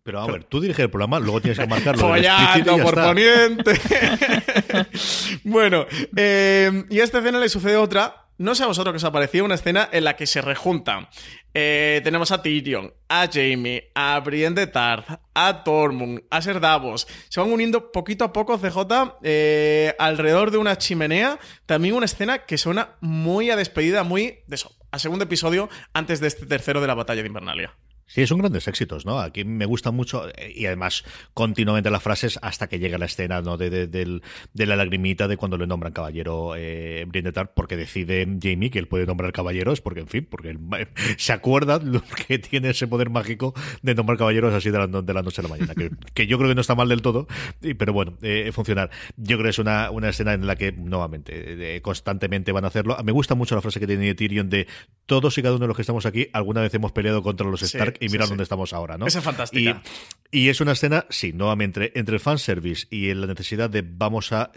Pero 0.09 0.22
a 0.22 0.26
ver, 0.26 0.44
tú 0.44 0.59
diriges 0.59 0.84
el 0.84 0.90
programa, 0.90 1.20
luego 1.20 1.42
tienes 1.42 1.59
que 1.59 1.66
marcarlo. 1.66 2.00
Follando 2.00 2.78
por 2.78 2.98
está. 2.98 3.09
poniente. 3.09 3.78
bueno, 5.44 5.84
eh, 6.16 6.84
y 6.88 7.00
a 7.00 7.04
esta 7.04 7.18
escena 7.18 7.38
le 7.38 7.50
sucede 7.50 7.76
otra. 7.76 8.24
No 8.38 8.54
sé 8.54 8.62
a 8.62 8.68
vosotros 8.68 8.94
que 8.94 8.96
os 8.96 9.04
ha 9.04 9.12
parecido 9.12 9.44
una 9.44 9.56
escena 9.56 9.86
en 9.92 10.04
la 10.04 10.16
que 10.16 10.26
se 10.26 10.40
rejuntan. 10.40 11.09
Eh, 11.52 12.00
tenemos 12.04 12.32
a 12.32 12.40
Tyrion, 12.40 12.94
a 13.11 13.28
Jamie, 13.30 13.90
a 13.94 14.18
Brienne 14.20 14.59
de 14.59 14.66
Tarth, 14.66 15.20
a 15.34 15.62
Tormund, 15.62 16.22
a 16.30 16.40
Ser 16.40 16.59
Davos. 16.59 17.06
Se 17.28 17.40
van 17.40 17.52
uniendo 17.52 17.92
poquito 17.92 18.24
a 18.24 18.32
poco, 18.32 18.56
CJ, 18.56 19.18
eh, 19.24 19.94
alrededor 19.98 20.52
de 20.52 20.56
una 20.56 20.78
chimenea. 20.78 21.38
También 21.66 21.94
una 21.94 22.06
escena 22.06 22.46
que 22.46 22.56
suena 22.56 22.96
muy 23.02 23.50
a 23.50 23.56
despedida, 23.56 24.04
muy 24.04 24.38
de 24.46 24.54
eso, 24.54 24.74
a 24.90 24.98
segundo 24.98 25.26
episodio 25.26 25.68
antes 25.92 26.18
de 26.20 26.28
este 26.28 26.46
tercero 26.46 26.80
de 26.80 26.86
la 26.86 26.94
batalla 26.94 27.20
de 27.20 27.28
Invernalia. 27.28 27.74
Sí, 28.11 28.26
son 28.26 28.38
grandes 28.38 28.66
éxitos, 28.68 29.04
¿no? 29.04 29.20
Aquí 29.20 29.44
me 29.44 29.66
gusta 29.66 29.90
mucho 29.90 30.28
eh, 30.30 30.52
y 30.56 30.64
además 30.64 31.04
continuamente 31.34 31.90
las 31.90 32.02
frases 32.02 32.38
hasta 32.40 32.66
que 32.66 32.78
llega 32.78 32.96
la 32.96 33.04
escena, 33.04 33.42
¿no? 33.42 33.59
De, 33.59 33.68
de, 33.68 33.86
del- 33.86 34.22
de 34.54 34.66
la 34.66 34.76
lagrimita 34.76 35.28
de 35.28 35.36
cuando 35.36 35.59
le 35.59 35.66
nombran 35.66 35.92
caballero 35.92 36.54
eh, 36.56 37.04
Brienne 37.06 37.28
de 37.28 37.32
Tarth, 37.32 37.52
porque 37.54 37.76
decide 37.76 38.26
Jamie 38.42 38.70
que 38.70 38.78
él 38.78 38.88
puede 38.88 39.04
nombrar 39.04 39.32
caballeros, 39.32 39.82
porque 39.82 40.00
en 40.00 40.09
fin, 40.09 40.26
porque 40.28 40.48
él, 40.50 40.59
se 41.18 41.32
acuerda 41.34 41.78
lo 41.78 42.02
que 42.26 42.38
tiene 42.38 42.70
ese 42.70 42.88
poder 42.88 43.11
mágico 43.11 43.52
de 43.82 43.94
nombrar 43.94 44.16
caballeros 44.18 44.54
así 44.54 44.70
de 44.70 44.78
la, 44.78 44.86
de 44.86 45.14
la 45.14 45.22
noche 45.22 45.42
a 45.42 45.44
la 45.44 45.50
mañana, 45.50 45.74
que, 45.74 45.90
que 46.14 46.26
yo 46.26 46.38
creo 46.38 46.48
que 46.48 46.54
no 46.54 46.62
está 46.62 46.74
mal 46.74 46.88
del 46.88 47.02
todo, 47.02 47.26
y- 47.61 47.74
pero 47.74 47.92
bueno, 47.92 48.16
eh, 48.22 48.50
funcionar. 48.54 48.90
Yo 49.18 49.36
creo 49.36 49.44
que 49.44 49.50
es 49.50 49.59
una, 49.59 49.90
una 49.90 50.09
escena 50.09 50.32
en 50.32 50.46
la 50.46 50.56
que 50.56 50.72
nuevamente, 50.72 51.76
eh, 51.76 51.82
constantemente 51.82 52.52
van 52.52 52.64
a 52.64 52.68
hacerlo. 52.68 52.96
Me 53.04 53.12
gusta 53.12 53.34
mucho 53.34 53.54
la 53.54 53.61
frase 53.61 53.78
que 53.80 53.86
tiene 53.86 54.14
Tyrion 54.14 54.48
de 54.48 54.66
todos 55.04 55.36
y 55.36 55.42
cada 55.42 55.54
uno 55.56 55.64
de 55.64 55.68
los 55.68 55.76
que 55.76 55.82
estamos 55.82 56.06
aquí 56.06 56.28
alguna 56.32 56.62
vez 56.62 56.72
hemos 56.72 56.92
peleado 56.92 57.22
contra 57.22 57.46
los 57.46 57.62
Stark 57.62 57.97
y 58.01 58.09
mira 58.09 58.24
sí. 58.24 58.30
dónde 58.30 58.42
estamos 58.42 58.72
ahora, 58.72 58.99
¿no? 58.99 59.07
Esa 59.07 59.18
es 59.18 59.24
fantástica. 59.24 59.82
Y, 60.30 60.46
y 60.46 60.49
es 60.49 60.61
una 60.61 60.72
escena, 60.72 61.07
sí, 61.11 61.32
nuevamente, 61.32 61.99
entre 61.99 62.14
el 62.14 62.20
fanservice 62.20 62.86
y 62.90 63.12
la 63.14 63.26
necesidad 63.26 63.70
de 63.70 63.82
vamos 63.86 64.32
a. 64.32 64.51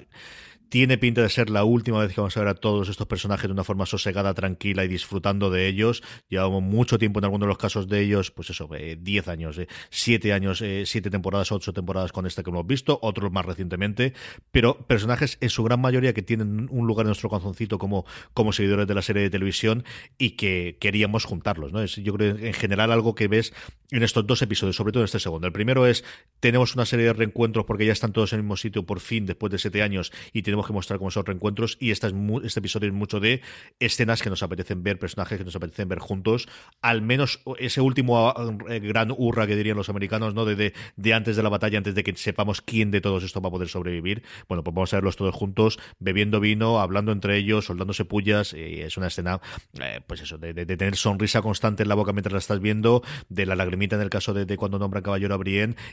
Tiene 0.72 0.97
pinta 0.97 1.22
de 1.22 1.28
ser 1.28 1.49
la 1.49 1.65
última 1.65 1.99
vez 1.99 2.13
que 2.15 2.22
vamos 2.22 2.38
a 2.38 2.39
ver 2.39 2.47
a 2.47 2.53
todos 2.55 2.88
estos 2.88 3.05
personajes 3.05 3.45
de 3.45 3.51
una 3.51 3.65
forma 3.65 3.86
sosegada, 3.86 4.34
tranquila 4.34 4.86
y 4.86 4.88
disfrutando 4.88 5.49
de 5.49 5.67
ellos. 5.67 6.01
Llevamos 6.30 6.63
mucho 6.63 6.97
tiempo 6.97 7.19
en 7.19 7.26
algunos 7.26 7.45
de 7.45 7.49
los 7.49 7.57
casos 7.57 7.89
de 7.89 7.99
ellos, 7.99 8.32
pues 8.32 8.51
eso, 8.51 8.69
eh, 8.74 8.97
10 8.97 9.28
años, 9.28 9.57
eh, 9.57 9.67
7 9.89 10.32
años, 10.32 10.61
eh, 10.61 10.84
7 10.86 11.09
temporadas, 11.09 11.51
8 11.51 11.74
temporadas 11.74 12.13
con 12.13 12.26
esta 12.26 12.41
que 12.41 12.51
hemos 12.51 12.65
visto, 12.65 12.97
otros 13.01 13.34
más 13.34 13.45
recientemente, 13.45 14.13
pero 14.51 14.88
personajes 14.88 15.38
en 15.41 15.49
su 15.49 15.61
gran 15.65 15.82
mayoría 15.82 16.13
que 16.13 16.22
tienen 16.22 16.69
un 16.72 16.88
lugar 16.88 17.03
en 17.03 17.07
nuestro 17.07 17.28
corazoncito 17.28 17.78
como, 17.78 18.05
como 18.34 18.53
seguidores 18.53 18.88
de 18.88 18.95
la 18.95 19.01
serie 19.01 19.24
de 19.24 19.30
televisión 19.30 19.84
y 20.17 20.38
que 20.38 20.78
queríamos 20.80 21.26
juntarlos, 21.26 21.74
¿no? 21.74 21.82
Es, 21.82 21.97
yo 21.97 22.13
creo 22.13 22.38
en 22.38 22.53
general 22.53 22.93
algo 22.93 23.13
que 23.13 23.28
ves 23.28 23.53
en 23.89 24.03
estos 24.03 24.26
dos 24.26 24.41
episodios, 24.41 24.78
sobre 24.78 24.93
todo 24.93 25.03
en 25.03 25.05
este 25.05 25.19
segundo. 25.19 25.47
El 25.47 25.53
primero 25.53 25.86
es, 25.86 26.05
tenemos 26.39 26.76
una 26.76 26.86
serie 26.86 27.07
de 27.07 27.13
reencuentros 27.13 27.65
porque 27.65 27.86
ya 27.86 27.91
están 27.91 28.13
todos 28.13 28.32
en 28.32 28.38
el 28.38 28.43
mismo 28.43 28.55
sitio 28.55 28.86
por 28.86 29.01
fin 29.01 29.26
después 29.26 29.51
de 29.51 29.57
siete 29.57 29.84
años 29.84 30.13
y 30.32 30.43
tenemos 30.43 30.61
que 30.66 30.74
mostrar 30.74 30.99
cómo 30.99 31.12
son 31.12 31.26
reencuentros 31.26 31.78
y 31.80 31.91
esta 31.91 32.07
es 32.07 32.14
este 32.43 32.59
episodio 32.59 32.88
es 32.89 32.93
mucho 32.93 33.20
de 33.20 33.41
escenas 33.80 34.22
que 34.22 34.30
nos 34.30 34.43
apetecen 34.43 34.84
ver, 34.84 34.99
personajes 34.99 35.38
que 35.38 35.43
nos 35.43 35.55
apetecen 35.55 35.88
ver 35.88 35.99
juntos, 35.99 36.47
al 36.82 37.01
menos 37.01 37.41
ese 37.59 37.82
último 37.82 38.34
eh, 38.70 38.80
gran 38.80 39.14
hurra 39.16 39.47
que 39.47 39.55
dirían 39.55 39.78
los 39.78 39.89
americanos, 39.89 40.34
¿no? 40.34 40.45
De, 40.45 40.74
de, 40.95 41.14
antes 41.14 41.36
de 41.36 41.43
la 41.43 41.49
batalla, 41.49 41.78
antes 41.78 41.95
de 41.95 42.03
que 42.03 42.16
sepamos 42.16 42.62
quién 42.62 42.91
de 42.91 43.01
todos 43.01 43.24
estos 43.24 43.43
va 43.43 43.47
a 43.49 43.51
poder 43.51 43.68
sobrevivir. 43.68 44.24
Bueno, 44.47 44.64
pues 44.64 44.74
vamos 44.74 44.93
a 44.93 44.97
verlos 44.97 45.16
todos 45.18 45.36
juntos, 45.36 45.80
bebiendo 45.99 46.39
vino, 46.39 46.80
hablando 46.80 47.12
entre 47.12 47.38
ellos, 47.38 47.66
soldándose 47.66 48.05
pullas, 48.05 48.53
y 48.53 48.82
es 48.82 48.97
una 48.97 49.07
escena, 49.07 49.41
eh, 49.80 50.01
pues 50.07 50.22
eso, 50.22 50.38
de, 50.38 50.53
de- 50.53 50.66
tener 50.66 50.95
sonrisa 50.95 51.41
constante 51.41 51.84
en 51.84 51.89
la 51.89 51.95
boca 51.95 52.14
mientras 52.14 52.34
la 52.34 52.39
estás 52.39 52.59
viendo, 52.59 53.03
de 53.30 53.45
la 53.45 53.55
lagrimita 53.55 53.95
en 53.95 54.01
el 54.01 54.09
caso 54.09 54.34
de, 54.34 54.45
de 54.45 54.57
cuando 54.57 54.80
nombran 54.80 55.03
caballero 55.03 55.36
a 55.36 55.38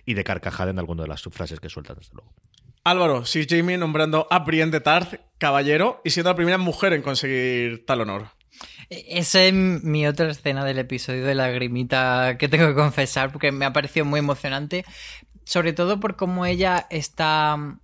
y 0.07 0.15
de 0.15 0.25
carcajada 0.25 0.71
en 0.71 0.79
alguna 0.79 1.03
de 1.03 1.09
las 1.09 1.23
frases 1.23 1.59
que 1.59 1.69
sueltan, 1.69 1.97
desde 1.99 2.15
luego. 2.15 2.33
Álvaro, 2.89 3.27
Sir 3.27 3.47
Jamie 3.47 3.77
nombrando 3.77 4.27
a 4.31 4.39
Brienne 4.39 4.73
de 4.73 4.81
Tarth 4.81 5.21
caballero 5.37 6.01
y 6.05 6.11
siendo 6.11 6.31
la 6.31 6.37
primera 6.37 6.57
mujer 6.57 6.95
en 6.95 7.03
conseguir 7.03 7.85
tal 7.85 8.01
honor. 8.01 8.29
Esa 8.89 9.45
es 9.45 9.53
mi 9.53 10.07
otra 10.07 10.31
escena 10.31 10.65
del 10.65 10.79
episodio 10.79 11.27
de 11.27 11.35
la 11.35 11.49
grimita 11.51 12.37
que 12.39 12.49
tengo 12.49 12.67
que 12.69 12.75
confesar 12.75 13.31
porque 13.31 13.53
me 13.53 13.67
ha 13.67 13.75
parecido 13.75 14.07
muy 14.07 14.21
emocionante, 14.21 14.87
sobre 15.45 15.75
todo 15.75 16.01
por 16.01 16.17
cómo 16.17 16.47
ella 16.47 16.87
está 16.89 17.79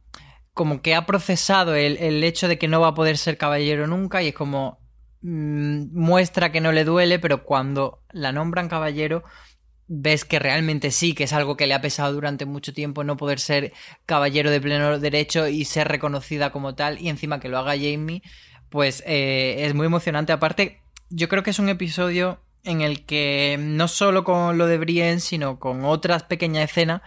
como 0.54 0.80
que 0.80 0.94
ha 0.94 1.04
procesado 1.04 1.74
el, 1.74 1.98
el 1.98 2.24
hecho 2.24 2.48
de 2.48 2.56
que 2.58 2.68
no 2.68 2.80
va 2.80 2.88
a 2.88 2.94
poder 2.94 3.18
ser 3.18 3.36
caballero 3.36 3.86
nunca 3.86 4.22
y 4.22 4.28
es 4.28 4.34
como 4.34 4.78
mm, 5.20 5.92
muestra 5.92 6.50
que 6.50 6.62
no 6.62 6.72
le 6.72 6.84
duele, 6.84 7.18
pero 7.18 7.42
cuando 7.42 8.02
la 8.10 8.32
nombran 8.32 8.68
caballero 8.68 9.22
ves 9.86 10.24
que 10.24 10.38
realmente 10.38 10.90
sí, 10.90 11.14
que 11.14 11.24
es 11.24 11.32
algo 11.32 11.56
que 11.56 11.66
le 11.66 11.74
ha 11.74 11.80
pesado 11.80 12.12
durante 12.12 12.46
mucho 12.46 12.72
tiempo 12.72 13.04
no 13.04 13.16
poder 13.16 13.38
ser 13.38 13.72
caballero 14.06 14.50
de 14.50 14.60
pleno 14.60 14.98
derecho 14.98 15.48
y 15.48 15.64
ser 15.64 15.88
reconocida 15.88 16.50
como 16.50 16.74
tal 16.74 17.00
y 17.00 17.08
encima 17.08 17.40
que 17.40 17.48
lo 17.48 17.58
haga 17.58 17.72
Jamie, 17.72 18.22
pues 18.70 19.02
eh, 19.06 19.56
es 19.66 19.74
muy 19.74 19.86
emocionante. 19.86 20.32
Aparte, 20.32 20.80
yo 21.10 21.28
creo 21.28 21.42
que 21.42 21.50
es 21.50 21.58
un 21.58 21.68
episodio 21.68 22.40
en 22.64 22.80
el 22.80 23.04
que 23.04 23.56
no 23.60 23.88
solo 23.88 24.24
con 24.24 24.58
lo 24.58 24.66
de 24.66 24.78
Brienne, 24.78 25.20
sino 25.20 25.58
con 25.58 25.84
otras 25.84 26.22
pequeñas 26.22 26.70
escenas, 26.70 27.02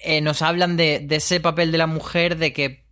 eh, 0.00 0.20
nos 0.20 0.42
hablan 0.42 0.76
de, 0.76 1.06
ese 1.10 1.40
papel 1.40 1.72
de 1.72 1.78
la 1.78 1.86
mujer, 1.86 2.36
de 2.36 2.52
que 2.52 2.84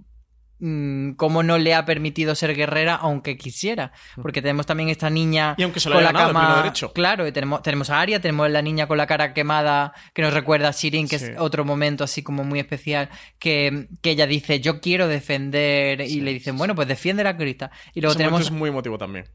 cómo 1.16 1.42
no 1.42 1.58
le 1.58 1.74
ha 1.74 1.84
permitido 1.84 2.34
ser 2.34 2.54
guerrera 2.54 2.94
aunque 2.94 3.36
quisiera. 3.36 3.92
Porque 4.22 4.40
tenemos 4.40 4.66
también 4.66 4.88
esta 4.88 5.10
niña 5.10 5.54
Y 5.58 5.62
aunque 5.62 5.80
se 5.80 5.88
lo 5.90 5.96
con 5.96 6.04
haya 6.04 6.12
la 6.12 6.18
ganado, 6.26 6.32
cama. 6.46 6.62
derecho. 6.62 6.92
Claro, 6.92 7.26
y 7.26 7.32
tenemos, 7.32 7.62
tenemos 7.62 7.90
a 7.90 8.00
Arya, 8.00 8.20
tenemos 8.20 8.50
la 8.50 8.62
niña 8.62 8.86
con 8.86 8.96
la 8.98 9.06
cara 9.06 9.34
quemada 9.34 9.92
que 10.14 10.22
nos 10.22 10.32
recuerda 10.32 10.68
a 10.68 10.72
Shirin, 10.72 11.08
que 11.08 11.18
Sí. 11.18 11.26
es 11.26 11.32
otro 11.38 11.64
momento 11.64 12.04
así 12.04 12.22
como 12.22 12.42
muy 12.44 12.58
especial, 12.58 13.08
que, 13.38 13.88
que 14.02 14.10
ella 14.10 14.26
dice, 14.26 14.60
yo 14.60 14.80
quiero 14.80 15.08
defender, 15.08 16.00
y 16.00 16.20
le 16.20 16.32
dicen, 16.32 16.56
bueno, 16.56 16.74
pues 16.74 16.88
defiende 16.88 17.22
la 17.24 17.36
cripta. 17.36 17.70
Y 17.94 18.00
luego 18.00 18.12
Ese 18.12 18.18
tenemos 18.18 18.40
es 18.42 18.50
muy 18.50 18.70
emotivo 18.70 18.96
también. 18.98 19.26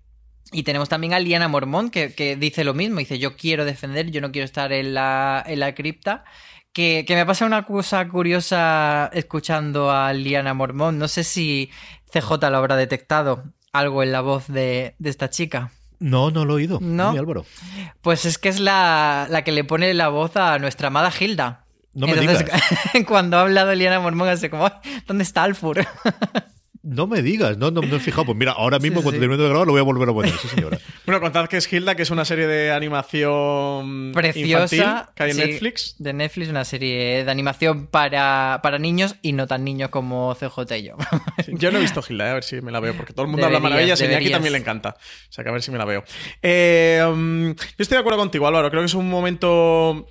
y 0.54 0.64
tenemos 0.64 0.90
también 0.90 1.14
a 1.14 1.20
Liana 1.20 1.48
Mormont, 1.48 1.92
que, 1.94 2.14
que 2.14 2.36
dice 2.36 2.64
lo 2.64 2.74
mismo. 2.74 3.00
Dice, 3.00 3.20
yo 3.20 3.38
quiero 3.38 3.64
defender, 3.64 4.10
yo 4.12 4.20
no 4.22 4.32
quiero 4.32 4.46
estar 4.46 4.74
en 4.74 4.94
la, 4.94 5.44
en 5.48 5.60
la 5.60 5.74
cripta. 5.76 6.24
Que, 6.74 7.04
que 7.06 7.16
me 7.16 7.26
pasa 7.26 7.46
una 7.46 7.64
cosa 7.64 8.08
curiosa 8.08 9.10
escuchando 9.14 9.92
a 9.92 10.14
Liana 10.14 10.54
Mormont. 10.54 10.98
No 10.98 11.08
sé 11.08 11.24
si 11.24 11.70
CJ 12.14 12.50
lo 12.50 12.58
habrá 12.58 12.76
detectado 12.78 13.44
algo 13.74 14.04
en 14.04 14.12
la 14.12 14.22
voz 14.22 14.48
de, 14.48 14.96
de 15.00 15.10
esta 15.10 15.30
chica. 15.30 15.72
No, 16.00 16.32
no 16.32 16.46
lo 16.46 16.54
he 16.54 16.56
oído. 16.58 16.80
No. 16.82 17.12
Mi 17.12 17.18
Álvaro. 17.20 17.46
Pues 18.02 18.26
es 18.26 18.38
que 18.38 18.50
es 18.50 18.60
la, 18.60 19.28
la 19.30 19.44
que 19.44 19.52
le 19.52 19.64
pone 19.64 19.94
la 19.94 20.08
voz 20.08 20.36
a 20.38 20.58
nuestra 20.60 20.88
amada 20.88 21.12
Hilda. 21.18 21.66
No 21.94 22.08
me 22.08 22.14
Entonces, 22.14 22.40
digas. 22.46 22.62
cuando 23.08 23.38
ha 23.38 23.42
hablado 23.42 23.76
Liana 23.76 24.00
Mormont, 24.00 24.32
hace 24.32 24.50
como, 24.50 24.66
"Ay, 24.66 25.02
¿dónde 25.08 25.24
está 25.24 25.44
Alfur? 25.44 25.86
No 26.84 27.06
me 27.06 27.22
digas, 27.22 27.58
no, 27.60 27.70
no, 27.70 27.82
no 27.82 27.96
he 27.96 28.00
fijado. 28.00 28.26
Pues 28.26 28.38
mira, 28.38 28.54
ahora 28.54 28.80
mismo 28.80 28.98
Sí, 29.00 29.04
cuando 29.04 29.18
sí. 29.18 29.20
termine 29.22 29.42
de 29.44 29.50
grabar 29.50 29.68
lo 29.68 29.74
voy 29.74 29.82
a 29.82 29.84
volver 29.84 30.10
a 30.10 30.14
poner, 30.14 30.32
sí 30.38 30.48
señora. 30.48 30.80
Bueno, 31.06 31.20
contad 31.22 31.48
que 31.48 31.58
es 31.58 31.72
Hilda, 31.72 31.96
que 31.96 32.04
es 32.04 32.10
una 32.12 32.26
serie 32.26 32.48
de 32.48 32.72
animación 32.72 34.12
Preciosa. 34.14 34.76
infantil 34.76 35.14
que 35.16 35.24
hay 35.24 35.30
en 35.32 35.36
sí, 35.36 35.42
Netflix. 35.44 35.96
De 36.00 36.14
Netflix, 36.14 36.50
una 36.50 36.66
serie 36.66 37.24
de 37.24 37.32
animación 37.32 37.88
para, 37.88 38.60
para 38.64 38.80
niños 38.80 39.16
y 39.22 39.34
no 39.34 39.48
tan 39.48 39.64
niños 39.64 39.90
como 39.90 40.36
CJ 40.36 40.78
y 40.78 40.84
yo. 40.84 40.96
Yo 41.48 41.72
no 41.72 41.78
he 41.78 41.82
visto 41.82 42.02
Hilda, 42.08 42.28
eh, 42.28 42.32
a 42.32 42.34
ver 42.36 42.44
si 42.44 42.62
me 42.62 42.72
la 42.72 42.80
veo, 42.80 42.96
porque 42.96 43.14
todo 43.14 43.24
el 43.26 43.32
mundo 43.32 43.46
Deberías, 43.46 43.58
habla 43.64 43.70
maravillas 43.70 44.00
y 44.00 44.04
a 44.04 44.06
Iñaki 44.06 44.14
deberías. 44.16 44.36
también 44.38 44.54
le 44.54 44.60
encanta. 44.60 44.90
O 44.98 45.32
sea, 45.32 45.44
que 45.44 45.50
a 45.50 45.54
ver 45.54 45.62
si 45.62 45.72
me 45.72 45.78
la 45.78 45.86
veo. 45.86 46.04
Eh, 46.42 47.04
um, 47.08 47.54
yo 47.54 47.64
estoy 47.78 47.96
de 47.96 48.00
acuerdo 48.00 48.20
contigo, 48.20 48.48
Álvaro. 48.48 48.70
Creo 48.70 48.82
que 48.82 48.88
es 48.88 48.94
un 48.94 49.10
momento 49.10 50.08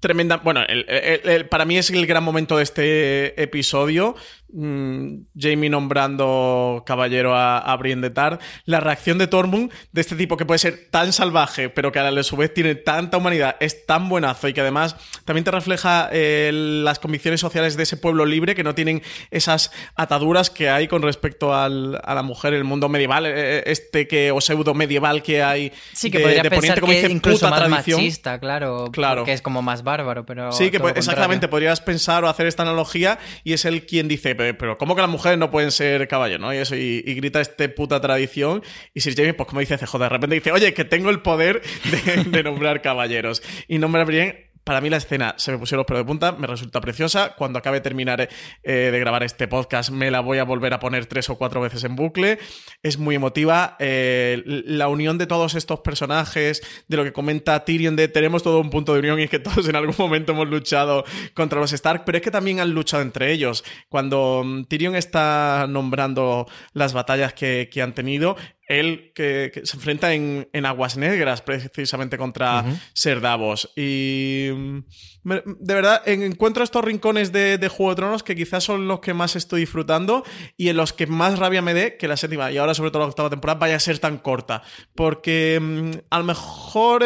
tremenda. 0.00 0.36
Bueno, 0.38 0.60
el- 0.68 0.86
el- 0.88 1.28
el- 1.28 1.48
para 1.48 1.64
mí 1.64 1.76
es 1.78 1.90
el 1.90 2.06
gran 2.06 2.22
momento 2.22 2.56
de 2.56 2.62
este 2.62 3.42
episodio. 3.42 4.14
Mm, 4.50 5.24
Jamie 5.38 5.68
nombrando 5.68 6.82
caballero 6.86 7.34
a, 7.34 7.58
a 7.58 7.76
Brienne 7.76 8.00
de 8.02 8.10
Tar. 8.10 8.38
La 8.64 8.80
reacción 8.80 9.18
de 9.18 9.26
Tormund 9.26 9.70
de 9.92 10.00
este 10.00 10.16
tipo 10.16 10.36
que 10.36 10.46
puede 10.46 10.58
ser 10.58 10.88
tan 10.90 11.12
salvaje, 11.12 11.68
pero 11.68 11.92
que 11.92 11.98
a 11.98 12.22
su 12.22 12.36
vez 12.36 12.54
tiene 12.54 12.74
tanta 12.74 13.18
humanidad, 13.18 13.56
es 13.60 13.84
tan 13.86 14.08
buenazo 14.08 14.48
y 14.48 14.54
que 14.54 14.62
además 14.62 14.96
también 15.24 15.44
te 15.44 15.50
refleja 15.50 16.08
eh, 16.12 16.50
las 16.52 16.98
convicciones 16.98 17.40
sociales 17.40 17.76
de 17.76 17.82
ese 17.82 17.96
pueblo 17.98 18.24
libre 18.24 18.54
que 18.54 18.64
no 18.64 18.74
tienen 18.74 19.02
esas 19.30 19.70
ataduras 19.94 20.48
que 20.50 20.70
hay 20.70 20.88
con 20.88 21.02
respecto 21.02 21.54
al- 21.54 22.00
a 22.02 22.14
la 22.14 22.22
mujer 22.22 22.54
en 22.54 22.58
el 22.58 22.64
mundo 22.64 22.88
medieval, 22.88 23.26
eh, 23.26 23.62
este 23.66 24.08
que 24.08 24.30
o 24.30 24.40
pseudo 24.40 24.72
medieval 24.74 25.22
que 25.22 25.42
hay 25.42 25.72
Sí, 25.92 26.10
que 26.10 26.18
de, 26.18 26.24
podría 26.24 26.42
de 26.42 26.50
pensar 26.50 26.60
Poniente, 26.60 26.80
como 26.80 26.92
que 26.92 27.00
dice, 27.02 27.12
incluso 27.12 27.38
puta 27.46 27.50
más 27.50 27.58
tradición. 27.68 28.00
machista, 28.00 28.40
claro, 28.40 28.86
Claro. 28.92 29.24
que 29.24 29.32
es 29.34 29.42
como 29.42 29.60
más 29.62 29.82
bárbaro, 29.82 30.24
pero 30.24 30.52
Sí, 30.52 30.70
que 30.70 30.78
exactamente, 30.78 31.46
contrario. 31.46 31.50
podrías 31.50 31.80
pensar 31.80 32.24
o 32.24 32.28
hacer 32.28 32.46
esta 32.46 32.62
analogía 32.62 33.18
y 33.44 33.52
es 33.52 33.64
él 33.66 33.84
quien 33.84 34.08
dice, 34.08 34.34
"Pero- 34.38 34.78
¿cómo 34.78 34.94
que 34.94 35.02
las 35.02 35.10
mujeres 35.10 35.38
no 35.38 35.50
pueden 35.50 35.70
ser 35.72 36.08
caballos? 36.08 36.40
¿no? 36.40 36.52
Y 36.54 36.58
eso, 36.58 36.74
y, 36.76 37.02
grita 37.02 37.40
este 37.40 37.68
puta 37.68 38.00
tradición. 38.00 38.62
Y 38.94 39.00
Sir 39.00 39.14
Jamie, 39.16 39.34
pues 39.34 39.48
como 39.48 39.60
dice 39.60 39.76
CJ, 39.76 39.98
de 39.98 40.08
repente 40.08 40.34
dice, 40.36 40.52
oye, 40.52 40.72
que 40.72 40.84
tengo 40.84 41.10
el 41.10 41.20
poder 41.20 41.60
de, 42.06 42.24
de 42.24 42.42
nombrar 42.42 42.80
caballeros. 42.82 43.42
Y 43.66 43.78
nombra 43.78 44.04
bien. 44.04 44.47
Para 44.68 44.82
mí 44.82 44.90
la 44.90 44.98
escena 44.98 45.34
se 45.38 45.50
me 45.50 45.56
pusieron 45.56 45.78
los 45.78 45.86
pelos 45.86 46.02
de 46.02 46.04
punta, 46.04 46.32
me 46.32 46.46
resulta 46.46 46.82
preciosa. 46.82 47.34
Cuando 47.38 47.58
acabe 47.58 47.78
de 47.78 47.80
terminar 47.80 48.28
eh, 48.62 48.72
de 48.92 49.00
grabar 49.00 49.22
este 49.22 49.48
podcast, 49.48 49.88
me 49.88 50.10
la 50.10 50.20
voy 50.20 50.36
a 50.36 50.44
volver 50.44 50.74
a 50.74 50.78
poner 50.78 51.06
tres 51.06 51.30
o 51.30 51.38
cuatro 51.38 51.62
veces 51.62 51.84
en 51.84 51.96
bucle. 51.96 52.38
Es 52.82 52.98
muy 52.98 53.14
emotiva. 53.14 53.76
Eh, 53.78 54.42
la 54.44 54.88
unión 54.88 55.16
de 55.16 55.26
todos 55.26 55.54
estos 55.54 55.80
personajes, 55.80 56.60
de 56.86 56.98
lo 56.98 57.04
que 57.04 57.14
comenta 57.14 57.64
Tyrion, 57.64 57.96
de 57.96 58.08
tenemos 58.08 58.42
todo 58.42 58.60
un 58.60 58.68
punto 58.68 58.92
de 58.92 58.98
unión 58.98 59.18
y 59.20 59.28
que 59.28 59.38
todos 59.38 59.66
en 59.66 59.74
algún 59.74 59.94
momento 59.96 60.32
hemos 60.32 60.50
luchado 60.50 61.02
contra 61.32 61.58
los 61.60 61.72
Stark, 61.72 62.02
pero 62.04 62.18
es 62.18 62.22
que 62.22 62.30
también 62.30 62.60
han 62.60 62.74
luchado 62.74 63.02
entre 63.02 63.32
ellos. 63.32 63.64
Cuando 63.88 64.42
mm, 64.44 64.64
Tyrion 64.64 64.96
está 64.96 65.64
nombrando 65.66 66.46
las 66.74 66.92
batallas 66.92 67.32
que 67.32 67.70
han 67.82 67.94
tenido, 67.94 68.36
él 68.68 69.12
que, 69.14 69.50
que 69.52 69.64
se 69.66 69.76
enfrenta 69.76 70.12
en, 70.14 70.48
en 70.52 70.66
Aguas 70.66 70.96
Negras 70.96 71.42
precisamente 71.42 72.18
contra 72.18 72.64
Ser 72.92 73.20
Davos. 73.20 73.72
Y 73.76 74.48
mm, 74.54 74.78
me- 75.24 75.42
de 75.44 75.74
verdad 75.74 76.02
en- 76.06 76.22
encuentro 76.22 76.62
estos 76.64 76.84
rincones 76.84 77.32
de, 77.32 77.58
de 77.58 77.68
Juego 77.68 77.90
de 77.92 77.96
Tronos 77.96 78.22
que 78.22 78.36
quizás 78.36 78.64
son 78.64 78.86
los 78.88 79.00
que 79.00 79.14
más 79.14 79.36
estoy 79.36 79.60
disfrutando 79.60 80.24
y 80.56 80.68
en 80.68 80.76
los 80.76 80.92
que 80.92 81.06
más 81.06 81.38
rabia 81.38 81.62
me 81.62 81.74
dé 81.74 81.96
que 81.96 82.08
la 82.08 82.16
séptima 82.16 82.50
y 82.52 82.58
ahora 82.58 82.74
sobre 82.74 82.90
todo 82.90 83.02
la 83.02 83.08
octava 83.08 83.30
temporada 83.30 83.58
vaya 83.58 83.76
a 83.76 83.80
ser 83.80 83.98
tan 83.98 84.18
corta. 84.18 84.62
Porque 84.94 85.58
mm, 85.60 85.90
a 86.10 86.18
lo 86.18 86.24
mejor 86.24 87.02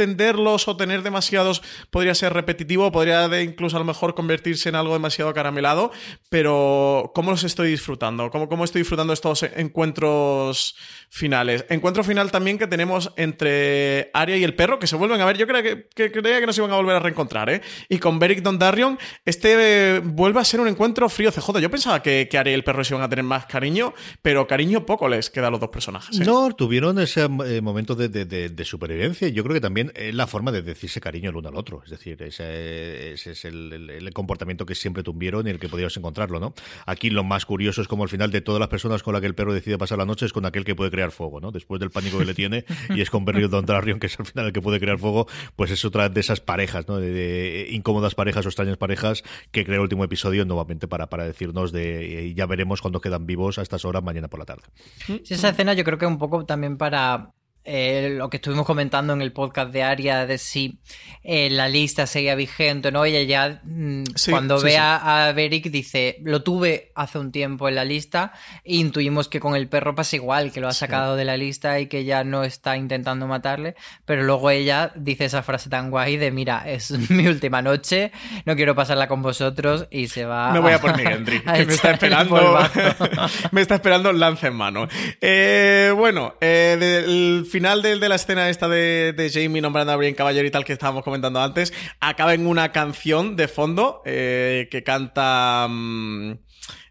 extenderlos 0.00 0.68
o 0.68 0.76
tener 0.76 1.02
demasiados 1.02 1.62
podría 1.90 2.14
ser 2.14 2.34
repetitivo, 2.34 2.92
podría 2.92 3.28
de 3.28 3.42
incluso 3.42 3.76
a 3.76 3.78
lo 3.78 3.86
mejor 3.86 4.14
convertirse 4.14 4.68
en 4.68 4.74
algo 4.74 4.92
demasiado 4.92 5.32
caramelado, 5.32 5.90
pero 6.28 7.12
¿cómo 7.14 7.30
los 7.30 7.44
estoy 7.44 7.70
disfrutando? 7.70 8.30
¿Cómo, 8.30 8.46
cómo 8.48 8.64
estoy 8.64 8.82
disfrutando 8.82 9.14
estos 9.14 9.42
encuentros 9.42 10.76
finales? 11.08 11.64
Encuentro 11.70 12.04
final 12.04 12.30
también 12.30 12.58
que 12.58 12.66
tenemos 12.66 13.10
entre 13.16 14.10
Arya 14.12 14.36
y 14.36 14.44
el 14.44 14.54
perro, 14.54 14.78
que 14.78 14.86
se 14.86 14.96
vuelven 14.96 15.20
a 15.22 15.24
ver, 15.24 15.38
yo 15.38 15.46
creía 15.46 15.62
que, 15.94 16.12
creía 16.12 16.40
que 16.40 16.46
no 16.46 16.52
se 16.52 16.60
iban 16.60 16.72
a 16.72 16.76
volver 16.76 16.96
a 16.96 17.00
reencontrar, 17.00 17.48
¿eh? 17.48 17.62
Y 17.88 17.98
con 17.98 18.18
Beric 18.18 18.42
Dondarrion, 18.42 18.98
este 19.24 19.54
eh, 19.96 20.00
vuelve 20.04 20.40
a 20.40 20.44
ser 20.44 20.60
un 20.60 20.68
encuentro 20.68 21.08
frío 21.08 21.32
CJ. 21.32 21.58
Yo 21.60 21.70
pensaba 21.70 22.02
que, 22.02 22.28
que 22.30 22.36
Arya 22.36 22.52
y 22.52 22.54
el 22.54 22.64
perro 22.64 22.84
se 22.84 22.92
iban 22.94 23.02
a 23.04 23.08
tener 23.08 23.24
más 23.24 23.46
cariño, 23.46 23.94
pero 24.20 24.46
cariño 24.46 24.84
poco 24.84 25.08
les 25.08 25.30
queda 25.30 25.46
a 25.48 25.50
los 25.50 25.60
dos 25.60 25.70
personajes. 25.70 26.20
¿eh? 26.20 26.24
No, 26.24 26.54
tuvieron 26.54 26.98
ese 26.98 27.22
eh, 27.22 27.60
momento 27.62 27.94
de, 27.94 28.10
de- 28.10 28.26
de- 28.26 28.48
de 28.50 28.64
supervivencia. 28.66 29.28
Yo 29.28 29.42
creo 29.42 29.54
que 29.54 29.60
también 29.60 29.85
es 29.94 30.14
la 30.14 30.26
forma 30.26 30.52
de 30.52 30.62
decirse 30.62 31.00
cariño 31.00 31.30
el 31.30 31.36
uno 31.36 31.48
al 31.48 31.56
otro. 31.56 31.82
Es 31.84 31.90
decir, 31.90 32.20
ese, 32.22 33.12
ese 33.12 33.32
es 33.32 33.44
el, 33.44 33.72
el- 33.72 33.90
el 33.90 34.12
comportamiento 34.12 34.66
que 34.66 34.74
siempre 34.74 35.02
tuvieron 35.02 35.46
y 35.46 35.50
el 35.50 35.58
que 35.58 35.68
podías 35.68 35.96
encontrarlo, 35.96 36.40
¿no? 36.40 36.54
Aquí 36.86 37.10
lo 37.10 37.24
más 37.24 37.46
curioso 37.46 37.82
es 37.82 37.88
como 37.88 38.02
al 38.02 38.08
final 38.08 38.30
de 38.30 38.40
todas 38.40 38.60
las 38.60 38.68
personas 38.68 39.02
con 39.02 39.12
las 39.12 39.20
que 39.20 39.26
el 39.26 39.34
perro 39.34 39.52
decide 39.54 39.78
pasar 39.78 39.98
la 39.98 40.04
noche 40.06 40.26
es 40.26 40.32
con 40.32 40.46
aquel 40.46 40.64
que 40.64 40.74
puede 40.74 40.90
crear 40.90 41.10
fuego, 41.10 41.40
¿no? 41.40 41.52
Después 41.52 41.80
del 41.80 41.90
pánico 41.90 42.18
que 42.18 42.24
le 42.24 42.34
tiene 42.34 42.64
y 42.94 43.00
es 43.00 43.10
con 43.10 43.24
Berry 43.24 43.48
Dondarrion, 43.48 43.98
que 44.00 44.06
es 44.06 44.18
al 44.18 44.26
final 44.26 44.46
el 44.46 44.52
que 44.52 44.60
puede 44.62 44.80
crear 44.80 44.98
fuego, 44.98 45.26
pues 45.56 45.70
es 45.70 45.84
otra 45.84 46.08
de 46.08 46.20
esas 46.20 46.40
parejas, 46.40 46.88
¿no? 46.88 46.96
De, 46.98 47.10
de 47.12 47.68
incómodas 47.70 48.14
parejas 48.14 48.44
o 48.46 48.48
extrañas 48.48 48.76
parejas 48.76 49.22
que 49.50 49.64
crea 49.64 49.76
el 49.76 49.82
último 49.82 50.04
episodio 50.04 50.44
nuevamente 50.44 50.88
para, 50.88 51.08
para 51.08 51.24
decirnos 51.24 51.72
de 51.72 52.28
eh, 52.28 52.34
ya 52.34 52.46
veremos 52.46 52.80
cuando 52.82 53.00
quedan 53.00 53.26
vivos 53.26 53.58
a 53.58 53.62
estas 53.62 53.84
horas 53.84 54.02
mañana 54.02 54.28
por 54.28 54.38
la 54.40 54.44
tarde. 54.46 54.62
Sí, 55.06 55.22
esa 55.30 55.50
escena 55.50 55.74
yo 55.74 55.84
creo 55.84 55.98
que 55.98 56.06
un 56.06 56.18
poco 56.18 56.44
también 56.44 56.76
para 56.76 57.30
eh, 57.66 58.14
lo 58.16 58.30
que 58.30 58.36
estuvimos 58.38 58.64
comentando 58.64 59.12
en 59.12 59.22
el 59.22 59.32
podcast 59.32 59.72
de 59.72 59.82
Aria 59.82 60.26
de 60.26 60.38
si 60.38 60.78
eh, 61.22 61.50
la 61.50 61.68
lista 61.68 62.06
seguía 62.06 62.34
vigente 62.34 62.88
o 62.88 62.90
no. 62.92 63.04
Ella 63.04 63.22
ya 63.22 63.60
mm, 63.64 64.04
Sí, 64.14 64.30
cuando 64.30 64.58
sí, 64.58 64.64
ve 64.64 64.70
sí. 64.72 64.76
A, 64.76 65.26
a 65.26 65.32
Beric 65.32 65.70
dice, 65.70 66.18
lo 66.22 66.42
tuve 66.42 66.92
hace 66.94 67.18
un 67.18 67.32
tiempo 67.32 67.68
en 67.68 67.74
la 67.74 67.84
lista 67.84 68.32
e 68.64 68.76
intuimos 68.76 69.28
que 69.28 69.40
con 69.40 69.54
el 69.56 69.68
perro 69.68 69.94
pasa 69.94 70.16
igual, 70.16 70.52
que 70.52 70.60
lo 70.60 70.68
ha 70.68 70.72
sacado 70.72 71.16
de 71.16 71.24
la 71.24 71.36
lista 71.36 71.80
y 71.80 71.86
que 71.86 72.04
ya 72.04 72.24
no 72.24 72.44
está 72.44 72.76
intentando 72.76 73.26
matarle, 73.26 73.74
pero 74.04 74.22
luego 74.22 74.50
ella 74.50 74.92
dice 74.94 75.24
esa 75.26 75.42
frase 75.42 75.68
tan 75.68 75.90
guay 75.90 76.16
de 76.16 76.30
mira, 76.30 76.64
es 76.66 76.90
mi 77.10 77.26
última 77.26 77.62
noche, 77.62 78.12
no 78.44 78.56
quiero 78.56 78.74
pasarla 78.74 79.08
con 79.08 79.22
vosotros 79.22 79.86
y 79.90 80.08
se 80.08 80.24
va 80.24 80.52
Me 80.52 80.60
voy 80.60 80.72
a 80.72 80.80
por 80.80 80.96
mi 80.96 81.02
Gendry, 81.02 81.42
a 81.44 81.54
que 81.54 81.66
me 81.66 81.72
está 81.74 81.88
el 81.88 81.94
esperando. 81.94 82.58
me 83.50 83.60
está 83.60 83.74
esperando 83.76 84.12
lance 84.12 84.46
en 84.46 84.54
mano. 84.54 84.88
Eh, 85.20 85.92
bueno, 85.96 86.34
eh, 86.40 86.76
del 86.78 87.46
final 87.56 87.80
de, 87.82 87.98
de 87.98 88.08
la 88.08 88.16
escena 88.16 88.48
esta 88.50 88.68
de, 88.68 89.12
de 89.16 89.30
Jamie 89.30 89.62
nombrando 89.62 89.92
a 89.92 89.96
Brian 89.96 90.14
Caballero 90.14 90.46
y 90.46 90.50
tal 90.50 90.64
que 90.64 90.72
estábamos 90.74 91.02
comentando 91.04 91.40
antes, 91.40 91.72
acaba 92.00 92.34
en 92.34 92.46
una 92.46 92.70
canción 92.72 93.34
de 93.36 93.48
fondo 93.48 94.02
eh, 94.04 94.68
que 94.70 94.82
canta 94.82 95.66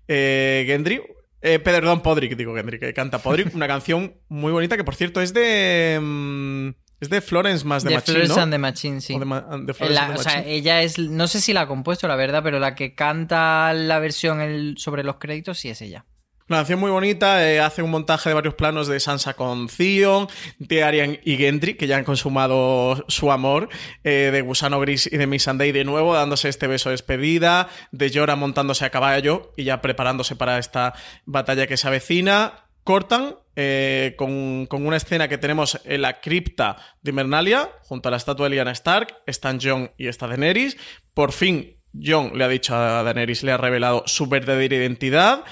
eh, 0.08 0.64
Gendry. 0.68 1.02
Eh, 1.42 1.60
perdón, 1.60 2.02
Podrick, 2.02 2.36
digo 2.36 2.56
Gendry, 2.56 2.80
que 2.80 2.94
canta 2.94 3.20
Podrick, 3.20 3.54
una 3.54 3.68
canción 3.68 4.16
muy 4.30 4.52
bonita 4.52 4.76
que 4.78 4.84
por 4.84 4.96
cierto 4.96 5.22
es 5.22 5.32
de. 5.34 6.00
mm, 6.02 6.70
es 7.02 7.10
de 7.10 7.22
Florence 7.22 7.64
más 7.66 7.84
de, 7.84 7.92
Machine, 7.94 8.06
Florence 8.14 8.36
¿no? 8.36 8.42
and 8.42 8.52
the 8.54 8.58
Machine, 8.58 9.02
sí. 9.02 9.14
O 9.14 9.20
de, 9.20 9.26
Ma- 9.26 9.42
de 9.62 9.74
Florence 9.76 9.94
La- 9.94 10.06
and 10.08 10.14
the 10.16 10.20
o 10.20 10.24
sea, 10.24 10.44
ella 10.44 10.82
es, 10.82 10.98
no 10.98 11.28
sé 11.28 11.42
si 11.42 11.54
la 11.54 11.62
ha 11.62 11.68
compuesto, 11.68 12.08
la 12.08 12.16
verdad, 12.16 12.42
pero 12.44 12.58
la 12.58 12.74
que 12.74 12.96
canta 12.96 13.72
la 13.74 14.00
versión 14.00 14.42
el- 14.42 14.76
sobre 14.80 15.04
los 15.04 15.18
créditos 15.18 15.60
sí 15.60 15.70
es 15.70 15.82
ella. 15.84 16.06
Una 16.48 16.60
canción 16.60 16.80
muy 16.80 16.92
bonita, 16.92 17.50
eh, 17.50 17.60
hace 17.60 17.82
un 17.82 17.90
montaje 17.90 18.30
de 18.30 18.36
varios 18.36 18.54
planos 18.54 18.88
de 18.88 19.00
Sansa 19.00 19.34
con 19.34 19.68
Theon, 19.68 20.28
de 20.60 20.84
Arian 20.84 21.18
y 21.24 21.38
Gendry, 21.38 21.74
que 21.74 21.88
ya 21.88 21.98
han 21.98 22.04
consumado 22.04 23.04
su 23.08 23.32
amor, 23.32 23.68
eh, 24.04 24.30
de 24.32 24.42
Gusano 24.42 24.80
Gris 24.80 25.10
y 25.12 25.18
de 25.18 25.26
Missandei 25.26 25.72
de 25.72 25.84
nuevo, 25.84 26.14
dándose 26.14 26.48
este 26.48 26.68
beso 26.68 26.90
de 26.90 26.94
despedida, 26.94 27.68
de 27.92 28.12
Jorah 28.14 28.36
montándose 28.36 28.86
a 28.86 28.92
caballo 28.92 29.54
y 29.58 29.64
ya 29.64 29.82
preparándose 29.82 30.36
para 30.36 30.60
esta 30.60 30.94
batalla 31.26 31.66
que 31.66 31.78
se 31.78 31.88
avecina. 31.88 32.68
Cortan 32.84 33.38
eh, 33.56 34.14
con, 34.16 34.68
con 34.68 34.86
una 34.86 34.98
escena 34.98 35.28
que 35.28 35.40
tenemos 35.40 35.82
en 35.84 36.04
la 36.04 36.22
cripta 36.22 36.78
de 37.02 37.10
Invernalia, 37.10 37.72
junto 37.82 38.10
a 38.10 38.12
la 38.12 38.18
estatua 38.18 38.48
de 38.48 38.56
Lyanna 38.56 38.72
Stark, 38.74 39.16
están 39.26 39.60
Jon 39.60 39.90
y 39.98 40.10
está 40.10 40.28
Daenerys. 40.28 40.78
Por 41.16 41.32
fin, 41.32 41.78
Jon 42.00 42.38
le 42.38 42.44
ha 42.44 42.48
dicho 42.48 42.76
a 42.76 43.02
Daenerys, 43.02 43.42
le 43.42 43.52
ha 43.52 43.58
revelado 43.58 44.04
su 44.06 44.28
verdadera 44.28 44.76
identidad. 44.76 45.44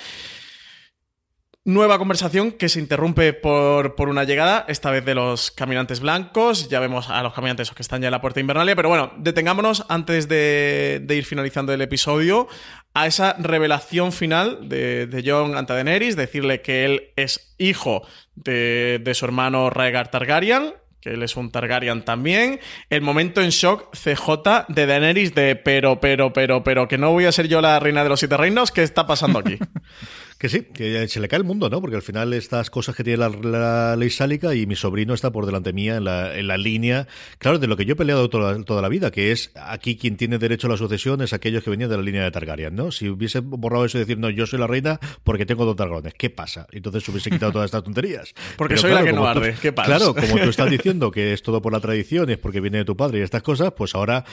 Nueva 1.65 1.97
conversación 1.97 2.51
que 2.51 2.67
se 2.67 2.81
interrumpe 2.81 3.31
por, 3.31 3.95
por, 3.95 4.09
una 4.09 4.25
llegada, 4.25 4.65
esta 4.67 4.91
vez 4.91 5.05
de 5.05 5.15
los 5.15 5.49
caminantes 5.49 6.01
blancos. 6.01 6.67
Ya 6.67 6.81
vemos 6.81 7.09
a 7.09 7.23
los 7.23 7.33
caminantes 7.33 7.71
que 7.71 7.81
están 7.81 8.01
ya 8.01 8.09
en 8.09 8.11
la 8.11 8.19
puerta 8.19 8.41
invernalia, 8.41 8.75
pero 8.75 8.89
bueno, 8.89 9.13
detengámonos 9.15 9.85
antes 9.87 10.27
de, 10.27 10.99
de 11.01 11.15
ir 11.15 11.23
finalizando 11.23 11.71
el 11.71 11.81
episodio 11.81 12.49
a 12.93 13.07
esa 13.07 13.37
revelación 13.39 14.11
final 14.11 14.67
de, 14.67 15.07
de 15.07 15.23
Jon 15.25 15.55
ante 15.55 15.71
Daenerys, 15.71 16.17
decirle 16.17 16.61
que 16.61 16.83
él 16.83 17.13
es 17.15 17.55
hijo 17.57 18.05
de, 18.35 18.99
de 19.01 19.13
su 19.13 19.23
hermano 19.23 19.69
Rhaegar 19.69 20.11
Targaryen, 20.11 20.73
que 20.99 21.11
él 21.11 21.23
es 21.23 21.37
un 21.37 21.49
Targaryen 21.49 22.03
también. 22.03 22.59
El 22.89 23.01
momento 23.01 23.41
en 23.41 23.51
shock 23.51 23.93
CJ 23.95 24.65
de 24.67 24.85
Daenerys 24.85 25.33
de 25.33 25.55
pero, 25.55 26.01
pero, 26.01 26.33
pero, 26.33 26.61
pero, 26.61 26.89
que 26.89 26.97
no 26.97 27.11
voy 27.11 27.23
a 27.23 27.31
ser 27.31 27.47
yo 27.47 27.61
la 27.61 27.79
reina 27.79 28.03
de 28.03 28.09
los 28.09 28.19
siete 28.19 28.35
reinos, 28.35 28.71
¿qué 28.71 28.83
está 28.83 29.07
pasando 29.07 29.39
aquí? 29.39 29.57
Que 30.43 30.49
sí, 30.49 30.63
que 30.63 31.07
se 31.07 31.21
le 31.21 31.29
cae 31.29 31.37
el 31.37 31.45
mundo, 31.45 31.69
¿no? 31.69 31.79
Porque 31.79 31.95
al 31.95 32.01
final 32.01 32.33
estas 32.33 32.69
cosas 32.69 32.97
que 32.97 33.05
tiene 33.05 33.15
la, 33.15 33.29
la 33.29 33.95
ley 33.95 34.09
sálica 34.09 34.53
y 34.53 34.65
mi 34.65 34.75
sobrino 34.75 35.13
está 35.13 35.31
por 35.31 35.45
delante 35.45 35.71
mía 35.71 35.95
en 35.95 36.03
la, 36.03 36.37
en 36.37 36.47
la 36.47 36.57
línea, 36.57 37.07
claro, 37.37 37.59
de 37.59 37.67
lo 37.67 37.77
que 37.77 37.85
yo 37.85 37.93
he 37.93 37.95
peleado 37.95 38.29
toda, 38.29 38.61
toda, 38.65 38.81
la 38.81 38.89
vida, 38.89 39.09
que 39.09 39.31
es 39.31 39.51
aquí 39.55 39.95
quien 39.95 40.17
tiene 40.17 40.39
derecho 40.39 40.67
a 40.67 40.71
la 40.71 40.75
sucesión 40.75 41.21
es 41.21 41.31
aquellos 41.31 41.63
que 41.63 41.69
venían 41.69 41.89
de 41.89 41.95
la 41.95 42.03
línea 42.03 42.25
de 42.25 42.31
Targaryen, 42.31 42.75
¿no? 42.75 42.91
Si 42.91 43.07
hubiese 43.07 43.39
borrado 43.39 43.85
eso 43.85 43.97
y 43.97 44.01
decir, 44.01 44.17
no, 44.17 44.29
yo 44.29 44.45
soy 44.45 44.59
la 44.59 44.67
reina 44.67 44.99
porque 45.23 45.45
tengo 45.45 45.63
dos 45.63 45.77
dragones, 45.77 46.13
¿qué 46.13 46.29
pasa? 46.29 46.67
Entonces 46.73 47.07
hubiese 47.07 47.29
quitado 47.29 47.53
todas 47.53 47.67
estas 47.67 47.85
tonterías. 47.85 48.33
Porque 48.57 48.73
Pero 48.73 48.81
soy 48.81 48.91
claro, 48.91 49.05
la 49.05 49.11
que 49.11 49.15
no 49.15 49.25
arde, 49.25 49.53
tú, 49.53 49.59
¿qué 49.61 49.71
pasa? 49.71 49.95
Claro, 49.95 50.13
como 50.13 50.39
tú 50.39 50.49
estás 50.49 50.69
diciendo 50.69 51.09
que 51.09 51.31
es 51.31 51.41
todo 51.41 51.61
por 51.61 51.71
la 51.71 51.79
tradición 51.79 52.29
es 52.29 52.37
porque 52.37 52.59
viene 52.59 52.79
de 52.79 52.85
tu 52.85 52.97
padre 52.97 53.19
y 53.19 53.21
estas 53.21 53.43
cosas, 53.43 53.71
pues 53.77 53.95
ahora 53.95 54.25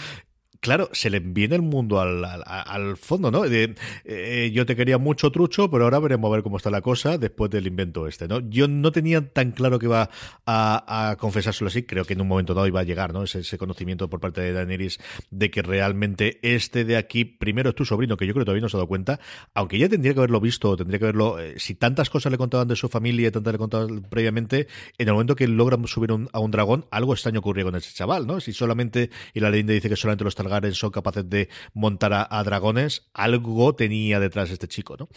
claro, 0.60 0.88
se 0.92 1.10
le 1.10 1.20
viene 1.20 1.56
el 1.56 1.62
mundo 1.62 2.00
al, 2.00 2.96
fondo, 2.96 3.30
¿no? 3.30 3.42
De, 3.42 3.74
eh, 4.04 4.50
yo 4.52 4.66
te 4.66 4.76
quería 4.76 4.98
mucho 4.98 5.30
trucho, 5.30 5.70
pero 5.70 5.84
ahora 5.84 5.98
veremos 5.98 6.30
a 6.30 6.34
ver 6.34 6.42
cómo 6.42 6.58
está 6.58 6.70
la 6.70 6.82
cosa 6.82 7.18
después 7.18 7.50
del 7.50 7.66
invento 7.66 8.06
este, 8.06 8.28
¿no? 8.28 8.40
Yo 8.40 8.68
no 8.68 8.92
tenía 8.92 9.32
tan 9.32 9.52
claro 9.52 9.78
que 9.78 9.86
iba 9.86 10.10
a, 10.46 11.10
a 11.10 11.16
confesárselo 11.16 11.68
así, 11.68 11.82
creo 11.84 12.04
que 12.04 12.12
en 12.12 12.20
un 12.20 12.28
momento 12.28 12.54
dado 12.54 12.66
iba 12.66 12.80
a 12.80 12.84
llegar, 12.84 13.12
¿no? 13.12 13.22
Ese, 13.22 13.40
ese 13.40 13.58
conocimiento 13.58 14.08
por 14.08 14.20
parte 14.20 14.40
de 14.40 14.52
Daenerys 14.52 14.98
de 15.30 15.50
que 15.50 15.62
realmente 15.62 16.38
este 16.42 16.84
de 16.84 16.96
aquí, 16.96 17.24
primero 17.24 17.70
es 17.70 17.74
tu 17.74 17.84
sobrino, 17.84 18.16
que 18.16 18.26
yo 18.26 18.34
creo 18.34 18.42
que 18.42 18.46
todavía 18.46 18.62
no 18.62 18.68
se 18.68 18.76
ha 18.76 18.78
dado 18.78 18.88
cuenta, 18.88 19.20
aunque 19.54 19.78
ya 19.78 19.88
tendría 19.88 20.12
que 20.12 20.20
haberlo 20.20 20.40
visto, 20.40 20.76
tendría 20.76 20.98
que 20.98 21.06
haberlo, 21.06 21.38
eh, 21.38 21.54
si 21.58 21.74
tantas 21.74 22.10
cosas 22.10 22.32
le 22.32 22.38
contaban 22.38 22.68
de 22.68 22.76
su 22.76 22.88
familia 22.88 23.28
y 23.28 23.30
tantas 23.30 23.52
le 23.52 23.58
contaban 23.58 24.02
previamente, 24.02 24.68
en 24.98 25.08
el 25.08 25.14
momento 25.14 25.36
que 25.36 25.48
logran 25.48 25.86
subir 25.86 26.12
un, 26.12 26.28
a 26.32 26.40
un 26.40 26.50
dragón, 26.50 26.86
algo 26.90 27.14
extraño 27.14 27.40
ocurría 27.40 27.64
con 27.64 27.74
ese 27.76 27.94
chaval, 27.94 28.26
¿no? 28.26 28.40
Si 28.40 28.52
solamente, 28.52 29.10
y 29.34 29.40
la 29.40 29.50
leyenda 29.50 29.72
dice 29.72 29.88
que 29.88 29.96
solamente 29.96 30.24
los 30.24 30.34
Targaryen 30.50 30.74
son 30.74 30.90
capaces 30.90 31.28
de 31.30 31.48
montar 31.74 32.12
a, 32.12 32.26
a, 32.28 32.42
dragones, 32.42 33.08
algo 33.14 33.74
tenía 33.74 34.18
detrás 34.18 34.50
este 34.50 34.68
chico, 34.68 34.96
¿no? 34.98 35.08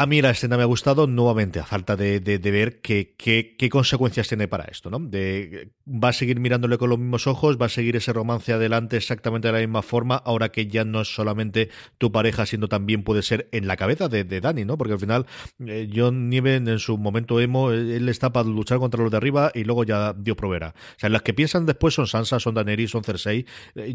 A 0.00 0.06
mí 0.06 0.22
la 0.22 0.30
escena 0.30 0.56
me 0.56 0.62
ha 0.62 0.66
gustado 0.66 1.06
nuevamente, 1.06 1.60
a 1.60 1.66
falta 1.66 1.94
de, 1.94 2.20
ver 2.20 2.80
qué, 2.80 3.14
qué, 3.18 3.54
qué, 3.58 3.68
consecuencias 3.68 4.28
tiene 4.28 4.48
para 4.48 4.64
esto, 4.64 4.88
¿no? 4.88 4.98
Va 4.98 6.08
a 6.08 6.12
seguir 6.14 6.40
mirándole 6.40 6.78
con 6.78 6.88
los 6.88 6.98
mismos 6.98 7.26
ojos, 7.26 7.60
va 7.60 7.66
a 7.66 7.68
seguir 7.68 7.96
ese 7.96 8.14
romance 8.14 8.50
adelante 8.50 8.96
exactamente 8.96 9.48
de 9.48 9.52
la 9.52 9.58
misma 9.58 9.82
forma, 9.82 10.16
ahora 10.16 10.48
que 10.48 10.68
ya 10.68 10.86
no 10.86 11.02
es 11.02 11.14
solamente 11.14 11.68
tu 11.98 12.10
pareja, 12.12 12.46
sino 12.46 12.66
también 12.66 13.02
puede 13.02 13.20
ser 13.20 13.50
en 13.52 13.66
la 13.66 13.76
cabeza 13.76 14.08
de, 14.08 14.24
Dani, 14.24 14.64
¿no? 14.64 14.78
Porque 14.78 14.94
al 14.94 15.00
final, 15.00 15.26
eh, 15.66 15.90
John 15.94 16.32
en 16.32 16.78
su 16.78 16.96
momento 16.96 17.38
emo, 17.38 17.70
él 17.70 18.08
está 18.08 18.32
para 18.32 18.48
luchar 18.48 18.78
contra 18.78 19.02
los 19.02 19.10
de 19.10 19.18
arriba 19.18 19.52
y 19.54 19.64
luego 19.64 19.84
ya 19.84 20.14
Dios 20.14 20.34
proveerá. 20.34 20.68
O 20.68 20.98
sea, 20.98 21.10
las 21.10 21.20
que 21.20 21.34
piensan 21.34 21.66
después 21.66 21.92
son 21.92 22.06
Sansa, 22.06 22.40
son 22.40 22.54
Daenerys, 22.54 22.92
son 22.92 23.04
Cersei. 23.04 23.44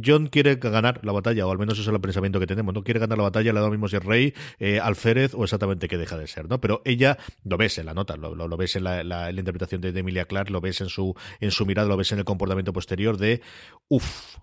John 0.06 0.28
quiere 0.28 0.58
ganar 0.58 1.00
la 1.04 1.14
batalla, 1.14 1.48
o 1.48 1.52
al 1.52 1.58
menos 1.58 1.80
eso 1.80 1.90
es 1.90 1.96
el 1.96 2.00
pensamiento 2.00 2.40
que 2.40 2.46
tenemos, 2.46 2.76
no 2.76 2.84
quiere 2.84 3.00
ganar 3.00 3.18
la 3.18 3.24
batalla, 3.24 3.52
le 3.52 3.60
da 3.60 3.66
lo 3.66 3.72
mismo 3.72 3.88
si 3.88 3.96
es 3.96 4.04
rey, 4.04 4.36
eh, 4.60 4.80
alférez 4.80 5.34
o 5.34 5.44
exactamente 5.44 5.95
deja 5.98 6.18
de 6.18 6.28
ser, 6.28 6.50
¿no? 6.50 6.62
Pero 6.62 6.82
ella, 6.86 7.18
lo 7.44 7.58
ves 7.58 7.78
en 7.78 7.86
la 7.86 7.94
nota, 7.94 8.16
lo, 8.18 8.36
lo, 8.36 8.58
ves 8.58 8.76
en 8.76 8.84
la, 8.84 9.32
interpretación 9.32 9.82
de, 9.82 9.90
Emilia 9.98 10.26
Clarke, 10.26 10.52
lo 10.52 10.62
ves 10.62 10.82
en 10.82 10.90
su, 10.90 11.16
en 11.40 11.52
su 11.52 11.66
mirada, 11.66 11.88
lo 11.88 11.98
ves 11.98 12.12
en 12.12 12.20
el 12.20 12.26
comportamiento 12.26 12.74
posterior 12.74 13.18
de, 13.18 13.42
uff, 13.88 14.38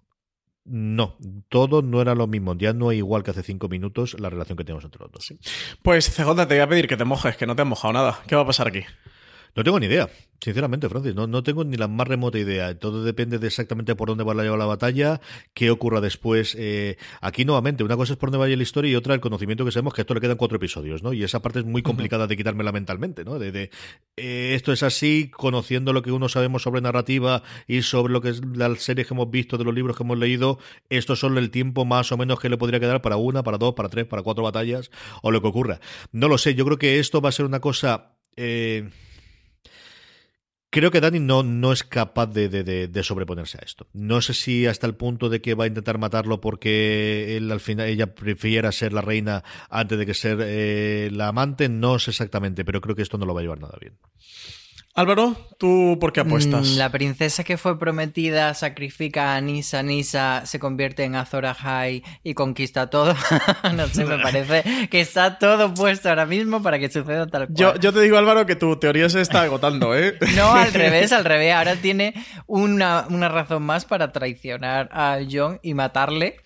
no, 0.64 1.16
todo 1.48 1.82
no 1.82 2.00
era 2.00 2.14
lo 2.14 2.26
mismo. 2.26 2.54
Ya 2.54 2.72
no 2.72 2.92
es 2.92 2.98
igual 2.98 3.22
que 3.22 3.32
hace 3.32 3.42
cinco 3.42 3.68
minutos 3.68 4.18
la 4.20 4.30
relación 4.30 4.56
que 4.56 4.64
tenemos 4.64 4.84
entre 4.84 5.00
los 5.00 5.10
dos. 5.10 5.26
Sí. 5.26 5.38
Pues 5.82 6.08
CJ, 6.10 6.46
te 6.46 6.54
voy 6.54 6.58
a 6.58 6.68
pedir 6.68 6.86
que 6.86 6.96
te 6.96 7.04
mojes, 7.04 7.36
que 7.36 7.46
no 7.46 7.56
te 7.56 7.62
has 7.62 7.68
mojado 7.68 7.92
nada. 7.92 8.20
¿Qué 8.26 8.36
va 8.36 8.42
a 8.42 8.46
pasar 8.46 8.68
aquí? 8.68 8.84
No 9.54 9.64
tengo 9.64 9.78
ni 9.78 9.86
idea, 9.86 10.08
sinceramente, 10.40 10.88
Francis. 10.88 11.14
No, 11.14 11.26
no 11.26 11.42
tengo 11.42 11.62
ni 11.62 11.76
la 11.76 11.86
más 11.86 12.08
remota 12.08 12.38
idea. 12.38 12.78
Todo 12.78 13.04
depende 13.04 13.38
de 13.38 13.48
exactamente 13.48 13.94
por 13.94 14.08
dónde 14.08 14.24
va 14.24 14.32
a 14.32 14.42
llevar 14.42 14.58
la 14.58 14.64
batalla, 14.64 15.20
qué 15.52 15.70
ocurra 15.70 16.00
después. 16.00 16.56
Eh, 16.58 16.96
aquí, 17.20 17.44
nuevamente, 17.44 17.84
una 17.84 17.96
cosa 17.96 18.14
es 18.14 18.18
por 18.18 18.30
dónde 18.30 18.38
vaya 18.38 18.56
la 18.56 18.62
historia 18.62 18.90
y 18.90 18.94
otra 18.94 19.12
el 19.12 19.20
conocimiento 19.20 19.64
que 19.64 19.70
sabemos 19.70 19.92
que 19.92 20.00
a 20.00 20.04
esto 20.04 20.14
le 20.14 20.20
quedan 20.20 20.38
cuatro 20.38 20.56
episodios, 20.56 21.02
¿no? 21.02 21.12
Y 21.12 21.22
esa 21.22 21.42
parte 21.42 21.58
es 21.58 21.66
muy 21.66 21.82
complicada 21.82 22.26
de 22.26 22.36
quitármela 22.36 22.72
mentalmente, 22.72 23.24
¿no? 23.24 23.38
De, 23.38 23.52
de 23.52 23.70
eh, 24.16 24.54
esto 24.54 24.72
es 24.72 24.82
así, 24.82 25.30
conociendo 25.30 25.92
lo 25.92 26.00
que 26.00 26.12
uno 26.12 26.30
sabemos 26.30 26.62
sobre 26.62 26.80
narrativa 26.80 27.42
y 27.66 27.82
sobre 27.82 28.12
lo 28.12 28.22
que 28.22 28.30
es 28.30 28.40
las 28.54 28.82
series 28.82 29.06
que 29.06 29.12
hemos 29.12 29.30
visto, 29.30 29.58
de 29.58 29.64
los 29.64 29.74
libros 29.74 29.98
que 29.98 30.02
hemos 30.02 30.18
leído, 30.18 30.58
esto 30.88 31.14
son 31.14 31.36
el 31.36 31.50
tiempo 31.50 31.84
más 31.84 32.10
o 32.10 32.16
menos 32.16 32.40
que 32.40 32.48
le 32.48 32.56
podría 32.56 32.80
quedar 32.80 33.02
para 33.02 33.16
una, 33.16 33.42
para 33.42 33.58
dos, 33.58 33.74
para 33.74 33.90
tres, 33.90 34.06
para 34.06 34.22
cuatro 34.22 34.42
batallas 34.42 34.90
o 35.20 35.30
lo 35.30 35.42
que 35.42 35.48
ocurra. 35.48 35.80
No 36.10 36.28
lo 36.28 36.38
sé, 36.38 36.54
yo 36.54 36.64
creo 36.64 36.78
que 36.78 36.98
esto 36.98 37.20
va 37.20 37.28
a 37.28 37.32
ser 37.32 37.44
una 37.44 37.60
cosa. 37.60 38.14
Eh, 38.34 38.88
creo 40.72 40.90
que 40.90 41.02
Dani 41.02 41.20
no, 41.20 41.42
no 41.42 41.70
es 41.70 41.84
capaz 41.84 42.28
de, 42.28 42.48
de, 42.48 42.88
de, 42.88 43.02
sobreponerse 43.02 43.58
a 43.60 43.64
esto. 43.64 43.86
No 43.92 44.22
sé 44.22 44.32
si 44.32 44.66
hasta 44.66 44.86
el 44.86 44.94
punto 44.94 45.28
de 45.28 45.42
que 45.42 45.54
va 45.54 45.64
a 45.64 45.66
intentar 45.66 45.98
matarlo 45.98 46.40
porque 46.40 47.36
él 47.36 47.52
al 47.52 47.60
final 47.60 47.86
ella 47.88 48.14
prefiera 48.14 48.72
ser 48.72 48.94
la 48.94 49.02
reina 49.02 49.44
antes 49.68 49.98
de 49.98 50.06
que 50.06 50.14
ser 50.14 50.38
eh, 50.40 51.10
la 51.12 51.28
amante, 51.28 51.68
no 51.68 51.98
sé 51.98 52.10
exactamente, 52.10 52.64
pero 52.64 52.80
creo 52.80 52.96
que 52.96 53.02
esto 53.02 53.18
no 53.18 53.26
lo 53.26 53.34
va 53.34 53.40
a 53.40 53.42
llevar 53.42 53.60
nada 53.60 53.76
bien. 53.78 53.98
Álvaro, 54.94 55.34
¿tú 55.58 55.96
por 55.98 56.12
qué 56.12 56.20
apuestas? 56.20 56.72
La 56.72 56.90
princesa 56.90 57.44
que 57.44 57.56
fue 57.56 57.78
prometida 57.78 58.52
sacrifica 58.52 59.34
a 59.34 59.40
Nisa, 59.40 59.82
Nisa 59.82 60.44
se 60.44 60.58
convierte 60.58 61.04
en 61.04 61.14
Azor 61.14 61.46
Ahai 61.46 62.02
y 62.22 62.34
conquista 62.34 62.90
todo. 62.90 63.14
no 63.74 63.88
sé, 63.88 64.04
me 64.04 64.18
parece 64.22 64.88
que 64.90 65.00
está 65.00 65.38
todo 65.38 65.72
puesto 65.72 66.10
ahora 66.10 66.26
mismo 66.26 66.62
para 66.62 66.78
que 66.78 66.90
suceda 66.90 67.26
tal 67.26 67.46
cual. 67.46 67.56
Yo, 67.56 67.74
yo 67.76 67.90
te 67.94 68.02
digo, 68.02 68.18
Álvaro, 68.18 68.44
que 68.44 68.54
tu 68.54 68.76
teoría 68.76 69.08
se 69.08 69.22
está 69.22 69.40
agotando, 69.40 69.96
¿eh? 69.96 70.18
no, 70.36 70.52
al 70.52 70.74
revés, 70.74 71.10
al 71.12 71.24
revés. 71.24 71.54
Ahora 71.54 71.76
tiene 71.76 72.12
una, 72.46 73.06
una 73.08 73.30
razón 73.30 73.62
más 73.62 73.86
para 73.86 74.12
traicionar 74.12 74.90
a 74.92 75.20
John 75.30 75.58
y 75.62 75.72
matarle 75.72 76.36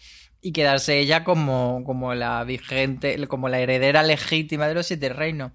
y 0.40 0.52
quedarse 0.52 1.00
ella 1.00 1.24
como, 1.24 1.82
como 1.84 2.14
la 2.14 2.44
vigente, 2.44 3.26
como 3.26 3.48
la 3.48 3.58
heredera 3.58 4.04
legítima 4.04 4.68
de 4.68 4.74
los 4.74 4.86
siete 4.86 5.08
reinos. 5.08 5.50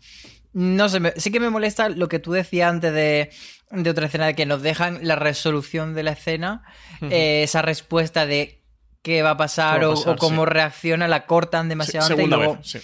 No 0.54 0.89
sé, 0.89 0.99
me, 0.99 1.14
sí 1.16 1.32
que 1.32 1.39
me 1.39 1.49
molesta 1.49 1.89
lo 1.89 2.10
que 2.10 2.20
tú 2.20 2.34
decías 2.34 2.70
antes 2.70 2.93
de, 2.93 3.32
de, 3.72 3.89
otra 3.89 4.08
escena, 4.08 4.26
de 4.28 4.36
que 4.36 4.45
nos 4.45 4.62
dejan 4.62 4.99
la 5.02 5.16
resolución 5.16 5.93
de 5.93 6.04
la 6.04 6.12
escena, 6.12 6.64
uh 7.02 7.06
-huh. 7.06 7.12
eh, 7.12 7.43
esa 7.43 7.62
respuesta 7.62 8.26
de 8.26 8.62
qué 9.02 9.22
va 9.22 9.32
a 9.32 9.38
pasar, 9.38 9.82
va 9.82 9.88
a 9.88 9.89
pasar 9.91 10.10
o, 10.10 10.14
o, 10.14 10.18
cómo 10.18 10.43
sí. 10.43 10.49
reacciona, 10.52 11.08
la 11.08 11.26
cortan 11.26 11.70
demasiado 11.70 12.08
sí, 12.08 12.14
antes 12.14 12.26
y 12.26 12.30
luego, 12.30 12.58
vez, 12.58 12.68
sí. 12.68 12.80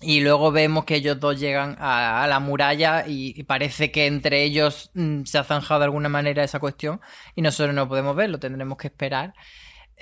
y 0.00 0.20
luego 0.20 0.50
vemos 0.50 0.84
que 0.84 0.96
ellos 0.96 1.20
dos 1.20 1.38
llegan 1.38 1.76
a, 1.78 2.24
a 2.24 2.26
la 2.26 2.40
muralla 2.40 3.04
y, 3.06 3.34
y, 3.38 3.42
parece 3.44 3.90
que 3.90 4.06
entre 4.06 4.42
ellos 4.42 4.90
mm, 4.94 5.24
se 5.24 5.38
ha 5.38 5.44
zanjado 5.44 5.80
de 5.80 5.84
alguna 5.84 6.08
manera 6.08 6.42
esa 6.42 6.58
cuestión 6.58 7.00
y 7.36 7.42
nosotros 7.42 7.74
no 7.74 7.88
podemos 7.88 8.16
verlo, 8.16 8.38
tendremos 8.38 8.76
que 8.76 8.88
esperar. 8.88 9.32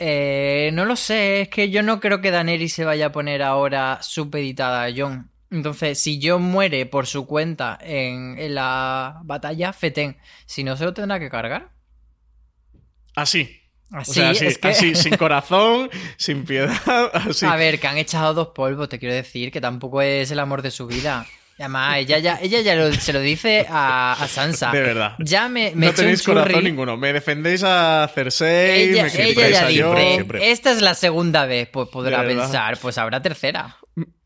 Eh, 0.01 0.71
no 0.75 0.85
lo 0.85 0.95
sé, 0.95 1.41
es 1.43 1.49
que 1.49 1.71
yo 1.71 1.83
no 1.83 1.99
creo 1.99 2.21
que 2.21 2.31
Daenerys 2.31 2.73
se 2.73 2.85
vaya 2.85 3.07
a 3.07 3.13
poner 3.13 3.43
ahora 3.43 3.99
supeditada 4.01 4.85
a 4.85 4.93
Jon. 4.97 5.33
Entonces, 5.51 5.99
si 5.99 6.21
John 6.23 6.43
muere 6.43 6.85
por 6.87 7.07
su 7.07 7.27
cuenta 7.27 7.79
en, 7.81 8.39
en 8.39 8.55
la 8.55 9.21
batalla, 9.25 9.73
Feten, 9.73 10.19
si 10.47 10.63
no 10.63 10.77
se 10.77 10.85
lo 10.85 10.93
tendrá 10.93 11.19
que 11.19 11.31
cargar. 11.31 11.71
Así. 13.15 13.63
Así, 13.91 14.11
o 14.11 14.15
sea, 14.15 14.31
así, 14.31 14.47
es 14.47 14.59
que... 14.59 14.69
así, 14.69 14.95
sin 14.95 15.17
corazón, 15.17 15.89
sin 16.19 16.45
piedad. 16.45 16.77
Así. 17.15 17.47
A 17.47 17.57
ver, 17.57 17.81
que 17.81 17.87
han 17.87 17.97
echado 17.97 18.35
dos 18.35 18.49
polvos, 18.49 18.91
te 18.91 18.99
quiero 18.99 19.15
decir, 19.15 19.51
que 19.51 19.63
tampoco 19.63 20.03
es 20.03 20.31
el 20.31 20.39
amor 20.41 20.61
de 20.61 20.71
su 20.71 20.87
vida. 20.87 21.27
Y 21.59 21.63
además, 21.63 21.97
ella 21.97 22.19
ya, 22.19 22.39
ella 22.41 22.61
ya 22.61 22.77
lo, 22.77 22.93
se 22.93 23.13
lo 23.13 23.21
dice 23.21 23.67
a, 23.69 24.13
a, 24.13 24.29
Sansa. 24.29 24.71
De 24.71 24.81
verdad. 24.81 25.15
Ya 25.19 25.49
me, 25.49 25.73
me 25.75 25.87
no 25.87 25.95
tenéis 25.95 26.23
corazón 26.23 26.63
ninguno. 26.63 26.97
Me 26.97 27.13
defendéis 27.13 27.65
a 27.65 28.09
Cersei, 28.15 28.91
ella, 28.91 29.05
me 29.05 29.29
ella 29.29 29.49
ya 29.49 29.65
a 29.65 29.69
dice, 29.69 30.27
esta 30.53 30.71
es 30.71 30.83
la 30.83 30.95
segunda 30.95 31.47
vez, 31.47 31.69
pues 31.69 31.89
podrá 31.89 32.23
pensar, 32.25 32.79
pues 32.79 32.97
habrá 32.99 33.23
tercera. 33.23 33.79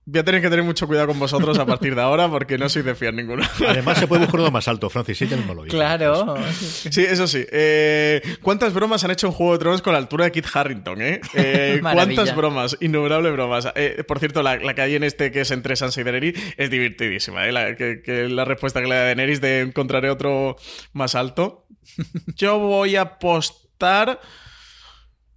Voy 0.05 0.19
a 0.19 0.25
tener 0.25 0.43
que 0.43 0.51
tener 0.51 0.65
mucho 0.65 0.89
cuidado 0.89 1.07
con 1.07 1.19
vosotros 1.21 1.57
a 1.61 1.65
partir 1.65 1.95
de 1.95 2.03
ahora 2.03 2.29
porque 2.29 2.59
no 2.59 2.69
soy 2.69 2.83
de 2.83 2.97
fiar 2.97 3.15
ninguno. 3.15 3.45
Además, 3.69 3.99
se 3.99 4.09
puede 4.09 4.23
buscar 4.23 4.41
uno 4.41 4.51
más 4.51 4.67
alto, 4.67 4.91
Francis. 4.91 5.23
Ella 5.23 5.37
mismo 5.37 5.55
lo 5.55 5.63
dice. 5.63 5.77
Claro. 5.77 6.35
Sí, 6.51 7.03
eso 7.03 7.29
sí. 7.29 7.45
Eh, 7.53 8.21
¿Cuántas 8.43 8.75
bromas 8.75 9.05
han 9.05 9.13
hecho 9.13 9.29
en 9.29 9.33
Juego 9.33 9.53
de 9.53 9.61
Tronos 9.61 9.81
con 9.81 9.93
la 9.93 10.01
altura 10.01 10.25
de 10.25 10.33
Kit 10.33 10.47
Harrington? 10.53 11.01
Eh? 11.03 11.21
eh 11.35 11.79
¿Cuántas 11.81 12.35
bromas? 12.35 12.77
Innumerables 12.81 13.33
bromas. 13.33 13.69
Eh, 13.77 14.03
por 14.07 14.19
cierto, 14.19 14.43
la, 14.43 14.57
la, 14.57 14.75
que 14.75 14.83
hay 14.83 14.97
en 14.97 15.05
este 15.05 15.31
que 15.31 15.43
es 15.43 15.51
entre 15.53 15.77
Sansa 15.77 16.01
y 16.01 16.05
Daenerys 16.05 16.35
es 16.57 16.69
divertidísima. 16.69 17.47
¿eh? 17.47 17.53
La, 17.53 17.77
que, 17.77 18.03
que, 18.03 18.29
la 18.29 18.45
respuesta 18.45 18.81
que 18.81 18.89
le 18.89 18.97
da 18.97 19.05
Daenerys 19.05 19.41
de 19.41 19.61
encontraré 19.61 20.11
otro 20.11 20.57
más 20.93 21.15
alto. 21.15 21.67
Yo 22.35 22.59
voy 22.59 22.97
a 22.97 23.03
apostar 23.03 24.21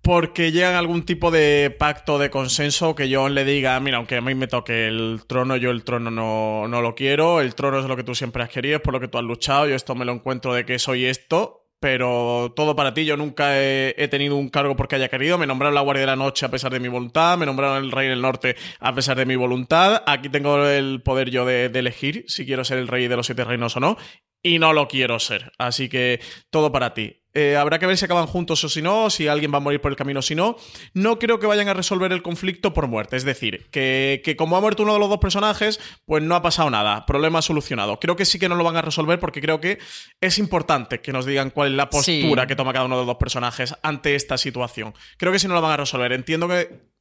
porque 0.05 0.51
llegan 0.51 0.75
algún 0.75 1.03
tipo 1.03 1.31
de 1.31 1.75
pacto 1.79 2.19
de 2.19 2.29
consenso 2.29 2.93
que 2.93 3.09
John 3.11 3.33
le 3.33 3.43
diga, 3.43 3.79
mira, 3.79 3.97
aunque 3.97 4.17
a 4.17 4.21
mí 4.21 4.35
me 4.35 4.45
toque 4.45 4.87
el 4.87 5.23
trono, 5.25 5.57
yo 5.57 5.71
el 5.71 5.83
trono 5.83 6.11
no, 6.11 6.67
no 6.67 6.81
lo 6.83 6.93
quiero, 6.93 7.41
el 7.41 7.55
trono 7.55 7.79
es 7.79 7.85
lo 7.85 7.95
que 7.95 8.03
tú 8.03 8.13
siempre 8.13 8.43
has 8.43 8.49
querido, 8.49 8.75
es 8.75 8.83
por 8.83 8.93
lo 8.93 8.99
que 8.99 9.07
tú 9.07 9.17
has 9.17 9.23
luchado, 9.23 9.67
yo 9.67 9.73
esto 9.73 9.95
me 9.95 10.05
lo 10.05 10.11
encuentro 10.11 10.53
de 10.53 10.63
que 10.63 10.77
soy 10.77 11.05
esto, 11.05 11.71
pero 11.79 12.53
todo 12.55 12.75
para 12.75 12.93
ti. 12.93 13.05
Yo 13.05 13.17
nunca 13.17 13.59
he, 13.59 14.07
tenido 14.07 14.35
un 14.35 14.49
cargo 14.49 14.75
porque 14.75 14.95
haya 14.95 15.09
querido. 15.09 15.39
Me 15.39 15.47
nombraron 15.47 15.73
la 15.73 15.81
Guardia 15.81 16.01
de 16.01 16.07
la 16.07 16.15
Noche 16.15 16.45
a 16.45 16.49
pesar 16.49 16.71
de 16.71 16.79
mi 16.79 16.87
voluntad. 16.87 17.37
Me 17.37 17.45
nombraron 17.45 17.83
el 17.83 17.91
Rey 17.91 18.07
del 18.07 18.21
Norte 18.21 18.55
a 18.79 18.95
pesar 18.95 19.17
de 19.17 19.25
mi 19.25 19.35
voluntad. 19.35 20.01
Aquí 20.07 20.29
tengo 20.29 20.65
el 20.67 21.01
poder 21.03 21.29
yo 21.29 21.45
de 21.45 21.65
elegir 21.65 22.25
si 22.27 22.45
quiero 22.45 22.63
ser 22.63 22.77
el 22.77 22.87
Rey 22.87 23.07
de 23.07 23.15
los 23.15 23.25
Siete 23.27 23.43
Reinos 23.43 23.75
o 23.75 23.79
no. 23.79 23.97
Y 24.41 24.57
no 24.57 24.73
lo 24.73 24.87
quiero 24.87 25.19
ser. 25.19 25.51
Así 25.59 25.89
que 25.89 26.21
todo 26.49 26.71
para 26.71 26.93
ti. 26.95 27.24
Eh, 27.35 27.57
habrá 27.57 27.79
que 27.79 27.85
ver 27.85 27.97
si 27.97 28.05
acaban 28.05 28.27
juntos 28.27 28.63
o 28.63 28.69
si 28.69 28.81
no, 28.81 29.09
si 29.09 29.27
alguien 29.27 29.53
va 29.53 29.57
a 29.57 29.59
morir 29.59 29.81
por 29.81 29.91
el 29.91 29.97
camino 29.97 30.19
o 30.19 30.23
si 30.23 30.35
no. 30.35 30.55
No 30.93 31.19
creo 31.19 31.37
que 31.37 31.45
vayan 31.47 31.67
a 31.67 31.73
resolver 31.73 32.13
el 32.13 32.21
conflicto 32.21 32.73
por 32.73 32.87
muerte. 32.87 33.17
Es 33.17 33.25
decir, 33.25 33.67
que, 33.71 34.21
que, 34.23 34.37
como 34.37 34.55
ha 34.55 34.61
muerto 34.61 34.83
uno 34.83 34.93
de 34.93 34.99
los 34.99 35.09
dos 35.09 35.19
personajes, 35.19 35.81
pues 36.05 36.23
no 36.23 36.35
ha 36.35 36.41
pasado 36.41 36.69
nada. 36.69 37.05
Problema 37.05 37.41
solucionado. 37.41 37.99
Creo 37.99 38.15
que 38.15 38.23
sí 38.23 38.39
que 38.39 38.47
no 38.47 38.55
lo 38.55 38.63
van 38.63 38.77
a 38.77 38.81
resolver 38.81 39.19
porque 39.19 39.41
creo 39.41 39.59
que 39.59 39.79
es 40.21 40.39
importante 40.39 41.01
que 41.01 41.11
nos 41.11 41.25
digan 41.25 41.49
cuál 41.49 41.71
es 41.71 41.75
la 41.75 41.89
postura 41.89 42.43
sí. 42.43 42.47
que 42.47 42.55
toma 42.55 42.71
cada 42.71 42.85
uno 42.85 42.95
de 42.95 43.01
los 43.01 43.07
dos 43.07 43.17
personajes 43.17 43.75
ante 43.83 44.15
esta 44.15 44.37
situación. 44.37 44.93
Creo 45.17 45.33
que 45.33 45.39
sí 45.39 45.47
no 45.47 45.55
lo 45.55 45.61
van 45.61 45.73
a 45.73 45.77
resolver. 45.77 46.13
Entiendo 46.13 46.47
que 46.47 46.94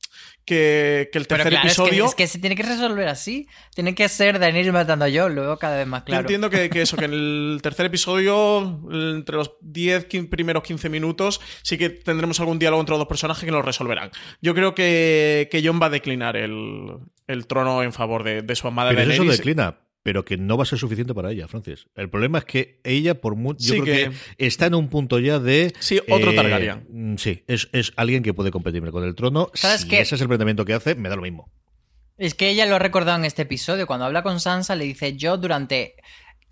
que, 0.45 1.09
que, 1.13 1.19
el 1.19 1.27
tercer 1.27 1.51
claro, 1.51 1.67
episodio. 1.67 2.07
Es 2.07 2.15
que, 2.15 2.25
es 2.25 2.31
que, 2.31 2.33
se 2.35 2.39
tiene 2.39 2.57
que 2.57 2.63
resolver 2.63 3.09
así. 3.09 3.49
Tiene 3.75 3.95
que 3.95 4.09
ser 4.09 4.39
Daenerys 4.39 4.73
matando 4.73 5.05
a 5.05 5.09
Jon, 5.11 5.35
luego 5.35 5.57
cada 5.59 5.77
vez 5.77 5.87
más 5.87 6.03
claro. 6.03 6.21
Yo 6.21 6.25
entiendo 6.25 6.51
que, 6.51 6.71
que, 6.71 6.83
eso, 6.83 6.97
que 6.97 7.07
en 7.07 7.13
el 7.55 7.61
tercer 7.63 7.87
episodio, 7.87 8.81
entre 8.91 9.37
los 9.37 9.53
10 9.61 10.07
15, 10.07 10.29
primeros 10.29 10.63
15 10.63 10.89
minutos, 10.89 11.41
sí 11.63 11.79
que 11.79 11.91
tendremos 11.91 12.41
algún 12.41 12.59
diálogo 12.59 12.81
entre 12.81 12.93
los 12.93 13.01
dos 13.01 13.09
personajes 13.09 13.45
que 13.45 13.51
lo 13.51 13.63
resolverán. 13.63 14.11
Yo 14.41 14.55
creo 14.55 14.75
que, 14.75 15.49
que 15.51 15.67
Jon 15.67 15.81
va 15.81 15.87
a 15.87 15.91
declinar 15.91 16.37
el, 16.37 16.99
el 17.27 17.47
trono 17.47 17.83
en 17.83 17.93
favor 17.93 18.25
de, 18.25 18.43
de 18.43 18.57
su 18.57 18.69
amada 18.69 18.91
Pero 18.91 19.01
Daenerys. 19.01 19.23
eso 19.23 19.31
declina, 19.37 19.79
pero 20.05 20.25
que 20.25 20.37
no 20.37 20.57
va 20.57 20.63
a 20.63 20.67
ser 20.67 20.79
suficiente 20.79 21.15
para 21.15 21.33
ella, 21.33 21.49
Francis. 21.49 21.87
El 21.97 22.09
problema 22.11 22.39
es 22.39 22.45
que 22.45 22.79
ella, 22.85 23.21
por 23.21 23.35
mucho. 23.35 23.59
Yo 23.65 23.75
Sí, 23.75 23.81
creo 23.81 24.11
que... 24.13 24.17
que- 24.37 24.47
está 24.47 24.67
en 24.67 24.75
un 24.77 24.89
punto 24.89 25.19
ya 25.19 25.41
de. 25.41 25.73
Sí, 25.81 25.99
otro 26.09 26.33
Targaryen. 26.35 26.87
mm, 26.89 27.17
Sí, 27.17 27.43
es, 27.49 27.69
es 27.73 27.93
alguien 27.97 28.23
que 28.23 28.33
puede 28.35 28.53
competirme 28.53 28.93
con 28.93 29.03
el 29.03 29.17
trono. 29.17 29.51
¿Sabes 29.55 29.81
si 29.81 29.89
qué? 29.89 30.01
ese 30.01 30.15
es 30.15 30.21
el 30.21 30.29
planteamiento 30.29 30.65
que 30.65 30.75
hace, 30.75 30.95
me 30.95 31.09
da 31.09 31.17
lo 31.17 31.23
mismo. 31.23 31.51
Es 32.17 32.35
que 32.35 32.49
ella 32.51 32.65
lo 32.67 32.77
ha 32.77 32.79
recordado 32.79 33.19
en 33.19 33.25
este 33.25 33.43
episodio. 33.43 33.89
Cuando 33.89 34.05
habla 34.05 34.23
con 34.23 34.39
Sansa, 34.39 34.77
le 34.77 34.85
dice: 34.85 35.17
Yo 35.17 35.37
durante 35.37 35.97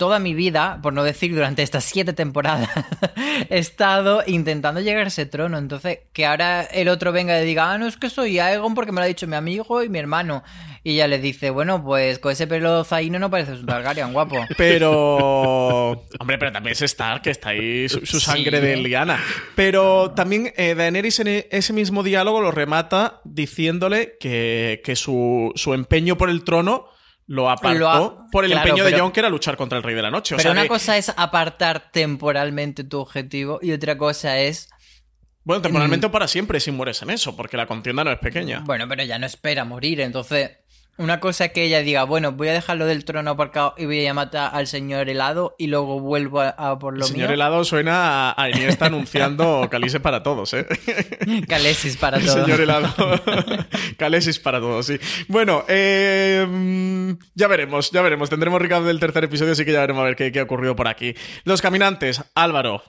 toda 0.03 0.19
mi 0.19 0.35
vida, 0.35 0.81
por 0.83 0.93
no 0.93 1.05
decir 1.05 1.33
durante 1.33 1.63
estas 1.63 1.85
siete 1.85 2.13
temporadas, 2.13 2.69
he 3.51 3.59
estado 3.59 4.25
intentando 4.27 4.81
llegar 4.81 5.05
a 5.05 5.07
ese 5.07 5.27
trono. 5.27 5.59
Entonces, 5.59 6.01
que 6.13 6.27
ahora 6.27 6.63
el 6.65 6.89
otro 6.89 7.13
venga 7.13 7.41
y 7.41 7.47
diga: 7.47 7.71
Ah, 7.71 7.79
no, 7.79 7.87
es 7.87 7.97
que 7.97 8.11
soy 8.11 8.41
Aegon 8.41 8.75
porque 8.75 8.91
me 8.91 8.97
lo 9.01 9.05
ha 9.05 9.07
dicho 9.07 9.29
mi 9.29 9.37
amigo 9.37 9.81
y 9.85 9.89
mi 9.89 10.01
hermano. 10.01 10.43
Y 10.83 10.95
ella 10.95 11.07
le 11.07 11.21
dice: 11.21 11.51
Bueno, 11.51 11.85
pues 11.85 12.19
con 12.19 12.33
ese 12.33 12.49
pelo 12.49 12.83
zaino 12.83 13.21
no 13.21 13.31
pareces 13.31 13.61
un 13.61 13.67
Targaryen, 13.67 14.13
guapo. 14.13 14.45
Pero. 14.59 15.91
Hombre, 16.19 16.37
pero 16.39 16.51
también 16.51 16.73
es 16.73 16.83
Stark, 16.83 17.23
que 17.23 17.31
está 17.31 17.51
ahí 17.51 17.89
su, 17.89 18.05
su 18.05 18.19
sangre 18.19 18.59
Sí. 18.61 18.67
de 18.67 18.77
Liana. 18.79 19.21
Pero 19.55 20.11
también 20.11 20.53
eh, 20.57 20.75
Daenerys 20.75 21.21
en 21.21 21.29
e- 21.29 21.47
ese 21.53 21.73
mismo 21.73 22.03
diálogo 22.03 22.41
lo 22.41 22.51
remata 22.51 23.21
diciéndole 23.23 24.17
que, 24.19 24.81
que 24.85 24.97
su, 24.97 25.53
su 25.55 25.75
empeño 25.75 26.17
por 26.19 26.29
el 26.29 26.43
trono 26.43 26.87
lo 27.33 27.49
apartó 27.49 27.79
Lo 27.79 28.27
por 28.31 28.45
el 28.45 28.51
claro, 28.51 28.69
empeño 28.69 28.85
de 28.85 28.99
Jon, 29.01 29.11
que 29.11 29.21
era 29.21 29.31
luchar 29.31 29.57
contra 29.57 29.79
el 29.79 29.85
Rey 29.85 29.95
de 29.95 30.03
la 30.03 30.11
Noche. 30.11 30.35
O 30.35 30.37
Pero 30.37 30.43
sea 30.43 30.53
una 30.53 30.63
que- 30.63 30.69
cosa 30.69 30.99
es 30.99 31.11
apartar 31.17 31.91
temporalmente 31.91 32.85
tu 32.85 33.01
objetivo 33.01 33.59
y 33.63 33.73
otra 33.73 33.97
cosa 33.97 34.39
es. 34.39 34.69
Bueno, 35.43 35.63
temporalmente 35.63 36.07
o 36.07 36.11
para 36.13 36.29
siempre 36.29 36.61
si 36.61 36.71
mueres 36.71 37.01
en 37.01 37.09
eso, 37.09 37.35
porque 37.35 37.57
la 37.57 37.67
contienda 37.67 38.05
no 38.05 38.13
es 38.13 38.19
pequeña. 38.19 38.61
Bueno, 38.67 38.87
pero 38.87 39.03
ella 39.03 39.19
no 39.19 39.25
espera 39.27 39.65
morir, 39.65 40.01
entonces. 40.03 40.51
Una 40.99 41.21
cosa 41.21 41.47
es 41.47 41.53
que 41.53 41.65
ella 41.65 41.81
diga, 41.81 42.05
bueno, 42.05 42.33
voy 42.33 42.49
a 42.49 42.53
dejarlo 42.53 42.85
del 42.87 43.05
trono 43.05 43.31
aparcado 43.31 43.75
y 43.79 43.87
voy 43.87 44.07
a 44.07 44.13
matar 44.15 44.51
al 44.55 44.67
señor 44.67 45.09
helado 45.09 45.55
y 45.59 45.69
luego 45.69 45.99
vuelvo 46.01 46.41
a, 46.43 46.51
a 46.51 46.79
por 46.79 46.95
El 46.95 47.01
lo 47.01 47.07
señor 47.07 47.29
mío. 47.29 47.35
helado 47.35 47.65
suena 47.65 48.31
a, 48.31 48.43
a 48.43 48.51
Iniesta 48.51 48.87
anunciando 48.87 49.67
Calice 49.71 50.01
para 50.01 50.23
todos, 50.23 50.53
¿eh? 50.53 50.67
Calesis 51.49 51.97
para 51.97 52.19
El 52.19 52.27
todo. 52.27 52.45
señor 52.45 52.61
helado. 52.61 52.95
Calesis 53.97 54.39
para 54.39 54.61
todos, 54.61 54.87
sí. 54.87 54.99
Bueno, 55.29 55.65
eh, 55.67 57.17
ya 57.35 57.49
veremos, 57.49 57.91
ya 57.91 58.03
veremos. 58.03 58.29
Tendremos 58.31 58.61
recap 58.61 58.83
del 58.83 59.01
tercer 59.01 59.25
episodio, 59.25 59.53
así 59.53 59.65
que 59.65 59.73
ya 59.73 59.81
veremos 59.81 60.03
a 60.03 60.05
ver 60.05 60.17
qué, 60.17 60.31
qué 60.31 60.41
ha 60.41 60.45
ocurrido 60.45 60.77
por 60.77 60.89
aquí. 60.89 61.15
Los 61.45 61.63
caminantes, 61.63 62.23
Álvaro. 62.35 62.83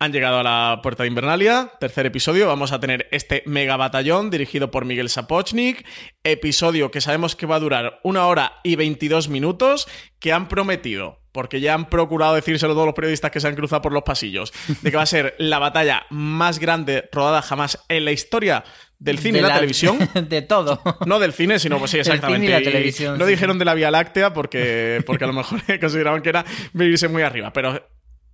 Han 0.00 0.12
llegado 0.12 0.38
a 0.38 0.42
la 0.44 0.80
puerta 0.80 1.02
de 1.02 1.08
Invernalia, 1.08 1.72
tercer 1.80 2.06
episodio. 2.06 2.46
Vamos 2.46 2.70
a 2.70 2.78
tener 2.78 3.08
este 3.10 3.42
mega 3.46 3.76
batallón 3.76 4.30
dirigido 4.30 4.70
por 4.70 4.84
Miguel 4.84 5.08
Sapochnik. 5.08 5.84
Episodio 6.22 6.92
que 6.92 7.00
sabemos 7.00 7.34
que 7.34 7.46
va 7.46 7.56
a 7.56 7.60
durar 7.60 7.98
una 8.04 8.26
hora 8.26 8.60
y 8.62 8.76
22 8.76 9.28
minutos, 9.28 9.88
que 10.20 10.32
han 10.32 10.46
prometido, 10.46 11.18
porque 11.32 11.60
ya 11.60 11.74
han 11.74 11.88
procurado 11.88 12.36
decírselo 12.36 12.74
todos 12.74 12.86
los 12.86 12.94
periodistas 12.94 13.32
que 13.32 13.40
se 13.40 13.48
han 13.48 13.56
cruzado 13.56 13.82
por 13.82 13.92
los 13.92 14.04
pasillos, 14.04 14.52
de 14.82 14.90
que 14.92 14.96
va 14.96 15.02
a 15.02 15.06
ser 15.06 15.34
la 15.38 15.58
batalla 15.58 16.06
más 16.10 16.60
grande 16.60 17.08
rodada 17.10 17.42
jamás 17.42 17.84
en 17.88 18.04
la 18.04 18.12
historia 18.12 18.62
del 19.00 19.18
cine 19.18 19.40
De 19.40 19.46
y 19.46 19.48
la, 19.48 19.54
televisión. 19.54 19.98
De 20.28 20.42
todo. 20.42 20.80
No 21.06 21.18
del 21.18 21.32
cine, 21.32 21.58
sino 21.58 21.80
pues 21.80 21.90
sí, 21.90 21.96
Del 21.96 22.04
cine 22.04 22.14
y 22.14 22.52
exactamente. 22.52 22.88
Y 22.88 23.18
no 23.18 23.24
sí. 23.24 23.30
dijeron 23.32 23.58
de 23.58 23.64
la 23.64 23.74
Vía 23.74 23.90
Láctea 23.90 24.32
porque, 24.32 25.02
porque 25.04 25.24
a 25.24 25.26
lo 25.26 25.32
mejor 25.32 25.60
consideraban 25.80 26.22
que 26.22 26.28
era 26.28 26.44
vivirse 26.72 27.08
muy 27.08 27.22
arriba, 27.22 27.52
pero 27.52 27.84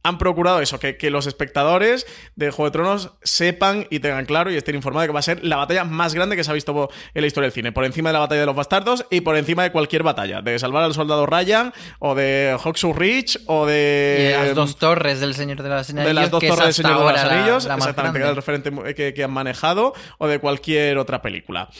han 0.04 0.18
procurado 0.18 0.60
eso, 0.60 0.78
que, 0.78 0.96
que 0.98 1.08
los 1.10 1.26
espectadores 1.26 2.06
de 2.36 2.50
Juego 2.50 2.66
de 2.68 2.72
Tronos 2.72 3.10
sepan 3.22 3.86
y 3.90 4.00
tengan 4.00 4.26
claro 4.26 4.52
y 4.52 4.56
estén 4.56 4.74
informados 4.74 5.04
de 5.04 5.08
que 5.08 5.12
va 5.14 5.20
a 5.20 5.22
ser 5.22 5.42
la 5.42 5.56
batalla 5.56 5.84
más 5.84 6.14
grande 6.14 6.36
que 6.36 6.44
se 6.44 6.50
ha 6.50 6.54
visto 6.54 6.90
en 7.14 7.20
la 7.22 7.26
historia 7.26 7.46
del 7.46 7.52
cine, 7.52 7.72
por 7.72 7.84
encima 7.86 8.10
de 8.10 8.12
la 8.12 8.18
batalla 8.20 8.40
de 8.42 8.46
los 8.46 8.54
bastardos 8.54 9.06
y 9.10 9.22
por 9.22 9.36
encima 9.36 9.62
de 9.62 9.72
cualquier 9.72 10.02
batalla, 10.02 10.42
de 10.42 10.58
salvar 10.58 10.84
al 10.84 10.92
soldado 10.92 11.24
Ryan 11.24 11.72
o 12.00 12.14
de 12.14 12.54
Hawkshaw 12.62 12.92
Ridge 12.92 13.38
o 13.46 13.64
Y 13.66 13.72
de... 13.72 14.36
las 14.38 14.54
dos 14.54 14.76
torres 14.78 15.20
del 15.20 15.34
Señor 15.34 15.62
de 15.62 15.70
los 15.70 15.88
Anillos. 15.88 16.06
de 16.06 16.14
las 16.14 16.30
dos 16.30 16.40
que 16.40 16.48
es 16.48 16.54
torres 16.54 16.66
del 16.76 16.84
Señor 16.84 16.98
de 16.98 17.04
los 17.12 17.24
la- 17.24 17.32
Anillos, 17.38 17.64
la 17.64 17.76
más 17.76 17.84
exactamente, 17.86 18.18
que 18.18 18.22
era 18.22 18.30
el 18.30 18.36
referente 18.36 18.94
que, 18.94 19.14
que 19.14 19.24
han 19.24 19.30
manejado, 19.32 19.94
o 20.18 20.28
de 20.28 20.38
cualquier 20.38 20.98
otra 20.98 21.22
película. 21.22 21.70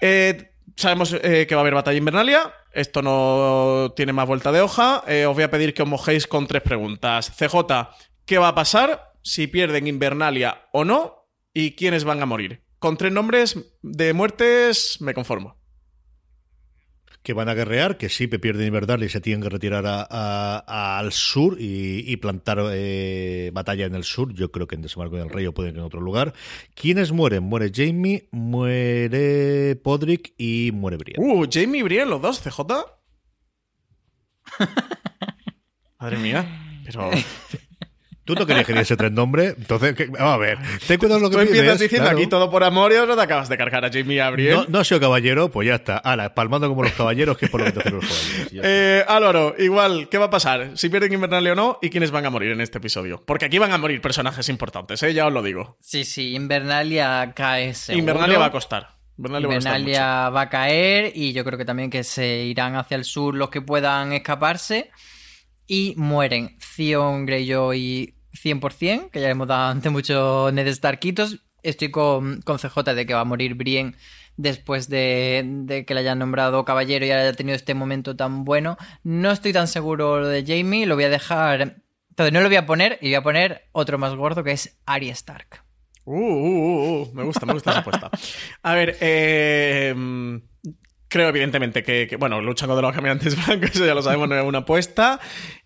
Eh, 0.00 0.52
sabemos 0.76 1.12
eh, 1.12 1.46
que 1.48 1.54
va 1.56 1.60
a 1.60 1.62
haber 1.62 1.74
batalla 1.74 1.98
invernalia. 1.98 2.52
Esto 2.74 3.02
no 3.02 3.92
tiene 3.94 4.12
más 4.12 4.26
vuelta 4.26 4.52
de 4.52 4.60
hoja. 4.60 5.04
Eh, 5.06 5.26
os 5.26 5.34
voy 5.34 5.44
a 5.44 5.50
pedir 5.50 5.74
que 5.74 5.82
os 5.82 5.88
mojéis 5.88 6.26
con 6.26 6.46
tres 6.46 6.62
preguntas. 6.62 7.30
CJ, 7.30 7.88
¿qué 8.26 8.38
va 8.38 8.48
a 8.48 8.54
pasar 8.54 9.12
si 9.22 9.46
pierden 9.46 9.86
Invernalia 9.86 10.66
o 10.72 10.84
no? 10.84 11.28
¿Y 11.52 11.76
quiénes 11.76 12.04
van 12.04 12.20
a 12.22 12.26
morir? 12.26 12.64
Con 12.80 12.96
tres 12.96 13.12
nombres 13.12 13.56
de 13.82 14.12
muertes 14.12 15.00
me 15.00 15.14
conformo. 15.14 15.56
Que 17.24 17.32
van 17.32 17.48
a 17.48 17.54
guerrear, 17.54 17.96
que 17.96 18.10
sí, 18.10 18.26
pierden 18.38 18.66
Invernalia 18.66 19.06
y 19.06 19.08
se 19.08 19.20
tienen 19.22 19.42
que 19.42 19.48
retirar 19.48 19.86
a- 19.86 20.06
a- 20.08 20.58
a- 20.66 20.98
al 20.98 21.10
sur 21.10 21.56
y, 21.58 22.04
y 22.06 22.16
plantar 22.18 22.58
eh, 22.72 23.50
batalla 23.54 23.86
en 23.86 23.94
el 23.94 24.04
sur. 24.04 24.34
Yo 24.34 24.52
creo 24.52 24.66
que 24.68 24.74
en 24.74 24.82
Desembarco 24.82 25.16
del 25.16 25.30
Rey 25.30 25.46
o 25.46 25.54
pueden 25.54 25.72
que 25.72 25.78
en 25.80 25.86
otro 25.86 26.02
lugar. 26.02 26.34
¿Quiénes 26.74 27.12
mueren? 27.12 27.42
Muere 27.42 27.70
Jamie, 27.74 28.28
muere 28.30 29.74
Podrick 29.82 30.34
y 30.36 30.70
muere 30.72 30.98
Brienne. 30.98 31.24
Uh, 31.26 31.46
Jamie 31.50 31.80
y 31.80 31.82
Brienne, 31.82 32.10
los 32.10 32.20
dos, 32.20 32.40
CJ. 32.40 32.60
Madre 35.98 36.18
mía. 36.18 36.82
Pero 36.84 37.10
Tú 38.24 38.34
no 38.34 38.46
querías 38.46 38.66
que 38.66 38.72
diese 38.72 38.96
tres 38.96 39.12
nombres, 39.12 39.54
entonces, 39.58 39.94
¿qué? 39.94 40.06
vamos 40.06 40.34
a 40.34 40.36
ver. 40.38 40.58
Ten 40.86 40.98
cuidado 40.98 41.20
lo 41.20 41.28
que 41.28 41.36
tú 41.36 41.40
empiezas 41.42 41.64
pides, 41.64 41.80
diciendo 41.80 42.06
claro. 42.06 42.18
aquí 42.18 42.26
todo 42.26 42.50
por 42.50 42.64
amor 42.64 42.90
y 42.90 42.96
ahora 42.96 43.16
te 43.16 43.20
acabas 43.22 43.50
de 43.50 43.58
cargar 43.58 43.84
a 43.84 43.90
Jamie 43.92 44.16
y 44.16 44.18
a 44.18 44.30
Brienne. 44.30 44.54
No, 44.54 44.66
no 44.66 44.78
ha 44.78 44.84
sido 44.84 44.98
caballero, 44.98 45.50
pues 45.50 45.68
ya 45.68 45.74
está. 45.74 45.98
Ala, 45.98 46.34
palmando 46.34 46.66
como 46.68 46.82
los 46.82 46.92
caballeros, 46.92 47.36
que 47.36 47.44
es 47.44 47.50
por 47.50 47.60
lo 47.60 47.66
que 47.66 47.72
te 47.72 47.80
hacen 47.80 47.96
los 47.96 48.04
caballeros. 48.06 48.64
Eh, 48.64 49.04
Álvaro, 49.06 49.54
igual, 49.58 50.08
¿qué 50.08 50.16
va 50.16 50.26
a 50.26 50.30
pasar? 50.30 50.70
Si 50.74 50.88
pierden 50.88 51.12
Invernalia 51.12 51.52
o 51.52 51.54
no, 51.54 51.78
y 51.82 51.90
quiénes 51.90 52.10
van 52.10 52.24
a 52.24 52.30
morir 52.30 52.52
en 52.52 52.62
este 52.62 52.78
episodio. 52.78 53.22
Porque 53.26 53.44
aquí 53.44 53.58
van 53.58 53.72
a 53.72 53.78
morir 53.78 54.00
personajes 54.00 54.48
importantes, 54.48 55.02
¿eh? 55.02 55.12
ya 55.12 55.26
os 55.26 55.32
lo 55.32 55.42
digo. 55.42 55.76
Sí, 55.82 56.04
sí, 56.04 56.34
Invernalia 56.34 57.32
cae 57.34 57.74
seguro. 57.74 58.00
Invernalia 58.00 58.38
va 58.38 58.46
a 58.46 58.52
costar. 58.52 58.94
Invernalia, 59.18 59.48
va 59.48 59.54
a 59.54 59.56
costar 59.56 59.78
Invernalia 59.78 60.30
va 60.30 60.40
a 60.40 60.48
caer 60.48 61.12
y 61.14 61.32
yo 61.34 61.44
creo 61.44 61.58
que 61.58 61.64
también 61.64 61.90
que 61.90 62.02
se 62.02 62.44
irán 62.44 62.74
hacia 62.74 62.96
el 62.96 63.04
sur 63.04 63.34
los 63.34 63.50
que 63.50 63.60
puedan 63.60 64.12
escaparse 64.12 64.90
y 65.66 65.94
mueren 65.96 66.56
Theon 66.76 67.26
Greyjoy 67.26 68.14
100%, 68.32 69.10
que 69.10 69.20
ya 69.20 69.30
hemos 69.30 69.48
dado 69.48 69.70
ante 69.70 69.90
muchos 69.90 70.52
Ned 70.52 70.72
Starkitos. 70.72 71.40
Estoy 71.62 71.90
con, 71.90 72.42
con 72.42 72.58
CJ 72.58 72.94
de 72.94 73.06
que 73.06 73.14
va 73.14 73.20
a 73.20 73.24
morir 73.24 73.54
Brienne 73.54 73.94
después 74.36 74.88
de, 74.88 75.42
de 75.44 75.84
que 75.84 75.94
le 75.94 76.00
hayan 76.00 76.18
nombrado 76.18 76.64
caballero 76.64 77.06
y 77.06 77.10
haya 77.10 77.32
tenido 77.32 77.56
este 77.56 77.74
momento 77.74 78.16
tan 78.16 78.44
bueno. 78.44 78.76
No 79.02 79.30
estoy 79.30 79.52
tan 79.52 79.68
seguro 79.68 80.20
lo 80.20 80.28
de 80.28 80.44
Jamie, 80.46 80.86
lo 80.86 80.94
voy 80.94 81.04
a 81.04 81.10
dejar... 81.10 81.80
Entonces 82.10 82.32
no 82.32 82.40
lo 82.42 82.48
voy 82.48 82.56
a 82.56 82.66
poner 82.66 82.98
y 83.00 83.06
voy 83.06 83.14
a 83.16 83.22
poner 83.22 83.68
otro 83.72 83.98
más 83.98 84.14
gordo 84.14 84.44
que 84.44 84.52
es 84.52 84.78
Arya 84.86 85.12
Stark. 85.12 85.64
Uh, 86.04 86.14
uh, 86.14 87.02
uh, 87.02 87.14
me 87.14 87.24
gusta, 87.24 87.44
me 87.44 87.54
gusta 87.54 87.70
esa 87.70 87.80
apuesta. 87.80 88.10
A 88.62 88.74
ver, 88.74 88.96
eh, 89.00 89.94
creo 91.14 91.28
evidentemente 91.28 91.84
que, 91.84 92.16
bueno, 92.18 92.40
luchan 92.40 92.68
contra 92.68 92.88
los 92.88 92.92
caminantes 92.92 93.36
blancos, 93.46 93.70
eso 93.72 93.86
ya 93.86 93.94
lo 93.94 94.02
sabemos, 94.02 94.28
no 94.28 94.36
es 94.36 94.44
una 94.44 94.58
apuesta. 94.58 95.20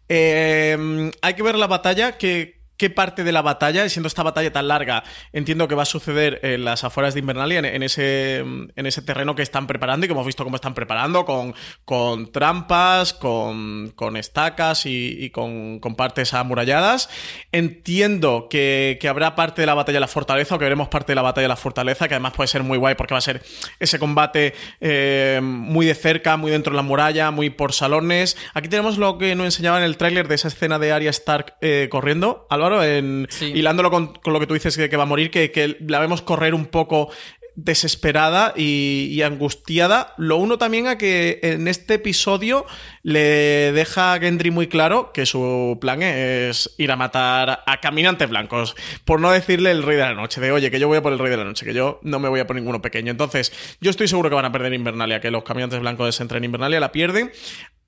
Eh, 0.07 1.11
hay 1.23 1.35
que 1.35 1.43
ver 1.43 1.55
la 1.55 1.67
batalla 1.67 2.19
que 2.19 2.58
qué 2.79 2.91
parte 2.91 3.25
de 3.25 3.33
la 3.33 3.43
batalla, 3.43 3.87
siendo 3.89 4.07
esta 4.07 4.23
batalla 4.23 4.53
tan 4.53 4.69
larga, 4.69 5.03
entiendo 5.33 5.67
que 5.69 5.75
va 5.75 5.83
a 5.83 5.87
suceder 5.87 6.41
en 6.45 6.65
las 6.65 6.85
afueras 6.85 7.13
de 7.13 7.21
Invernalia, 7.21 7.59
en, 7.59 7.83
ese, 7.83 8.39
en 8.39 8.87
ese 8.87 9.03
terreno 9.03 9.35
que 9.35 9.43
están 9.43 9.67
preparando 9.67 10.07
y 10.07 10.09
que 10.09 10.13
hemos 10.13 10.25
visto 10.25 10.45
cómo 10.45 10.57
están 10.57 10.75
preparando, 10.75 11.25
con, 11.25 11.55
con 11.85 12.31
trampas, 12.31 13.13
con, 13.13 13.93
con 13.97 14.17
estacas 14.17 14.87
y, 14.87 15.31
con, 15.31 15.81
con, 15.81 15.97
partes 15.97 16.33
amuralladas. 16.35 17.11
Entiendo 17.51 18.47
que, 18.49 18.97
que, 19.01 19.09
habrá 19.09 19.35
parte 19.35 19.63
de 19.63 19.67
la 19.67 19.75
batalla 19.75 19.97
de 19.97 20.01
la 20.01 20.09
fortaleza, 20.09 20.55
o 20.55 20.59
que 20.59 20.65
veremos 20.65 20.89
parte 20.89 21.13
de 21.13 21.17
la 21.17 21.23
batalla 21.23 21.47
de 21.47 21.49
la 21.49 21.57
fortaleza, 21.57 22.07
que 22.07 22.15
además 22.15 22.35
puede 22.35 22.47
ser 22.47 22.63
muy 22.63 22.79
guay 22.79 22.95
porque 22.95 23.15
va 23.15 23.19
a 23.19 23.23
ser 23.23 23.43
ese 23.81 23.99
combate 23.99 24.55
eh, 24.81 25.41
muy 25.43 25.85
de 25.85 25.97
cerca, 25.97 26.37
muy 26.37 26.53
dentro 26.53 26.73
de 26.73 26.77
la 26.77 26.83
muralla, 26.83 27.33
muy 27.33 27.51
por 27.51 27.73
salones. 27.73 28.37
Aquí 28.55 28.69
tenemos 28.69 28.99
lo 28.99 29.19
que 29.19 29.35
nos 29.35 29.47
enseñaba 29.47 29.79
en 29.79 29.85
el 29.85 29.97
tráiler 29.97 30.29
de 30.29 30.37
esa 30.37 30.47
escena 30.47 30.79
de 30.79 30.93
Arya 30.93 31.11
Stark 31.11 31.57
eh, 31.61 31.89
corriendo. 31.91 32.47
Álvaro, 32.51 32.68
en, 32.83 33.29
hilándolo 33.41 33.91
con, 33.91 34.13
lo 34.25 34.41
que 34.41 34.47
tú 34.47 34.55
dices 34.55 34.77
que, 34.77 34.89
que 34.89 34.97
va 34.97 35.05
a 35.05 35.07
morir, 35.07 35.31
que, 35.31 35.51
que, 35.51 35.77
la 35.87 35.99
vemos 36.01 36.23
correr 36.23 36.55
un 36.55 36.67
poco 36.67 37.11
desesperada 37.59 38.55
y, 38.57 39.21
angustiada. 39.23 40.15
Lo 40.17 40.37
uno 40.37 40.59
también 40.59 40.87
a 40.87 40.97
que 40.97 41.41
en 41.43 41.67
este 41.67 41.95
episodio 41.95 42.65
le 43.03 43.73
deja 43.73 44.13
a 44.13 44.21
Gendry 44.21 44.53
muy 44.53 44.69
claro 44.69 45.11
que 45.13 45.27
su 45.27 45.77
plan 45.81 46.01
es 46.03 46.73
ir 46.79 46.93
a 46.93 46.97
matar 46.97 47.65
a 47.67 47.81
caminantes 47.81 48.31
blancos. 48.31 48.77
Por 49.05 49.21
no 49.21 49.33
decirle 49.33 49.73
el 49.73 49.83
rey 49.83 49.97
de 49.97 50.05
la 50.05 50.15
noche, 50.15 50.41
de 50.41 50.53
oye, 50.53 50.71
que 50.71 50.79
yo 50.79 50.87
voy 50.87 50.99
a 50.99 51.03
por 51.03 51.13
el 51.13 51.19
rey 51.19 51.31
de 51.31 51.37
la 51.37 51.45
noche, 51.45 51.67
que 51.67 51.75
yo 51.75 51.99
no 52.05 52.21
me 52.21 52.29
voy 52.29 52.39
a 52.39 52.47
por 52.47 52.55
ninguno 52.55 52.81
pequeño. 52.81 53.11
Entonces, 53.11 53.53
yo 53.81 53.91
estoy 53.91 54.07
seguro 54.07 54.29
que 54.29 54.37
van 54.37 54.45
a 54.45 54.53
perder 54.53 54.73
Invernalia, 54.73 55.21
que 55.21 55.33
los 55.33 55.43
caminantes 55.43 55.81
blancos 55.81 56.21
entren 56.21 56.39
en 56.39 56.45
Invernalia, 56.45 56.79
la 56.79 56.93
pierden. 56.93 57.33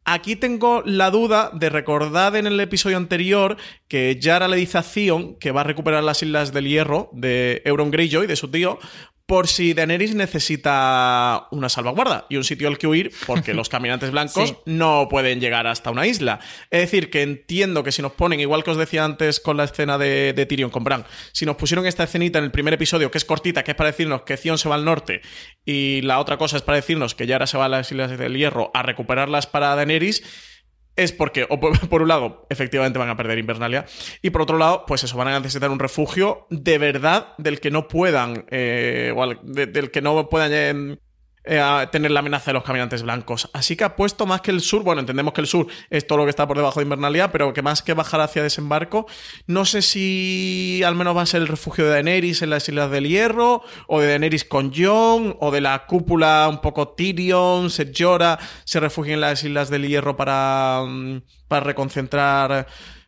Aquí 0.05 0.35
tengo 0.35 0.83
la 0.85 1.11
duda 1.11 1.51
de 1.53 1.69
recordar 1.69 2.35
en 2.35 2.47
el 2.47 2.59
episodio 2.59 2.97
anterior 2.97 3.57
que 3.87 4.19
Yara 4.19 4.49
le 4.49 4.57
dice 4.57 4.79
a 4.79 4.83
Theon 4.83 5.37
que 5.37 5.53
va 5.53 5.61
a 5.61 5.65
recuperar 5.65 6.03
las 6.03 6.23
Islas 6.23 6.53
del 6.53 6.69
Hierro 6.69 7.11
de 7.13 7.63
Euron 7.65 7.91
Greyjoy, 7.91 8.27
de 8.27 8.37
su 8.37 8.51
tío, 8.51 8.79
por 9.31 9.47
si 9.47 9.75
Daenerys 9.75 10.17
necesita 10.17 11.47
una 11.53 11.69
salvaguarda 11.69 12.27
y 12.29 12.37
un 12.37 12.43
sitio 12.43 12.67
al 12.67 12.79
que 12.79 12.89
huir, 12.89 13.13
porque 13.29 13.55
los 13.55 13.69
caminantes 13.69 14.11
blancos 14.11 14.57
no 14.67 15.07
pueden 15.09 15.39
llegar 15.39 15.69
hasta 15.69 15.93
una 15.93 16.05
isla. 16.09 16.41
Es 16.69 16.81
decir, 16.81 17.11
que 17.11 17.23
entiendo 17.23 17.85
que 17.85 17.93
si 17.93 18.03
nos 18.03 18.11
ponen, 18.11 18.41
igual 18.41 18.65
que 18.65 18.73
os 18.73 18.77
decía 18.77 19.05
antes 19.05 19.39
con 19.39 19.57
la 19.57 19.63
escena 19.63 19.99
de, 19.99 20.35
Tyrion 20.49 20.71
con 20.71 20.83
Bran, 20.83 21.05
si 21.31 21.47
nos 21.47 21.55
pusieron 21.55 21.87
esta 21.87 22.03
escenita 22.03 22.41
en 22.41 22.47
el 22.47 22.51
primer 22.51 22.75
episodio, 22.75 23.13
que 23.13 23.19
es 23.19 23.25
cortita, 23.25 23.63
que 23.63 23.71
es 23.71 23.77
para 23.77 23.93
decirnos 23.93 24.23
que 24.23 24.37
Theon 24.37 24.59
se 24.59 24.69
va 24.69 24.75
al 24.75 24.85
norte, 24.85 25.21
y 25.65 26.01
la 26.01 26.19
otra 26.19 26.37
cosa 26.37 26.57
es 26.57 26.63
para 26.65 26.75
decirnos 26.75 27.15
que 27.15 27.29
Yara 27.29 27.47
se 27.47 27.57
va 27.57 27.67
a 27.67 27.69
las 27.69 27.89
Islas 27.93 28.19
del 28.19 28.37
Hierro 28.37 28.73
a 28.75 28.83
recuperarlas 28.83 29.47
para 29.47 29.77
Daenerys, 29.77 30.25
es 30.97 31.13
porque, 31.13 31.47
o 31.49 31.61
por, 31.61 32.03
un 32.03 32.09
lado, 32.09 32.47
efectivamente 32.51 32.99
van 32.99 33.09
a 33.09 33.17
perder 33.17 33.39
Invernalia, 33.39 33.87
y 34.23 34.31
por 34.31 34.43
otro 34.43 34.59
lado, 34.59 34.85
pues 34.87 35.05
eso, 35.05 35.17
van 35.17 35.29
a 35.29 35.39
necesitar 35.39 35.71
un 35.71 35.79
refugio 35.79 36.47
de 36.51 36.79
verdad 36.79 37.35
del 37.39 37.61
que 37.61 37.71
no 37.71 37.89
puedan, 37.89 38.45
eh, 38.51 39.13
o 39.15 39.35
del 39.43 39.91
que 39.91 40.03
no 40.03 40.29
puedan 40.29 40.51
eh, 40.53 40.99
eh, 41.43 41.89
tener 41.91 42.11
la 42.11 42.21
amenaza 42.21 42.51
de 42.51 42.55
los 42.55 42.65
caminantes 42.65 43.03
blancos. 43.03 43.49
Así 43.55 43.75
que 43.75 43.85
ha 43.85 43.97
puesto 43.97 44.27
más 44.27 44.43
que 44.43 44.51
el 44.51 44.61
sur, 44.61 44.83
bueno, 44.83 45.01
entendemos 45.01 45.33
que 45.33 45.41
el 45.41 45.47
sur 45.47 45.67
es 45.89 46.07
todo 46.07 46.19
lo 46.19 46.25
que 46.25 46.31
está 46.31 46.47
por 46.47 46.57
debajo 46.57 46.81
de 46.81 46.85
Invernalia, 46.85 47.33
pero 47.33 47.53
que 47.55 47.63
más 47.63 47.83
que 47.83 47.95
bajar 47.95 48.21
hacia 48.21 48.43
desembarco, 48.43 49.07
no 49.47 49.65
sé 49.65 49.81
si 49.83 50.83
al 50.85 50.95
menos 50.95 51.17
va 51.17 51.23
a 51.23 51.27
ser 51.27 51.41
el 51.41 51.49
refugio 51.49 51.85
de 51.85 51.93
Daenerys 51.93 52.43
en 52.43 52.51
las 52.51 52.69
Islas 52.69 52.91
del 52.91 53.09
Hierro, 53.09 53.63
o 53.87 54.01
de 54.01 54.09
Daenerys 54.09 54.45
con 54.45 54.73
Jon, 54.75 55.37
o 55.41 55.51
de 55.51 55.61
la 55.61 55.87
cúpula 55.87 56.47
un 56.49 56.61
poco 56.61 56.89
Tyrion, 56.89 57.71
se 57.71 57.91
llora, 57.91 58.39
se 58.65 58.81
refugia 58.81 59.15
en 59.15 59.21
las 59.21 59.43
Islas 59.43 59.71
del 59.71 59.89
Hierro 59.89 60.17
para, 60.17 60.83
mm, 60.87 61.23
para 61.49 61.65
reconcentrar 61.65 62.67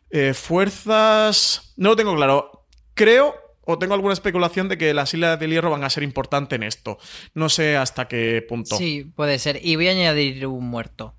eh, 0.09 0.33
fuerzas. 0.33 1.73
No 1.77 1.89
lo 1.89 1.95
tengo 1.95 2.15
claro. 2.15 2.65
Creo 2.93 3.42
o 3.65 3.79
tengo 3.79 3.93
alguna 3.93 4.13
especulación 4.13 4.69
de 4.69 4.77
que 4.77 4.93
las 4.93 5.13
Islas 5.13 5.39
del 5.39 5.51
Hierro 5.51 5.71
van 5.71 5.83
a 5.83 5.89
ser 5.89 6.03
importantes 6.03 6.55
en 6.55 6.63
esto. 6.63 6.97
No 7.33 7.49
sé 7.49 7.77
hasta 7.77 8.07
qué 8.07 8.45
punto. 8.47 8.77
Sí, 8.77 9.11
puede 9.15 9.39
ser. 9.39 9.59
Y 9.63 9.75
voy 9.75 9.87
a 9.87 9.91
añadir 9.91 10.45
un 10.47 10.67
muerto. 10.67 11.15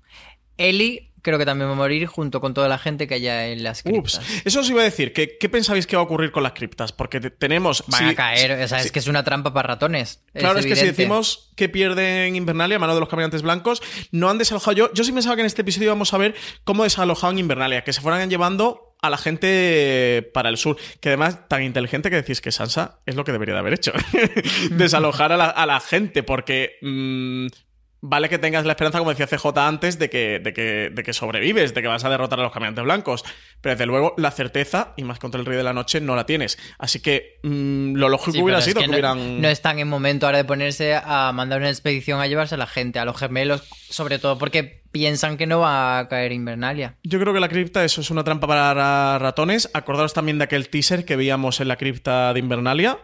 Eli 0.57 1.11
creo 1.25 1.39
que 1.39 1.45
también 1.45 1.67
va 1.67 1.73
a 1.73 1.75
morir 1.75 2.05
junto 2.05 2.39
con 2.39 2.53
toda 2.53 2.69
la 2.69 2.77
gente 2.77 3.07
que 3.07 3.15
haya 3.15 3.47
en 3.47 3.63
las 3.63 3.81
criptas. 3.81 4.21
eso 4.45 4.59
os 4.59 4.69
iba 4.69 4.81
a 4.81 4.83
decir. 4.83 5.11
¿Qué, 5.11 5.37
¿Qué 5.39 5.49
pensabais 5.49 5.87
que 5.87 5.95
va 5.95 6.03
a 6.03 6.05
ocurrir 6.05 6.31
con 6.31 6.43
las 6.43 6.53
criptas? 6.53 6.91
Porque 6.91 7.19
tenemos... 7.19 7.83
Van 7.87 8.05
a 8.05 8.15
caer. 8.15 8.63
o 8.63 8.67
sea, 8.67 8.79
es 8.79 8.91
que 8.91 8.99
es 8.99 9.07
una 9.07 9.23
trampa 9.23 9.51
para 9.51 9.69
ratones. 9.69 10.23
Claro, 10.33 10.59
es, 10.59 10.67
que 10.67 10.75
si 10.75 10.85
decimos 10.85 11.51
que 11.55 11.67
pierden 11.67 12.35
Invernalia 12.35 12.77
a 12.77 12.79
mano 12.79 12.93
de 12.93 12.99
los 12.99 13.09
caminantes 13.09 13.41
blancos, 13.41 13.81
no 14.11 14.29
han 14.29 14.37
desalojado... 14.37 14.77
Yo, 14.77 14.93
yo 14.93 15.03
sí 15.03 15.11
pensaba 15.11 15.35
que 15.35 15.41
en 15.41 15.47
este 15.47 15.63
episodio 15.63 15.87
íbamos 15.87 16.13
a 16.13 16.19
ver 16.19 16.35
cómo 16.63 16.83
desalojaban 16.83 17.39
Invernalia. 17.39 17.83
Que 17.83 17.91
se 17.91 18.01
fueran 18.01 18.29
llevando 18.29 18.94
a 19.07 19.09
la 19.09 19.17
gente 19.17 20.29
para 20.33 20.49
el 20.49 20.57
sur. 20.57 20.77
Que 20.99 21.09
además, 21.09 21.47
tan 21.47 21.63
inteligente 21.63 22.09
que 22.09 22.17
decís 22.17 22.41
que 22.41 22.51
Sansa 22.51 22.99
es 23.05 23.15
lo 23.15 23.23
que 23.23 23.31
debería 23.31 23.53
de 23.53 23.59
haber 23.59 23.73
hecho. 23.73 23.91
Desalojar 24.71 25.31
a 25.31 25.65
la, 25.65 25.79
gente, 25.79 26.23
porque 26.23 26.77
mm, 26.81 27.47
vale 28.01 28.29
que 28.29 28.37
tengas 28.37 28.65
la 28.65 28.73
esperanza, 28.73 28.99
como 28.99 29.13
decía 29.13 29.27
CJ 29.27 29.57
antes, 29.57 29.99
de 29.99 30.09
que, 30.09 30.39
de, 30.39 30.53
que, 30.53 30.91
de 30.93 31.03
que 31.03 31.13
sobrevives, 31.13 31.73
de 31.73 31.81
que 31.81 31.87
vas 31.87 32.03
a 32.03 32.09
derrotar 32.09 32.39
a 32.39 32.43
los 32.43 32.51
caminantes 32.51 32.83
blancos. 32.83 33.23
Pero 33.61 33.75
desde 33.75 33.85
luego, 33.85 34.13
la 34.17 34.31
certeza, 34.31 34.93
y 34.97 35.03
más 35.03 35.19
contra 35.19 35.39
el 35.39 35.45
Rey 35.45 35.57
de 35.57 35.63
la 35.63 35.73
Noche, 35.73 36.01
no 36.01 36.15
la 36.15 36.25
tienes. 36.25 36.57
Así 36.77 37.01
que 37.01 37.39
mm, 37.43 37.95
lo 37.95 38.09
lógico 38.09 38.43
hubiera 38.43 38.61
sido 38.61 38.81
que, 38.81 38.89
hubieran. 38.89 39.41
No 39.41 39.47
están 39.47 39.79
en 39.79 39.87
momento 39.87 40.25
ahora 40.25 40.39
de 40.39 40.45
ponerse 40.45 40.95
a 40.95 41.31
mandar 41.33 41.59
una 41.59 41.69
expedición 41.69 42.21
a 42.21 42.27
llevarse 42.27 42.55
a 42.55 42.57
la 42.57 42.67
gente, 42.67 42.99
a 42.99 43.05
los 43.05 43.17
gemelos, 43.17 43.63
sobre 43.89 44.19
todo 44.19 44.37
porque 44.37 44.83
piensan 44.91 45.37
que 45.37 45.45
no 45.47 45.59
va 45.59 45.99
a 45.99 46.07
caer 46.07 46.31
Invernalia. 46.31 46.95
Yo 47.03 47.19
creo 47.19 47.33
que 47.33 47.39
la 47.39 47.49
cripta, 47.49 47.83
eso 47.83 48.01
es 48.01 48.11
una 48.11 48.23
trampa 48.23 48.47
para 48.47 49.19
ratones. 49.19 49.69
Acordaros 49.73 50.13
también 50.13 50.37
de 50.37 50.45
aquel 50.45 50.69
teaser 50.69 51.05
que 51.05 51.15
veíamos 51.15 51.59
en 51.59 51.67
la 51.67 51.75
cripta 51.75 52.33
de 52.33 52.39
Invernalia 52.39 52.97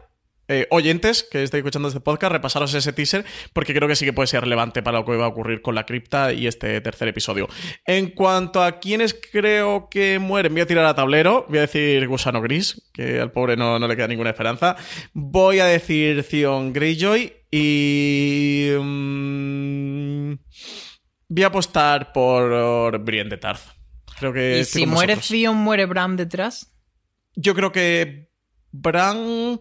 eh, 0.51 0.67
oyentes 0.69 1.23
que 1.23 1.43
estáis 1.43 1.61
escuchando 1.61 1.87
este 1.87 2.01
podcast, 2.01 2.33
repasaros 2.33 2.73
ese 2.73 2.91
teaser 2.91 3.23
porque 3.53 3.73
creo 3.73 3.87
que 3.87 3.95
sí 3.95 4.03
que 4.03 4.11
puede 4.11 4.27
ser 4.27 4.41
relevante 4.41 4.83
para 4.83 4.99
lo 4.99 5.05
que 5.05 5.15
va 5.15 5.23
a 5.23 5.29
ocurrir 5.29 5.61
con 5.61 5.75
la 5.75 5.85
cripta 5.85 6.33
y 6.33 6.45
este 6.45 6.81
tercer 6.81 7.07
episodio. 7.07 7.47
En 7.85 8.09
cuanto 8.09 8.61
a 8.61 8.79
quienes 8.79 9.13
creo 9.13 9.87
que 9.89 10.19
mueren, 10.19 10.51
voy 10.51 10.61
a 10.61 10.65
tirar 10.65 10.83
a 10.83 10.93
tablero, 10.93 11.45
voy 11.47 11.59
a 11.59 11.61
decir 11.61 12.05
Gusano 12.05 12.41
Gris, 12.41 12.89
que 12.93 13.21
al 13.21 13.31
pobre 13.31 13.55
no, 13.55 13.79
le 13.79 13.95
queda 13.95 14.09
ninguna 14.09 14.31
esperanza. 14.31 14.75
Voy 15.13 15.59
a 15.59 15.65
decir 15.65 16.23
Theon 16.23 16.73
Greyjoy 16.73 17.31
y... 17.49 18.71
Mm, 18.77 20.33
voy 21.29 21.43
a 21.43 21.47
apostar 21.47 22.11
por 22.11 22.99
Brienne 22.99 23.29
de 23.29 23.37
Tarth. 23.37 23.61
Creo 24.19 24.33
que 24.33 24.59
¿Y 24.59 24.65
si 24.65 24.85
muere 24.85 25.15
Theon, 25.15 25.55
muere 25.55 25.85
Bran 25.85 26.17
detrás? 26.17 26.75
Yo 27.35 27.55
creo 27.55 27.71
que 27.71 28.30
Bran. 28.71 29.59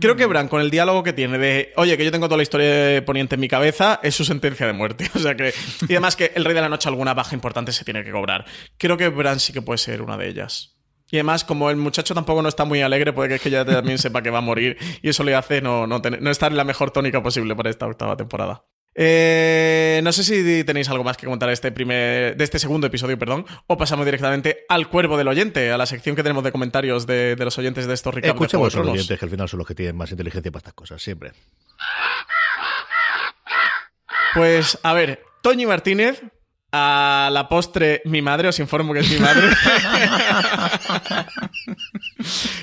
Creo 0.00 0.16
que 0.16 0.26
Bran, 0.26 0.48
con 0.48 0.60
el 0.60 0.70
diálogo 0.70 1.02
que 1.02 1.12
tiene 1.12 1.38
de, 1.38 1.72
oye, 1.76 1.96
que 1.96 2.04
yo 2.04 2.10
tengo 2.10 2.26
toda 2.26 2.38
la 2.38 2.42
historia 2.42 2.66
de 2.66 3.02
Poniente 3.02 3.34
en 3.34 3.40
mi 3.40 3.48
cabeza, 3.48 4.00
es 4.02 4.14
su 4.14 4.24
sentencia 4.24 4.66
de 4.66 4.72
muerte. 4.72 5.10
O 5.14 5.18
sea 5.18 5.36
que. 5.36 5.52
Y 5.88 5.92
además 5.92 6.16
que 6.16 6.32
el 6.34 6.44
Rey 6.44 6.54
de 6.54 6.60
la 6.60 6.68
Noche 6.68 6.88
alguna 6.88 7.14
baja 7.14 7.34
importante 7.34 7.72
se 7.72 7.84
tiene 7.84 8.04
que 8.04 8.10
cobrar. 8.10 8.44
Creo 8.78 8.96
que 8.96 9.08
Bran 9.08 9.40
sí 9.40 9.52
que 9.52 9.62
puede 9.62 9.78
ser 9.78 10.02
una 10.02 10.16
de 10.16 10.28
ellas. 10.28 10.76
Y 11.10 11.16
además, 11.16 11.44
como 11.44 11.70
el 11.70 11.76
muchacho 11.76 12.14
tampoco 12.14 12.42
no 12.42 12.48
está 12.48 12.64
muy 12.64 12.82
alegre, 12.82 13.12
puede 13.12 13.38
que 13.38 13.50
ya 13.50 13.64
también 13.64 13.98
sepa 13.98 14.22
que 14.22 14.30
va 14.30 14.38
a 14.38 14.42
morir. 14.42 14.76
Y 15.02 15.08
eso 15.08 15.22
le 15.22 15.34
hace 15.34 15.60
no, 15.60 15.86
no, 15.86 16.00
no 16.00 16.30
estar 16.30 16.50
en 16.50 16.56
la 16.56 16.64
mejor 16.64 16.90
tónica 16.90 17.22
posible 17.22 17.54
para 17.54 17.70
esta 17.70 17.86
octava 17.86 18.16
temporada. 18.16 18.64
Eh, 18.98 20.00
no 20.02 20.10
sé 20.10 20.24
si 20.24 20.64
tenéis 20.64 20.88
algo 20.88 21.04
más 21.04 21.18
que 21.18 21.26
contar 21.26 21.48
de 21.48 21.52
este, 21.52 21.70
primer, 21.70 22.34
de 22.34 22.44
este 22.44 22.58
segundo 22.58 22.86
episodio, 22.86 23.18
perdón, 23.18 23.44
o 23.66 23.76
pasamos 23.76 24.06
directamente 24.06 24.64
al 24.70 24.88
cuervo 24.88 25.18
del 25.18 25.28
oyente, 25.28 25.70
a 25.70 25.76
la 25.76 25.84
sección 25.84 26.16
que 26.16 26.22
tenemos 26.22 26.42
de 26.42 26.50
comentarios 26.50 27.06
de, 27.06 27.36
los 27.38 27.58
oyentes 27.58 27.86
de 27.86 27.92
estos 27.92 28.14
recaps. 28.14 28.34
Escuchemos 28.34 28.74
a 28.74 28.78
los 28.78 28.88
oyentes, 28.88 29.18
que 29.18 29.24
al 29.26 29.30
final 29.30 29.48
son 29.50 29.58
los 29.58 29.66
que 29.66 29.74
tienen 29.74 29.96
más 29.96 30.10
inteligencia 30.10 30.50
para 30.50 30.60
estas 30.60 30.74
cosas, 30.74 31.02
siempre. 31.02 31.32
Pues, 34.32 34.78
a 34.82 34.94
ver, 34.94 35.22
Toñi 35.42 35.66
Martínez 35.66 36.22
a 36.76 37.30
la 37.30 37.48
postre, 37.48 38.02
mi 38.04 38.20
madre, 38.20 38.48
os 38.48 38.58
informo 38.58 38.92
que 38.92 39.00
es 39.00 39.10
mi 39.10 39.18
madre. 39.18 39.48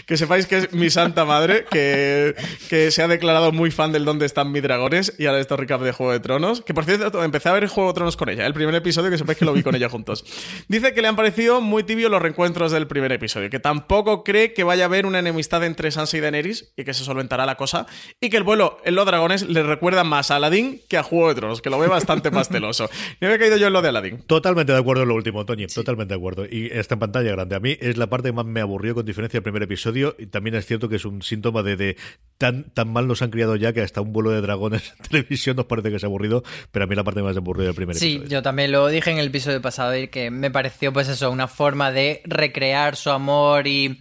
que 0.06 0.18
sepáis 0.18 0.46
que 0.46 0.58
es 0.58 0.74
mi 0.74 0.90
santa 0.90 1.26
madre, 1.26 1.66
que, 1.70 2.36
que, 2.70 2.92
se 2.92 3.02
ha 3.02 3.08
declarado 3.08 3.52
muy 3.52 3.72
fan 3.72 3.92
del 3.92 4.06
Dónde 4.06 4.26
están 4.26 4.52
mis 4.52 4.62
dragones 4.62 5.14
y 5.18 5.26
ahora 5.26 5.40
esto 5.40 5.58
recap 5.58 5.82
de 5.82 5.92
Juego 5.92 6.12
de 6.12 6.20
Tronos. 6.20 6.62
Que 6.62 6.74
por 6.74 6.86
cierto, 6.86 7.24
empecé 7.24 7.50
a 7.50 7.54
ver 7.54 7.68
Juego 7.68 7.90
de 7.90 7.96
Tronos 7.96 8.18
con 8.18 8.30
ella, 8.30 8.46
el 8.46 8.54
primer 8.54 8.76
episodio, 8.76 9.10
que 9.10 9.18
sepáis 9.18 9.38
que 9.38 9.46
lo 9.46 9.54
vi 9.54 9.64
con 9.64 9.76
ella 9.76 9.90
juntos. 9.90 10.24
Dice 10.68 10.94
que 10.94 11.02
le 11.02 11.08
han 11.08 11.16
parecido 11.16 11.62
muy 11.62 11.84
tibios 11.84 12.12
los 12.12 12.22
reencuentros 12.22 12.72
del 12.72 12.88
primer 12.88 13.12
episodio, 13.12 13.50
que 13.50 13.60
tampoco 13.60 14.24
cree 14.24 14.54
que 14.54 14.64
vaya 14.64 14.84
a 14.84 14.88
haber 14.88 15.06
una 15.06 15.20
enemistad 15.20 15.64
entre 15.64 15.92
Sansa 15.92 16.18
y 16.18 16.20
Daenerys 16.20 16.74
y 16.78 16.84
que 16.84 16.94
se 16.94 17.04
solventará 17.04 17.46
la 17.46 17.56
cosa, 17.56 17.88
y 18.22 18.30
que 18.30 18.38
el 18.38 18.44
vuelo 18.44 18.78
en 18.86 18.96
los 18.96 19.06
dragones 19.06 19.44
le 19.44 19.64
recuerda 19.64 20.04
más 20.04 20.30
a 20.30 20.36
Aladdin 20.36 20.82
que 20.88 20.98
a 20.98 21.04
Juego 21.04 21.30
de 21.30 21.36
Tronos, 21.36 21.62
que 21.62 21.70
lo 21.70 21.80
ve 21.80 21.88
bastante 21.88 22.32
pasteloso. 22.32 22.90
Me 23.20 23.28
había 23.28 23.40
caído 23.40 23.58
yo 23.58 23.68
en 23.68 23.74
lo 23.74 23.82
de 23.82 23.90
Aladdin. 23.90 24.03
Totalmente 24.12 24.72
de 24.72 24.80
acuerdo 24.80 25.04
en 25.04 25.10
lo 25.10 25.16
último, 25.16 25.46
Toñi. 25.46 25.68
Totalmente 25.68 26.14
de 26.14 26.18
acuerdo. 26.18 26.46
Y 26.50 26.68
está 26.72 26.96
en 26.96 27.00
pantalla 27.00 27.32
grande. 27.32 27.56
A 27.56 27.60
mí 27.60 27.78
es 27.80 27.98
la 27.98 28.08
parte 28.08 28.30
que 28.30 28.34
más 28.34 28.46
me 28.46 28.62
aburrió 28.62 28.96
con 28.96 29.06
diferencia 29.06 29.38
del 29.38 29.44
primer 29.44 29.64
episodio. 29.64 30.16
Y 30.18 30.28
también 30.28 30.56
es 30.56 30.66
cierto 30.66 30.90
que 30.90 30.96
es 30.98 31.06
un 31.06 31.22
síntoma 31.22 31.64
de, 31.64 31.98
tan, 32.38 32.72
tan 32.74 32.92
mal 32.92 33.08
nos 33.08 33.22
han 33.22 33.30
criado 33.32 33.56
ya 33.56 33.74
que 33.74 33.82
hasta 33.82 34.02
un 34.02 34.14
vuelo 34.14 34.32
de 34.32 34.42
dragones 34.42 34.94
en 34.98 35.06
televisión 35.10 35.56
nos 35.56 35.66
parece 35.66 35.90
que 35.90 35.98
es 35.98 36.04
aburrido. 36.04 36.44
Pero 36.72 36.86
a 36.86 36.88
mí 36.88 36.96
la 36.96 37.04
parte 37.04 37.22
más 37.22 37.38
aburrida 37.38 37.68
del 37.68 37.76
primer 37.76 37.96
episodio. 37.96 38.22
Sí, 38.22 38.28
yo 38.30 38.42
también 38.42 38.72
lo 38.72 38.88
dije 38.88 39.12
en 39.12 39.18
el 39.18 39.28
episodio 39.28 39.62
pasado 39.62 39.96
y 39.98 40.08
que 40.08 40.32
me 40.32 40.52
pareció, 40.52 40.92
pues 40.94 41.08
eso, 41.08 41.32
una 41.32 41.48
forma 41.48 41.92
de 41.92 42.22
recrear 42.26 42.96
su 42.96 43.10
amor 43.10 43.68
y 43.68 44.00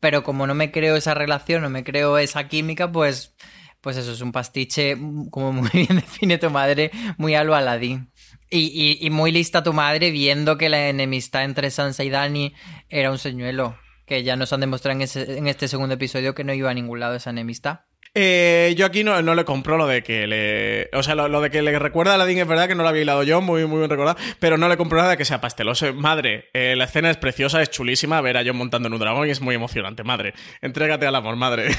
pero 0.00 0.22
como 0.22 0.46
no 0.46 0.54
me 0.54 0.70
creo 0.70 0.96
esa 0.96 1.14
relación, 1.14 1.62
no 1.62 1.70
me 1.70 1.84
creo 1.84 2.18
esa 2.18 2.48
química, 2.48 2.90
pues, 2.90 3.34
pues 3.80 3.96
eso 3.96 4.12
es 4.12 4.20
un 4.20 4.32
pastiche, 4.32 4.96
como 5.30 5.52
muy 5.52 5.70
bien 5.72 5.96
define 5.96 6.38
tu 6.38 6.50
madre, 6.50 6.90
muy 7.16 7.34
a 7.34 7.44
lo. 7.44 8.08
Y, 8.56 8.70
y, 9.00 9.04
y 9.04 9.10
muy 9.10 9.32
lista 9.32 9.64
tu 9.64 9.72
madre 9.72 10.12
viendo 10.12 10.56
que 10.56 10.68
la 10.68 10.88
enemistad 10.88 11.42
entre 11.42 11.72
Sansa 11.72 12.04
y 12.04 12.10
Dani 12.10 12.54
era 12.88 13.10
un 13.10 13.18
señuelo, 13.18 13.76
que 14.06 14.22
ya 14.22 14.36
nos 14.36 14.52
han 14.52 14.60
demostrado 14.60 14.94
en, 14.96 15.02
ese- 15.02 15.38
en 15.38 15.48
este 15.48 15.66
segundo 15.66 15.94
episodio 15.96 16.36
que 16.36 16.44
no 16.44 16.52
iba 16.54 16.70
a 16.70 16.74
ningún 16.74 17.00
lado 17.00 17.16
esa 17.16 17.30
enemistad. 17.30 17.80
Eh, 18.14 18.74
yo 18.76 18.86
aquí 18.86 19.02
no, 19.02 19.20
no 19.22 19.34
le 19.34 19.44
compro 19.44 19.76
lo 19.76 19.86
de 19.88 20.02
que 20.04 20.26
le. 20.28 20.88
O 20.96 21.02
sea, 21.02 21.14
lo, 21.16 21.40
de 21.40 21.50
que 21.50 21.62
le 21.62 21.76
recuerda 21.78 22.12
a 22.12 22.14
Aladdin 22.14 22.38
es 22.38 22.46
verdad 22.46 22.68
que 22.68 22.76
no 22.76 22.84
lo 22.84 22.88
había 22.88 23.02
hilado 23.02 23.24
yo, 23.24 23.40
muy, 23.40 23.66
muy 23.66 23.78
bien 23.78 23.90
recordado, 23.90 24.16
pero 24.38 24.56
no 24.56 24.68
le 24.68 24.76
compro 24.76 24.98
nada 24.98 25.10
de 25.10 25.16
que 25.16 25.24
sea 25.24 25.40
pasteloso. 25.40 25.92
Madre, 25.94 26.48
eh, 26.52 26.76
la 26.76 26.84
escena 26.84 27.10
es 27.10 27.16
preciosa, 27.16 27.60
es 27.60 27.70
chulísima. 27.70 28.20
Ver 28.20 28.36
a 28.36 28.42
John 28.46 28.56
montando 28.56 28.86
en 28.86 28.94
un 28.94 29.00
dragón 29.00 29.26
y 29.26 29.30
es 29.32 29.40
muy 29.40 29.56
emocionante. 29.56 30.04
Madre, 30.04 30.32
entrégate 30.62 31.06
al 31.06 31.16
amor, 31.16 31.34
madre. 31.34 31.70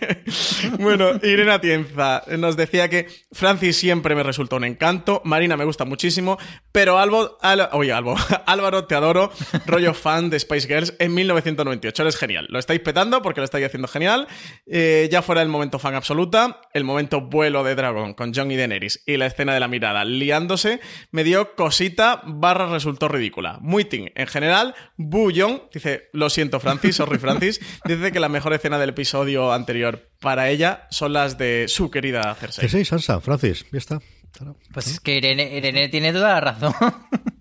bueno, 0.78 1.10
Irene 1.22 1.52
Atienza 1.52 2.22
nos 2.38 2.56
decía 2.56 2.88
que 2.88 3.06
Francis 3.32 3.76
siempre 3.76 4.14
me 4.14 4.22
resultó 4.22 4.56
un 4.56 4.64
encanto, 4.64 5.20
Marina 5.24 5.58
me 5.58 5.64
gusta 5.64 5.84
muchísimo, 5.84 6.38
pero 6.72 6.98
Albo, 6.98 7.36
Al- 7.42 7.68
oye, 7.72 7.92
Albo, 7.92 8.16
Álvaro, 8.46 8.86
te 8.86 8.94
adoro, 8.94 9.30
rollo 9.66 9.92
fan 9.92 10.30
de 10.30 10.40
Spice 10.40 10.68
Girls 10.68 10.94
en 10.98 11.12
1998. 11.14 12.02
Eres 12.02 12.16
genial. 12.16 12.46
Lo 12.48 12.58
estáis 12.58 12.80
petando 12.80 13.20
porque 13.20 13.40
lo 13.40 13.44
estáis 13.44 13.66
haciendo 13.66 13.88
genial. 13.88 14.26
Eh, 14.66 15.08
ya 15.10 15.20
fuera 15.20 15.42
el 15.42 15.48
momento 15.48 15.65
fan 15.78 15.94
absoluta, 15.94 16.60
el 16.72 16.84
momento 16.84 17.20
vuelo 17.20 17.64
de 17.64 17.74
dragón 17.74 18.14
con 18.14 18.32
John 18.34 18.50
y 18.50 18.56
Daenerys 18.56 19.02
y 19.06 19.16
la 19.16 19.26
escena 19.26 19.54
de 19.54 19.60
la 19.60 19.68
mirada 19.68 20.04
liándose, 20.04 20.80
me 21.10 21.24
dio 21.24 21.54
cosita 21.54 22.22
barra 22.24 22.66
resultó 22.66 23.08
ridícula. 23.08 23.58
Muy 23.60 23.84
ting. 23.84 24.08
En 24.14 24.26
general, 24.26 24.74
Bullon 24.96 25.62
dice, 25.72 26.08
lo 26.12 26.30
siento 26.30 26.60
Francis, 26.60 26.96
sorry 26.96 27.18
Francis, 27.18 27.60
dice 27.84 28.12
que 28.12 28.20
la 28.20 28.28
mejor 28.28 28.52
escena 28.54 28.78
del 28.78 28.90
episodio 28.90 29.52
anterior 29.52 30.10
para 30.20 30.48
ella 30.48 30.86
son 30.90 31.12
las 31.12 31.38
de 31.38 31.66
su 31.68 31.90
querida 31.90 32.34
Cersei. 32.34 32.62
Cersei, 32.62 32.84
Sansa, 32.84 33.20
Francis, 33.20 33.66
ya 33.70 33.78
está. 33.78 34.00
Claro. 34.32 34.56
Pues 34.72 34.86
es 34.88 35.00
que 35.00 35.16
Irene, 35.16 35.56
Irene 35.56 35.88
tiene 35.88 36.12
toda 36.12 36.34
la 36.34 36.40
razón. 36.40 36.74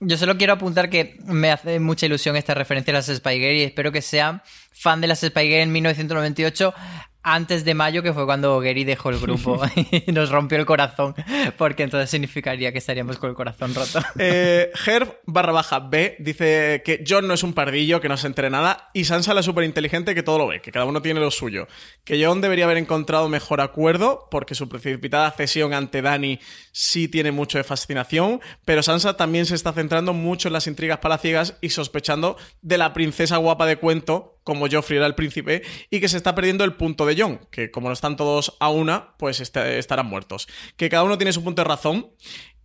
Yo 0.00 0.16
solo 0.16 0.36
quiero 0.36 0.52
apuntar 0.52 0.90
que 0.90 1.18
me 1.24 1.50
hace 1.50 1.80
mucha 1.80 2.06
ilusión 2.06 2.36
esta 2.36 2.54
referencia 2.54 2.92
a 2.92 2.98
las 2.98 3.06
Spy 3.06 3.38
Girls 3.38 3.60
y 3.60 3.62
espero 3.64 3.90
que 3.90 4.02
sea 4.02 4.42
fan 4.72 5.00
de 5.00 5.08
las 5.08 5.20
Spy 5.20 5.48
Girls 5.48 5.64
en 5.64 5.72
1998 5.72 6.74
antes 7.34 7.64
de 7.64 7.74
mayo, 7.74 8.02
que 8.02 8.12
fue 8.12 8.24
cuando 8.24 8.58
Gary 8.60 8.84
dejó 8.84 9.10
el 9.10 9.18
grupo 9.18 9.60
y 10.06 10.12
nos 10.12 10.30
rompió 10.30 10.58
el 10.58 10.66
corazón, 10.66 11.14
porque 11.56 11.82
entonces 11.82 12.10
significaría 12.10 12.72
que 12.72 12.78
estaríamos 12.78 13.18
con 13.18 13.30
el 13.30 13.36
corazón 13.36 13.74
roto. 13.74 14.00
Eh, 14.18 14.70
Herb 14.86 15.20
barra 15.26 15.52
baja 15.52 15.80
B 15.80 16.16
dice 16.18 16.82
que 16.84 17.04
John 17.06 17.28
no 17.28 17.34
es 17.34 17.42
un 17.42 17.52
pardillo, 17.52 18.00
que 18.00 18.08
no 18.08 18.16
se 18.16 18.26
entere 18.26 18.50
nada, 18.50 18.90
y 18.94 19.04
Sansa 19.04 19.34
la 19.34 19.42
súper 19.42 19.64
inteligente 19.64 20.14
que 20.14 20.22
todo 20.22 20.38
lo 20.38 20.46
ve, 20.46 20.60
que 20.60 20.72
cada 20.72 20.84
uno 20.84 21.02
tiene 21.02 21.20
lo 21.20 21.30
suyo. 21.30 21.66
Que 22.04 22.24
John 22.24 22.40
debería 22.40 22.64
haber 22.64 22.78
encontrado 22.78 23.28
mejor 23.28 23.60
acuerdo, 23.60 24.28
porque 24.30 24.54
su 24.54 24.68
precipitada 24.68 25.30
cesión 25.30 25.74
ante 25.74 26.02
Dani 26.02 26.40
sí 26.72 27.08
tiene 27.08 27.32
mucho 27.32 27.58
de 27.58 27.64
fascinación, 27.64 28.40
pero 28.64 28.82
Sansa 28.82 29.16
también 29.16 29.46
se 29.46 29.54
está 29.54 29.72
centrando 29.72 30.12
mucho 30.12 30.48
en 30.48 30.54
las 30.54 30.66
intrigas 30.66 30.98
palaciegas 30.98 31.56
y 31.60 31.70
sospechando 31.70 32.36
de 32.62 32.78
la 32.78 32.92
princesa 32.92 33.36
guapa 33.36 33.66
de 33.66 33.76
cuento, 33.76 34.40
como 34.44 34.66
Joffrey 34.70 34.96
era 34.96 35.06
el 35.06 35.14
príncipe, 35.14 35.62
y 35.90 36.00
que 36.00 36.08
se 36.08 36.16
está 36.16 36.34
perdiendo 36.34 36.64
el 36.64 36.74
punto 36.74 37.04
de 37.04 37.17
Que 37.50 37.70
como 37.70 37.88
no 37.88 37.92
están 37.94 38.16
todos 38.16 38.56
a 38.60 38.68
una, 38.70 39.16
pues 39.18 39.40
est- 39.40 39.56
estarán 39.56 40.06
muertos. 40.06 40.46
Que 40.76 40.88
cada 40.88 41.04
uno 41.04 41.18
tiene 41.18 41.32
su 41.32 41.42
punto 41.44 41.62
de 41.62 41.68
razón 41.68 42.08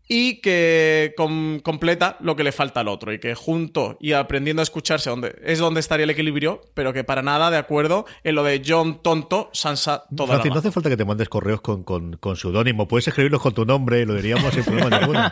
y 0.06 0.42
que 0.42 1.14
com- 1.16 1.60
completa 1.62 2.18
lo 2.20 2.36
que 2.36 2.44
le 2.44 2.52
falta 2.52 2.82
al 2.82 2.90
otro 2.90 3.14
y 3.14 3.20
que 3.20 3.36
junto 3.36 3.98
y 4.02 4.12
aprendiendo 4.12 4.62
a 4.62 4.64
escucharse 4.64 5.10
donde, 5.10 5.34
es 5.46 5.60
donde 5.60 5.80
estaría 5.80 6.04
el 6.04 6.10
equilibrio, 6.10 6.60
pero 6.74 6.92
que 6.92 7.06
para 7.06 7.22
nada 7.22 7.50
de 7.50 7.56
acuerdo 7.58 8.06
en 8.26 8.36
lo 8.36 8.44
de 8.44 8.62
John 8.68 9.02
tonto, 9.02 9.50
Sansa 9.54 10.04
toda 10.14 10.28
Francis, 10.34 10.50
la 10.50 10.54
no 10.56 10.60
hace 10.60 10.72
falta 10.72 10.90
que 10.90 10.98
te 10.98 11.06
mandes 11.06 11.30
correos 11.30 11.62
con, 11.62 11.84
con, 11.86 12.18
con 12.18 12.36
seudónimo. 12.36 12.86
Puedes 12.88 13.08
escribirlos 13.08 13.42
con 13.42 13.54
tu 13.54 13.66
nombre 13.66 14.02
y 14.02 14.06
lo 14.06 14.16
diríamos 14.16 14.54
sin 14.54 14.64
problema 14.66 15.00
ninguno. 15.00 15.32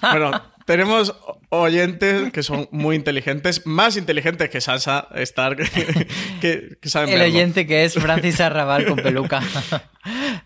Bueno, 0.00 0.42
tenemos 0.66 1.14
oyentes 1.48 2.32
que 2.32 2.42
son 2.42 2.68
muy 2.72 2.96
inteligentes, 2.96 3.64
más 3.64 3.96
inteligentes 3.96 4.50
que 4.50 4.60
Sansa 4.60 5.08
Stark, 5.14 5.58
que, 6.40 6.76
que 6.80 6.88
saben 6.90 7.08
El 7.08 7.20
verlo. 7.20 7.34
oyente 7.34 7.66
que 7.66 7.84
es 7.84 7.94
Francis 7.94 8.40
Arrabal 8.40 8.84
con 8.86 8.96
peluca. 8.96 9.40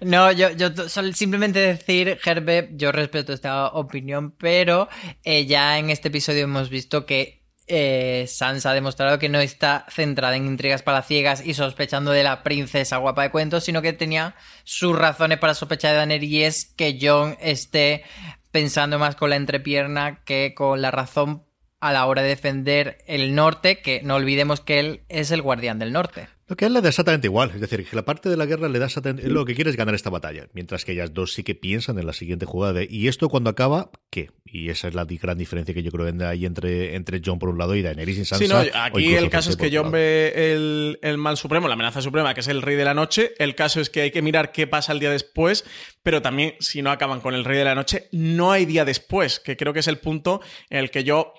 No, 0.00 0.32
yo, 0.32 0.48
yo 0.52 0.70
simplemente 1.12 1.58
decir, 1.58 2.18
Herbe, 2.24 2.70
yo 2.72 2.92
respeto 2.92 3.34
esta 3.34 3.66
opinión, 3.66 4.30
pero 4.30 4.88
eh, 5.22 5.44
ya 5.44 5.78
en 5.78 5.90
este 5.90 6.08
episodio 6.08 6.44
hemos 6.44 6.70
visto 6.70 7.04
que 7.04 7.42
eh, 7.66 8.24
Sansa 8.26 8.70
ha 8.70 8.74
demostrado 8.74 9.18
que 9.18 9.28
no 9.28 9.38
está 9.38 9.84
centrada 9.90 10.34
en 10.36 10.46
intrigas 10.46 10.82
palaciegas 10.82 11.44
y 11.44 11.52
sospechando 11.52 12.10
de 12.10 12.24
la 12.24 12.42
princesa 12.42 12.96
guapa 12.96 13.22
de 13.24 13.30
cuentos, 13.30 13.64
sino 13.64 13.82
que 13.82 13.92
tenía 13.92 14.34
sus 14.64 14.96
razones 14.96 15.38
para 15.38 15.52
sospechar 15.52 15.90
de 15.90 15.98
Daenerys 15.98 16.30
y 16.30 16.42
es 16.42 16.64
que 16.64 16.98
Jon 16.98 17.36
esté 17.40 18.02
pensando 18.50 18.98
más 18.98 19.16
con 19.16 19.30
la 19.30 19.36
entrepierna 19.36 20.24
que 20.24 20.54
con 20.54 20.82
la 20.82 20.90
razón 20.90 21.44
a 21.80 21.92
la 21.92 22.06
hora 22.06 22.22
de 22.22 22.28
defender 22.28 22.98
el 23.06 23.34
norte, 23.34 23.80
que 23.80 24.02
no 24.02 24.16
olvidemos 24.16 24.60
que 24.60 24.78
él 24.80 25.00
es 25.08 25.30
el 25.30 25.42
guardián 25.42 25.78
del 25.78 25.92
norte. 25.92 26.28
Lo 26.50 26.56
que 26.56 26.64
a 26.64 26.68
él 26.68 26.74
le 26.74 26.80
da 26.80 26.88
exactamente 26.88 27.28
igual. 27.28 27.52
Es 27.54 27.60
decir, 27.60 27.86
que 27.86 27.94
la 27.94 28.04
parte 28.04 28.28
de 28.28 28.36
la 28.36 28.44
guerra 28.44 28.68
le 28.68 28.80
da 28.80 28.86
exactamente... 28.86 29.28
Lo 29.28 29.44
que 29.44 29.54
quiere 29.54 29.70
es 29.70 29.76
ganar 29.76 29.94
esta 29.94 30.10
batalla. 30.10 30.48
Mientras 30.52 30.84
que 30.84 30.90
ellas 30.90 31.14
dos 31.14 31.32
sí 31.32 31.44
que 31.44 31.54
piensan 31.54 31.96
en 32.00 32.06
la 32.06 32.12
siguiente 32.12 32.44
jugada. 32.44 32.72
de, 32.72 32.88
¿Y 32.90 33.06
esto 33.06 33.28
cuando 33.28 33.50
acaba? 33.50 33.92
¿Qué? 34.10 34.30
Y 34.44 34.68
esa 34.68 34.88
es 34.88 34.94
la 34.94 35.04
gran 35.04 35.38
diferencia 35.38 35.72
que 35.72 35.84
yo 35.84 35.92
creo 35.92 36.12
que 36.12 36.24
hay 36.24 36.44
entre, 36.44 36.96
entre 36.96 37.22
John 37.24 37.38
por 37.38 37.50
un 37.50 37.58
lado 37.58 37.76
y 37.76 37.82
Daenerys 37.82 38.18
y 38.18 38.24
Sansa. 38.24 38.44
Sí, 38.44 38.50
no, 38.50 38.80
aquí 38.82 39.14
el 39.14 39.30
caso 39.30 39.50
es 39.50 39.56
que 39.56 39.70
John 39.72 39.92
ve 39.92 40.32
el, 40.34 40.98
el 41.02 41.18
mal 41.18 41.36
supremo, 41.36 41.68
la 41.68 41.74
amenaza 41.74 42.02
suprema, 42.02 42.34
que 42.34 42.40
es 42.40 42.48
el 42.48 42.62
rey 42.62 42.74
de 42.74 42.84
la 42.84 42.94
noche. 42.94 43.32
El 43.38 43.54
caso 43.54 43.80
es 43.80 43.88
que 43.88 44.00
hay 44.00 44.10
que 44.10 44.20
mirar 44.20 44.50
qué 44.50 44.66
pasa 44.66 44.90
el 44.90 44.98
día 44.98 45.12
después, 45.12 45.64
pero 46.02 46.20
también 46.20 46.54
si 46.58 46.82
no 46.82 46.90
acaban 46.90 47.20
con 47.20 47.34
el 47.36 47.44
rey 47.44 47.58
de 47.58 47.64
la 47.64 47.76
noche, 47.76 48.08
no 48.10 48.50
hay 48.50 48.66
día 48.66 48.84
después, 48.84 49.38
que 49.38 49.56
creo 49.56 49.72
que 49.72 49.80
es 49.80 49.88
el 49.88 49.98
punto 49.98 50.40
en 50.68 50.78
el 50.78 50.90
que 50.90 51.04
yo 51.04 51.32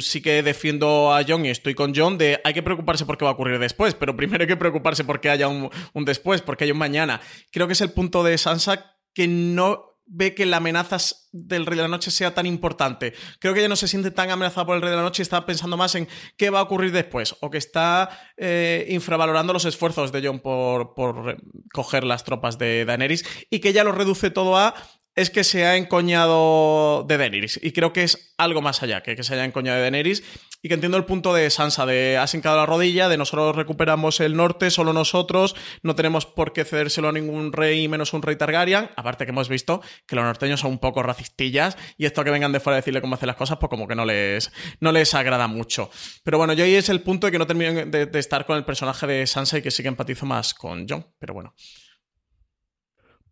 sí 0.00 0.20
que 0.20 0.42
defiendo 0.42 1.14
a 1.14 1.22
John 1.26 1.44
y 1.46 1.50
estoy 1.50 1.74
con 1.74 1.92
John 1.94 2.18
de 2.18 2.40
hay 2.44 2.54
que 2.54 2.62
preocuparse 2.62 3.06
por 3.06 3.16
qué 3.16 3.24
va 3.24 3.30
a 3.30 3.34
ocurrir 3.34 3.58
después, 3.58 3.94
pero 3.94 4.16
primero 4.16 4.42
hay 4.42 4.48
que 4.48 4.56
preocuparse 4.56 5.04
porque 5.04 5.30
haya 5.30 5.48
un, 5.48 5.70
un 5.92 6.04
después, 6.04 6.42
porque 6.42 6.64
haya 6.64 6.72
un 6.72 6.78
mañana. 6.78 7.20
Creo 7.52 7.66
que 7.66 7.74
es 7.74 7.80
el 7.80 7.92
punto 7.92 8.24
de 8.24 8.36
Sansa 8.38 8.96
que 9.14 9.28
no 9.28 9.90
ve 10.12 10.34
que 10.34 10.44
la 10.44 10.56
amenaza 10.56 10.98
del 11.30 11.66
Rey 11.66 11.76
de 11.76 11.82
la 11.82 11.88
Noche 11.88 12.10
sea 12.10 12.34
tan 12.34 12.44
importante. 12.44 13.14
Creo 13.38 13.54
que 13.54 13.60
ella 13.60 13.68
no 13.68 13.76
se 13.76 13.86
siente 13.86 14.10
tan 14.10 14.28
amenazada 14.30 14.66
por 14.66 14.74
el 14.74 14.82
Rey 14.82 14.90
de 14.90 14.96
la 14.96 15.02
Noche 15.02 15.22
y 15.22 15.24
está 15.24 15.46
pensando 15.46 15.76
más 15.76 15.94
en 15.94 16.08
qué 16.36 16.50
va 16.50 16.58
a 16.58 16.62
ocurrir 16.62 16.90
después, 16.90 17.36
o 17.40 17.48
que 17.48 17.58
está 17.58 18.10
eh, 18.36 18.86
infravalorando 18.90 19.52
los 19.52 19.64
esfuerzos 19.64 20.10
de 20.10 20.26
John 20.26 20.40
por, 20.40 20.94
por 20.94 21.30
eh, 21.30 21.36
coger 21.72 22.02
las 22.02 22.24
tropas 22.24 22.58
de 22.58 22.84
Daenerys 22.84 23.24
y 23.50 23.60
que 23.60 23.68
ella 23.68 23.84
lo 23.84 23.92
reduce 23.92 24.30
todo 24.30 24.56
a 24.56 24.74
es 25.20 25.30
que 25.30 25.44
se 25.44 25.66
ha 25.66 25.76
encoñado 25.76 27.04
de 27.06 27.18
Daenerys. 27.18 27.60
Y 27.62 27.72
creo 27.72 27.92
que 27.92 28.02
es 28.02 28.34
algo 28.38 28.62
más 28.62 28.82
allá 28.82 29.02
que 29.02 29.16
que 29.16 29.22
se 29.22 29.34
haya 29.34 29.44
encoñado 29.44 29.76
de 29.76 29.82
Daenerys. 29.82 30.22
Y 30.62 30.68
que 30.68 30.74
entiendo 30.74 30.98
el 30.98 31.06
punto 31.06 31.32
de 31.32 31.48
Sansa, 31.48 31.86
de 31.86 32.18
has 32.18 32.34
hincado 32.34 32.56
la 32.56 32.66
rodilla, 32.66 33.08
de 33.08 33.16
nosotros 33.16 33.56
recuperamos 33.56 34.20
el 34.20 34.36
norte, 34.36 34.70
solo 34.70 34.92
nosotros, 34.92 35.56
no 35.82 35.94
tenemos 35.94 36.26
por 36.26 36.52
qué 36.52 36.66
cedérselo 36.66 37.08
a 37.08 37.12
ningún 37.12 37.52
rey 37.52 37.88
menos 37.88 38.12
un 38.12 38.20
rey 38.20 38.36
Targaryen. 38.36 38.90
Aparte 38.96 39.24
que 39.24 39.30
hemos 39.30 39.48
visto 39.48 39.80
que 40.06 40.16
los 40.16 40.24
norteños 40.24 40.60
son 40.60 40.72
un 40.72 40.78
poco 40.78 41.02
racistillas 41.02 41.78
y 41.96 42.04
esto 42.04 42.24
que 42.24 42.30
vengan 42.30 42.52
de 42.52 42.60
fuera 42.60 42.76
a 42.76 42.80
decirle 42.80 43.00
cómo 43.00 43.14
hacer 43.14 43.26
las 43.26 43.36
cosas, 43.36 43.56
pues 43.58 43.70
como 43.70 43.88
que 43.88 43.94
no 43.94 44.04
les, 44.04 44.52
no 44.80 44.92
les 44.92 45.14
agrada 45.14 45.46
mucho. 45.48 45.90
Pero 46.24 46.36
bueno, 46.36 46.52
yo 46.52 46.64
ahí 46.64 46.74
es 46.74 46.90
el 46.90 47.00
punto 47.00 47.26
de 47.26 47.32
que 47.32 47.38
no 47.38 47.46
termino 47.46 47.86
de, 47.86 48.06
de 48.06 48.18
estar 48.18 48.44
con 48.44 48.56
el 48.56 48.64
personaje 48.64 49.06
de 49.06 49.26
Sansa 49.26 49.58
y 49.58 49.62
que 49.62 49.70
sí 49.70 49.82
que 49.82 49.88
empatizo 49.88 50.26
más 50.26 50.52
con 50.52 50.86
John. 50.88 51.06
Pero 51.18 51.34
bueno. 51.34 51.54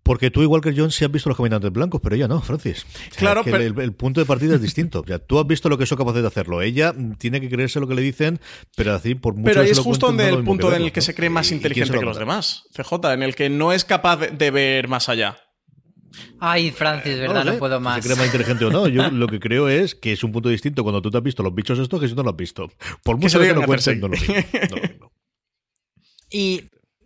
Porque 0.08 0.30
tú, 0.30 0.42
igual 0.42 0.62
que 0.62 0.72
John, 0.74 0.90
sí 0.90 1.04
has 1.04 1.12
visto 1.12 1.28
los 1.28 1.36
caminantes 1.36 1.70
blancos, 1.70 2.00
pero 2.02 2.16
ella 2.16 2.26
no, 2.26 2.40
Francis. 2.40 2.84
O 2.84 2.88
sea, 2.90 3.10
Claro, 3.18 3.44
que 3.44 3.50
pero- 3.50 3.62
el, 3.62 3.78
el 3.78 3.92
punto 3.92 4.20
de 4.20 4.26
partida 4.26 4.54
es 4.54 4.62
distinto. 4.62 5.00
O 5.00 5.06
sea, 5.06 5.18
tú 5.18 5.38
has 5.38 5.46
visto 5.46 5.68
lo 5.68 5.76
que 5.76 5.84
son 5.86 5.98
capaces 5.98 6.22
de 6.22 6.28
hacerlo. 6.28 6.62
Ella 6.62 6.94
tiene 7.18 7.40
que 7.40 7.48
creerse 7.50 7.78
lo 7.78 7.86
que 7.86 7.94
le 7.94 8.00
dicen, 8.02 8.40
pero 8.74 8.94
así 8.94 9.14
por 9.14 9.34
mucho 9.34 9.44
Pero 9.44 9.60
ahí 9.60 9.66
que 9.66 9.72
es 9.72 9.78
justo 9.78 10.06
cuenten, 10.06 10.26
donde 10.26 10.40
el 10.40 10.44
punto 10.46 10.74
en 10.74 10.82
el 10.82 10.92
que 10.92 11.02
se 11.02 11.14
cree 11.14 11.28
más 11.30 11.50
¿Y- 11.52 11.56
y 11.56 11.58
quién 11.58 11.60
se 11.60 11.68
inteligente 11.68 11.94
lo 11.94 12.00
que 12.00 12.06
los 12.06 12.18
demás. 12.18 12.64
CJ, 12.74 13.12
en 13.12 13.22
el 13.22 13.34
que 13.34 13.50
no 13.50 13.72
es 13.72 13.84
capaz 13.84 14.16
de, 14.16 14.50
ver 14.50 14.88
más 14.88 15.08
allá. 15.10 15.38
Ay, 16.40 16.70
Francis, 16.70 17.16
No 17.16 17.20
¿verdad? 17.20 17.44
No, 17.44 17.52
sé, 17.52 17.58
puedo 17.58 17.76
si 17.78 17.84
más. 17.84 17.96
se 17.96 18.02
cree 18.08 18.16
más 18.16 18.26
inteligente 18.26 18.64
o 18.64 18.70
no. 18.70 18.88
Yo 18.88 19.10
lo 19.12 19.26
que 19.28 19.38
creo 19.38 19.68
es 19.68 19.94
que 19.94 20.12
es 20.12 20.24
un 20.24 20.32
punto 20.32 20.48
distinto 20.48 20.82
cuando 20.82 21.02
tú 21.02 21.10
te 21.10 21.18
has 21.18 21.22
visto 21.22 21.42
los 21.42 21.54
bichos 21.54 21.78
estos 21.78 22.00
que 22.00 22.08
si 22.08 22.14
no 22.14 22.22
lo 22.22 22.30
has 22.30 22.36
visto. 22.36 22.68
Por 23.04 23.16
Que 23.18 23.26
mucho 23.26 23.38
se 23.38 23.46
que 23.46 23.52
lo 23.52 23.62
cuenten, 23.64 24.00
no 24.00 24.08
lo 24.08 24.16
mismo. 24.16 24.34
No 24.70 24.76
lo 24.76 24.82
mismo. 24.82 25.12
Y 26.30 26.64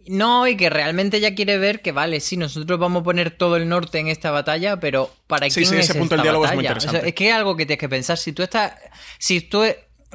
no, 0.08 0.46
y 0.46 0.56
que 0.56 0.70
realmente 0.70 1.18
ella 1.18 1.34
quiere 1.34 1.58
ver 1.58 1.82
que, 1.82 1.92
vale, 1.92 2.20
sí, 2.20 2.36
nosotros 2.36 2.78
vamos 2.78 3.00
a 3.00 3.04
poner 3.04 3.30
todo 3.30 3.56
el 3.56 3.68
norte 3.68 3.98
en 3.98 4.08
esta 4.08 4.30
batalla, 4.30 4.78
pero 4.80 5.10
¿para 5.26 5.48
Sí, 5.48 5.60
quién 5.60 5.66
sí, 5.66 5.76
es 5.76 5.90
ese 5.90 5.98
punto 5.98 6.14
del 6.14 6.22
diálogo 6.22 6.44
es 6.44 6.54
muy 6.54 6.64
batalla? 6.64 6.78
O 6.78 6.80
sea, 6.80 6.88
interesante. 6.88 7.08
es 7.08 7.14
que 7.14 7.28
es 7.28 7.34
algo 7.34 7.56
que 7.56 7.66
tienes 7.66 7.80
que 7.80 7.88
pensar. 7.88 8.18
Si 8.18 8.32
tú 8.32 8.42
estás, 8.42 8.74
si 9.18 9.40
tú, 9.40 9.64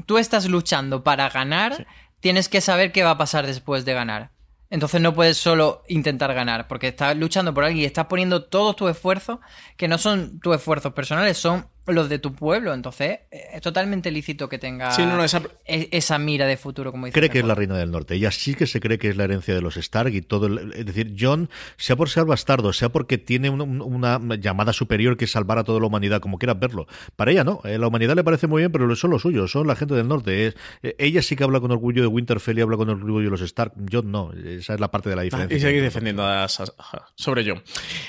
tú 0.05 0.17
estás 0.17 0.45
luchando 0.47 1.03
para 1.03 1.29
ganar, 1.29 1.87
tienes 2.19 2.49
que 2.49 2.61
saber 2.61 2.91
qué 2.91 3.03
va 3.03 3.11
a 3.11 3.17
pasar 3.17 3.45
después 3.47 3.85
de 3.85 3.93
ganar. 3.93 4.31
Entonces 4.69 4.99
no 4.99 5.13
puedes 5.13 5.37
solo 5.37 5.83
intentar 5.87 6.33
ganar, 6.33 6.67
porque 6.67 6.89
estás 6.89 7.15
luchando 7.15 7.53
por 7.53 7.63
alguien 7.63 7.83
y 7.83 7.85
estás 7.85 8.07
poniendo 8.07 8.43
todos 8.45 8.75
tus 8.75 8.91
esfuerzos, 8.91 9.39
que 9.77 9.87
no 9.87 9.97
son 9.97 10.39
tus 10.39 10.55
esfuerzos 10.55 10.93
personales, 10.93 11.37
son 11.37 11.67
los 11.87 12.09
de 12.09 12.19
tu 12.19 12.33
pueblo. 12.33 12.73
Entonces, 12.73 13.19
eh, 13.31 13.41
es 13.53 13.61
totalmente 13.61 14.11
lícito 14.11 14.47
que 14.49 14.57
tenga 14.57 14.91
Sí, 14.91 15.03
no, 15.05 15.15
no, 15.17 15.23
esa- 15.23 15.41
e- 15.65 15.89
esa 15.91 16.17
mira 16.19 16.45
de 16.45 16.57
futuro, 16.57 16.91
como 16.91 17.05
dice 17.05 17.17
cree 17.17 17.29
que 17.29 17.39
es 17.39 17.45
la 17.45 17.55
reina 17.55 17.77
del 17.77 17.91
norte. 17.91 18.15
Ella 18.15 18.31
sí 18.31 18.55
que 18.55 18.67
se 18.67 18.79
cree 18.79 18.97
que 18.97 19.09
es 19.09 19.17
la 19.17 19.23
herencia 19.23 19.53
de 19.55 19.61
los 19.61 19.77
Stark 19.77 20.13
y 20.13 20.21
todo. 20.21 20.47
el- 20.47 20.73
es 20.73 20.85
decir, 20.85 21.15
John, 21.19 21.49
sea 21.77 21.95
por 21.95 22.09
ser 22.09 22.25
bastardo, 22.25 22.73
sea 22.73 22.89
porque 22.89 23.17
tiene 23.17 23.49
un- 23.49 23.61
un- 23.61 23.81
una, 23.81 24.19
llamada 24.37 24.73
superior 24.73 25.17
que 25.17 25.25
es 25.25 25.31
salvar 25.31 25.57
a 25.57 25.63
toda 25.63 25.79
la 25.79 25.87
humanidad, 25.87 26.19
como 26.21 26.37
quieras 26.37 26.59
verlo. 26.59 26.87
Para 27.15 27.31
ella 27.31 27.43
no. 27.43 27.61
Eh, 27.63 27.77
la 27.77 27.87
humanidad 27.87 28.15
le 28.15 28.23
parece 28.23 28.47
muy 28.47 28.61
bien, 28.61 28.71
pero 28.71 28.95
son 28.95 29.11
los 29.11 29.21
suyos, 29.21 29.51
son 29.51 29.67
la 29.67 29.75
gente 29.75 29.93
del 29.95 30.07
norte. 30.07 30.47
Es- 30.47 30.55
eh, 30.83 30.95
ella 30.99 31.21
sí 31.21 31.35
que 31.35 31.43
habla 31.43 31.59
con 31.59 31.71
orgullo 31.71 32.01
de 32.01 32.07
Winterfell 32.07 32.57
y 32.57 32.61
habla 32.61 32.77
con 32.77 32.89
orgullo 32.89 33.25
de 33.25 33.29
los 33.31 33.41
Stark. 33.41 33.73
John 33.91 34.11
no. 34.11 34.31
Esa 34.33 34.73
es 34.73 34.79
la 34.79 34.89
parte 34.91 35.09
de 35.09 35.15
la 35.15 35.21
diferencia. 35.23 35.55
Y 35.57 35.59
seguir 35.59 35.81
defendiendo 35.81 36.25
a 36.25 36.47
sobre 36.47 37.49
John. 37.49 37.61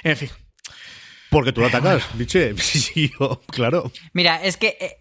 En 0.03 0.17
fin. 0.17 0.29
Porque 1.31 1.53
tú 1.53 1.61
lo 1.61 1.67
atacas, 1.67 2.03
biche. 2.15 2.55
Sí, 2.59 2.79
sí, 2.81 3.13
yo, 3.19 3.41
claro. 3.49 3.91
Mira, 4.13 4.43
es 4.43 4.57
que 4.57 4.77
eh, 4.81 4.97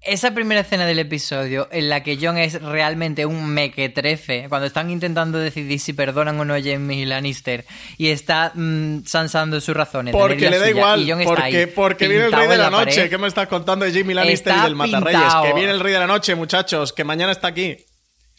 esa 0.00 0.32
primera 0.32 0.60
escena 0.62 0.86
del 0.86 0.98
episodio 1.00 1.68
en 1.70 1.88
la 1.88 2.02
que 2.02 2.18
John 2.20 2.38
es 2.38 2.60
realmente 2.62 3.26
un 3.26 3.48
mequetrefe, 3.50 4.46
cuando 4.48 4.66
están 4.66 4.90
intentando 4.90 5.38
decidir 5.38 5.78
si 5.80 5.92
perdonan 5.92 6.38
o 6.40 6.44
no 6.44 6.54
a 6.54 6.60
Jamie 6.62 7.04
Lannister 7.06 7.64
y 7.96 8.08
está 8.08 8.52
mm, 8.54 9.04
sansando 9.06 9.60
sus 9.60 9.76
razones. 9.76 10.12
Porque 10.12 10.50
le 10.50 10.58
da 10.58 10.66
suya, 10.68 10.70
igual. 10.70 11.02
y 11.02 11.10
John 11.10 11.20
está 11.20 11.34
Porque, 11.34 11.56
ahí, 11.58 11.66
porque 11.66 12.08
viene 12.08 12.24
el 12.26 12.32
rey 12.32 12.48
de 12.48 12.56
la, 12.56 12.70
noche. 12.70 12.94
pared. 12.96 13.10
¿Qué 13.10 13.18
me 13.18 13.28
estás 13.28 13.48
contando 13.48 13.84
de 13.84 13.92
Jamie 13.92 14.14
Lannister 14.14 14.52
Está 14.52 14.62
y 14.64 14.68
del 14.68 14.76
Matarreyes? 14.76 15.20
pintado. 15.20 15.44
Que 15.44 15.52
viene 15.52 15.70
el 15.72 15.80
rey 15.80 15.92
de 15.92 15.98
la 15.98 16.06
noche, 16.06 16.34
muchachos. 16.34 16.92
Que 16.92 17.04
mañana 17.04 17.32
está 17.32 17.48
aquí. 17.48 17.76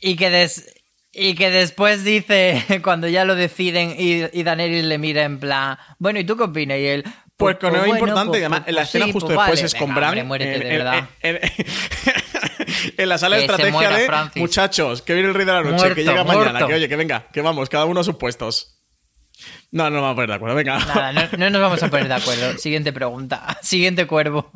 Y 0.02 0.16
que, 0.16 0.30
des- 0.30 0.74
y 1.12 1.36
que 1.36 1.50
después 1.52 2.04
dice, 2.06 2.64
cuando 2.84 3.08
ya 3.10 3.26
lo 3.26 3.36
deciden, 3.36 3.96
y, 4.00 4.24
y 4.32 4.44
Daenerys 4.44 4.86
le 4.86 4.98
mira 4.98 5.24
en 5.24 5.40
plan, 5.40 5.78
bueno, 6.00 6.20
¿y 6.20 6.24
tú 6.24 6.38
qué 6.38 6.44
opinas? 6.44 6.78
Y 6.80 6.86
él, 6.86 7.04
Pues 7.40 7.56
que 7.58 7.68
no 7.72 7.78
es 7.78 7.80
bueno, 7.88 7.94
importante. 8.00 8.28
pues- 8.30 8.40
y 8.40 8.44
además, 8.44 8.60
pues- 8.60 8.68
en 8.70 8.76
la 8.76 8.82
pues 8.82 8.88
escena 8.90 9.06
sí, 9.06 9.12
justo 9.12 9.28
pues 9.28 9.38
después 9.38 9.60
vale, 9.60 9.66
es 9.66 9.74
con 9.76 9.88
venga, 9.90 10.00
Bran. 10.12 10.20
hombre, 10.20 10.44
en, 10.54 10.60
de 10.60 10.68
en- 10.68 10.78
verdad. 10.78 11.10
en- 11.22 11.40
en 12.98 13.10
la 13.10 13.18
sala 13.18 13.36
de 13.38 13.42
estrategia 13.44 13.90
de 13.90 14.06
Francis. 14.06 14.42
muchachos, 14.42 15.02
que 15.02 15.14
viene 15.14 15.30
el 15.30 15.36
rey 15.36 15.46
de 15.46 15.52
la 15.54 15.62
noche, 15.62 15.76
Muerto, 15.76 15.96
que 15.96 16.04
llega 16.04 16.24
mañana, 16.24 16.68
que 16.68 16.74
oye, 16.74 16.90
que 16.90 16.96
venga, 16.96 17.28
que 17.32 17.42
vamos, 17.42 17.70
cada 17.70 17.86
uno 17.86 18.02
a 18.02 18.04
sus 18.04 18.16
puestos. 18.16 18.76
No, 19.72 19.86
no 19.86 19.92
nos 19.92 20.02
vamos 20.02 20.12
a 20.12 20.16
poner 20.16 20.30
de 20.30 20.36
acuerdo, 20.36 20.56
venga. 20.56 20.80
Nada, 20.80 21.14
no, 21.14 21.22
no 21.38 21.50
nos 21.50 21.62
vamos 21.62 21.84
a 21.84 21.90
poner 21.90 22.08
de 22.10 22.14
acuerdo. 22.16 22.58
Siguiente 22.58 22.92
pregunta. 22.92 23.58
Siguiente 23.62 24.06
cuervo. 24.06 24.52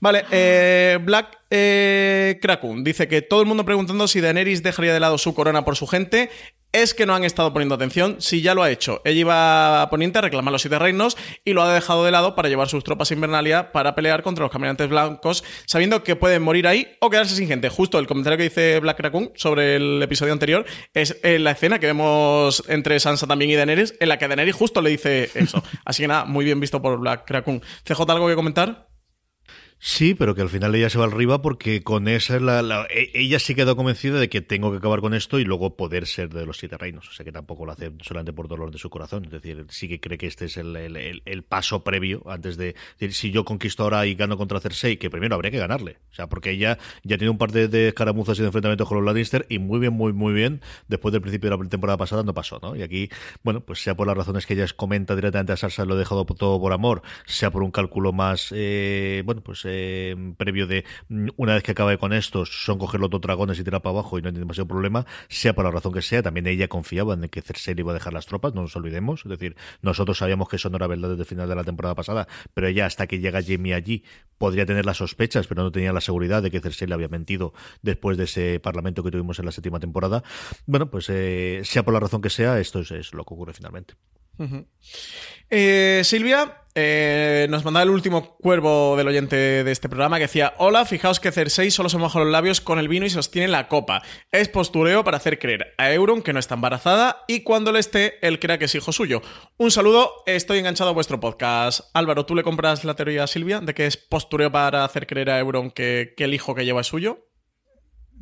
Vale, 0.00 0.24
eh, 0.30 0.98
Black 1.02 1.38
eh, 1.50 2.38
Kraken 2.40 2.84
dice 2.84 3.08
que 3.08 3.22
todo 3.22 3.40
el 3.40 3.46
mundo 3.46 3.64
preguntando 3.64 4.06
si 4.08 4.20
Daenerys 4.20 4.62
dejaría 4.62 4.92
de 4.94 5.00
lado 5.00 5.18
su 5.18 5.34
corona 5.34 5.64
por 5.64 5.76
su 5.76 5.86
gente. 5.86 6.30
Es 6.74 6.92
que 6.92 7.06
no 7.06 7.14
han 7.14 7.22
estado 7.22 7.52
poniendo 7.52 7.76
atención. 7.76 8.16
Si 8.18 8.42
ya 8.42 8.52
lo 8.52 8.64
ha 8.64 8.70
hecho. 8.70 9.00
Ella 9.04 9.20
iba 9.20 9.82
a 9.82 9.90
Poniente 9.90 10.18
a 10.18 10.22
reclamar 10.22 10.50
los 10.50 10.60
siete 10.60 10.76
reinos 10.76 11.16
y 11.44 11.52
lo 11.52 11.62
ha 11.62 11.72
dejado 11.72 12.04
de 12.04 12.10
lado 12.10 12.34
para 12.34 12.48
llevar 12.48 12.68
sus 12.68 12.82
tropas 12.82 13.12
a 13.12 13.14
Invernalia 13.14 13.70
para 13.70 13.94
pelear 13.94 14.24
contra 14.24 14.42
los 14.42 14.50
caminantes 14.50 14.88
blancos, 14.88 15.44
sabiendo 15.66 16.02
que 16.02 16.16
pueden 16.16 16.42
morir 16.42 16.66
ahí 16.66 16.88
o 16.98 17.10
quedarse 17.10 17.36
sin 17.36 17.46
gente. 17.46 17.68
Justo 17.68 18.00
el 18.00 18.08
comentario 18.08 18.38
que 18.38 18.42
dice 18.42 18.80
Black 18.80 18.96
Kraken 18.96 19.30
sobre 19.36 19.76
el 19.76 20.02
episodio 20.02 20.32
anterior 20.32 20.64
es 20.94 21.16
eh, 21.22 21.38
la 21.38 21.52
escena 21.52 21.78
que 21.78 21.86
vemos 21.86 22.64
entre 22.66 22.98
Sansa 22.98 23.28
también 23.28 23.52
y 23.52 23.54
Daenerys, 23.54 23.94
en 24.00 24.08
la 24.08 24.18
que 24.18 24.26
Daenerys 24.26 24.56
justo 24.56 24.82
le 24.82 24.90
dice 24.90 25.30
eso. 25.36 25.62
Así 25.84 26.02
que 26.02 26.08
nada, 26.08 26.24
muy 26.24 26.44
bien 26.44 26.58
visto 26.58 26.82
por 26.82 26.98
Black 26.98 27.24
Kraken. 27.24 27.62
CJ, 27.84 28.00
¿algo 28.10 28.26
que 28.26 28.34
comentar? 28.34 28.93
Sí, 29.86 30.14
pero 30.14 30.34
que 30.34 30.40
al 30.40 30.48
final 30.48 30.74
ella 30.74 30.88
se 30.88 30.96
va 30.98 31.04
arriba 31.04 31.42
porque 31.42 31.82
con 31.82 32.08
esa 32.08 32.36
es 32.36 32.42
la, 32.42 32.62
la- 32.62 32.86
e- 32.88 33.10
ella 33.12 33.38
sí 33.38 33.54
quedó 33.54 33.76
convencida 33.76 34.18
de 34.18 34.30
que 34.30 34.40
tengo 34.40 34.70
que 34.70 34.78
acabar 34.78 35.00
con 35.02 35.12
esto 35.12 35.38
y 35.38 35.44
luego 35.44 35.76
poder 35.76 36.06
ser 36.06 36.30
de 36.30 36.46
los 36.46 36.56
siete 36.56 36.78
reinos. 36.78 37.06
O 37.10 37.12
sea 37.12 37.22
que 37.22 37.32
tampoco 37.32 37.66
lo 37.66 37.72
hace 37.72 37.92
solamente 38.00 38.32
por 38.32 38.48
dolor 38.48 38.70
de 38.70 38.78
su 38.78 38.88
corazón. 38.88 39.26
Es 39.26 39.30
decir, 39.30 39.66
sí 39.68 39.86
que 39.86 40.00
cree 40.00 40.16
que 40.16 40.26
este 40.26 40.46
es 40.46 40.56
el, 40.56 40.74
el- 40.74 41.42
paso 41.44 41.84
previo 41.84 42.22
antes 42.30 42.56
de. 42.56 42.74
decir, 42.98 43.12
si 43.12 43.30
yo 43.30 43.44
conquisto 43.44 43.82
ahora 43.82 44.06
y 44.06 44.14
gano 44.14 44.38
contra 44.38 44.58
Cersei, 44.58 44.96
que 44.96 45.10
primero 45.10 45.34
habría 45.34 45.50
que 45.50 45.58
ganarle. 45.58 45.98
O 46.10 46.14
sea, 46.14 46.28
porque 46.30 46.52
ella 46.52 46.78
ya 47.02 47.18
tiene 47.18 47.28
un 47.30 47.36
par 47.38 47.52
de, 47.52 47.68
de 47.68 47.88
escaramuzas 47.88 48.38
y 48.38 48.40
de 48.40 48.46
enfrentamientos 48.46 48.88
con 48.88 48.96
los 48.96 49.04
Lannister 49.04 49.44
y 49.50 49.58
muy 49.58 49.80
bien, 49.80 49.92
muy, 49.92 50.14
muy 50.14 50.32
bien. 50.32 50.62
Después 50.88 51.12
del 51.12 51.20
principio 51.20 51.50
de 51.50 51.58
la 51.58 51.68
temporada 51.68 51.98
pasada 51.98 52.22
no 52.22 52.32
pasó, 52.32 52.58
¿no? 52.62 52.74
Y 52.74 52.80
aquí, 52.82 53.10
bueno, 53.42 53.60
pues 53.60 53.82
sea 53.82 53.94
por 53.94 54.06
las 54.06 54.16
razones 54.16 54.46
que 54.46 54.54
ella 54.54 54.64
comenta 54.74 55.14
directamente 55.14 55.52
a 55.52 55.58
Sarsa, 55.58 55.84
lo 55.84 55.94
he 55.94 55.98
dejado 55.98 56.24
todo 56.24 56.58
por 56.58 56.72
amor, 56.72 57.02
sea 57.26 57.50
por 57.50 57.62
un 57.62 57.70
cálculo 57.70 58.12
más, 58.14 58.48
eh, 58.56 59.22
bueno, 59.26 59.42
pues 59.42 59.62
eh, 59.66 59.73
previo 60.36 60.66
de 60.66 60.84
mm, 61.08 61.28
una 61.36 61.54
vez 61.54 61.62
que 61.62 61.72
acabe 61.72 61.98
con 61.98 62.12
estos, 62.12 62.64
son 62.64 62.78
coger 62.78 63.00
los 63.00 63.10
dos 63.10 63.20
dragones 63.20 63.58
y 63.58 63.64
tirar 63.64 63.82
para 63.82 63.94
abajo 63.98 64.18
y 64.18 64.22
no 64.22 64.28
hay 64.28 64.34
demasiado 64.34 64.66
problema, 64.68 65.06
sea 65.28 65.54
por 65.54 65.64
la 65.64 65.70
razón 65.70 65.92
que 65.92 66.02
sea, 66.02 66.22
también 66.22 66.46
ella 66.46 66.68
confiaba 66.68 67.14
en 67.14 67.28
que 67.28 67.42
Cersei 67.42 67.74
iba 67.78 67.92
a 67.92 67.94
dejar 67.94 68.12
las 68.12 68.26
tropas, 68.26 68.54
no 68.54 68.62
nos 68.62 68.76
olvidemos, 68.76 69.22
es 69.24 69.30
decir, 69.30 69.56
nosotros 69.82 70.18
sabíamos 70.18 70.48
que 70.48 70.56
eso 70.56 70.70
no 70.70 70.76
era 70.76 70.86
verdad 70.86 71.10
desde 71.10 71.22
el 71.22 71.26
final 71.26 71.48
de 71.48 71.54
la 71.54 71.64
temporada 71.64 71.94
pasada, 71.94 72.28
pero 72.54 72.66
ella 72.66 72.86
hasta 72.86 73.06
que 73.06 73.18
llega 73.18 73.42
Jamie 73.42 73.74
allí 73.74 74.04
podría 74.38 74.66
tener 74.66 74.84
las 74.86 74.98
sospechas, 74.98 75.46
pero 75.46 75.62
no 75.62 75.72
tenía 75.72 75.92
la 75.92 76.00
seguridad 76.00 76.42
de 76.42 76.50
que 76.50 76.60
Cersei 76.60 76.88
le 76.88 76.94
había 76.94 77.08
mentido 77.08 77.54
después 77.82 78.16
de 78.16 78.24
ese 78.24 78.60
parlamento 78.60 79.02
que 79.02 79.10
tuvimos 79.10 79.38
en 79.38 79.46
la 79.46 79.52
séptima 79.52 79.80
temporada. 79.80 80.22
Bueno, 80.66 80.90
pues 80.90 81.08
eh, 81.10 81.62
sea 81.64 81.84
por 81.84 81.94
la 81.94 82.00
razón 82.00 82.20
que 82.20 82.30
sea, 82.30 82.60
esto 82.60 82.80
es, 82.80 82.90
es 82.90 83.12
lo 83.14 83.24
que 83.24 83.34
ocurre 83.34 83.52
finalmente. 83.52 83.94
Eh, 85.50 86.02
Silvia 86.04 86.64
eh, 86.76 87.46
nos 87.50 87.64
mandaba 87.64 87.84
el 87.84 87.90
último 87.90 88.36
cuervo 88.38 88.96
del 88.96 89.06
oyente 89.06 89.36
de 89.36 89.70
este 89.70 89.88
programa 89.88 90.16
que 90.16 90.24
decía: 90.24 90.54
Hola, 90.58 90.84
fijaos 90.84 91.20
que 91.20 91.30
Cersei 91.30 91.70
solo 91.70 91.88
se 91.88 91.98
moja 91.98 92.18
los 92.18 92.28
labios 92.28 92.60
con 92.60 92.78
el 92.78 92.88
vino 92.88 93.06
y 93.06 93.10
sostiene 93.10 93.48
la 93.48 93.68
copa. 93.68 94.02
Es 94.32 94.48
postureo 94.48 95.04
para 95.04 95.18
hacer 95.18 95.38
creer 95.38 95.74
a 95.78 95.92
Euron 95.92 96.22
que 96.22 96.32
no 96.32 96.40
está 96.40 96.54
embarazada 96.54 97.24
y 97.28 97.40
cuando 97.40 97.70
le 97.70 97.78
esté, 97.78 98.18
él 98.26 98.40
crea 98.40 98.58
que 98.58 98.64
es 98.64 98.74
hijo 98.74 98.90
suyo. 98.90 99.22
Un 99.56 99.70
saludo, 99.70 100.12
estoy 100.26 100.58
enganchado 100.58 100.90
a 100.90 100.94
vuestro 100.94 101.20
podcast. 101.20 101.90
Álvaro, 101.94 102.26
¿tú 102.26 102.34
le 102.34 102.42
compras 102.42 102.84
la 102.84 102.94
teoría 102.94 103.24
a 103.24 103.28
Silvia 103.28 103.60
de 103.60 103.74
que 103.74 103.86
es 103.86 103.96
postureo 103.96 104.50
para 104.50 104.84
hacer 104.84 105.06
creer 105.06 105.30
a 105.30 105.38
Euron 105.38 105.70
que, 105.70 106.14
que 106.16 106.24
el 106.24 106.34
hijo 106.34 106.54
que 106.56 106.64
lleva 106.64 106.80
es 106.80 106.88
suyo? 106.88 107.28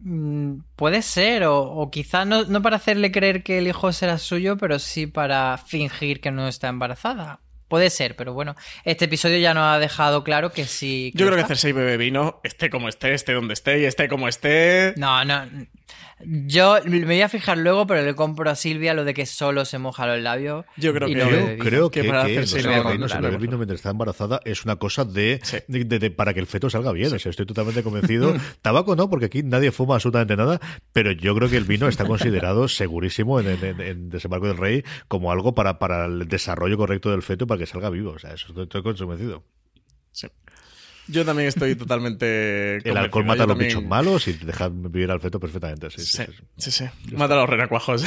Mm, 0.05 0.61
Puede 0.77 1.03
ser, 1.03 1.45
o, 1.45 1.61
o 1.63 1.91
quizá 1.91 2.25
no, 2.25 2.45
no 2.45 2.61
para 2.63 2.77
hacerle 2.77 3.13
creer 3.13 3.43
que 3.43 3.59
el 3.59 3.69
hijo 3.69 3.93
será 3.93 4.19
suyo, 4.19 4.57
pero 4.57 4.79
sí 4.79 5.07
para 5.07 5.57
fingir 5.59 6.21
que 6.21 6.31
no 6.31 6.49
está 6.49 6.69
embarazada. 6.69 7.41
Puede 7.69 7.89
ser, 7.89 8.17
pero 8.17 8.35
bueno, 8.35 8.55
este 8.85 9.07
episodio 9.07 9.39
ya 9.39 9.55
nos 9.55 9.65
ha 9.65 9.79
dejado 9.79 10.25
claro 10.25 10.53
que 10.53 10.67
sí. 10.67 11.11
Yo 11.15 11.25
creo 11.27 11.39
que. 11.39 11.45
Cersei 11.47 11.73
bebe 11.73 11.97
vino, 11.97 12.39
esté 12.45 12.69
como 12.69 12.87
esté, 12.91 13.15
esté 13.15 13.33
donde 13.33 13.55
esté 13.55 13.81
y 13.81 13.87
esté 13.87 14.09
como 14.09 14.29
esté. 14.29 14.93
No, 14.99 15.25
no. 15.25 15.47
Yo 16.25 16.77
me 16.85 17.05
voy 17.05 17.21
a 17.21 17.29
fijar 17.29 17.59
luego, 17.59 17.85
pero 17.87 18.03
le 18.03 18.15
compro 18.15 18.49
a 18.49 18.55
Silvia 18.55 18.95
lo 18.95 19.05
de 19.05 19.13
que 19.13 19.27
solo 19.27 19.65
se 19.65 19.79
moja 19.79 20.07
los 20.07 20.23
labios. 20.23 20.65
Yo 20.77 20.93
creo 20.95 21.09
y 21.09 21.15
que- 21.15 21.19
no 21.19 21.31
Yo. 21.31 21.59
Creo 21.59 21.91
que 21.91 22.03
que, 22.03 22.09
para 22.09 22.27
que 22.27 22.39
hacerse 22.39 22.61
claro. 22.63 22.99
beber 23.23 23.39
vino 23.39 23.57
mientras 23.57 23.81
está 23.81 23.91
embarazada 23.91 24.41
es 24.45 24.65
una 24.65 24.77
cosa 24.77 25.05
de, 25.05 25.41
Sí. 25.43 25.57
de- 25.67 25.85
de- 25.85 25.99
de- 25.99 26.11
para 26.13 26.33
que 26.33 26.39
el 26.41 26.47
feto 26.47 26.71
salga 26.71 26.93
bien. 26.93 27.13
O 27.13 27.19
sea, 27.19 27.31
estoy 27.31 27.45
totalmente 27.47 27.83
convencido. 27.83 28.33
Tabaco 28.63 28.95
no, 28.95 29.11
porque 29.11 29.27
aquí 29.27 29.43
nadie 29.43 29.73
fuma 29.73 29.95
absolutamente 29.97 30.37
nada, 30.37 30.61
pero 30.93 31.11
yo 31.11 31.35
creo 31.35 31.49
que 31.51 31.57
el 31.57 31.65
vino 31.65 31.89
está 31.89 32.05
considerado 32.05 32.69
segurísimo 32.69 33.41
en, 33.41 33.49
en, 33.49 33.65
en- 33.65 33.81
en 33.81 34.09
Desembarco 34.09 34.47
del 34.47 34.59
Rey 34.59 34.85
como 35.09 35.33
algo 35.33 35.55
para, 35.57 35.81
para 35.81 36.05
el 36.07 36.29
desarrollo 36.29 36.77
correcto 36.77 37.11
del 37.11 37.23
feto 37.23 37.47
para 37.49 37.59
que 37.59 37.67
salga 37.67 37.91
vivo. 37.91 38.13
O 38.13 38.19
sea, 38.21 38.33
eso 38.35 38.47
estoy, 38.49 38.65
estoy 38.65 38.83
convencido. 38.83 39.43
Sí. 40.13 40.29
Yo 41.09 41.25
también 41.25 41.49
estoy 41.49 41.75
totalmente. 41.75 42.77
El 42.89 42.97
alcohol 42.97 43.25
mata 43.25 43.43
a 43.43 43.47
los 43.47 43.55
también- 43.57 43.69
bichos 43.77 43.85
malos 43.85 44.29
y 44.29 44.35
deja 44.35 44.69
vivir 44.69 45.11
al 45.11 45.21
feto 45.21 45.41
perfectamente. 45.41 45.91
Sí, 45.91 46.03
sí, 46.05 46.17
Sí, 46.19 46.25
sí. 46.59 46.71
sí, 46.71 46.71
sí. 46.71 47.15
Mata 47.17 47.35
a 47.35 47.39
los 47.39 47.49
renacuajos. 47.51 48.05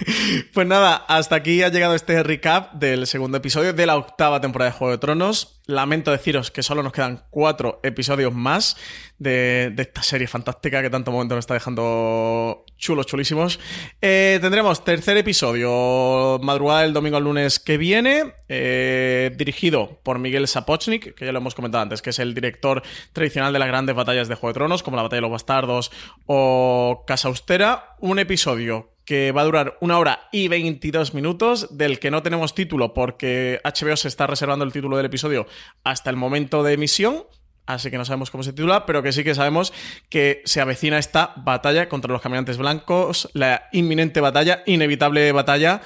pues 0.54 0.66
nada, 0.66 0.96
hasta 0.96 1.36
aquí 1.36 1.62
ha 1.62 1.68
llegado 1.68 1.94
este 1.94 2.22
recap 2.22 2.72
del 2.74 3.06
segundo 3.06 3.36
episodio 3.38 3.72
de 3.72 3.86
la 3.86 3.96
octava 3.96 4.40
temporada 4.40 4.70
de 4.70 4.76
Juego 4.76 4.92
de 4.92 4.98
Tronos. 4.98 5.59
Lamento 5.70 6.10
deciros 6.10 6.50
que 6.50 6.62
solo 6.62 6.82
nos 6.82 6.92
quedan 6.92 7.24
cuatro 7.30 7.80
episodios 7.82 8.34
más 8.34 8.76
de, 9.18 9.74
esta 9.76 10.02
serie 10.02 10.26
fantástica 10.26 10.82
que 10.82 10.90
tanto 10.90 11.12
momento 11.12 11.34
nos 11.34 11.42
está 11.42 11.54
dejando 11.54 12.64
chulos, 12.76 13.06
chulísimos. 13.06 13.60
Eh, 14.00 14.38
tendremos 14.40 14.84
tercer 14.84 15.16
episodio, 15.16 16.38
madrugada 16.42 16.82
del 16.82 16.92
domingo 16.92 17.16
al 17.16 17.24
lunes 17.24 17.58
que 17.58 17.76
viene, 17.76 18.34
eh, 18.48 19.32
dirigido 19.36 20.00
por 20.02 20.18
Miguel 20.18 20.48
Sapochnik, 20.48 21.14
que 21.14 21.24
ya 21.24 21.32
lo 21.32 21.38
hemos 21.38 21.54
comentado 21.54 21.82
antes, 21.82 22.02
que 22.02 22.10
es 22.10 22.18
el 22.18 22.34
director 22.34 22.82
tradicional 23.12 23.52
de 23.52 23.58
las 23.58 23.68
grandes 23.68 23.94
batallas 23.94 24.28
de 24.28 24.34
Juego 24.34 24.52
de 24.52 24.54
Tronos, 24.54 24.82
como 24.82 24.96
la 24.96 25.02
Batalla 25.02 25.18
de 25.18 25.22
los 25.22 25.32
Bastardos 25.32 25.92
o 26.26 27.04
Casa 27.06 27.28
Austera. 27.28 27.96
Un 28.00 28.18
episodio 28.18 28.90
que 29.04 29.32
va 29.32 29.42
a 29.42 29.44
durar 29.44 29.76
una 29.80 29.98
hora 29.98 30.28
y 30.32 30.48
22 30.48 31.14
minutos, 31.14 31.76
del 31.76 31.98
que 31.98 32.10
no 32.10 32.22
tenemos 32.22 32.54
título 32.54 32.94
porque 32.94 33.60
HBO 33.64 33.96
se 33.96 34.08
está 34.08 34.26
reservando 34.26 34.64
el 34.64 34.72
título 34.72 34.96
del 34.96 35.06
episodio 35.06 35.46
hasta 35.84 36.10
el 36.10 36.16
momento 36.16 36.62
de 36.62 36.74
emisión. 36.74 37.24
Así 37.66 37.90
que 37.90 37.98
no 37.98 38.04
sabemos 38.04 38.30
cómo 38.30 38.42
se 38.42 38.52
titula, 38.52 38.84
pero 38.84 39.02
que 39.02 39.12
sí 39.12 39.22
que 39.22 39.34
sabemos 39.34 39.72
que 40.08 40.42
se 40.44 40.60
avecina 40.60 40.98
esta 40.98 41.34
batalla 41.36 41.88
contra 41.88 42.12
los 42.12 42.20
caminantes 42.20 42.58
blancos, 42.58 43.30
la 43.32 43.68
inminente 43.72 44.20
batalla, 44.20 44.62
inevitable 44.66 45.30
batalla. 45.32 45.80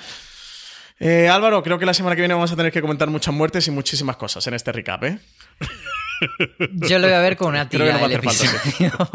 Eh, 0.99 1.29
Álvaro, 1.29 1.63
creo 1.63 1.79
que 1.79 1.85
la 1.85 1.93
semana 1.93 2.17
que 2.17 2.23
viene 2.23 2.35
vamos 2.35 2.53
a 2.53 2.57
tener 2.57 2.73
que 2.73 2.81
comentar 2.81 3.11
muchas 3.11 3.35
muertes 3.35 3.67
y 3.69 3.71
muchísimas 3.71 4.17
cosas 4.17 4.47
en 4.47 4.55
este 4.55 4.73
recap, 4.73 5.05
¿eh? 5.05 5.19
Yo 6.73 6.99
lo 6.99 7.07
voy 7.07 7.15
a 7.17 7.21
ver 7.21 7.37
con 7.37 7.49
una 7.49 7.69
tira 7.69 7.99
no 7.99 8.07
el 8.07 8.13
episodio. 8.13 8.51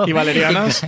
¿Y 0.07 0.11
valerianas? 0.11 0.85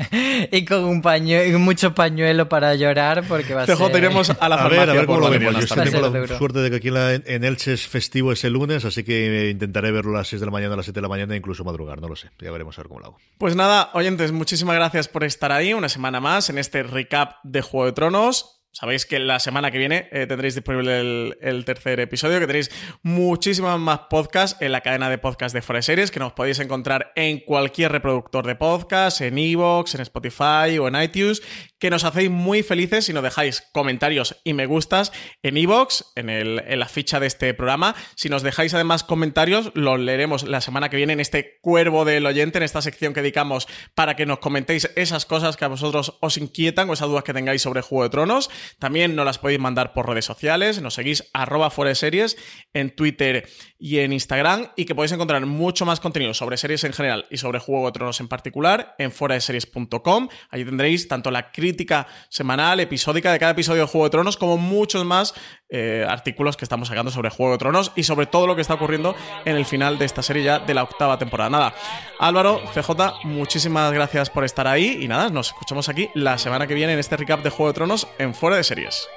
y 0.52 0.66
con 0.66 0.84
un 0.86 1.02
pañuelo, 1.02 1.58
y 1.58 1.60
mucho 1.60 1.94
pañuelo 1.96 2.50
para 2.50 2.76
llorar 2.76 3.24
porque 3.28 3.54
va 3.54 3.64
a 3.64 3.66
ser... 3.66 3.78
iremos 3.98 4.30
a 4.30 4.50
la 4.50 4.56
A 4.56 4.60
farmacia 4.60 4.80
ver, 4.80 4.90
a 4.90 4.94
ver 4.94 5.06
cómo 5.06 5.20
lo 5.20 5.30
vemos. 5.30 5.66
Yo 5.70 5.76
tengo 5.84 6.02
la 6.02 6.10
duro. 6.20 6.38
suerte 6.38 6.60
de 6.60 6.70
que 6.70 6.76
aquí 6.78 6.88
en, 6.90 6.94
la- 6.94 7.14
en 7.14 7.44
Elche 7.44 7.74
es 7.74 7.88
festivo 7.88 8.32
ese 8.32 8.50
lunes, 8.50 8.86
así 8.86 9.04
que 9.04 9.50
intentaré 9.50 9.92
verlo 9.92 10.16
a 10.16 10.20
las 10.20 10.28
6 10.28 10.40
de 10.40 10.46
la 10.46 10.52
mañana, 10.52 10.74
a 10.74 10.78
las 10.78 10.86
7 10.86 10.98
de 10.98 11.02
la 11.02 11.10
mañana, 11.10 11.36
incluso 11.36 11.64
madrugar, 11.64 12.02
no 12.02 12.08
lo 12.08 12.16
sé. 12.16 12.30
Ya 12.40 12.52
veremos 12.52 12.78
a 12.78 12.82
ver 12.82 12.88
cómo 12.88 13.00
lo 13.00 13.06
hago. 13.08 13.18
Pues 13.38 13.56
nada, 13.56 13.90
oyentes, 13.94 14.32
muchísimas 14.32 14.76
gracias 14.76 15.08
por 15.08 15.24
estar 15.24 15.52
ahí 15.52 15.74
una 15.74 15.90
semana 15.90 16.20
más 16.20 16.50
en 16.50 16.58
este 16.58 16.84
recap 16.84 17.36
de 17.44 17.62
Juego 17.62 17.86
de 17.88 17.92
Tronos. 17.94 18.61
Sabéis 18.74 19.06
que 19.06 19.20
la 19.20 19.40
semana 19.42 19.70
que 19.70 19.78
viene 19.78 20.08
eh, 20.14 20.26
tendréis 20.28 20.56
disponible 20.56 21.36
el, 21.42 21.66
tercer 21.66 22.00
episodio, 22.00 22.40
que 22.40 22.48
tenéis 22.48 22.72
muchísimas 23.04 23.78
más 23.78 24.02
podcasts 24.10 24.62
en 24.62 24.72
la 24.72 24.80
cadena 24.80 25.10
de 25.10 25.18
podcast 25.18 25.54
de 25.54 25.62
Forest 25.62 25.88
Series, 25.88 26.10
que 26.10 26.22
nos 26.22 26.32
podéis 26.32 26.60
encontrar 26.60 27.12
en 27.18 27.40
cualquier 27.40 27.92
reproductor 27.92 28.48
de 28.48 28.56
podcast, 28.56 29.20
en 29.20 29.38
Evox, 29.38 29.96
en 29.96 30.02
Spotify 30.02 30.80
o 30.80 30.88
en 30.88 31.02
iTunes, 31.02 31.42
que 31.80 31.90
nos 31.90 32.06
hacéis 32.06 32.30
muy 32.30 32.64
felices 32.64 33.06
si 33.06 33.14
nos 33.14 33.24
dejáis 33.24 33.62
comentarios 33.74 34.38
y 34.46 34.54
me 34.54 34.68
gustas 34.68 35.12
en 35.44 35.58
Evox, 35.58 36.06
en, 36.16 36.30
en 36.30 36.80
la 36.80 36.88
ficha 36.88 37.20
de 37.20 37.28
este 37.28 37.54
programa. 37.54 37.94
Si 38.16 38.30
nos 38.30 38.42
dejáis 38.42 38.74
además 38.74 39.04
comentarios, 39.04 39.72
los 39.76 40.00
leeremos 40.00 40.44
la 40.44 40.62
semana 40.62 40.88
que 40.88 40.96
viene 40.96 41.12
en 41.12 41.20
este 41.20 41.60
cuervo 41.60 42.06
del 42.06 42.26
oyente, 42.26 42.60
en 42.60 42.64
esta 42.64 42.82
sección 42.82 43.14
que 43.14 43.22
dedicamos 43.22 43.68
para 43.96 44.16
que 44.16 44.26
nos 44.26 44.40
comentéis 44.40 44.90
esas 44.96 45.26
cosas 45.26 45.58
que 45.58 45.66
a 45.66 45.68
vosotros 45.68 46.18
os 46.22 46.38
inquietan 46.38 46.90
o 46.90 46.94
esas 46.94 47.10
dudas 47.10 47.26
que 47.26 47.34
tengáis 47.34 47.62
sobre 47.62 47.82
Juego 47.82 48.04
de 48.04 48.10
Tronos. 48.12 48.50
También 48.80 49.16
nos 49.16 49.26
las 49.26 49.40
podéis 49.40 49.60
mandar 49.60 49.94
por 49.94 50.08
redes 50.08 50.26
sociales, 50.26 50.82
nos 50.82 50.96
seguís 50.96 51.30
arroba 51.34 51.70
fuera 51.70 51.90
de 51.90 51.96
series 51.96 52.38
en 52.74 52.96
Twitter 52.96 53.48
y 53.82 53.98
en 53.98 54.14
Instagram 54.14 54.68
y 54.76 54.86
que 54.86 54.94
podéis 54.94 55.12
encontrar 55.12 55.44
mucho 55.48 55.88
más 55.88 56.00
contenido 56.00 56.36
sobre 56.36 56.56
series 56.56 56.84
en 56.84 56.94
general 56.94 57.26
y 57.32 57.38
sobre 57.38 57.58
Juego 57.58 57.88
de 57.88 57.92
Tronos 57.94 58.20
en 58.20 58.28
particular 58.28 58.94
en 59.00 59.12
fueradeseries.com. 59.12 60.30
Allí 60.52 60.64
tendréis 60.64 61.08
tanto 61.08 61.32
la 61.32 61.52
crítica 61.52 62.06
semanal, 62.30 62.80
episódica 62.80 63.32
de 63.32 63.40
cada 63.40 63.54
episodio 63.54 63.82
de 63.82 63.88
Juego 63.88 64.06
de 64.06 64.12
Tronos 64.12 64.38
como 64.38 64.58
muchos 64.58 65.04
más 65.04 65.34
eh, 65.70 66.06
artículos 66.08 66.58
que 66.58 66.66
estamos 66.66 66.90
sacando 66.90 67.10
sobre 67.10 67.32
Juego 67.32 67.54
de 67.54 67.58
Tronos 67.58 67.92
y 67.96 68.04
sobre 68.04 68.28
todo 68.28 68.46
lo 68.46 68.56
que 68.56 68.62
está 68.62 68.76
ocurriendo 68.76 69.16
en 69.46 69.56
el 69.56 69.66
final 69.66 69.98
de 69.98 70.06
esta 70.06 70.22
serie 70.22 70.44
ya 70.44 70.60
de 70.60 70.76
la 70.76 70.84
octava 70.84 71.18
temporada. 71.18 71.50
Nada, 71.50 71.74
Álvaro, 72.20 72.62
CJ, 72.76 73.26
muchísimas 73.26 73.92
gracias 73.92 74.30
por 74.30 74.46
estar 74.46 74.68
ahí 74.68 75.00
y 75.02 75.08
nada, 75.08 75.30
nos 75.30 75.48
escuchamos 75.48 75.90
aquí 75.90 76.08
la 76.14 76.38
semana 76.38 76.68
que 76.68 76.76
viene 76.76 76.94
en 76.94 77.00
este 77.00 77.18
recap 77.18 77.42
de 77.42 77.50
Juego 77.50 77.70
de 77.70 77.74
Tronos 77.74 78.08
en 78.20 78.36
Fuera 78.36 78.58
de 78.58 78.64
Series. 78.64 79.08